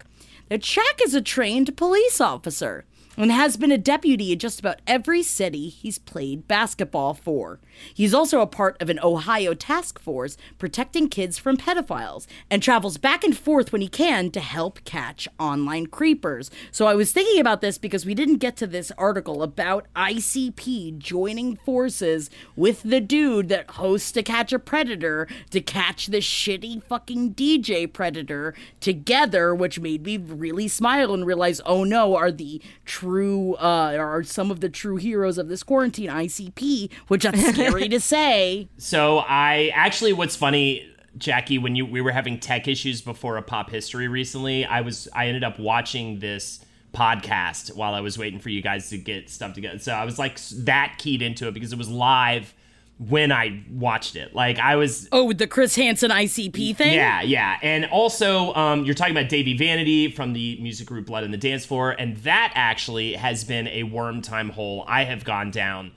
That 0.49 0.63
Shaq 0.63 1.03
is 1.05 1.15
a 1.15 1.21
trained 1.21 1.77
police 1.77 2.21
officer 2.21 2.85
and 3.19 3.33
has 3.33 3.57
been 3.57 3.73
a 3.73 3.79
deputy 3.79 4.33
in 4.33 4.39
just 4.39 4.61
about 4.61 4.81
every 4.87 5.23
city 5.23 5.69
he's 5.69 5.99
played 5.99 6.47
basketball 6.49 7.15
for. 7.15 7.59
He's 7.93 8.15
also 8.15 8.41
a 8.41 8.47
part 8.47 8.81
of 8.81 8.91
an 8.91 9.01
Ohio 9.03 9.55
task 9.55 9.99
force 9.99 10.37
protecting 10.59 11.09
kids 11.09 11.39
from 11.39 11.57
pedophiles 11.57 12.27
and 12.51 12.63
travels 12.63 12.99
back 12.99 13.25
and 13.25 13.37
forth 13.37 13.73
when 13.73 13.81
he 13.81 13.89
can 13.89 14.31
to 14.31 14.41
help 14.41 14.85
catch 14.85 15.29
online 15.39 15.87
creepers. 15.87 16.51
So 16.71 16.87
I 16.87 16.95
was 16.95 17.13
thinking 17.13 17.41
about 17.41 17.61
this 17.61 17.79
because 17.79 18.07
we 18.07 18.15
didn't 18.15 18.39
get 18.39 18.57
to 18.59 18.67
this 18.67 18.93
article 18.99 19.43
about 19.43 19.87
ICP 19.95 20.99
joining 20.99 21.57
forces 21.57 22.31
with 22.57 22.83
the 22.83 23.01
dude 23.01 23.49
that 23.49 23.71
hosts 23.73 24.13
To 24.13 24.23
Catch 24.23 24.53
a 24.53 24.59
Predator 24.59 25.29
to 25.51 25.61
catch 25.61 26.07
the 26.07 26.19
shitty 26.19 26.83
fucking 26.83 27.35
DJ 27.35 27.91
Predator 27.93 28.55
together, 28.81 29.55
which 29.55 29.81
made 29.81 30.05
me 30.05 30.17
really 30.17 30.69
smile 30.69 31.15
and 31.15 31.27
realize, 31.27 31.61
oh 31.67 31.85
no, 31.85 32.17
are 32.17 32.33
the 32.33 32.61
true, 32.85 33.55
uh, 33.55 33.97
are 33.99 34.23
some 34.23 34.51
of 34.51 34.61
the 34.61 34.69
true 34.69 34.97
heroes 34.97 35.39
of 35.39 35.49
this 35.49 35.63
quarantine 35.63 36.11
ICP, 36.11 36.91
which 37.09 37.23
that's 37.23 37.49
scary 37.49 37.68
to 37.71 38.01
say. 38.01 38.69
So 38.79 39.19
I 39.19 39.71
actually, 39.75 40.13
what's 40.13 40.37
funny, 40.37 40.89
Jackie, 41.17 41.59
when 41.59 41.75
you 41.77 41.85
we 41.87 42.01
were 42.01 42.13
having 42.13 42.39
tech 42.39 42.69
issues 42.69 43.01
before 43.03 43.37
a 43.37 43.43
pop 43.43 43.71
history 43.71 44.09
recently, 44.09 44.65
I 44.65 44.81
was 44.83 45.09
I 45.15 45.27
ended 45.27 45.45
up 45.45 45.59
watching 45.59 46.19
this 46.21 46.65
podcast 46.95 47.75
while 47.77 47.95
I 47.95 48.01
was 48.01 48.17
waiting 48.19 48.39
for 48.41 48.49
you 48.49 48.63
guys 48.63 48.89
to 48.91 48.99
get 48.99 49.29
stuff 49.31 49.53
together. 49.55 49.79
So 49.79 49.93
I 49.93 50.05
was 50.05 50.19
like 50.19 50.39
that 50.65 50.97
keyed 50.99 51.23
into 51.23 51.47
it 51.49 51.55
because 51.55 51.73
it 51.73 51.79
was 51.79 51.89
live 51.89 52.55
when 52.99 53.31
I 53.31 53.63
watched 53.71 54.17
it. 54.17 54.35
Like 54.35 54.59
I 54.59 54.75
was 54.77 55.09
Oh, 55.13 55.25
with 55.25 55.39
the 55.39 55.47
Chris 55.47 55.77
Hansen 55.77 56.11
ICP 56.11 56.75
thing? 56.77 56.95
yeah, 56.95 57.21
yeah. 57.23 57.57
And 57.63 57.85
also, 57.87 58.53
um, 58.55 58.85
you're 58.85 58.95
talking 58.97 59.17
about 59.17 59.31
Dahvie 59.31 59.57
Vanity 59.57 60.11
from 60.11 60.33
the 60.33 60.59
music 60.61 60.89
group 60.89 61.07
Blood 61.07 61.23
on 61.25 61.31
the 61.31 61.37
Dance 61.37 61.65
Floor, 61.65 61.93
and 61.93 62.17
that 62.19 62.53
actually 62.57 63.13
has 63.15 63.45
been 63.45 63.69
a 63.69 63.85
worm 63.85 64.21
time 64.23 64.49
hole 64.51 64.85
I 64.89 65.05
have 65.05 65.25
gone 65.25 65.51
down. 65.53 65.93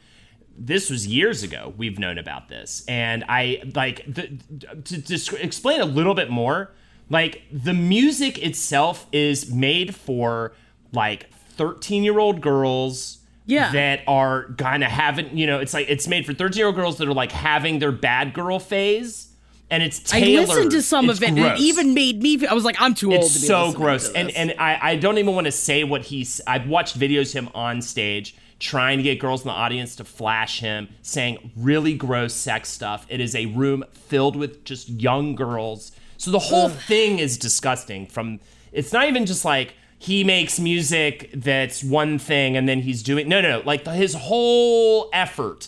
This 0.58 0.89
was 0.89 1.08
years 1.08 1.43
ago. 1.43 1.74
We've 1.78 1.97
known 1.97 2.18
about 2.18 2.49
this, 2.49 2.84
and 2.88 3.24
I 3.28 3.64
like 3.76 4.04
the, 4.06 4.38
to, 4.86 5.02
to 5.02 5.36
explain 5.43 5.82
a 5.82 5.86
little 5.86 6.14
bit 6.14 6.30
more. 6.30 6.72
Like 7.10 7.41
the 7.52 7.74
music 7.74 8.38
itself 8.43 9.06
is 9.12 9.52
made 9.52 9.93
for 9.95 10.54
like 10.93 11.34
13 11.34 12.04
year 12.04 12.20
old 12.20 12.41
girls 12.41 13.20
Yeah. 13.45 13.72
that 13.74 14.02
are 14.08 14.54
kind 14.58 14.84
of 14.84 14.89
having, 14.91 15.38
you 15.38 15.45
know, 15.47 15.60
it's 15.60 15.74
like 15.74 15.88
it's 15.89 16.08
made 16.08 16.26
for 16.26 16.34
13 16.34 16.58
year 16.58 16.68
old 16.68 16.76
girls 16.76 16.97
that 16.99 17.08
are 17.08 17.14
like 17.14 17.32
having 17.32 17.80
their 17.80 17.91
bad 17.91 18.34
girl 18.34 18.60
phase. 18.60 19.28
And 19.70 19.82
it's 19.82 20.14
I 20.14 20.20
tailored. 20.20 20.49
listened 20.49 20.72
to 20.72 20.82
some 20.82 21.10
It's 21.10 21.20
of 21.20 21.24
it, 21.24 21.30
and 21.30 21.39
it 21.39 21.60
even 21.60 21.93
made 21.93 22.22
me. 22.22 22.45
I 22.45 22.54
was 22.54 22.66
like, 22.66 22.76
I'm 22.80 22.93
too 22.93 23.14
old 23.14 23.24
It's 23.24 23.36
to 23.36 23.39
be 23.41 23.47
so 23.47 23.72
gross, 23.72 24.12
and 24.12 24.30
and 24.32 24.54
I, 24.60 24.78
I 24.91 24.95
don't 24.97 25.18
even 25.18 25.34
want 25.34 25.45
to 25.45 25.52
say 25.52 25.86
what 25.86 26.02
he's. 26.04 26.41
I've 26.45 26.68
watched 26.68 26.99
videos 26.99 27.34
of 27.36 27.45
him 27.45 27.49
on 27.56 27.82
stage 27.82 28.36
trying 28.62 28.97
to 28.97 29.03
get 29.03 29.20
girls 29.20 29.41
in 29.41 29.47
the 29.47 29.53
audience 29.53 29.95
to 29.97 30.03
flash 30.05 30.59
him, 30.59 30.88
saying 31.01 31.51
really 31.57 31.95
gross 31.95 32.34
sex 32.34 32.70
stuff. 32.70 33.05
It 33.09 33.20
is 33.20 33.36
a 33.36 33.47
room 33.47 33.84
filled 33.91 34.36
with 34.36 34.64
just 34.64 34.88
young 34.88 35.36
girls, 35.36 35.91
so 36.18 36.30
the 36.30 36.39
whole 36.39 36.70
thing 36.70 37.18
is 37.20 37.38
disgusting. 37.38 38.05
From 38.05 38.39
it's 38.72 38.93
not 38.93 39.07
even 39.07 39.26
just 39.26 39.43
like 39.43 39.74
he 39.97 40.24
makes 40.24 40.59
music 40.59 41.30
that's 41.34 41.84
one 41.84 42.18
thing 42.18 42.57
and 42.57 42.68
then 42.68 42.82
he's 42.82 43.03
doing 43.03 43.30
no 43.30 43.39
no 43.39 43.59
no 43.59 43.62
like 43.66 43.86
his 43.86 44.16
whole 44.16 45.09
effort 45.14 45.68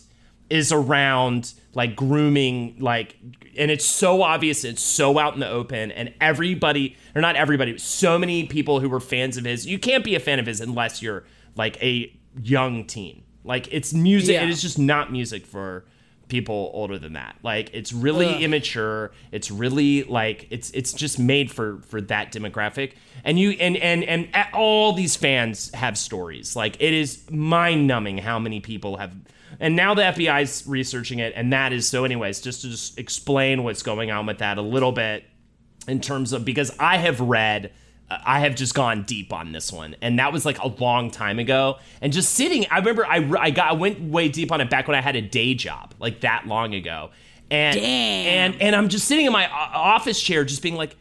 is 0.49 0.71
around 0.71 1.53
like 1.75 1.95
grooming 1.95 2.75
like 2.79 3.15
and 3.55 3.69
it's 3.69 3.85
so 3.85 4.23
obvious 4.23 4.63
it's 4.63 4.81
so 4.81 5.19
out 5.19 5.35
in 5.35 5.39
the 5.39 5.47
open 5.47 5.91
and 5.91 6.11
everybody 6.19 6.95
or 7.13 7.21
not 7.21 7.35
everybody 7.35 7.77
so 7.77 8.17
many 8.17 8.47
people 8.47 8.79
who 8.79 8.89
were 8.89 8.99
fans 8.99 9.37
of 9.37 9.45
his 9.45 9.67
you 9.67 9.77
can't 9.77 10.03
be 10.03 10.15
a 10.15 10.19
fan 10.19 10.39
of 10.39 10.47
his 10.47 10.59
unless 10.59 10.99
you're 10.99 11.23
like 11.55 11.81
a 11.83 12.11
young 12.41 12.85
teen. 12.85 13.23
Like 13.43 13.67
it's 13.73 13.93
music 13.93 14.35
Yeah. 14.35 14.43
it 14.43 14.49
is 14.49 14.61
just 14.61 14.79
not 14.79 15.11
music 15.11 15.45
for 15.45 15.85
people 16.29 16.71
older 16.73 16.97
than 16.97 17.13
that. 17.13 17.35
Like 17.43 17.69
it's 17.73 17.91
really 17.93 18.43
immature. 18.43 19.11
It's 19.31 19.51
really 19.51 20.03
like 20.03 20.47
it's 20.49 20.71
it's 20.71 20.93
just 20.93 21.19
made 21.19 21.51
for 21.51 21.79
for 21.83 22.01
that 22.01 22.31
demographic. 22.31 22.93
And 23.23 23.37
you 23.37 23.51
and 23.51 23.75
and 23.77 24.03
and 24.03 24.29
all 24.53 24.93
these 24.93 25.15
fans 25.15 25.73
have 25.73 25.97
stories. 25.97 26.55
Like 26.55 26.77
it 26.81 26.93
is 26.93 27.29
mind 27.29 27.85
numbing 27.87 28.17
how 28.19 28.39
many 28.39 28.59
people 28.61 28.97
have 28.97 29.13
and 29.59 29.75
now 29.75 29.93
the 29.93 30.01
FBI's 30.01 30.63
researching 30.65 31.19
it 31.19 31.33
and 31.35 31.53
that 31.53 31.71
is 31.73 31.87
so 31.87 32.05
anyways 32.05 32.41
just 32.41 32.61
to 32.61 32.69
just 32.69 32.97
explain 32.97 33.63
what's 33.63 33.83
going 33.83 34.09
on 34.09 34.25
with 34.25 34.39
that 34.39 34.57
a 34.57 34.61
little 34.63 34.91
bit 34.91 35.23
in 35.87 36.01
terms 36.01 36.33
of 36.33 36.43
because 36.43 36.75
I 36.79 36.97
have 36.97 37.19
read 37.19 37.71
I 38.09 38.39
have 38.41 38.55
just 38.55 38.75
gone 38.75 39.03
deep 39.03 39.33
on 39.33 39.51
this 39.53 39.71
one, 39.71 39.95
and 40.01 40.19
that 40.19 40.31
was 40.31 40.45
like 40.45 40.59
a 40.59 40.67
long 40.67 41.09
time 41.09 41.39
ago. 41.39 41.77
And 42.01 42.13
just 42.13 42.33
sitting, 42.33 42.65
I 42.69 42.77
remember 42.79 43.05
I, 43.05 43.27
I 43.39 43.49
got 43.49 43.69
I 43.69 43.73
went 43.73 43.99
way 44.01 44.29
deep 44.29 44.51
on 44.51 44.61
it 44.61 44.69
back 44.69 44.87
when 44.87 44.95
I 44.95 45.01
had 45.01 45.15
a 45.15 45.21
day 45.21 45.53
job, 45.55 45.93
like 45.99 46.21
that 46.21 46.45
long 46.45 46.73
ago. 46.75 47.09
And 47.49 47.77
and 47.79 48.61
and 48.61 48.75
I'm 48.75 48.89
just 48.89 49.07
sitting 49.07 49.25
in 49.25 49.31
my 49.31 49.45
uh, 49.45 49.49
office 49.73 50.21
chair, 50.21 50.43
just 50.45 50.61
being 50.61 50.75
like, 50.75 50.95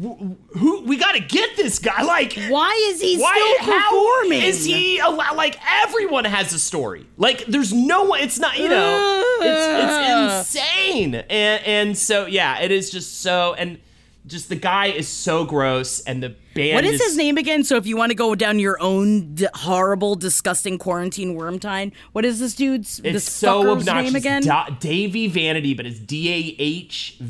who, 0.00 0.36
who 0.50 0.82
we 0.84 0.96
got 0.98 1.12
to 1.12 1.20
get 1.20 1.56
this 1.56 1.78
guy? 1.78 2.02
Like, 2.06 2.34
Why 2.48 2.88
is 2.90 3.00
he 3.00 3.18
why 3.18 3.56
still 3.60 3.74
performing? 3.74 4.42
is 4.42 4.64
he 4.64 4.98
allow, 4.98 5.34
like 5.34 5.58
everyone 5.84 6.24
has 6.24 6.52
a 6.52 6.58
story 6.58 7.06
like 7.16 7.44
there's 7.46 7.72
no 7.72 8.04
one 8.04 8.20
it's 8.20 8.38
not 8.38 8.58
you 8.58 8.68
know 8.68 9.22
it's, 9.40 10.44
it's 10.44 10.50
insane 10.50 11.14
and 11.14 11.64
and 11.64 11.98
so 11.98 12.26
yeah 12.26 12.60
it 12.60 12.70
is 12.70 12.90
just 12.90 13.20
so 13.20 13.54
and 13.54 13.78
just 14.26 14.48
the 14.48 14.56
guy 14.56 14.86
is 14.86 15.06
so 15.08 15.44
gross 15.44 16.00
and 16.00 16.22
the 16.22 16.34
band 16.54 16.74
What 16.74 16.84
is 16.84 17.02
his 17.02 17.16
name 17.16 17.36
again? 17.38 17.64
So 17.64 17.76
if 17.76 17.86
you 17.86 17.96
want 17.96 18.10
to 18.10 18.16
go 18.16 18.34
down 18.34 18.58
your 18.58 18.80
own 18.80 19.34
d- 19.34 19.46
horrible, 19.54 20.16
disgusting 20.16 20.78
quarantine 20.78 21.34
worm 21.34 21.58
time, 21.58 21.92
what 22.12 22.24
is 22.24 22.40
this 22.40 22.54
dude's 22.54 23.00
it's 23.04 23.30
so 23.30 23.70
obnoxious 23.70 24.12
name 24.12 24.16
again? 24.16 24.42
Da- 24.42 24.66
Dahvie 24.68 25.30
Vanity 25.30 25.74
but 25.74 25.86
it's 25.86 25.98
D-A-H-V-I-E 26.00 27.26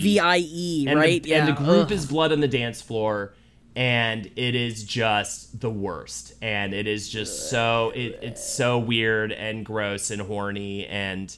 V 0.00 0.18
I 0.20 0.38
E, 0.38 0.86
and 0.88 0.98
right? 0.98 1.22
the, 1.22 1.28
yeah. 1.28 1.38
and 1.38 1.48
the 1.48 1.52
group 1.52 1.86
Ugh. 1.86 1.92
is 1.92 2.06
blood 2.06 2.32
on 2.32 2.40
the 2.40 2.48
dance 2.48 2.82
floor 2.82 3.34
and 3.76 4.30
it 4.36 4.54
is 4.54 4.84
just 4.84 5.60
the 5.60 5.70
worst 5.70 6.34
and 6.42 6.74
it 6.74 6.86
is 6.86 7.08
just 7.08 7.48
so 7.50 7.92
it, 7.94 8.18
it's 8.20 8.44
so 8.44 8.78
weird 8.78 9.32
and 9.32 9.64
gross 9.64 10.10
and 10.10 10.20
horny 10.20 10.86
and 10.86 11.36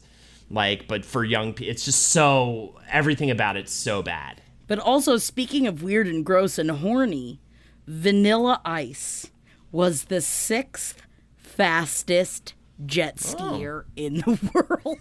like 0.51 0.89
but 0.89 1.05
for 1.05 1.25
young 1.25 1.53
people 1.53 1.71
it's 1.71 1.85
just 1.85 2.09
so 2.09 2.75
everything 2.91 3.31
about 3.31 3.57
it's 3.57 3.73
so 3.73 4.03
bad 4.03 4.42
But 4.73 4.79
also, 4.79 5.19
speaking 5.19 5.67
of 5.67 5.83
weird 5.83 6.07
and 6.07 6.25
gross 6.25 6.59
and 6.59 6.71
horny, 6.71 7.43
Vanilla 7.87 8.63
Ice 8.65 9.31
was 9.71 10.05
the 10.05 10.23
sixth 10.23 11.03
fastest 11.37 12.55
jet 12.87 13.19
oh. 13.23 13.37
skier 13.37 13.85
in 13.97 14.15
the 14.15 14.39
world. 14.55 14.99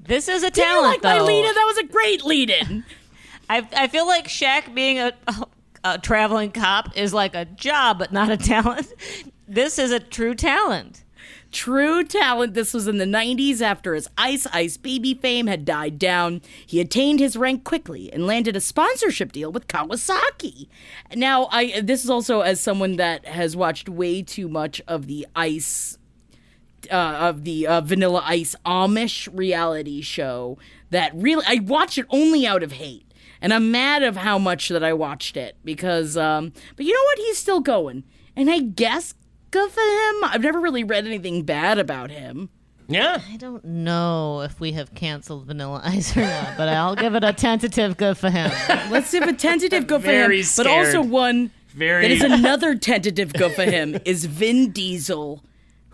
This 0.00 0.26
is 0.26 0.42
a 0.42 0.50
Did 0.50 0.56
you 0.56 0.64
talent, 0.64 1.04
like 1.04 1.04
my 1.04 1.20
lead-in? 1.20 1.54
That 1.54 1.64
was 1.68 1.78
a 1.78 1.84
great 1.84 2.24
lead-in. 2.24 2.84
I, 3.48 3.64
I 3.76 3.86
feel 3.86 4.08
like 4.08 4.26
Shaq 4.26 4.74
being 4.74 4.98
a, 4.98 5.12
a, 5.28 5.46
a 5.84 5.98
traveling 5.98 6.50
cop 6.50 6.96
is 6.96 7.14
like 7.14 7.36
a 7.36 7.44
job, 7.44 8.00
but 8.00 8.12
not 8.12 8.28
a 8.28 8.36
talent. 8.36 8.92
This 9.46 9.78
is 9.78 9.92
a 9.92 10.00
true 10.00 10.34
talent. 10.34 11.04
True 11.52 12.02
talent. 12.02 12.54
This 12.54 12.72
was 12.72 12.88
in 12.88 12.96
the 12.96 13.04
90s 13.04 13.60
after 13.60 13.94
his 13.94 14.08
Ice 14.16 14.46
Ice 14.54 14.78
Baby 14.78 15.12
fame 15.12 15.46
had 15.46 15.66
died 15.66 15.98
down. 15.98 16.40
He 16.66 16.80
attained 16.80 17.20
his 17.20 17.36
rank 17.36 17.62
quickly 17.62 18.10
and 18.10 18.26
landed 18.26 18.56
a 18.56 18.60
sponsorship 18.60 19.32
deal 19.32 19.52
with 19.52 19.68
Kawasaki. 19.68 20.68
Now, 21.14 21.48
I 21.52 21.82
this 21.82 22.04
is 22.04 22.10
also 22.10 22.40
as 22.40 22.58
someone 22.58 22.96
that 22.96 23.26
has 23.26 23.54
watched 23.54 23.90
way 23.90 24.22
too 24.22 24.48
much 24.48 24.80
of 24.88 25.06
the 25.06 25.26
Ice 25.36 25.98
uh, 26.90 26.94
of 26.94 27.44
the 27.44 27.66
uh, 27.66 27.82
Vanilla 27.82 28.22
Ice 28.24 28.56
Amish 28.64 29.28
reality 29.36 30.00
show 30.00 30.56
that 30.88 31.12
really 31.14 31.44
I 31.46 31.60
watch 31.62 31.98
it 31.98 32.06
only 32.08 32.46
out 32.46 32.62
of 32.62 32.72
hate. 32.72 33.06
And 33.42 33.52
I'm 33.52 33.70
mad 33.70 34.02
of 34.02 34.16
how 34.16 34.38
much 34.38 34.68
that 34.68 34.82
I 34.82 34.94
watched 34.94 35.36
it 35.36 35.56
because 35.64 36.16
um 36.16 36.52
but 36.76 36.86
you 36.86 36.94
know 36.94 37.04
what 37.04 37.18
he's 37.18 37.36
still 37.36 37.60
going. 37.60 38.04
And 38.34 38.50
I 38.50 38.60
guess 38.60 39.14
good 39.52 39.70
for 39.70 39.80
him. 39.80 40.24
I've 40.24 40.42
never 40.42 40.58
really 40.60 40.82
read 40.84 41.06
anything 41.06 41.44
bad 41.44 41.78
about 41.78 42.10
him. 42.10 42.50
yeah 42.88 43.20
I 43.32 43.36
don't 43.36 43.64
know 43.64 44.40
if 44.40 44.58
we 44.58 44.72
have 44.72 44.92
canceled 44.94 45.46
Vanilla 45.46 45.80
Ice 45.84 46.16
or 46.16 46.22
not, 46.22 46.56
but 46.56 46.68
I'll 46.68 46.96
give 46.96 47.14
it 47.14 47.22
a 47.22 47.32
tentative 47.32 47.96
good 47.96 48.18
for 48.18 48.28
him. 48.30 48.50
Let's 48.90 49.12
give 49.12 49.22
a 49.22 49.32
tentative 49.32 49.86
good 49.86 50.02
for 50.02 50.08
him. 50.08 50.14
Very 50.28 50.42
But 50.56 50.66
also 50.66 51.00
one 51.02 51.52
Very- 51.74 52.02
that 52.08 52.10
is 52.10 52.22
another 52.22 52.74
tentative 52.74 53.32
good 53.32 53.52
for 53.52 53.64
him 53.64 53.98
is 54.04 54.24
Vin 54.24 54.72
Diesel, 54.72 55.44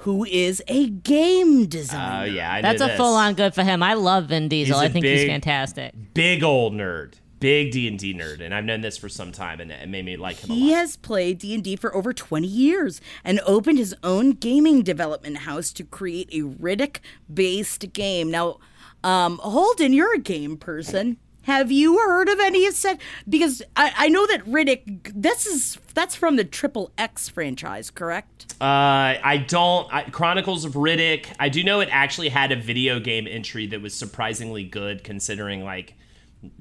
who 0.03 0.25
is 0.25 0.63
a 0.69 0.89
game 0.89 1.67
designer? 1.67 2.23
oh 2.23 2.27
designer. 2.27 2.37
yeah 2.37 2.53
I 2.53 2.61
know 2.63 2.69
That's 2.69 2.83
a 2.83 2.87
this. 2.87 2.97
full 2.97 3.15
on 3.15 3.35
good 3.35 3.55
for 3.55 3.63
him. 3.65 3.83
I 3.83 3.95
love 3.95 4.27
Vin 4.27 4.49
Diesel. 4.49 4.77
He's 4.81 4.83
a 4.83 4.89
I 4.89 4.93
think 4.93 5.05
he's 5.05 5.27
fantastic. 5.27 5.93
big 6.15 6.43
old 6.43 6.73
nerd 6.73 7.15
big 7.41 7.73
d&d 7.73 8.15
nerd 8.15 8.41
and 8.41 8.55
i've 8.55 8.65
known 8.65 8.81
this 8.81 8.97
for 8.97 9.09
some 9.09 9.33
time 9.33 9.61
and 9.61 9.71
it 9.71 9.89
made 9.89 10.05
me 10.05 10.17
like 10.17 10.39
him 10.39 10.51
a 10.51 10.55
He 10.55 10.73
has 10.73 10.97
played 10.97 11.39
D&D 11.39 11.77
for 11.77 11.95
over 11.95 12.13
20 12.13 12.47
years 12.47 13.01
and 13.25 13.41
opened 13.47 13.79
his 13.79 13.95
own 14.03 14.33
gaming 14.33 14.83
development 14.83 15.39
house 15.39 15.73
to 15.73 15.85
create 15.85 16.29
a 16.33 16.43
Riddick-based 16.43 17.93
game. 17.93 18.31
Now, 18.31 18.59
um, 19.05 19.39
Holden, 19.39 19.93
you're 19.93 20.15
a 20.15 20.19
game 20.19 20.57
person. 20.57 21.19
Have 21.43 21.73
you 21.73 21.99
heard 21.99 22.29
of 22.29 22.39
any 22.41 22.67
of 22.67 22.75
said? 22.75 22.99
Because 23.27 23.63
I, 23.75 23.93
I 23.97 24.09
know 24.11 24.27
that 24.27 24.45
Riddick. 24.45 25.13
This 25.15 25.47
is 25.47 25.79
that's 25.95 26.15
from 26.15 26.37
the 26.37 26.45
Triple 26.45 26.91
X 26.99 27.31
franchise, 27.31 27.91
correct? 27.91 28.55
Uh, 28.61 29.17
I 29.25 29.43
don't. 29.49 29.89
I, 29.91 30.03
Chronicles 30.11 30.67
of 30.67 30.75
Riddick. 30.75 31.27
I 31.41 31.49
do 31.49 31.65
know 31.65 31.81
it 31.81 31.89
actually 31.91 32.29
had 32.29 32.53
a 32.53 32.57
video 32.57 33.01
game 33.01 33.27
entry 33.27 33.67
that 33.69 33.81
was 33.81 33.95
surprisingly 33.95 34.65
good, 34.65 35.03
considering 35.05 35.65
like 35.65 35.95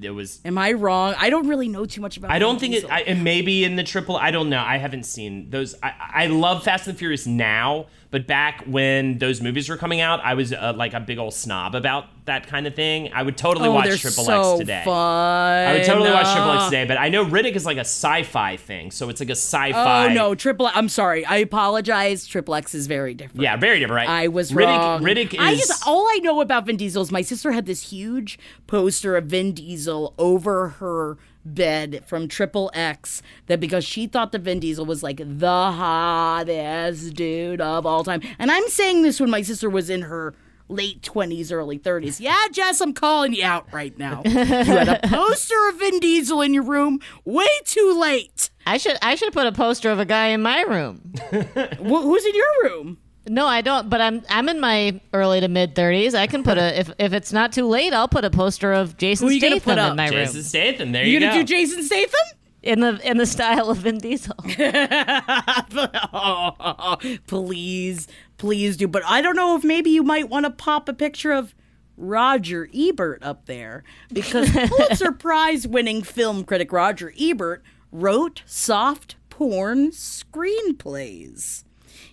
it 0.02 0.12
was. 0.12 0.40
Am 0.44 0.58
I 0.58 0.72
wrong? 0.74 1.16
I 1.18 1.30
don't 1.30 1.48
really 1.48 1.68
know 1.68 1.86
too 1.86 2.02
much 2.02 2.18
about. 2.18 2.32
I 2.32 2.40
don't 2.40 2.60
think 2.60 2.74
it. 2.74 2.90
I, 2.90 3.02
and 3.02 3.24
maybe 3.24 3.64
in 3.64 3.76
the 3.76 3.84
triple. 3.84 4.18
I 4.18 4.32
don't 4.32 4.50
know. 4.50 4.62
I 4.62 4.78
haven't 4.78 5.04
seen 5.04 5.50
those. 5.50 5.76
I, 5.84 5.94
I 6.14 6.28
love 6.28 6.64
Fast 6.64 6.88
and 6.88 6.98
Furious 6.98 7.28
now, 7.28 7.88
but 8.10 8.26
back 8.28 8.64
when 8.66 9.18
those 9.18 9.42
movies 9.42 9.68
were 9.70 9.78
coming 9.78 10.00
out, 10.00 10.22
I 10.24 10.34
was 10.34 10.54
uh, 10.54 10.74
like 10.76 10.94
a 10.94 11.00
big 11.00 11.18
old 11.18 11.34
snob 11.34 11.76
about 11.76 12.06
that 12.26 12.48
kind 12.48 12.66
of 12.68 12.76
thing. 12.76 13.12
I 13.14 13.24
would 13.24 13.38
totally 13.38 13.68
oh, 13.68 13.74
watch 13.74 14.00
Triple 14.00 14.24
so 14.24 14.52
X 14.54 14.60
today. 14.60 14.82
Fun. 14.86 15.68
I 15.68 15.74
would 15.74 15.86
totally 15.86 16.12
watch 16.12 16.32
Triple 16.34 16.52
X 16.52 16.66
today, 16.66 16.86
but 16.86 16.98
I 16.98 17.10
know 17.10 17.26
Riddick 17.26 17.56
is 17.56 17.66
like 17.66 17.78
a 17.78 17.82
sci-fi 17.82 18.58
thing, 18.58 18.92
so 18.92 19.10
it's 19.10 19.20
like 19.20 19.30
a 19.30 19.34
sci-fi. 19.34 20.06
Oh 20.06 20.14
no, 20.14 20.36
Triple. 20.36 20.70
I'm 20.74 20.90
sorry. 20.90 21.26
I 21.26 21.38
apologize. 21.38 22.26
Triple 22.26 22.56
X 22.56 22.74
is 22.74 22.88
very 22.88 23.14
different. 23.14 23.42
Yeah, 23.42 23.58
very 23.58 23.80
different. 23.80 24.08
Right? 24.08 24.24
I 24.24 24.28
was 24.30 24.52
Riddick, 24.52 24.78
wrong. 24.78 25.04
Riddick 25.04 25.34
is. 25.34 25.40
I 25.40 25.56
just 25.56 25.88
all 25.88 26.08
I 26.08 26.20
know 26.24 26.42
about 26.42 26.66
Vin 26.66 26.78
Diesel 26.78 27.02
is 27.02 27.12
my 27.12 27.22
sister 27.22 27.52
had 27.52 27.66
this 27.66 27.92
huge 27.92 28.40
poster 28.68 29.18
of 29.18 29.26
Vin 29.26 29.54
Diesel 29.54 30.14
over 30.18 30.70
her 30.70 31.18
bed 31.56 32.04
from 32.06 32.28
Triple 32.28 32.70
X 32.74 33.22
that 33.48 33.60
because 33.60 33.84
she 33.86 34.08
thought 34.08 34.32
that 34.32 34.42
Vin 34.42 34.60
Diesel 34.60 34.86
was 34.86 35.04
like 35.04 35.18
the 35.18 35.72
hottest 35.72 37.14
dude 37.16 37.62
of 37.62 37.86
all 37.86 38.04
time. 38.04 38.22
And 38.40 38.52
I'm 38.52 38.68
saying 38.68 39.04
this 39.04 39.20
when 39.20 39.30
my 39.30 39.42
sister 39.42 39.70
was 39.70 39.90
in 39.90 40.04
her 40.04 40.34
late 40.70 41.02
20s, 41.02 41.52
early 41.52 41.80
30s. 41.80 42.20
Yeah, 42.28 42.36
Jess, 42.52 42.82
I'm 42.82 42.94
calling 42.94 43.34
you 43.34 43.44
out 43.46 43.72
right 43.72 43.98
now. 43.98 44.22
you 44.26 44.32
had 44.32 44.90
a 44.90 45.08
poster 45.08 45.70
of 45.70 45.80
Vin 45.80 46.00
Diesel 46.00 46.42
in 46.42 46.54
your 46.54 46.64
room 46.64 47.00
way 47.24 47.48
too 47.66 47.98
late. 48.00 48.50
I 48.66 48.78
should 48.78 48.98
I 49.02 49.16
should 49.16 49.32
put 49.32 49.48
a 49.48 49.52
poster 49.54 49.92
of 49.92 50.00
a 50.00 50.06
guy 50.06 50.28
in 50.28 50.42
my 50.42 50.62
room. 50.64 51.14
Wh- 51.32 52.04
who's 52.04 52.26
in 52.26 52.36
your 52.36 52.64
room? 52.64 52.98
No, 53.28 53.46
I 53.46 53.62
don't. 53.62 53.90
But 53.90 54.02
I'm 54.02 54.24
I'm 54.30 54.50
in 54.50 54.60
my 54.60 55.00
early 55.14 55.42
to 55.42 55.48
mid 55.48 55.76
thirties. 55.76 56.16
I 56.16 56.28
can 56.28 56.44
put 56.44 56.58
a 56.58 56.80
if 56.80 56.92
if 57.00 57.14
it's 57.14 57.34
not 57.34 57.52
too 57.52 57.68
late, 57.68 57.94
I'll 57.94 58.08
put 58.08 58.26
a 58.26 58.30
poster 58.30 58.74
of 58.74 58.98
Jason 58.98 59.28
Who 59.28 59.34
you 59.34 59.40
Statham 59.40 59.60
put 59.62 59.78
up? 59.78 59.92
in 59.92 59.98
my 59.98 60.10
Jason 60.10 60.36
room 60.36 60.44
Statham. 60.44 60.92
There 60.92 61.06
You 61.06 61.20
go. 61.20 61.26
you, 61.26 61.32
gonna 61.32 61.42
go. 61.42 61.46
do 61.46 61.54
Jason 61.54 61.84
Statham? 61.84 62.20
in 62.64 62.80
the 62.82 63.00
in 63.10 63.18
the 63.18 63.26
style 63.26 63.70
of 63.70 63.78
Vin 63.78 64.00
Diesel. 64.00 64.36
please, 67.28 68.08
please 68.38 68.78
do. 68.78 68.88
But 68.88 69.04
I 69.06 69.22
don't 69.22 69.36
know 69.36 69.56
if 69.56 69.64
maybe 69.64 69.90
you 69.90 70.04
might 70.04 70.30
want 70.30 70.46
to 70.46 70.50
pop 70.50 70.90
a 70.90 70.94
picture 70.94 71.32
of 71.32 71.54
Roger 71.96 72.70
Ebert 72.76 73.24
up 73.24 73.46
there 73.46 73.84
because 74.12 74.50
Pulitzer 74.52 75.12
Prize 75.12 75.68
winning 75.68 76.04
film 76.04 76.44
critic 76.44 76.72
Roger 76.72 77.14
Ebert 77.20 77.64
wrote 77.92 78.44
soft 78.46 79.16
porn 79.30 79.92
screenplays. 79.92 81.64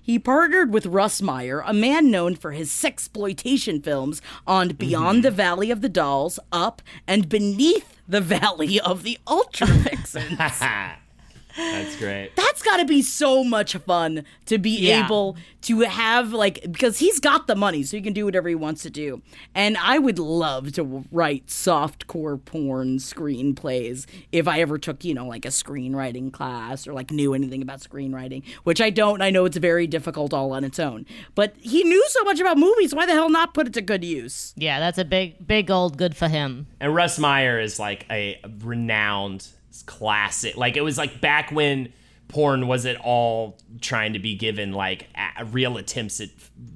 He 0.04 0.18
partnered 0.18 0.70
with 0.70 0.84
Russ 0.84 1.22
Meyer, 1.22 1.62
a 1.64 1.72
man 1.72 2.10
known 2.10 2.36
for 2.36 2.52
his 2.52 2.70
sexploitation 2.70 3.82
films 3.82 4.20
on 4.46 4.68
mm-hmm. 4.68 4.76
Beyond 4.76 5.24
the 5.24 5.30
Valley 5.30 5.70
of 5.70 5.80
the 5.80 5.88
Dolls, 5.88 6.38
Up, 6.52 6.82
and 7.06 7.26
Beneath 7.26 7.98
the 8.06 8.20
Valley 8.20 8.78
of 8.78 9.02
the 9.02 9.18
Ultra 9.26 9.66
Vixens. 9.70 10.38
That's 11.56 11.96
great. 11.96 12.32
That's 12.36 12.62
got 12.62 12.78
to 12.78 12.84
be 12.84 13.02
so 13.02 13.44
much 13.44 13.76
fun 13.76 14.24
to 14.46 14.58
be 14.58 14.70
Yeah. 14.88 15.04
able 15.04 15.36
to 15.62 15.80
have 15.80 16.32
like 16.32 16.60
because 16.62 16.98
he's 16.98 17.20
got 17.20 17.46
the 17.46 17.54
money 17.54 17.82
so 17.84 17.96
he 17.96 18.02
can 18.02 18.12
do 18.12 18.24
whatever 18.24 18.48
he 18.48 18.54
wants 18.54 18.82
to 18.82 18.90
do. 18.90 19.22
And 19.54 19.76
I 19.78 19.98
would 19.98 20.18
love 20.18 20.72
to 20.72 21.04
write 21.12 21.46
softcore 21.46 22.42
porn 22.44 22.98
screenplays 22.98 24.06
if 24.32 24.46
I 24.48 24.60
ever 24.60 24.78
took, 24.78 25.04
you 25.04 25.14
know, 25.14 25.26
like 25.26 25.44
a 25.44 25.48
screenwriting 25.48 26.32
class 26.32 26.86
or 26.86 26.92
like 26.92 27.10
knew 27.10 27.34
anything 27.34 27.62
about 27.62 27.80
screenwriting, 27.80 28.42
which 28.64 28.80
I 28.80 28.90
don't. 28.90 29.22
I 29.22 29.30
know 29.30 29.44
it's 29.44 29.56
very 29.56 29.86
difficult 29.86 30.32
all 30.34 30.52
on 30.52 30.64
its 30.64 30.78
own. 30.78 31.06
But 31.34 31.54
he 31.60 31.84
knew 31.84 32.04
so 32.08 32.22
much 32.24 32.40
about 32.40 32.58
movies, 32.58 32.94
why 32.94 33.06
the 33.06 33.12
hell 33.12 33.30
not 33.30 33.54
put 33.54 33.66
it 33.66 33.72
to 33.74 33.82
good 33.82 34.04
use? 34.04 34.52
yeah, 34.56 34.80
that's 34.80 34.98
a 34.98 35.04
big 35.04 35.46
big 35.46 35.70
old 35.70 35.96
good 35.98 36.16
for 36.16 36.28
him. 36.28 36.66
And 36.80 36.94
Russ 36.94 37.18
Meyer 37.18 37.60
is 37.60 37.78
like 37.78 38.06
a 38.10 38.40
renowned 38.60 39.46
classic. 39.82 40.56
Like 40.56 40.76
it 40.76 40.82
was 40.82 40.98
like 40.98 41.20
back 41.20 41.50
when 41.50 41.92
porn 42.28 42.66
was 42.66 42.86
at 42.86 42.96
all 42.96 43.58
trying 43.80 44.12
to 44.14 44.18
be 44.18 44.34
given 44.34 44.72
like 44.72 45.08
a- 45.38 45.44
real 45.44 45.76
attempts 45.76 46.20
at 46.20 46.30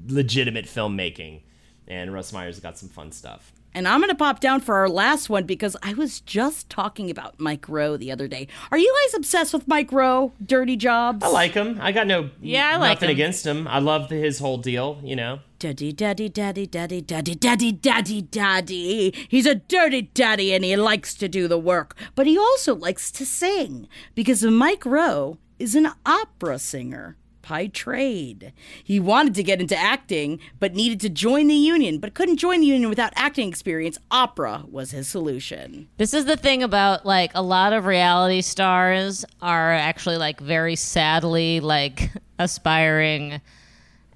legitimate 0.06 0.66
filmmaking. 0.66 1.42
And 1.86 2.12
Russ 2.12 2.32
Meyer's 2.32 2.60
got 2.60 2.76
some 2.78 2.88
fun 2.88 3.12
stuff. 3.12 3.52
And 3.74 3.86
I'm 3.86 4.00
going 4.00 4.08
to 4.08 4.14
pop 4.16 4.40
down 4.40 4.60
for 4.60 4.74
our 4.76 4.88
last 4.88 5.28
one 5.30 5.44
because 5.44 5.76
I 5.82 5.94
was 5.94 6.20
just 6.20 6.68
talking 6.68 7.10
about 7.10 7.38
Mike 7.38 7.68
Rowe 7.68 7.96
the 7.96 8.10
other 8.10 8.26
day. 8.26 8.48
Are 8.72 8.78
you 8.78 8.92
guys 9.04 9.14
obsessed 9.14 9.52
with 9.52 9.68
Mike 9.68 9.92
Rowe? 9.92 10.32
Dirty 10.44 10.76
Jobs? 10.76 11.22
I 11.24 11.28
like 11.28 11.52
him. 11.52 11.78
I 11.80 11.92
got 11.92 12.06
no 12.06 12.30
Yeah, 12.40 12.70
I 12.72 12.76
like 12.76 12.96
nothing 12.96 13.10
him. 13.10 13.16
against 13.16 13.46
him. 13.46 13.68
I 13.68 13.78
love 13.78 14.10
his 14.10 14.38
whole 14.38 14.58
deal. 14.58 15.00
You 15.04 15.16
know. 15.16 15.40
Daddy, 15.58 15.92
daddy, 15.92 16.28
daddy, 16.28 16.66
daddy, 16.66 17.00
daddy, 17.00 17.34
daddy, 17.34 17.72
daddy, 17.72 18.22
daddy. 18.22 19.14
He's 19.28 19.46
a 19.46 19.56
dirty 19.56 20.02
daddy 20.02 20.54
and 20.54 20.64
he 20.64 20.76
likes 20.76 21.14
to 21.14 21.28
do 21.28 21.46
the 21.48 21.58
work, 21.58 21.96
but 22.14 22.26
he 22.26 22.38
also 22.38 22.74
likes 22.74 23.10
to 23.12 23.26
sing 23.26 23.88
because 24.14 24.42
Mike 24.44 24.86
Rowe 24.86 25.36
is 25.58 25.74
an 25.74 25.88
opera 26.06 26.58
singer 26.60 27.16
by 27.48 27.66
trade. 27.66 28.52
He 28.84 29.00
wanted 29.00 29.34
to 29.34 29.42
get 29.42 29.60
into 29.60 29.76
acting, 29.76 30.38
but 30.60 30.74
needed 30.74 31.00
to 31.00 31.08
join 31.08 31.48
the 31.48 31.54
union, 31.54 31.98
but 31.98 32.14
couldn't 32.14 32.36
join 32.36 32.60
the 32.60 32.66
union 32.66 32.88
without 32.88 33.12
acting 33.16 33.48
experience. 33.48 33.98
Opera 34.10 34.64
was 34.70 34.90
his 34.90 35.08
solution. 35.08 35.88
This 35.96 36.14
is 36.14 36.26
the 36.26 36.36
thing 36.36 36.62
about 36.62 37.06
like 37.06 37.32
a 37.34 37.42
lot 37.42 37.72
of 37.72 37.86
reality 37.86 38.42
stars 38.42 39.24
are 39.40 39.72
actually 39.72 40.18
like 40.18 40.40
very 40.40 40.76
sadly 40.76 41.60
like 41.60 42.10
aspiring 42.38 43.40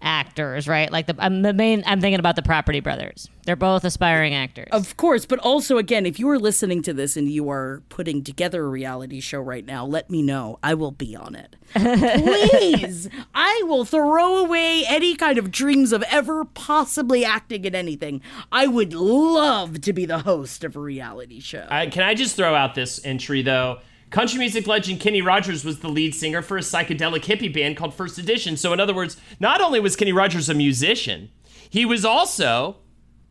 actors, 0.03 0.69
right? 0.69 0.91
Like 0.91 1.07
the 1.07 1.15
I'm 1.19 1.43
the 1.43 1.53
main 1.53 1.83
I'm 1.87 2.01
thinking 2.01 2.19
about 2.19 2.37
the 2.37 2.43
Property 2.43 2.81
Brothers. 2.81 3.29
They're 3.45 3.57
both 3.57 3.85
aspiring 3.85 4.35
actors. 4.35 4.69
Of 4.73 4.97
course, 4.97 5.27
but 5.27 5.39
also 5.39 5.79
again, 5.79 6.07
if 6.07 6.19
you 6.19 6.29
are 6.29 6.39
listening 6.39 6.83
to 6.83 6.93
this 6.93 7.17
and 7.17 7.31
you 7.31 7.49
are 7.51 7.83
putting 7.89 8.23
together 8.23 8.65
a 8.65 8.69
reality 8.69 9.21
show 9.21 9.41
right 9.41 9.65
now, 9.65 9.85
let 9.87 10.11
me 10.11 10.23
know. 10.23 10.59
I 10.63 10.75
will 10.75 10.93
be 10.93 11.17
on 11.17 11.35
it. 11.35 11.57
Please, 11.75 13.09
I 13.35 13.63
will 13.65 13.85
throw 13.85 14.37
away 14.37 14.85
any 14.87 15.15
kind 15.15 15.39
of 15.39 15.51
dreams 15.51 15.93
of 15.93 16.03
ever 16.11 16.45
possibly 16.45 17.25
acting 17.25 17.65
in 17.65 17.75
anything. 17.75 18.21
I 18.51 18.67
would 18.67 18.93
love 18.93 19.81
to 19.83 19.93
be 19.93 20.05
the 20.05 20.21
host 20.21 20.65
of 20.65 20.77
a 20.77 20.81
reality 20.81 21.41
show. 21.41 21.67
I, 21.71 21.87
can 21.87 22.03
I 22.03 22.15
just 22.15 22.37
throw 22.37 22.55
out 22.55 22.75
this 22.75 23.05
entry 23.05 23.43
though? 23.43 23.79
Country 24.13 24.39
music 24.39 24.67
legend 24.67 25.01
Kenny 25.01 25.23
Rogers 25.23 25.65
was 25.65 25.81
the 25.81 25.89
lead 25.89 26.15
singer 26.15 26.43
for 26.43 26.59
a 26.59 26.61
psychedelic 26.61 27.23
hippie 27.23 27.53
band 27.53 27.79
called 27.79 27.95
First 27.95 28.19
Edition. 28.19 28.59
So, 28.59 28.75
in 28.75 28.79
other 28.79 28.95
words, 28.95 29.17
not 29.41 29.63
only 29.63 29.81
was 29.81 29.97
Kenny 29.97 30.13
Rogers 30.13 30.51
a 30.51 30.55
musician, 30.55 31.31
he 31.71 31.87
was 31.87 32.05
also 32.05 32.77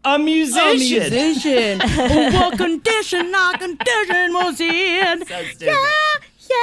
a 0.03 0.17
musician. 0.17 1.03
a 1.03 1.09
musician. 1.13 1.79
what 2.33 2.57
condition, 2.57 3.29
not 3.29 3.59
condition 3.59 4.33
was 4.33 4.59
in. 4.59 5.23
So 5.27 5.39
yeah, 5.59 5.75
yeah, 6.49 6.55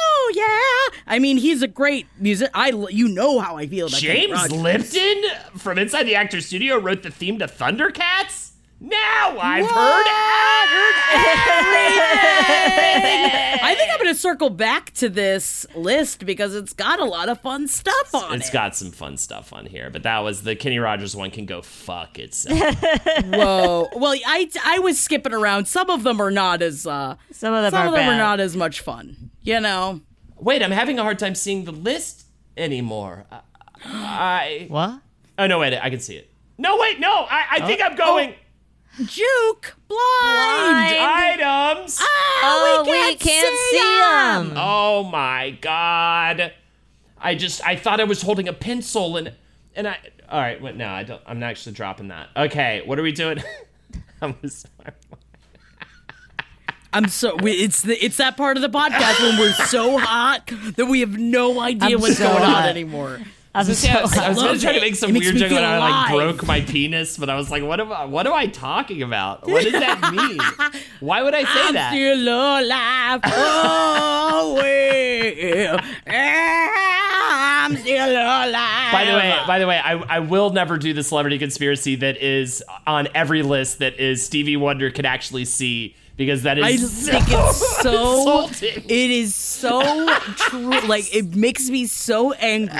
oh 0.00 0.32
yeah. 0.34 0.98
I 1.06 1.20
mean, 1.20 1.36
he's 1.36 1.62
a 1.62 1.68
great 1.68 2.08
music. 2.18 2.50
I, 2.54 2.70
you 2.90 3.06
know 3.06 3.38
how 3.38 3.56
I 3.56 3.68
feel 3.68 3.86
about 3.86 4.00
James. 4.00 4.50
Lipton 4.50 5.22
from 5.56 5.78
Inside 5.78 6.02
the 6.02 6.16
Actors 6.16 6.46
Studio 6.46 6.76
wrote 6.76 7.04
the 7.04 7.10
theme 7.10 7.38
to 7.38 7.46
Thundercats. 7.46 8.53
Now 8.86 9.38
I've 9.40 9.64
heard 9.64 10.04
it! 10.06 11.14
I 13.62 13.74
think 13.76 13.90
I'm 13.90 13.98
going 13.98 14.12
to 14.14 14.20
circle 14.20 14.50
back 14.50 14.92
to 14.94 15.08
this 15.08 15.64
list 15.74 16.26
because 16.26 16.54
it's 16.54 16.74
got 16.74 17.00
a 17.00 17.04
lot 17.04 17.28
of 17.30 17.40
fun 17.40 17.66
stuff 17.66 18.14
on 18.14 18.34
It's 18.34 18.50
it. 18.50 18.52
got 18.52 18.76
some 18.76 18.90
fun 18.90 19.16
stuff 19.16 19.52
on 19.54 19.64
here, 19.66 19.88
but 19.90 20.02
that 20.02 20.18
was 20.18 20.42
the 20.42 20.54
Kenny 20.54 20.78
Rogers 20.78 21.16
one. 21.16 21.30
Can 21.30 21.46
go 21.46 21.62
fuck 21.62 22.18
itself. 22.18 22.58
Whoa. 23.24 23.88
Well, 23.96 24.14
I 24.26 24.50
I 24.64 24.80
was 24.80 25.00
skipping 25.00 25.32
around. 25.32 25.66
Some 25.66 25.88
of 25.88 26.02
them 26.02 26.20
are 26.20 26.30
not 26.30 26.60
as 26.60 26.86
uh 26.86 27.16
Some 27.32 27.54
of 27.54 27.62
them 27.62 27.70
some 27.70 27.86
are 27.86 27.88
of 27.88 27.94
them 27.94 28.08
are 28.08 28.18
not 28.18 28.38
as 28.40 28.54
much 28.54 28.80
fun. 28.82 29.30
You 29.42 29.60
know. 29.60 30.02
Wait, 30.36 30.62
I'm 30.62 30.70
having 30.72 30.98
a 30.98 31.02
hard 31.02 31.18
time 31.18 31.34
seeing 31.34 31.64
the 31.64 31.72
list 31.72 32.26
anymore. 32.56 33.24
I, 33.30 33.40
I 33.86 34.66
what? 34.68 35.00
oh 35.38 35.46
no, 35.46 35.58
wait, 35.60 35.74
I 35.78 35.88
can 35.88 36.00
see 36.00 36.16
it. 36.16 36.30
No, 36.58 36.76
wait, 36.78 37.00
no, 37.00 37.10
I, 37.10 37.44
I 37.52 37.66
think 37.66 37.80
I'm 37.82 37.96
going 37.96 38.34
Juke 39.02 39.76
blind. 39.88 40.96
items. 40.96 41.98
Ah, 42.00 42.06
oh, 42.42 42.82
we 42.86 43.14
can't, 43.16 43.58
see 43.70 43.78
them. 43.78 44.56
Oh 44.56 45.04
my 45.04 45.50
god! 45.60 46.52
I 47.18 47.34
just 47.34 47.64
I 47.66 47.76
thought 47.76 48.00
I 48.00 48.04
was 48.04 48.22
holding 48.22 48.48
a 48.48 48.52
pencil 48.52 49.16
and 49.16 49.32
and 49.74 49.88
I. 49.88 49.98
All 50.28 50.40
right, 50.40 50.60
wait, 50.60 50.76
no, 50.76 50.88
I 50.88 51.02
don't. 51.02 51.20
I'm 51.26 51.40
not 51.40 51.50
actually 51.50 51.72
dropping 51.72 52.08
that. 52.08 52.28
Okay, 52.36 52.82
what 52.84 52.98
are 52.98 53.02
we 53.02 53.12
doing? 53.12 53.42
I'm 54.22 54.36
sorry. 54.48 54.92
I'm 56.92 57.08
so 57.08 57.34
we, 57.42 57.52
it's 57.52 57.82
the 57.82 58.02
it's 58.02 58.18
that 58.18 58.36
part 58.36 58.56
of 58.56 58.62
the 58.62 58.68
podcast 58.68 59.20
when 59.20 59.36
we're 59.36 59.52
so 59.52 59.98
hot 59.98 60.46
that 60.76 60.86
we 60.86 61.00
have 61.00 61.18
no 61.18 61.60
idea 61.60 61.96
I'm 61.96 62.00
what's 62.00 62.18
so 62.18 62.28
going 62.28 62.44
on 62.44 62.64
anymore. 62.64 63.20
I'm 63.56 63.64
so 63.66 63.86
Yeah, 63.86 63.98
I 63.98 64.02
was, 64.02 64.18
I 64.18 64.28
was 64.30 64.38
love 64.38 64.46
gonna 64.48 64.58
try 64.58 64.72
to 64.72 64.80
make 64.80 64.96
some 64.96 65.10
It 65.14 65.18
weird 65.20 65.34
me 65.34 65.40
joke 65.40 65.48
feel 65.50 65.58
about 65.58 65.80
how 65.80 65.86
I 65.86 66.12
like 66.12 66.36
broke 66.36 66.46
my 66.46 66.60
penis, 66.60 67.16
but 67.16 67.30
I 67.30 67.36
was 67.36 67.50
like, 67.50 67.62
what 67.62 67.78
am 67.80 67.92
I, 67.92 68.04
what 68.04 68.26
am 68.26 68.32
I 68.32 68.46
talking 68.46 69.02
about? 69.02 69.46
What 69.54 69.62
does 69.62 69.72
that 69.72 70.12
mean? 70.12 70.40
Why 71.00 71.22
would 71.22 71.34
I 71.34 71.42
say 71.44 71.48
I'm 71.68 71.74
that? 71.74 71.90
still 71.90 72.22
alive. 72.22 73.20
Oh, 74.36 74.54
well. 74.54 75.78
I'm 76.06 77.76
still 77.76 78.10
alive. 78.10 78.92
By 78.92 79.04
the 79.04 79.12
way, 79.16 79.38
by 79.46 79.58
the 79.58 79.66
way, 79.66 79.78
I, 79.78 79.92
I 79.94 80.18
will 80.18 80.50
never 80.50 80.76
do 80.76 80.92
the 80.92 81.02
celebrity 81.02 81.38
conspiracy 81.38 81.94
that 81.96 82.16
is 82.18 82.62
on 82.86 83.08
every 83.14 83.42
list 83.42 83.78
that 83.78 83.98
is 84.00 84.24
Stevie 84.24 84.56
Wonder 84.56 84.90
can 84.90 85.06
actually 85.06 85.44
see 85.44 85.94
because 86.16 86.42
that 86.42 86.58
is 86.58 86.64
I 86.64 86.72
just 86.76 87.08
think 87.08 87.24
it's 87.28 87.80
so. 87.82 88.18
insulting. 88.46 88.84
It 88.84 89.10
is 89.10 89.34
so 89.34 89.80
true. 90.36 90.80
Like 90.82 91.14
it 91.14 91.34
makes 91.34 91.70
me 91.70 91.86
so 91.86 92.32
angry. 92.32 92.78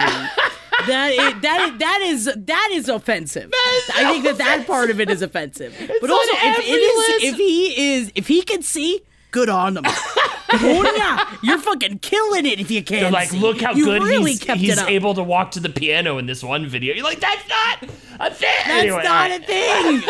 That 0.87 1.12
it, 1.12 1.43
that 1.43 1.77
that 1.79 2.01
is 2.03 2.25
that 2.37 2.70
is 2.72 2.89
offensive. 2.89 3.51
I 3.55 4.11
think 4.12 4.25
that 4.25 4.39
that 4.39 4.66
part 4.66 4.91
of 4.91 5.01
it 5.01 5.11
is 5.11 5.22
offensive. 5.22 5.75
but 6.01 6.11
also, 6.11 6.33
if 6.33 6.59
it 6.59 6.70
is, 6.70 7.09
list. 7.09 7.25
if 7.25 7.37
he 7.37 7.95
is, 7.95 8.12
if 8.14 8.29
he 8.29 8.43
can 8.43 8.62
see, 8.62 9.01
good 9.31 9.49
on 9.49 9.77
him. 9.77 9.85
oh 9.87 10.95
yeah, 10.97 11.37
you're 11.43 11.59
fucking 11.59 11.99
killing 11.99 12.47
it 12.47 12.61
if 12.61 12.70
you 12.70 12.83
can. 12.83 13.01
They're 13.03 13.11
like, 13.11 13.29
see. 13.29 13.39
look 13.39 13.61
how 13.61 13.72
you 13.72 13.85
good 13.85 14.03
really 14.03 14.33
he's, 14.33 14.45
he's 14.45 14.79
able 14.79 15.14
to 15.14 15.22
walk 15.22 15.53
to 15.53 15.61
the 15.61 15.70
piano 15.70 16.18
in 16.18 16.27
this 16.27 16.43
one 16.43 16.66
video. 16.66 16.95
You're 16.95 17.05
like, 17.05 17.20
that's 17.20 17.49
not 17.49 17.83
a 18.20 18.35
thing. 18.35 18.49
That's 18.66 18.68
Anyway, 18.68 19.03
not 19.03 19.31
right. 19.31 19.41
a 19.41 19.45
thing. 19.45 20.03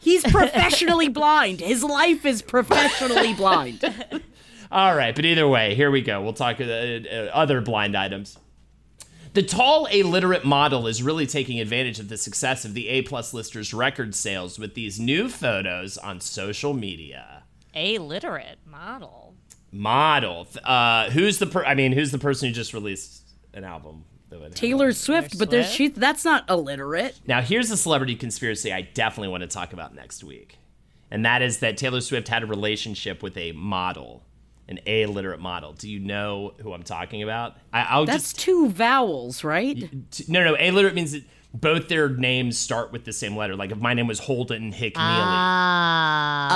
He's 0.00 0.22
professionally 0.22 1.08
blind. 1.08 1.60
His 1.60 1.82
life 1.82 2.24
is 2.26 2.42
professionally 2.42 3.34
blind. 3.34 3.82
All 4.70 4.94
right, 4.94 5.14
but 5.14 5.24
either 5.24 5.48
way, 5.48 5.74
here 5.74 5.90
we 5.90 6.02
go. 6.02 6.20
We'll 6.20 6.32
talk 6.32 6.60
uh, 6.60 6.64
uh, 6.64 7.30
other 7.32 7.60
blind 7.60 7.96
items. 7.96 8.38
The 9.34 9.42
tall 9.42 9.86
illiterate 9.86 10.44
model 10.44 10.86
is 10.86 11.02
really 11.02 11.26
taking 11.26 11.58
advantage 11.58 11.98
of 11.98 12.08
the 12.08 12.16
success 12.16 12.64
of 12.64 12.72
the 12.72 12.88
A 12.88 13.02
plus 13.02 13.34
listers 13.34 13.74
record 13.74 14.14
sales 14.14 14.60
with 14.60 14.74
these 14.74 15.00
new 15.00 15.28
photos 15.28 15.98
on 15.98 16.20
social 16.20 16.72
media. 16.72 17.42
A 17.74 17.98
literate 17.98 18.60
model. 18.64 19.34
Model, 19.72 20.46
uh, 20.62 21.10
who's 21.10 21.38
the 21.38 21.46
per- 21.46 21.64
I 21.64 21.74
mean, 21.74 21.90
who's 21.90 22.12
the 22.12 22.18
person 22.18 22.48
who 22.48 22.54
just 22.54 22.72
released 22.72 23.22
an 23.52 23.64
album? 23.64 24.04
that 24.30 24.40
would 24.40 24.44
have- 24.50 24.54
Taylor 24.54 24.92
Swift, 24.92 25.38
but 25.38 25.50
there's 25.50 25.70
she. 25.70 25.88
That's 25.88 26.24
not 26.24 26.48
illiterate. 26.48 27.18
Now, 27.26 27.40
here's 27.40 27.70
a 27.70 27.76
celebrity 27.76 28.14
conspiracy 28.14 28.72
I 28.72 28.82
definitely 28.82 29.28
want 29.28 29.42
to 29.42 29.48
talk 29.48 29.72
about 29.72 29.94
next 29.94 30.24
week. 30.24 30.58
And 31.10 31.24
that 31.24 31.42
is 31.42 31.58
that 31.58 31.76
Taylor 31.76 32.00
Swift 32.00 32.28
had 32.28 32.42
a 32.42 32.46
relationship 32.46 33.22
with 33.22 33.36
a 33.36 33.52
model, 33.52 34.22
an 34.68 34.78
illiterate 34.86 35.40
model. 35.40 35.72
Do 35.74 35.90
you 35.90 36.00
know 36.00 36.54
who 36.62 36.72
I'm 36.72 36.82
talking 36.82 37.22
about? 37.22 37.56
I, 37.72 37.82
I'll 37.82 38.06
That's 38.06 38.32
just. 38.32 38.40
two 38.40 38.70
vowels, 38.70 39.44
right? 39.44 39.76
No, 40.28 40.44
No, 40.44 40.56
A-literate 40.58 40.94
means 40.94 41.12
that 41.12 41.24
both 41.52 41.88
their 41.88 42.08
names 42.08 42.56
start 42.58 42.90
with 42.90 43.04
the 43.04 43.12
same 43.12 43.36
letter. 43.36 43.54
Like 43.56 43.70
if 43.70 43.78
my 43.78 43.92
name 43.94 44.06
was 44.06 44.20
Holden 44.20 44.72
Hickneely. 44.72 44.92
Ah, 44.96 46.48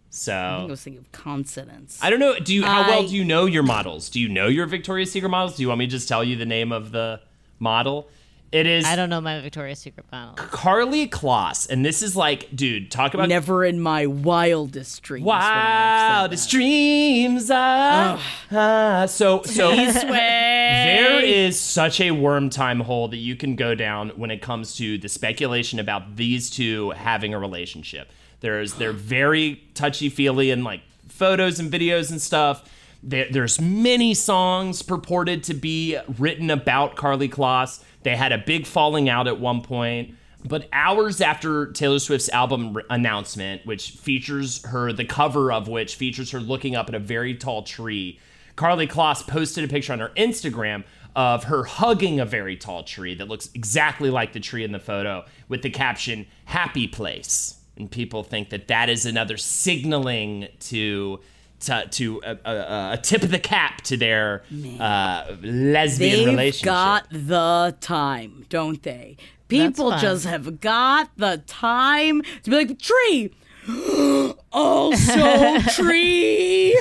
So 0.09 0.33
I 0.33 0.59
So. 0.61 0.67
was 0.67 0.81
thinking 0.81 1.01
of 1.01 1.11
consonants. 1.11 1.99
I 2.01 2.09
don't 2.09 2.19
know. 2.19 2.39
Do 2.39 2.53
you? 2.53 2.63
How 2.65 2.87
well 2.87 3.05
do 3.07 3.15
you 3.15 3.25
know 3.25 3.45
your 3.45 3.63
models? 3.63 4.09
Do 4.09 4.19
you 4.19 4.29
know 4.29 4.47
your 4.47 4.65
Victoria's 4.65 5.11
Secret 5.11 5.29
models? 5.29 5.57
Do 5.57 5.63
you 5.63 5.67
want 5.67 5.79
me 5.79 5.85
to 5.87 5.91
just 5.91 6.07
tell 6.07 6.23
you 6.23 6.35
the 6.35 6.45
name 6.45 6.71
of 6.71 6.91
the 6.91 7.21
model? 7.59 8.07
It 8.55 8.67
is 8.67 8.85
I 8.85 8.95
don't 8.95 9.09
know 9.09 9.19
my 9.19 9.41
Victoria's 9.41 9.79
Secret 9.79 10.05
model. 10.13 10.35
Karlie 10.35 11.09
Kloss, 11.09 11.69
and 11.69 11.85
this 11.85 12.01
is 12.01 12.15
like, 12.15 12.55
dude, 12.55 12.89
talk 12.89 13.13
about 13.13 13.27
Never 13.27 13.65
in 13.65 13.81
my 13.81 14.05
wildest 14.05 15.03
dreams. 15.03 15.25
would 15.25 15.33
I 15.33 15.41
have 15.41 16.21
Wow, 16.21 16.27
the 16.27 16.37
said 16.37 16.47
streams. 16.47 17.51
Ah, 17.51 18.21
ah. 18.53 19.05
So, 19.07 19.43
so 19.43 19.75
there 19.75 21.19
is 21.21 21.59
such 21.59 21.99
a 21.99 22.11
worm 22.11 22.49
time 22.49 22.79
hole 22.79 23.09
that 23.09 23.17
you 23.17 23.35
can 23.35 23.57
go 23.57 23.75
down 23.75 24.11
when 24.11 24.31
it 24.31 24.41
comes 24.41 24.77
to 24.77 24.97
the 24.99 25.09
speculation 25.09 25.77
about 25.77 26.15
these 26.15 26.49
two 26.49 26.91
having 26.91 27.33
a 27.33 27.39
relationship. 27.39 28.09
There's 28.39 28.75
they're 28.75 28.91
very 28.93 29.63
touchy 29.73 30.07
feely 30.07 30.51
and 30.51 30.63
like 30.63 30.79
photos 31.09 31.59
and 31.59 31.69
videos 31.69 32.09
and 32.09 32.21
stuff. 32.21 32.63
There, 33.03 33.27
there's 33.29 33.59
many 33.59 34.13
songs 34.13 34.81
purported 34.81 35.43
to 35.43 35.53
be 35.53 35.97
written 36.17 36.49
about 36.49 36.95
Karlie 36.95 37.29
Kloss. 37.29 37.83
They 38.05 38.15
had 38.15 38.31
a 38.31 38.37
big 38.37 38.67
falling 38.67 39.09
out 39.09 39.27
at 39.27 39.39
one 39.39 39.61
point. 39.61 40.13
But 40.47 40.69
hours 40.71 41.21
after 41.21 41.71
Taylor 41.71 41.97
Swift's 41.97 42.29
album 42.29 42.77
announcement, 42.91 43.65
which 43.65 43.89
features 43.89 44.63
her, 44.67 44.93
the 44.93 45.05
cover 45.05 45.51
of 45.51 45.67
which 45.67 45.95
features 45.95 46.29
her 46.29 46.39
looking 46.39 46.75
up 46.75 46.87
at 46.87 46.93
a 46.93 46.99
very 46.99 47.33
tall 47.33 47.63
tree, 47.63 48.19
Karlie 48.55 48.87
Kloss 48.87 49.25
posted 49.27 49.63
a 49.63 49.67
picture 49.67 49.91
on 49.91 49.99
her 49.99 50.11
Instagram 50.15 50.83
of 51.15 51.45
her 51.45 51.63
hugging 51.63 52.19
a 52.19 52.25
very 52.25 52.55
tall 52.55 52.83
tree 52.83 53.15
that 53.15 53.27
looks 53.27 53.49
exactly 53.55 54.11
like 54.11 54.33
the 54.33 54.39
tree 54.39 54.63
in 54.63 54.71
the 54.71 54.79
photo 54.79 55.25
with 55.49 55.63
the 55.63 55.71
caption 55.71 56.27
"Happy 56.45 56.87
Place," 56.87 57.55
and 57.75 57.89
people 57.89 58.21
think 58.21 58.51
that 58.51 58.67
that 58.67 58.87
is 58.87 59.07
another 59.07 59.35
signaling 59.35 60.47
to. 60.59 61.19
To, 61.61 61.87
to 61.89 62.21
a, 62.23 62.37
a, 62.45 62.91
a 62.93 62.97
tip 63.01 63.23
of 63.23 63.31
the 63.31 63.39
cap 63.39 63.81
to 63.83 63.97
their 63.97 64.43
uh, 64.79 65.35
lesbian 65.41 66.17
They've 66.17 66.27
relationship. 66.27 66.65
got 66.65 67.07
the 67.09 67.75
time, 67.81 68.45
don't 68.49 68.83
they? 68.83 69.17
People 69.47 69.91
just 69.97 70.25
have 70.25 70.59
got 70.59 71.09
the 71.17 71.41
time 71.47 72.21
to 72.43 72.49
be 72.49 72.55
like, 72.55 72.77
tree. 72.79 73.31
also 74.51 75.59
tree. 75.75 76.75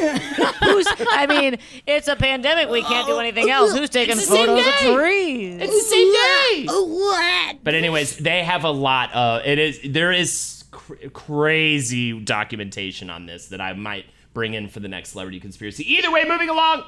Who's? 0.62 0.86
I 1.10 1.26
mean, 1.28 1.58
it's 1.86 2.08
a 2.08 2.16
pandemic. 2.16 2.68
We 2.68 2.82
can't 2.82 3.06
do 3.06 3.18
anything 3.18 3.50
else. 3.50 3.72
Who's 3.72 3.90
taking 3.90 4.16
It's 4.16 4.26
the 4.28 4.36
photos 4.36 4.58
of 4.66 4.72
day. 4.80 4.94
trees? 4.94 5.60
It's 5.62 5.72
the 5.72 5.94
same 5.94 6.12
day. 6.12 6.66
what? 6.68 7.64
But 7.64 7.74
anyways, 7.74 8.18
they 8.18 8.42
have 8.44 8.64
a 8.64 8.70
lot 8.70 9.12
of 9.14 9.42
it 9.46 9.58
is 9.58 9.80
there 9.84 10.12
is 10.12 10.63
cr- 10.74 11.08
crazy 11.12 12.18
documentation 12.20 13.08
on 13.08 13.26
this 13.26 13.48
that 13.48 13.60
I 13.60 13.72
might 13.72 14.06
bring 14.34 14.54
in 14.54 14.68
for 14.68 14.80
the 14.80 14.88
next 14.88 15.10
celebrity 15.10 15.40
conspiracy. 15.40 15.90
Either 15.94 16.10
way, 16.10 16.24
moving 16.28 16.50
along. 16.50 16.84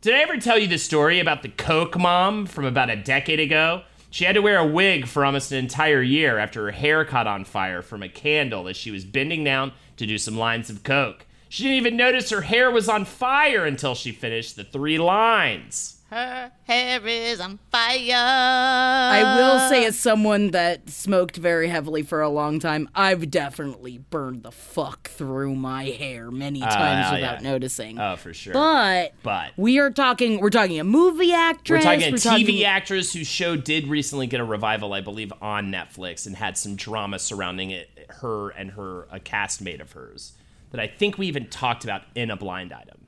Did 0.00 0.14
I 0.14 0.20
ever 0.22 0.38
tell 0.38 0.58
you 0.58 0.66
the 0.66 0.78
story 0.78 1.20
about 1.20 1.42
the 1.42 1.48
Coke 1.48 1.96
mom 1.96 2.46
from 2.46 2.64
about 2.64 2.90
a 2.90 2.96
decade 2.96 3.38
ago? 3.38 3.82
She 4.10 4.24
had 4.24 4.34
to 4.34 4.42
wear 4.42 4.58
a 4.58 4.66
wig 4.66 5.06
for 5.06 5.24
almost 5.24 5.52
an 5.52 5.58
entire 5.58 6.02
year 6.02 6.38
after 6.38 6.64
her 6.64 6.72
hair 6.72 7.04
caught 7.04 7.26
on 7.26 7.44
fire 7.44 7.82
from 7.82 8.02
a 8.02 8.08
candle 8.08 8.66
as 8.66 8.76
she 8.76 8.90
was 8.90 9.04
bending 9.04 9.44
down 9.44 9.72
to 9.96 10.06
do 10.06 10.18
some 10.18 10.36
lines 10.36 10.68
of 10.70 10.82
Coke. 10.82 11.26
She 11.48 11.62
didn't 11.62 11.78
even 11.78 11.96
notice 11.96 12.30
her 12.30 12.40
hair 12.40 12.70
was 12.70 12.88
on 12.88 13.04
fire 13.04 13.64
until 13.64 13.94
she 13.94 14.10
finished 14.10 14.56
the 14.56 14.64
three 14.64 14.98
lines. 14.98 16.01
Her 16.12 16.52
hair 16.64 17.06
is 17.06 17.40
on 17.40 17.58
fire. 17.70 18.12
I 18.12 19.34
will 19.34 19.70
say, 19.70 19.86
as 19.86 19.98
someone 19.98 20.50
that 20.50 20.90
smoked 20.90 21.38
very 21.38 21.68
heavily 21.68 22.02
for 22.02 22.20
a 22.20 22.28
long 22.28 22.60
time, 22.60 22.90
I've 22.94 23.30
definitely 23.30 23.96
burned 23.96 24.42
the 24.42 24.52
fuck 24.52 25.08
through 25.08 25.54
my 25.54 25.84
hair 25.84 26.30
many 26.30 26.62
ah, 26.62 26.66
times 26.68 27.06
oh, 27.08 27.14
without 27.14 27.42
yeah. 27.42 27.50
noticing. 27.50 27.98
Oh, 27.98 28.16
for 28.16 28.34
sure. 28.34 28.52
but 28.52 29.14
But- 29.22 29.52
we 29.56 29.78
are 29.78 29.90
talking. 29.90 30.38
We're 30.40 30.50
talking 30.50 30.78
a 30.78 30.84
movie 30.84 31.32
actress. 31.32 31.82
We're 31.82 31.92
talking 31.94 32.12
a 32.12 32.16
TV 32.16 32.20
talking- 32.20 32.64
actress 32.64 33.14
whose 33.14 33.26
show 33.26 33.56
did 33.56 33.86
recently 33.86 34.26
get 34.26 34.40
a 34.40 34.44
revival, 34.44 34.92
I 34.92 35.00
believe, 35.00 35.32
on 35.40 35.72
Netflix 35.72 36.26
and 36.26 36.36
had 36.36 36.58
some 36.58 36.76
drama 36.76 37.20
surrounding 37.20 37.70
it, 37.70 37.88
her 38.20 38.50
and 38.50 38.72
her 38.72 39.04
a 39.10 39.18
castmate 39.18 39.80
of 39.80 39.92
hers 39.92 40.32
that 40.72 40.80
I 40.80 40.88
think 40.88 41.16
we 41.16 41.26
even 41.28 41.48
talked 41.48 41.84
about 41.84 42.02
in 42.14 42.30
a 42.30 42.36
blind 42.36 42.74
item. 42.74 43.01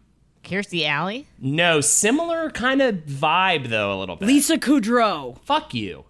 Kirstie 0.45 0.87
Alley. 0.87 1.27
No, 1.41 1.81
similar 1.81 2.51
kind 2.51 2.81
of 2.83 2.95
vibe 3.07 3.69
though, 3.69 3.97
a 3.97 3.99
little 3.99 4.17
bit. 4.17 4.27
Lisa 4.27 4.57
Kudrow. 4.59 5.39
fuck 5.45 5.75
you. 5.75 6.05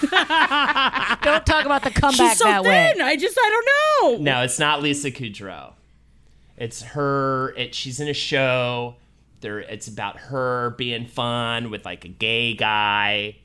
Don't 0.00 1.46
talk 1.46 1.64
about 1.64 1.82
the 1.82 1.90
comeback 1.90 2.30
She's 2.32 2.38
so 2.38 2.44
that 2.44 2.62
way. 2.64 2.92
thin. 2.92 3.02
I 3.02 3.16
just, 3.16 3.36
I 3.40 3.50
don't 4.00 4.18
know. 4.18 4.22
No, 4.22 4.42
it's 4.42 4.58
not 4.58 4.82
Lisa 4.82 5.10
Kudrow. 5.10 5.72
It's 6.56 6.82
her. 6.82 7.54
It, 7.56 7.74
she's 7.74 8.00
in 8.00 8.08
a 8.08 8.14
show. 8.14 8.96
There, 9.40 9.58
it's 9.60 9.88
about 9.88 10.16
her 10.18 10.70
being 10.78 11.06
fun 11.06 11.70
with 11.70 11.84
like 11.84 12.04
a 12.04 12.08
gay 12.08 12.54
guy, 12.54 13.36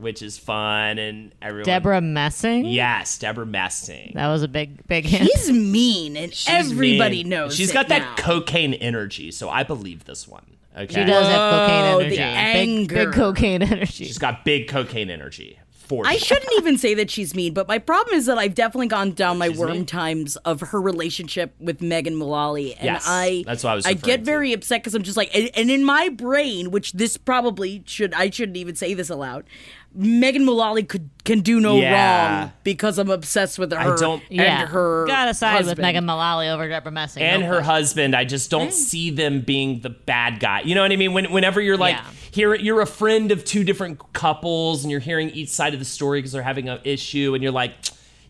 which 0.00 0.22
is 0.22 0.38
fun, 0.38 0.98
and 0.98 1.32
everyone. 1.42 1.66
Debra 1.66 2.00
Messing. 2.00 2.64
Yes, 2.64 3.18
Debra 3.18 3.46
Messing. 3.46 4.12
That 4.14 4.28
was 4.28 4.42
a 4.42 4.48
big, 4.48 4.86
big 4.86 5.04
hint. 5.04 5.24
He's 5.24 5.50
mean, 5.50 6.16
and 6.16 6.32
She's 6.34 6.48
everybody 6.48 7.18
mean. 7.18 7.28
knows. 7.28 7.54
She's 7.54 7.70
it 7.70 7.74
got 7.74 7.88
that 7.88 8.00
now. 8.02 8.14
cocaine 8.16 8.74
energy, 8.74 9.30
so 9.30 9.48
I 9.50 9.62
believe 9.62 10.04
this 10.04 10.26
one. 10.26 10.56
Okay. 10.76 10.86
She 10.94 11.04
does 11.04 11.26
have 11.26 11.52
cocaine 11.52 11.84
Whoa, 11.84 11.98
energy. 11.98 12.10
the 12.10 12.16
Big, 12.16 12.20
anger. 12.20 12.94
big 13.06 13.12
cocaine 13.14 13.62
energy. 13.62 14.04
She's 14.04 14.18
got 14.18 14.44
big 14.44 14.68
cocaine 14.68 15.10
energy. 15.10 15.58
For 15.70 16.06
I 16.06 16.18
sure. 16.18 16.36
shouldn't 16.38 16.52
even 16.58 16.78
say 16.78 16.94
that 16.94 17.10
she's 17.10 17.34
mean, 17.34 17.52
but 17.52 17.66
my 17.66 17.78
problem 17.78 18.14
is 18.14 18.26
that 18.26 18.38
I've 18.38 18.54
definitely 18.54 18.86
gone 18.86 19.10
down 19.10 19.38
my 19.38 19.48
She's 19.48 19.58
worm 19.58 19.72
mean. 19.72 19.86
times 19.86 20.36
of 20.36 20.60
her 20.60 20.80
relationship 20.80 21.52
with 21.58 21.82
Megan 21.82 22.14
Mullally, 22.14 22.74
and 22.76 22.84
Yes, 22.84 23.04
I 23.08 23.42
that's 23.44 23.64
what 23.64 23.70
I 23.70 23.74
was 23.74 23.86
I 23.86 23.88
referring 23.90 24.06
get 24.06 24.16
to. 24.18 24.24
very 24.24 24.52
upset 24.52 24.82
because 24.82 24.94
I'm 24.94 25.02
just 25.02 25.16
like, 25.16 25.34
and, 25.36 25.50
and 25.56 25.68
in 25.68 25.82
my 25.84 26.08
brain, 26.08 26.70
which 26.70 26.92
this 26.92 27.16
probably 27.16 27.82
should 27.86 28.14
I 28.14 28.30
shouldn't 28.30 28.56
even 28.56 28.76
say 28.76 28.94
this 28.94 29.10
aloud. 29.10 29.42
Megan 29.92 30.44
Mullally 30.44 30.84
could 30.84 31.10
can 31.24 31.40
do 31.40 31.60
no 31.60 31.76
Yeah. 31.78 32.40
wrong 32.40 32.52
because 32.64 32.98
I'm 32.98 33.10
obsessed 33.10 33.58
with 33.58 33.72
her. 33.72 33.78
I 33.78 33.96
don't- 33.96 34.22
and 34.30 34.36
yeah. 34.38 34.66
her 34.66 35.04
Gotta 35.06 35.34
side 35.34 35.58
with 35.58 35.66
husband. 35.66 35.82
Megan 35.82 36.04
Mullally 36.06 36.48
over 36.48 36.68
Debra 36.68 36.90
Messing. 36.92 37.22
and 37.22 37.42
no 37.42 37.48
her 37.48 37.54
question. 37.56 37.70
husband, 37.74 38.16
I 38.16 38.24
just 38.24 38.50
don't 38.50 38.68
mm. 38.70 38.72
see 38.72 39.10
them 39.10 39.40
being 39.42 39.80
the 39.80 39.90
bad 39.90 40.40
guy. 40.40 40.62
You 40.62 40.74
know 40.74 40.82
what 40.82 40.92
I 40.92 40.96
mean? 40.96 41.12
When, 41.12 41.30
whenever 41.32 41.60
you're 41.60 41.76
like, 41.76 41.96
Yeah. 41.96 42.04
here 42.30 42.54
you're 42.54 42.80
a 42.80 42.86
friend 42.86 43.30
of 43.32 43.44
two 43.44 43.64
different 43.64 44.12
couples, 44.12 44.82
and 44.84 44.90
you're 44.90 45.00
hearing 45.00 45.30
each 45.30 45.50
side 45.50 45.74
of 45.74 45.78
the 45.80 45.84
story 45.84 46.18
because 46.20 46.32
they're 46.32 46.42
having 46.42 46.68
an 46.68 46.78
issue, 46.84 47.34
and 47.34 47.42
you're 47.42 47.52
like, 47.52 47.72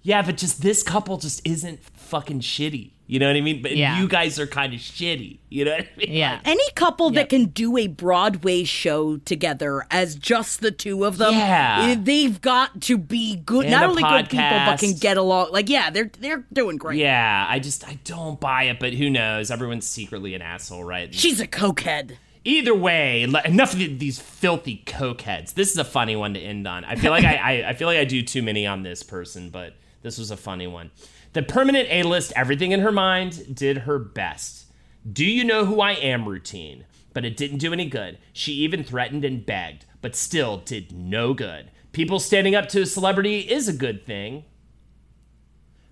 yeah, 0.03 0.23
but 0.23 0.37
just 0.37 0.63
this 0.63 0.83
couple 0.83 1.19
just 1.19 1.47
isn't 1.47 1.81
fucking 1.85 2.41
shitty. 2.41 2.91
You 3.11 3.19
know 3.19 3.27
what 3.27 3.35
I 3.35 3.41
mean? 3.41 3.61
But 3.61 3.77
Yeah. 3.77 4.01
you 4.01 4.07
guys 4.07 4.39
are 4.39 4.47
kind 4.47 4.73
of 4.73 4.79
shitty. 4.79 5.39
You 5.49 5.65
know 5.65 5.73
what 5.73 5.81
I 5.81 5.89
mean? 5.99 6.13
Yeah. 6.13 6.39
Any 6.45 6.63
couple 6.77 7.11
that 7.11 7.29
can 7.29 7.47
do 7.47 7.77
a 7.77 7.89
Broadway 7.89 8.63
show 8.63 9.17
together 9.17 9.85
as 9.91 10.15
just 10.15 10.61
the 10.61 10.71
two 10.71 11.05
of 11.05 11.19
them, 11.19 11.35
Yeah. 11.35 11.89
eh, 11.89 11.97
they've 12.01 12.41
got 12.41 12.81
to 12.83 12.97
be 12.97 13.35
good. 13.35 13.65
And 13.65 13.73
not 13.73 13.83
a 13.83 13.87
only 13.89 14.03
good 14.03 14.31
people, 14.31 14.49
but 14.65 14.79
can 14.79 14.95
get 14.95 15.17
along. 15.17 15.51
Like, 15.51 15.69
yeah, 15.69 15.91
they're 15.91 16.13
they're 16.21 16.45
doing 16.53 16.77
great. 16.77 16.99
Yeah, 17.01 17.47
I 17.49 17.59
just 17.59 17.87
I 17.89 17.99
don't 18.05 18.39
buy 18.39 18.65
it, 18.65 18.79
but 18.79 18.95
who 18.95 19.11
knows? 19.11 19.51
Everyone's 19.51 19.89
secretly 19.89 20.35
an 20.35 20.43
asshole, 20.43 20.85
right? 20.85 21.13
She's 21.13 21.41
a 21.41 21.49
cokehead. 21.49 22.13
Either 22.45 22.75
way, 22.75 23.23
enough 23.45 23.73
of 23.73 23.79
these 23.99 24.21
filthy 24.21 24.83
cokeheads. 24.87 25.55
This 25.55 25.73
is 25.73 25.79
a 25.79 25.85
funny 25.85 26.15
one 26.15 26.35
to 26.35 26.41
end 26.41 26.67
on. 26.69 26.85
I 26.85 26.95
feel 26.95 27.11
like 27.11 27.25
I, 27.25 27.35
I, 27.35 27.69
I 27.71 27.73
feel 27.75 27.89
like 27.89 27.99
I 27.99 28.05
do 28.05 28.23
too 28.23 28.41
many 28.43 28.67
on 28.69 28.83
this 28.85 29.03
person, 29.03 29.51
but 29.51 29.75
this 30.03 30.19
was 30.19 30.31
a 30.31 30.37
funny 30.37 30.67
one. 30.67 30.91
The 31.33 31.43
permanent 31.43 31.89
A-list, 31.91 32.33
everything 32.35 32.73
in 32.73 32.81
her 32.81 32.93
mind, 32.93 33.55
did 33.55 33.79
her 33.79 33.99
best. 33.99 34.67
Do 35.11 35.25
you 35.25 35.45
know 35.45 35.65
who 35.65 35.81
I 35.81 35.93
am 35.93 36.29
routine? 36.29 36.85
But 37.13 37.25
it 37.25 37.37
didn't 37.37 37.59
do 37.59 37.73
any 37.73 37.87
good. 37.87 38.19
She 38.33 38.53
even 38.53 38.85
threatened 38.85 39.25
and 39.25 39.45
begged, 39.45 39.85
but 40.01 40.15
still 40.15 40.59
did 40.59 40.93
no 40.93 41.35
good. 41.35 41.71
People 41.93 42.21
standing 42.21 42.55
up 42.55 42.69
to 42.69 42.83
a 42.83 42.87
celebrity 42.87 43.41
is 43.41 43.69
a 43.69 43.73
good 43.73 44.07
thing. 44.07 44.45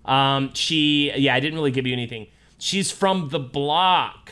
Um, 0.05 0.53
she, 0.53 1.11
yeah, 1.15 1.35
I 1.35 1.39
didn't 1.39 1.55
really 1.55 1.71
give 1.71 1.85
you 1.85 1.93
anything. 1.93 2.27
She's 2.57 2.91
from 2.91 3.29
the 3.29 3.39
block. 3.39 4.31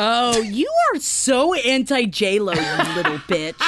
Oh, 0.00 0.40
you 0.40 0.70
are 0.94 1.00
so 1.00 1.54
anti 1.54 2.04
J 2.06 2.38
Lo, 2.38 2.52
you 2.52 2.94
little 2.94 3.18
bitch. 3.28 3.60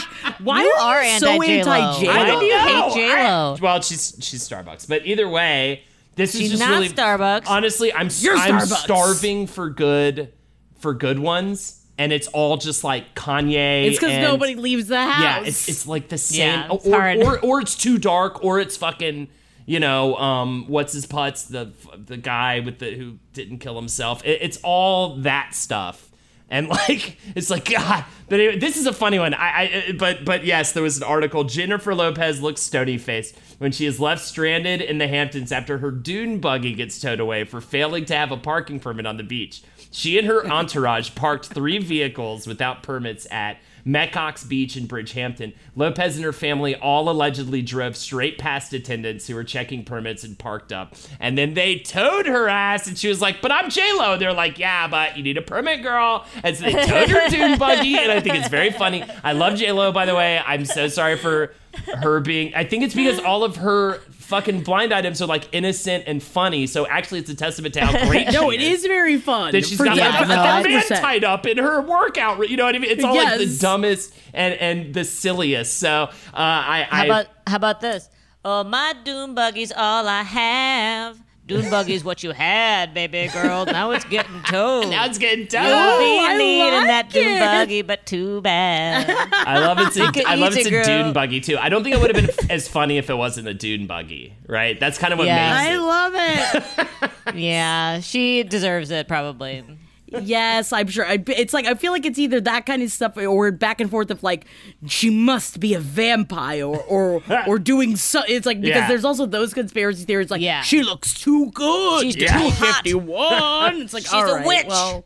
Why 0.43 0.63
You 0.63 0.75
are 0.81 0.99
are 0.99 1.05
you 1.05 1.19
so 1.19 1.43
anti-J-Lo. 1.43 2.15
Why 2.15 2.39
do 2.41 2.45
you 2.47 2.59
hate 2.59 2.73
know. 2.73 2.95
J-Lo? 2.95 3.57
Well, 3.61 3.81
she's 3.83 4.17
she's 4.21 4.49
Starbucks, 4.49 4.89
but 4.89 5.05
either 5.07 5.29
way, 5.29 5.83
this 6.17 6.35
is 6.35 6.51
just 6.51 6.63
not 6.63 6.71
really 6.71 6.89
Starbucks. 6.89 7.45
Honestly, 7.47 7.93
I'm 7.93 8.09
You're 8.21 8.37
I'm 8.37 8.59
Starbucks. 8.61 8.77
starving 8.85 9.47
for 9.47 9.71
good 9.71 10.33
for 10.79 10.95
good 10.95 11.19
ones, 11.19 11.85
and 11.99 12.13
it's 12.13 12.29
all 12.29 12.57
just 12.59 12.85
like 12.85 13.15
Kanye. 13.15 13.87
It's 13.89 13.99
because 13.99 14.19
nobody 14.19 14.55
leaves 14.55 14.87
the 14.89 15.03
house. 15.03 15.23
Yeah, 15.23 15.43
it's 15.49 15.69
it's 15.69 15.87
like 15.87 16.09
the 16.09 16.19
same, 16.19 16.41
Yeah, 16.41 16.69
it's 16.73 16.87
or, 16.87 17.01
hard. 17.01 17.19
or 17.23 17.39
or 17.41 17.61
it's 17.61 17.75
too 17.75 17.99
dark, 17.99 18.45
or 18.45 18.61
it's 18.61 18.77
fucking. 18.77 19.29
You 19.67 19.79
know, 19.79 20.17
um, 20.17 20.65
what's 20.67 20.93
his 20.95 21.07
putts? 21.07 21.45
The 21.45 21.73
the 21.97 22.17
guy 22.17 22.61
with 22.61 22.79
the 22.79 22.95
who 22.97 23.19
didn't 23.35 23.59
kill 23.59 23.77
himself. 23.77 24.25
It, 24.25 24.39
it's 24.43 24.59
all 24.65 25.17
that 25.19 25.55
stuff, 25.55 26.10
and 26.51 26.69
like 26.69 27.17
it's 27.35 27.49
like 27.49 27.71
God. 27.71 28.05
But 28.29 28.41
anyway, 28.41 28.59
this 28.59 28.77
is 28.77 28.87
a 28.87 28.93
funny 28.93 29.19
one. 29.19 29.35
I, 29.35 29.49
I 29.49 29.85
uh, 29.89 29.93
but 29.95 30.25
but 30.25 30.45
yes, 30.45 30.73
there 30.73 30.83
was 30.83 30.97
an 30.99 31.03
article. 31.05 31.45
Jennifer 31.45 31.95
Lopez 31.95 32.43
looks 32.43 32.61
stony 32.61 32.99
faced 32.99 33.37
when 33.59 33.73
she 33.73 33.87
is 33.87 34.01
left 34.01 34.25
stranded 34.25 34.81
in 34.81 34.99
the 34.99 35.09
Hamptons 35.09 35.53
after 35.53 35.79
her 35.79 35.91
dune 35.91 36.39
buggy 36.41 36.75
gets 36.75 37.01
towed 37.01 37.21
away 37.21 37.45
for 37.45 37.61
failing 37.61 38.05
to 38.07 38.17
have 38.17 38.33
a 38.33 38.37
parking 38.37 38.81
permit 38.81 39.07
on 39.07 39.17
the 39.17 39.23
beach. 39.23 39.63
She 39.91 40.19
and 40.19 40.27
her 40.27 40.47
entourage 40.47 41.15
parked 41.15 41.47
three 41.47 41.79
vehicles 41.79 42.47
without 42.47 42.83
permits 42.83 43.27
at 43.31 43.59
Mecox 43.87 44.47
Beach 44.49 44.77
in 44.77 44.87
Bridgehampton. 44.87 45.55
Lopez 45.77 46.17
and 46.17 46.25
her 46.25 46.33
family 46.33 46.75
all 46.75 47.09
allegedly 47.09 47.63
drove 47.63 47.97
straight 47.97 48.39
past 48.39 48.73
attendants 48.73 49.27
who 49.27 49.35
were 49.35 49.45
checking 49.45 49.85
permits 49.85 50.25
and 50.25 50.39
parked 50.39 50.73
up. 50.73 50.95
And 51.19 51.37
then 51.37 51.55
they 51.55 51.79
towed 51.79 52.27
her 52.27 52.49
ass, 52.49 52.87
and 52.87 52.97
she 52.97 53.09
was 53.09 53.21
like, 53.21 53.41
But 53.41 53.53
I'm 53.53 53.71
J-Lo. 53.71 54.17
They're 54.17 54.33
like, 54.33 54.59
Yeah, 54.59 54.89
but 54.89 55.17
you 55.17 55.23
need 55.23 55.37
a 55.37 55.43
permit, 55.43 55.83
girl. 55.83 56.25
And 56.43 56.57
so 56.57 56.65
they 56.65 56.73
towed 56.73 57.09
her 57.09 57.29
dune 57.29 57.59
buggy, 57.59 57.99
and 57.99 58.11
I 58.13 58.21
think 58.21 58.37
it's 58.37 58.49
very 58.49 58.71
funny. 58.71 59.05
I 59.25 59.33
love 59.33 59.57
J-Lo, 59.59 59.93
by 59.93 60.07
the 60.07 60.15
way. 60.15 60.41
I'm 60.45 60.65
so 60.65 60.89
sorry 60.89 61.17
for 61.17 61.55
her 61.87 62.21
being. 62.21 62.55
I 62.55 62.65
think 62.65 62.83
it's 62.83 62.95
because 62.95 63.19
all 63.21 63.45
of 63.45 63.57
her 63.57 64.01
fucking 64.31 64.63
blind 64.63 64.95
items 64.95 65.21
are 65.21 65.27
like 65.27 65.49
innocent 65.53 66.05
and 66.07 66.23
funny. 66.23 66.67
So 66.67 66.87
actually, 66.87 67.19
it's 67.19 67.29
a 67.31 67.35
testament 67.35 67.75
to 67.75 67.85
how 67.85 68.07
great 68.09 68.33
no, 68.33 68.51
she 68.51 68.57
it 68.57 68.63
is 68.63 68.87
very 68.87 69.19
fun. 69.19 69.53
that 69.53 69.67
she's 69.67 69.77
For- 69.77 69.85
got 69.85 69.97
yeah, 69.97 70.09
like 70.09 70.29
a, 70.29 70.33
a 70.33 70.61
a 70.61 70.63
man 70.63 70.83
tied 70.89 71.25
up 71.25 71.47
in 71.47 71.59
her 71.59 71.83
workout. 71.83 72.49
You 72.49 72.57
know 72.57 72.65
what 72.65 72.75
I 72.75 72.79
mean? 72.79 72.91
It's 72.91 73.05
all 73.05 73.15
like 73.15 73.39
the 73.39 73.59
dumbest 73.61 74.15
and 74.33 74.55
and 74.55 74.95
the 74.95 75.05
silliest. 75.05 75.79
So 75.79 76.05
uh, 76.05 76.09
I, 76.33 76.87
How 76.89 77.05
about 77.05 77.27
how 77.47 77.57
about 77.57 77.81
this? 77.81 78.09
Oh, 78.43 78.65
my 78.65 78.95
doom 79.05 79.35
buggy's 79.35 79.73
all 79.73 80.09
I 80.09 80.23
have. 80.23 81.21
Dune 81.51 81.69
buggy's 81.71 82.05
what 82.05 82.23
you 82.23 82.31
had, 82.31 82.95
baby 82.95 83.29
girl. 83.33 83.67
Now 83.67 83.91
it's 83.91 84.05
getting 84.05 84.41
towed. 84.47 84.89
Now 84.91 85.07
it's 85.07 85.19
getting 85.19 85.47
towed. 85.49 85.63
You'll 85.63 85.99
be 85.99 86.19
oh, 86.21 86.27
I 86.29 86.37
needing 86.39 86.73
like 86.75 86.87
that 86.87 87.11
dune 87.11 87.27
it. 87.37 87.41
buggy, 87.41 87.83
but 87.83 88.07
too 88.07 88.41
bad. 88.43 89.11
I 89.33 89.59
love 89.59 89.79
it's 89.81 89.97
a, 89.99 90.13
could 90.13 90.25
I 90.27 90.37
love 90.37 90.57
it's 90.57 90.67
it, 90.67 90.73
a 90.73 90.83
dune 90.85 91.13
buggy 91.13 91.41
too. 91.41 91.59
I 91.59 91.69
don't 91.69 91.83
think 91.83 91.97
it 91.97 92.01
would 92.01 92.15
have 92.15 92.27
been 92.27 92.51
as 92.51 92.69
funny 92.69 92.99
if 92.99 93.11
it 93.11 93.15
wasn't 93.15 93.49
a 93.49 93.55
dune 93.55 93.87
buggy, 93.87 94.35
right? 94.47 94.79
That's 94.79 94.97
kind 94.99 95.13
of 95.13 95.19
what 95.19 95.27
Yeah. 95.27 95.55
makes 95.55 95.69
I 95.69 95.75
it. 95.75 95.81
love 95.81 97.11
it. 97.35 97.35
yeah, 97.37 98.01
she 98.01 98.43
deserves 98.45 98.91
it 98.93 99.09
probably. 99.09 99.65
Yes, 100.11 100.73
I'm 100.73 100.89
sure. 100.89 101.07
I, 101.07 101.23
it's 101.29 101.53
like 101.55 101.67
I 101.67 101.75
feel 101.75 101.93
like 101.93 102.05
it's 102.05 102.19
either 102.19 102.41
that 102.43 102.67
kind 102.67 102.83
of 102.83 102.91
stuff 102.91 103.17
or 103.17 103.51
back 103.53 103.81
and 103.81 103.91
forth 103.91 104.11
of 104.11 104.23
like 104.23 104.47
she 104.87 105.11
must 105.11 105.61
be 105.61 105.75
a 105.75 105.81
vampire 105.81 106.65
or 106.65 106.81
or, 106.89 107.23
or 107.47 107.59
doing 107.59 107.97
so. 107.97 108.23
It's 108.29 108.47
like 108.47 108.61
because 108.61 108.81
Yeah. 108.83 108.89
there's 108.89 109.05
also 109.05 109.27
those 109.27 109.55
conspiracy 109.55 110.05
theories 110.05 110.31
like 110.31 110.41
Yeah. 110.41 110.63
she 110.63 110.83
looks 110.83 111.15
too 111.15 111.51
good. 111.53 112.03
She's 112.03 112.15
She's 112.15 112.23
too 112.31 112.51
hot. 112.51 112.85
251. 112.85 113.77
It's 113.83 113.95
like 113.95 114.03
She's 114.05 114.13
all 114.13 114.35
a 114.35 114.47
witch. 114.47 114.67
Well, 114.69 115.05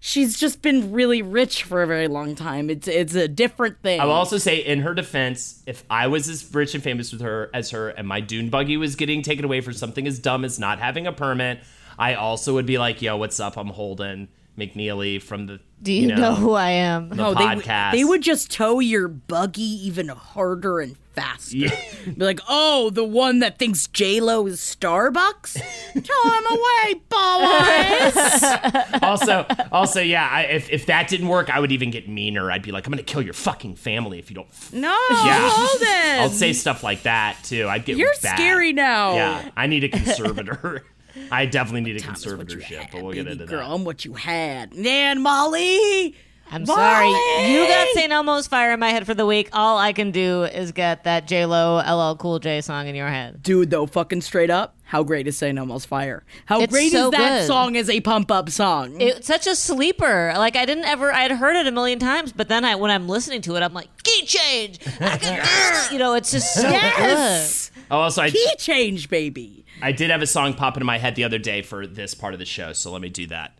she's 0.00 0.38
just 0.38 0.62
been 0.62 0.92
really 0.92 1.22
rich 1.22 1.64
for 1.64 1.82
a 1.82 1.86
very 1.86 2.06
long 2.08 2.34
time. 2.36 2.70
It's 2.70 2.86
it's 2.88 3.14
a 3.14 3.26
different 3.28 3.82
thing. 3.82 4.00
I 4.00 4.04
will 4.04 4.12
also 4.12 4.38
say, 4.38 4.58
in 4.58 4.80
her 4.80 4.94
defense, 4.94 5.62
if 5.66 5.84
I 5.90 6.06
was 6.06 6.28
as 6.28 6.52
rich 6.54 6.74
and 6.74 6.82
famous 6.84 7.10
with 7.12 7.20
her 7.22 7.50
as 7.52 7.70
her, 7.70 7.88
and 7.88 8.06
my 8.06 8.20
dune 8.20 8.48
buggy 8.48 8.76
was 8.76 8.94
getting 8.96 9.22
taken 9.22 9.44
away 9.44 9.60
for 9.60 9.72
something 9.72 10.06
as 10.06 10.18
dumb 10.18 10.44
as 10.44 10.58
not 10.58 10.78
having 10.78 11.06
a 11.06 11.12
permit, 11.12 11.58
I 11.98 12.14
also 12.14 12.54
would 12.54 12.66
be 12.66 12.78
like, 12.78 13.02
"Yo, 13.02 13.16
what's 13.16 13.40
up? 13.40 13.56
I'm 13.56 13.68
Holden 13.68 14.28
McNeely 14.58 15.20
from 15.22 15.46
the 15.46 15.60
Do 15.82 15.92
you, 15.92 16.08
know, 16.14 16.34
who 16.34 16.52
I 16.54 16.70
am? 16.70 17.08
the 17.10 17.14
No, 17.16 17.34
they, 17.34 17.46
would- 17.46 17.64
podcast." 17.64 17.92
they 17.92 18.04
would 18.04 18.22
just 18.22 18.50
tow 18.50 18.80
your 18.80 19.08
buggy 19.08 19.62
even 19.86 20.08
harder 20.08 20.80
and 20.80 20.96
faster. 21.14 21.56
Yeah. 21.56 21.74
Be 22.06 22.24
like, 22.24 22.38
oh, 22.48 22.90
the 22.90 23.02
one 23.04 23.40
that 23.40 23.58
thinks 23.58 23.88
J 23.88 24.20
Lo 24.20 24.46
is 24.46 24.60
Starbucks? 24.60 25.54
Tow 25.94 26.30
him 26.30 26.46
away, 26.46 26.94
boys. 27.08 29.02
also, 29.02 29.44
also, 29.72 30.00
yeah. 30.00 30.28
I, 30.30 30.42
if 30.42 30.70
if 30.70 30.86
that 30.86 31.08
didn't 31.08 31.26
work, 31.28 31.50
I 31.50 31.58
would 31.60 31.72
even 31.72 31.90
get 31.90 32.08
meaner. 32.08 32.50
I'd 32.52 32.62
be 32.62 32.70
like, 32.72 32.86
"I'm 32.86 32.92
gonna 32.92 33.02
kill 33.02 33.22
your 33.22 33.34
fucking 33.34 33.74
family 33.76 34.18
if 34.20 34.30
you 34.30 34.34
don't." 34.36 34.48
F-. 34.48 34.72
no, 34.72 34.96
Yeah. 35.10 35.48
Holden. 35.52 36.20
I'll 36.20 36.28
say 36.30 36.52
stuff 36.52 36.82
like 36.84 37.02
that 37.02 37.38
too. 37.42 37.66
I'd 37.68 37.84
get 37.84 37.96
You're 37.96 38.12
bad. 38.22 38.36
scary 38.36 38.72
now. 38.72 39.14
Yeah, 39.14 39.50
I 39.56 39.66
need 39.66 39.82
a 39.84 39.88
conservator. 39.88 40.84
I 41.30 41.46
definitely 41.46 41.82
need 41.82 41.96
a 41.96 42.00
Thomas, 42.00 42.24
conservatorship, 42.24 42.62
had, 42.62 42.90
but 42.92 43.02
we'll 43.02 43.12
get 43.12 43.24
baby 43.26 43.32
into 43.40 43.46
girl, 43.46 43.68
that. 43.68 43.74
I'm 43.74 43.84
what 43.84 44.04
you 44.04 44.14
had. 44.14 44.72
And 44.74 45.22
Molly. 45.22 46.14
I'm 46.50 46.64
sorry. 46.64 47.08
You 47.08 47.66
got 47.66 47.88
St. 47.88 48.10
Elmo's 48.10 48.46
fire 48.46 48.72
in 48.72 48.80
my 48.80 48.88
head 48.88 49.04
for 49.04 49.12
the 49.12 49.26
week. 49.26 49.50
All 49.52 49.76
I 49.76 49.92
can 49.92 50.10
do 50.12 50.44
is 50.44 50.72
get 50.72 51.04
that 51.04 51.26
J 51.28 51.44
Lo 51.44 51.76
LL 51.76 52.16
Cool 52.16 52.38
J 52.38 52.62
song 52.62 52.86
in 52.86 52.94
your 52.94 53.08
head. 53.08 53.42
Dude, 53.42 53.68
though, 53.68 53.84
fucking 53.84 54.22
straight 54.22 54.48
up, 54.48 54.74
how 54.84 55.02
great 55.02 55.26
is 55.28 55.36
St. 55.36 55.58
Elmo's 55.58 55.84
Fire? 55.84 56.24
How 56.46 56.60
It's 56.62 56.72
great 56.72 56.90
so 56.90 57.06
is 57.06 57.10
that 57.10 57.40
good. 57.40 57.46
song 57.48 57.76
as 57.76 57.90
a 57.90 58.00
pump 58.00 58.30
up 58.30 58.48
song? 58.48 58.98
It's 58.98 59.26
such 59.26 59.46
a 59.46 59.54
sleeper. 59.54 60.32
Like 60.38 60.56
I 60.56 60.64
didn't 60.64 60.84
ever. 60.86 61.12
I 61.12 61.20
had 61.20 61.32
heard 61.32 61.54
it 61.54 61.66
a 61.66 61.70
million 61.70 61.98
times, 61.98 62.32
but 62.32 62.48
then 62.48 62.64
I, 62.64 62.76
when 62.76 62.90
I'm 62.90 63.08
listening 63.10 63.42
to 63.42 63.56
it, 63.56 63.62
I'm 63.62 63.74
like, 63.74 63.88
key 64.02 64.24
change. 64.24 64.78
I 65.00 65.18
can, 65.18 65.44
feel 65.44 65.44
it. 65.84 65.92
you 65.92 65.98
know, 65.98 66.14
it's 66.14 66.30
just 66.30 66.54
so 66.54 66.62
yes. 66.62 67.70
Oh, 67.90 68.00
also, 68.00 68.22
I, 68.22 68.30
Key 68.30 68.54
change, 68.58 69.08
baby. 69.08 69.64
I 69.80 69.92
did 69.92 70.10
have 70.10 70.22
a 70.22 70.26
song 70.26 70.54
pop 70.54 70.76
into 70.76 70.84
my 70.84 70.98
head 70.98 71.14
the 71.14 71.24
other 71.24 71.38
day 71.38 71.62
for 71.62 71.86
this 71.86 72.14
part 72.14 72.34
of 72.34 72.38
the 72.38 72.44
show, 72.44 72.72
so 72.72 72.92
let 72.92 73.00
me 73.00 73.08
do 73.08 73.26
that. 73.28 73.56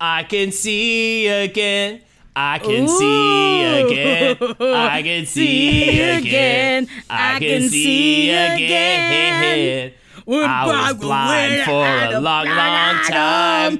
I 0.00 0.24
can 0.24 0.52
see 0.52 1.26
again. 1.26 2.02
I 2.34 2.58
can 2.58 2.86
see 2.86 3.64
again. 3.64 4.36
I 4.60 5.02
can 5.02 5.26
see 5.26 6.00
again. 6.00 6.88
I 7.08 7.38
can 7.38 7.68
see 7.68 8.30
again. 8.30 9.94
I 10.28 10.66
was 10.66 10.94
blind 10.96 11.62
for 11.62 11.86
a 11.86 12.20
long, 12.20 12.46
long 12.46 12.96
time. 13.04 13.78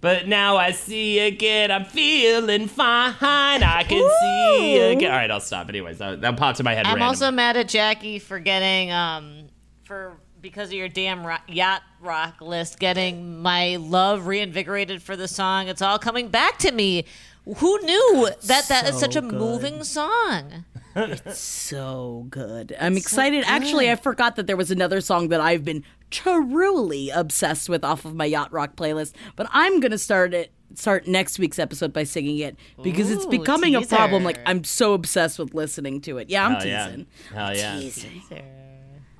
But 0.00 0.26
now 0.26 0.56
I 0.56 0.70
see 0.70 1.18
again. 1.18 1.70
I'm 1.70 1.84
feeling 1.84 2.68
fine. 2.68 3.14
I 3.20 3.84
can 3.86 4.10
see 4.20 4.78
again. 4.78 5.10
All 5.10 5.16
right, 5.16 5.30
I'll 5.30 5.40
stop. 5.40 5.68
Anyways, 5.68 5.98
that, 5.98 6.22
that 6.22 6.36
popped 6.36 6.58
in 6.58 6.64
my 6.64 6.74
head. 6.74 6.86
I'm 6.86 6.94
random. 6.94 7.08
also 7.08 7.30
mad 7.30 7.56
at 7.56 7.68
Jackie 7.68 8.18
for 8.18 8.38
getting 8.38 8.90
um 8.90 9.48
for 9.84 10.16
because 10.40 10.68
of 10.68 10.74
your 10.74 10.88
damn 10.88 11.26
ro- 11.26 11.36
yacht 11.48 11.82
rock 12.00 12.40
list 12.40 12.78
getting 12.78 13.42
my 13.42 13.76
love 13.76 14.26
reinvigorated 14.26 15.02
for 15.02 15.16
the 15.16 15.28
song. 15.28 15.68
It's 15.68 15.82
all 15.82 15.98
coming 15.98 16.28
back 16.28 16.58
to 16.60 16.72
me. 16.72 17.04
Who 17.44 17.80
knew 17.80 18.30
that 18.44 18.68
that 18.68 18.88
is 18.88 18.98
such 18.98 19.16
a 19.16 19.22
moving 19.22 19.84
song? 19.84 20.64
It's 20.96 21.38
so 21.38 22.26
good. 22.30 22.74
I'm 22.80 22.96
excited. 22.96 23.44
Actually, 23.46 23.88
I 23.88 23.94
forgot 23.94 24.34
that 24.34 24.48
there 24.48 24.56
was 24.56 24.72
another 24.72 25.00
song 25.00 25.28
that 25.28 25.40
I've 25.40 25.64
been 25.64 25.84
truly 26.10 27.10
obsessed 27.10 27.68
with 27.68 27.84
off 27.84 28.04
of 28.04 28.14
my 28.14 28.24
Yacht 28.24 28.52
Rock 28.52 28.76
playlist, 28.76 29.14
but 29.36 29.48
I'm 29.50 29.80
going 29.80 29.92
to 29.92 29.98
start 29.98 30.34
it 30.34 30.52
start 30.74 31.06
next 31.08 31.38
week's 31.38 31.58
episode 31.58 31.92
by 31.92 32.04
singing 32.04 32.38
it 32.38 32.56
because 32.82 33.10
it's 33.10 33.24
Ooh, 33.24 33.30
becoming 33.30 33.74
a 33.74 33.82
problem 33.82 34.22
like. 34.24 34.38
I'm 34.46 34.64
so 34.64 34.94
obsessed 34.94 35.38
with 35.38 35.54
listening 35.54 36.00
to 36.02 36.18
it. 36.18 36.30
Yeah, 36.30 36.46
I'm 36.46 36.54
Hell 36.54 36.66
yeah. 36.66 36.86
teasing. 36.86 37.06
Hell 37.34 37.56
yeah. 37.56 37.80
Teasing. 37.80 38.22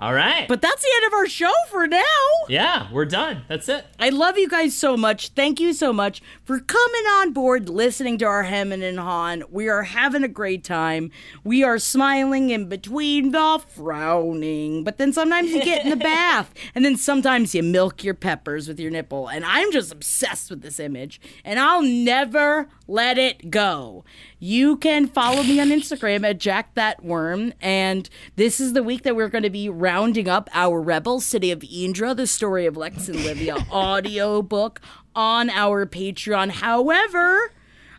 All 0.01 0.14
right. 0.14 0.48
But 0.48 0.62
that's 0.62 0.82
the 0.82 0.89
end 0.97 1.06
of 1.09 1.12
our 1.12 1.28
show 1.28 1.52
for 1.68 1.86
now. 1.86 2.01
yeah, 2.48 2.89
we're 2.90 3.05
done. 3.05 3.44
That's 3.48 3.68
it. 3.68 3.85
I 3.98 4.09
love 4.09 4.39
you 4.39 4.48
guys 4.48 4.74
so 4.74 4.97
much. 4.97 5.28
Thank 5.28 5.60
you 5.60 5.74
so 5.74 5.93
much 5.93 6.22
for 6.43 6.59
coming 6.59 7.05
on 7.18 7.35
board, 7.35 7.68
listening 7.68 8.16
to 8.18 8.24
our 8.24 8.44
Hemming 8.44 8.82
and 8.82 8.98
Han. 8.98 9.44
We 9.51 9.68
are 9.68 9.82
having 9.82 10.24
a 10.24 10.28
great 10.28 10.64
time. 10.64 11.10
We 11.44 11.62
are 11.62 11.78
smiling 11.78 12.48
in 12.48 12.66
between 12.70 13.32
the 13.32 13.62
frowning. 13.68 14.85
But 14.85 14.97
then 14.97 15.12
sometimes 15.12 15.51
you 15.51 15.62
get 15.62 15.85
in 15.85 15.90
the 15.90 15.97
bath, 16.02 16.55
and 16.74 16.82
then 16.82 16.97
sometimes 16.97 17.55
you 17.55 17.62
milk 17.62 18.02
your 18.02 18.14
peppers 18.14 18.68
with 18.68 18.81
your 18.81 18.90
nipple. 18.90 19.28
And 19.28 19.44
I'm 19.44 19.70
just 19.70 19.93
obsessed 19.93 20.48
with 20.48 20.62
this 20.62 20.81
image, 20.81 21.20
and 21.44 21.60
I'll 21.60 21.82
never 21.82 22.68
let 22.89 23.18
it 23.18 23.51
go. 23.51 24.05
You 24.42 24.78
can 24.78 25.06
follow 25.06 25.42
me 25.42 25.60
on 25.60 25.68
Instagram 25.68 26.26
at 26.26 26.38
Jack 26.38 26.72
That 26.74 27.04
Worm, 27.04 27.52
and 27.60 28.08
this 28.36 28.58
is 28.58 28.72
the 28.72 28.82
week 28.82 29.02
that 29.02 29.14
we're 29.14 29.28
going 29.28 29.42
to 29.42 29.50
be 29.50 29.68
rounding 29.68 30.30
up 30.30 30.48
our 30.54 30.80
Rebel 30.80 31.20
City 31.20 31.50
of 31.50 31.62
Indra, 31.70 32.14
the 32.14 32.26
story 32.26 32.64
of 32.64 32.74
Lex 32.74 33.06
and 33.10 33.22
Livia 33.22 33.56
audiobook 33.70 34.80
on 35.14 35.50
our 35.50 35.84
Patreon. 35.84 36.52
However, 36.52 37.52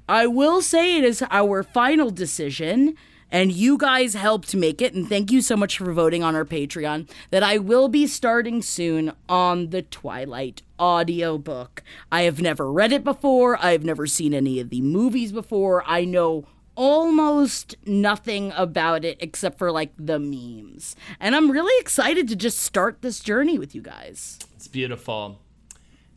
I 0.09 0.25
will 0.25 0.63
say 0.63 0.97
it 0.97 1.03
is 1.03 1.23
our 1.29 1.61
final 1.61 2.09
decision. 2.09 2.95
And 3.33 3.53
you 3.53 3.77
guys 3.77 4.13
helped 4.13 4.53
make 4.53 4.81
it, 4.81 4.93
and 4.93 5.07
thank 5.07 5.31
you 5.31 5.39
so 5.39 5.55
much 5.55 5.77
for 5.77 5.93
voting 5.93 6.21
on 6.21 6.35
our 6.35 6.43
Patreon. 6.43 7.09
That 7.29 7.43
I 7.43 7.59
will 7.59 7.87
be 7.87 8.05
starting 8.05 8.61
soon 8.61 9.13
on 9.29 9.69
the 9.69 9.83
Twilight 9.83 10.63
audiobook. 10.81 11.83
I 12.11 12.23
have 12.23 12.41
never 12.41 12.71
read 12.71 12.91
it 12.91 13.03
before, 13.03 13.57
I've 13.63 13.85
never 13.85 14.07
seen 14.07 14.33
any 14.33 14.59
of 14.59 14.69
the 14.69 14.81
movies 14.81 15.31
before. 15.31 15.83
I 15.85 16.03
know 16.03 16.45
almost 16.75 17.75
nothing 17.85 18.51
about 18.55 19.05
it 19.05 19.17
except 19.19 19.57
for 19.57 19.71
like 19.71 19.91
the 19.97 20.19
memes. 20.19 20.95
And 21.19 21.35
I'm 21.35 21.51
really 21.51 21.79
excited 21.79 22.27
to 22.29 22.35
just 22.35 22.59
start 22.59 23.01
this 23.01 23.19
journey 23.19 23.59
with 23.59 23.75
you 23.75 23.81
guys. 23.81 24.39
It's 24.55 24.67
beautiful. 24.67 25.39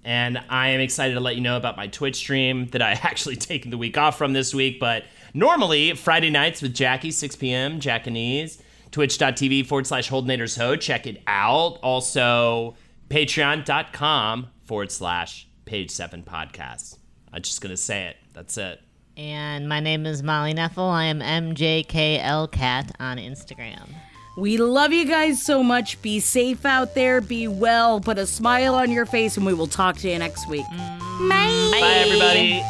And 0.05 0.39
I 0.49 0.69
am 0.69 0.81
excited 0.81 1.15
to 1.15 1.21
let 1.21 1.35
you 1.35 1.41
know 1.41 1.57
about 1.57 1.77
my 1.77 1.87
Twitch 1.87 2.17
stream 2.17 2.69
that 2.69 2.83
I 2.83 2.93
actually 3.03 3.37
taken 3.37 3.71
the 3.71 3.79
week 3.79 3.99
off 3.99 4.19
from 4.19 4.33
this 4.33 4.55
week. 4.55 4.79
But 4.79 5.05
normally, 5.33 5.95
Friday 5.95 6.31
nights 6.31 6.63
with 6.63 6.75
Jackie, 6.75 7.11
6 7.11 7.37
p.m., 7.37 7.81
Jackanese, 7.81 8.61
twitch.tv 8.91 9.67
forward 9.67 9.87
slash 9.87 10.11
Holdenators 10.11 10.59
Ho. 10.59 10.77
Check 10.77 11.07
it 11.07 11.23
out. 11.27 11.79
Also, 11.83 12.77
patreon.com 13.09 14.49
forward 14.65 14.91
slash 14.91 15.49
page 15.65 15.91
seven 15.91 16.23
podcast. 16.23 16.99
I'm 17.33 17.43
just 17.43 17.61
going 17.61 17.71
to 17.71 17.77
say 17.77 18.07
it. 18.07 18.17
That's 18.33 18.57
it. 18.59 18.81
And 19.17 19.69
my 19.69 19.81
name 19.81 20.07
is 20.07 20.23
Molly 20.23 20.55
Knefel. 20.55 20.91
I 20.91 21.05
am 21.05 21.21
MJKLCat 21.21 22.91
on 22.99 23.19
Instagram. 23.19 23.89
We 24.37 24.57
love 24.57 24.93
you 24.93 25.05
guys 25.05 25.41
so 25.41 25.63
much. 25.63 26.03
Be 26.03 26.19
safe 26.19 26.67
out 26.67 26.97
there, 26.97 27.21
be 27.21 27.47
well, 27.47 28.01
put 28.01 28.19
a 28.19 28.27
smile 28.27 28.75
on 28.75 28.91
your 28.91 29.07
face, 29.07 29.37
and 29.37 29.47
we 29.47 29.55
will 29.55 29.69
talk 29.69 29.97
to 29.99 30.11
you 30.11 30.19
next 30.19 30.49
week. 30.49 30.67
Mm. 30.67 31.29
Bye. 31.29 31.81
Bye, 31.81 32.05
everybody. 32.07 32.63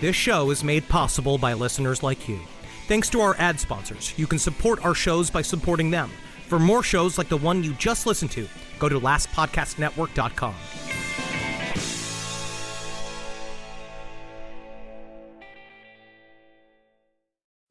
This 0.00 0.16
show 0.16 0.50
is 0.50 0.64
made 0.64 0.88
possible 0.88 1.38
by 1.38 1.52
listeners 1.52 2.02
like 2.02 2.28
you. 2.28 2.40
Thanks 2.88 3.08
to 3.10 3.20
our 3.20 3.36
ad 3.38 3.60
sponsors, 3.60 4.14
you 4.16 4.26
can 4.26 4.38
support 4.38 4.84
our 4.84 4.94
shows 4.94 5.30
by 5.30 5.42
supporting 5.42 5.90
them. 5.90 6.10
For 6.48 6.58
more 6.58 6.82
shows 6.82 7.18
like 7.18 7.28
the 7.28 7.36
one 7.36 7.62
you 7.62 7.74
just 7.74 8.06
listened 8.06 8.30
to, 8.32 8.48
go 8.78 8.88
to 8.88 9.00
lastpodcastnetwork.com. 9.00 10.54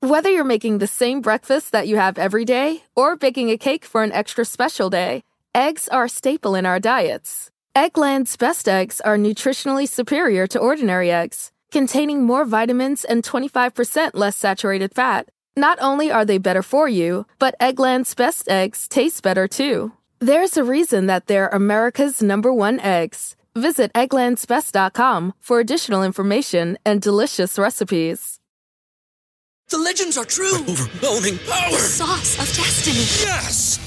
Whether 0.01 0.29
you're 0.29 0.45
making 0.45 0.77
the 0.77 0.87
same 0.87 1.21
breakfast 1.21 1.73
that 1.73 1.87
you 1.87 1.97
have 1.97 2.17
every 2.17 2.45
day 2.45 2.83
or 2.95 3.15
baking 3.17 3.49
a 3.49 3.57
cake 3.57 3.83
for 3.83 4.03
an 4.03 4.11
extra 4.13 4.45
special 4.45 4.89
day, 4.89 5.23
eggs 5.53 5.87
are 5.89 6.05
a 6.05 6.09
staple 6.09 6.55
in 6.55 6.65
our 6.65 6.79
diets. 6.79 7.49
Eggland's 7.75 8.37
best 8.37 8.69
eggs 8.69 9.01
are 9.01 9.17
nutritionally 9.17 9.87
superior 9.87 10.47
to 10.47 10.59
ordinary 10.59 11.11
eggs, 11.11 11.51
containing 11.71 12.23
more 12.23 12.45
vitamins 12.45 13.03
and 13.03 13.23
25% 13.23 14.11
less 14.13 14.37
saturated 14.37 14.93
fat. 14.93 15.29
Not 15.57 15.77
only 15.81 16.11
are 16.11 16.25
they 16.25 16.37
better 16.37 16.63
for 16.63 16.87
you, 16.87 17.25
but 17.39 17.55
Eggland's 17.59 18.13
best 18.13 18.47
eggs 18.47 18.87
taste 18.87 19.23
better 19.23 19.47
too. 19.47 19.91
There's 20.19 20.57
a 20.57 20.63
reason 20.63 21.05
that 21.07 21.27
they're 21.27 21.47
America's 21.49 22.23
number 22.23 22.51
one 22.51 22.79
eggs. 22.79 23.35
Visit 23.55 23.93
egglandsbest.com 23.93 25.33
for 25.39 25.59
additional 25.59 26.03
information 26.03 26.77
and 26.85 27.01
delicious 27.01 27.59
recipes. 27.59 28.39
The 29.69 29.77
legends 29.77 30.17
are 30.17 30.25
true. 30.25 30.55
overwhelming 30.55 31.37
power! 31.39 31.71
The 31.71 31.77
sauce 31.77 32.33
of 32.39 32.47
destiny. 32.55 32.97
Yes! 33.27 33.86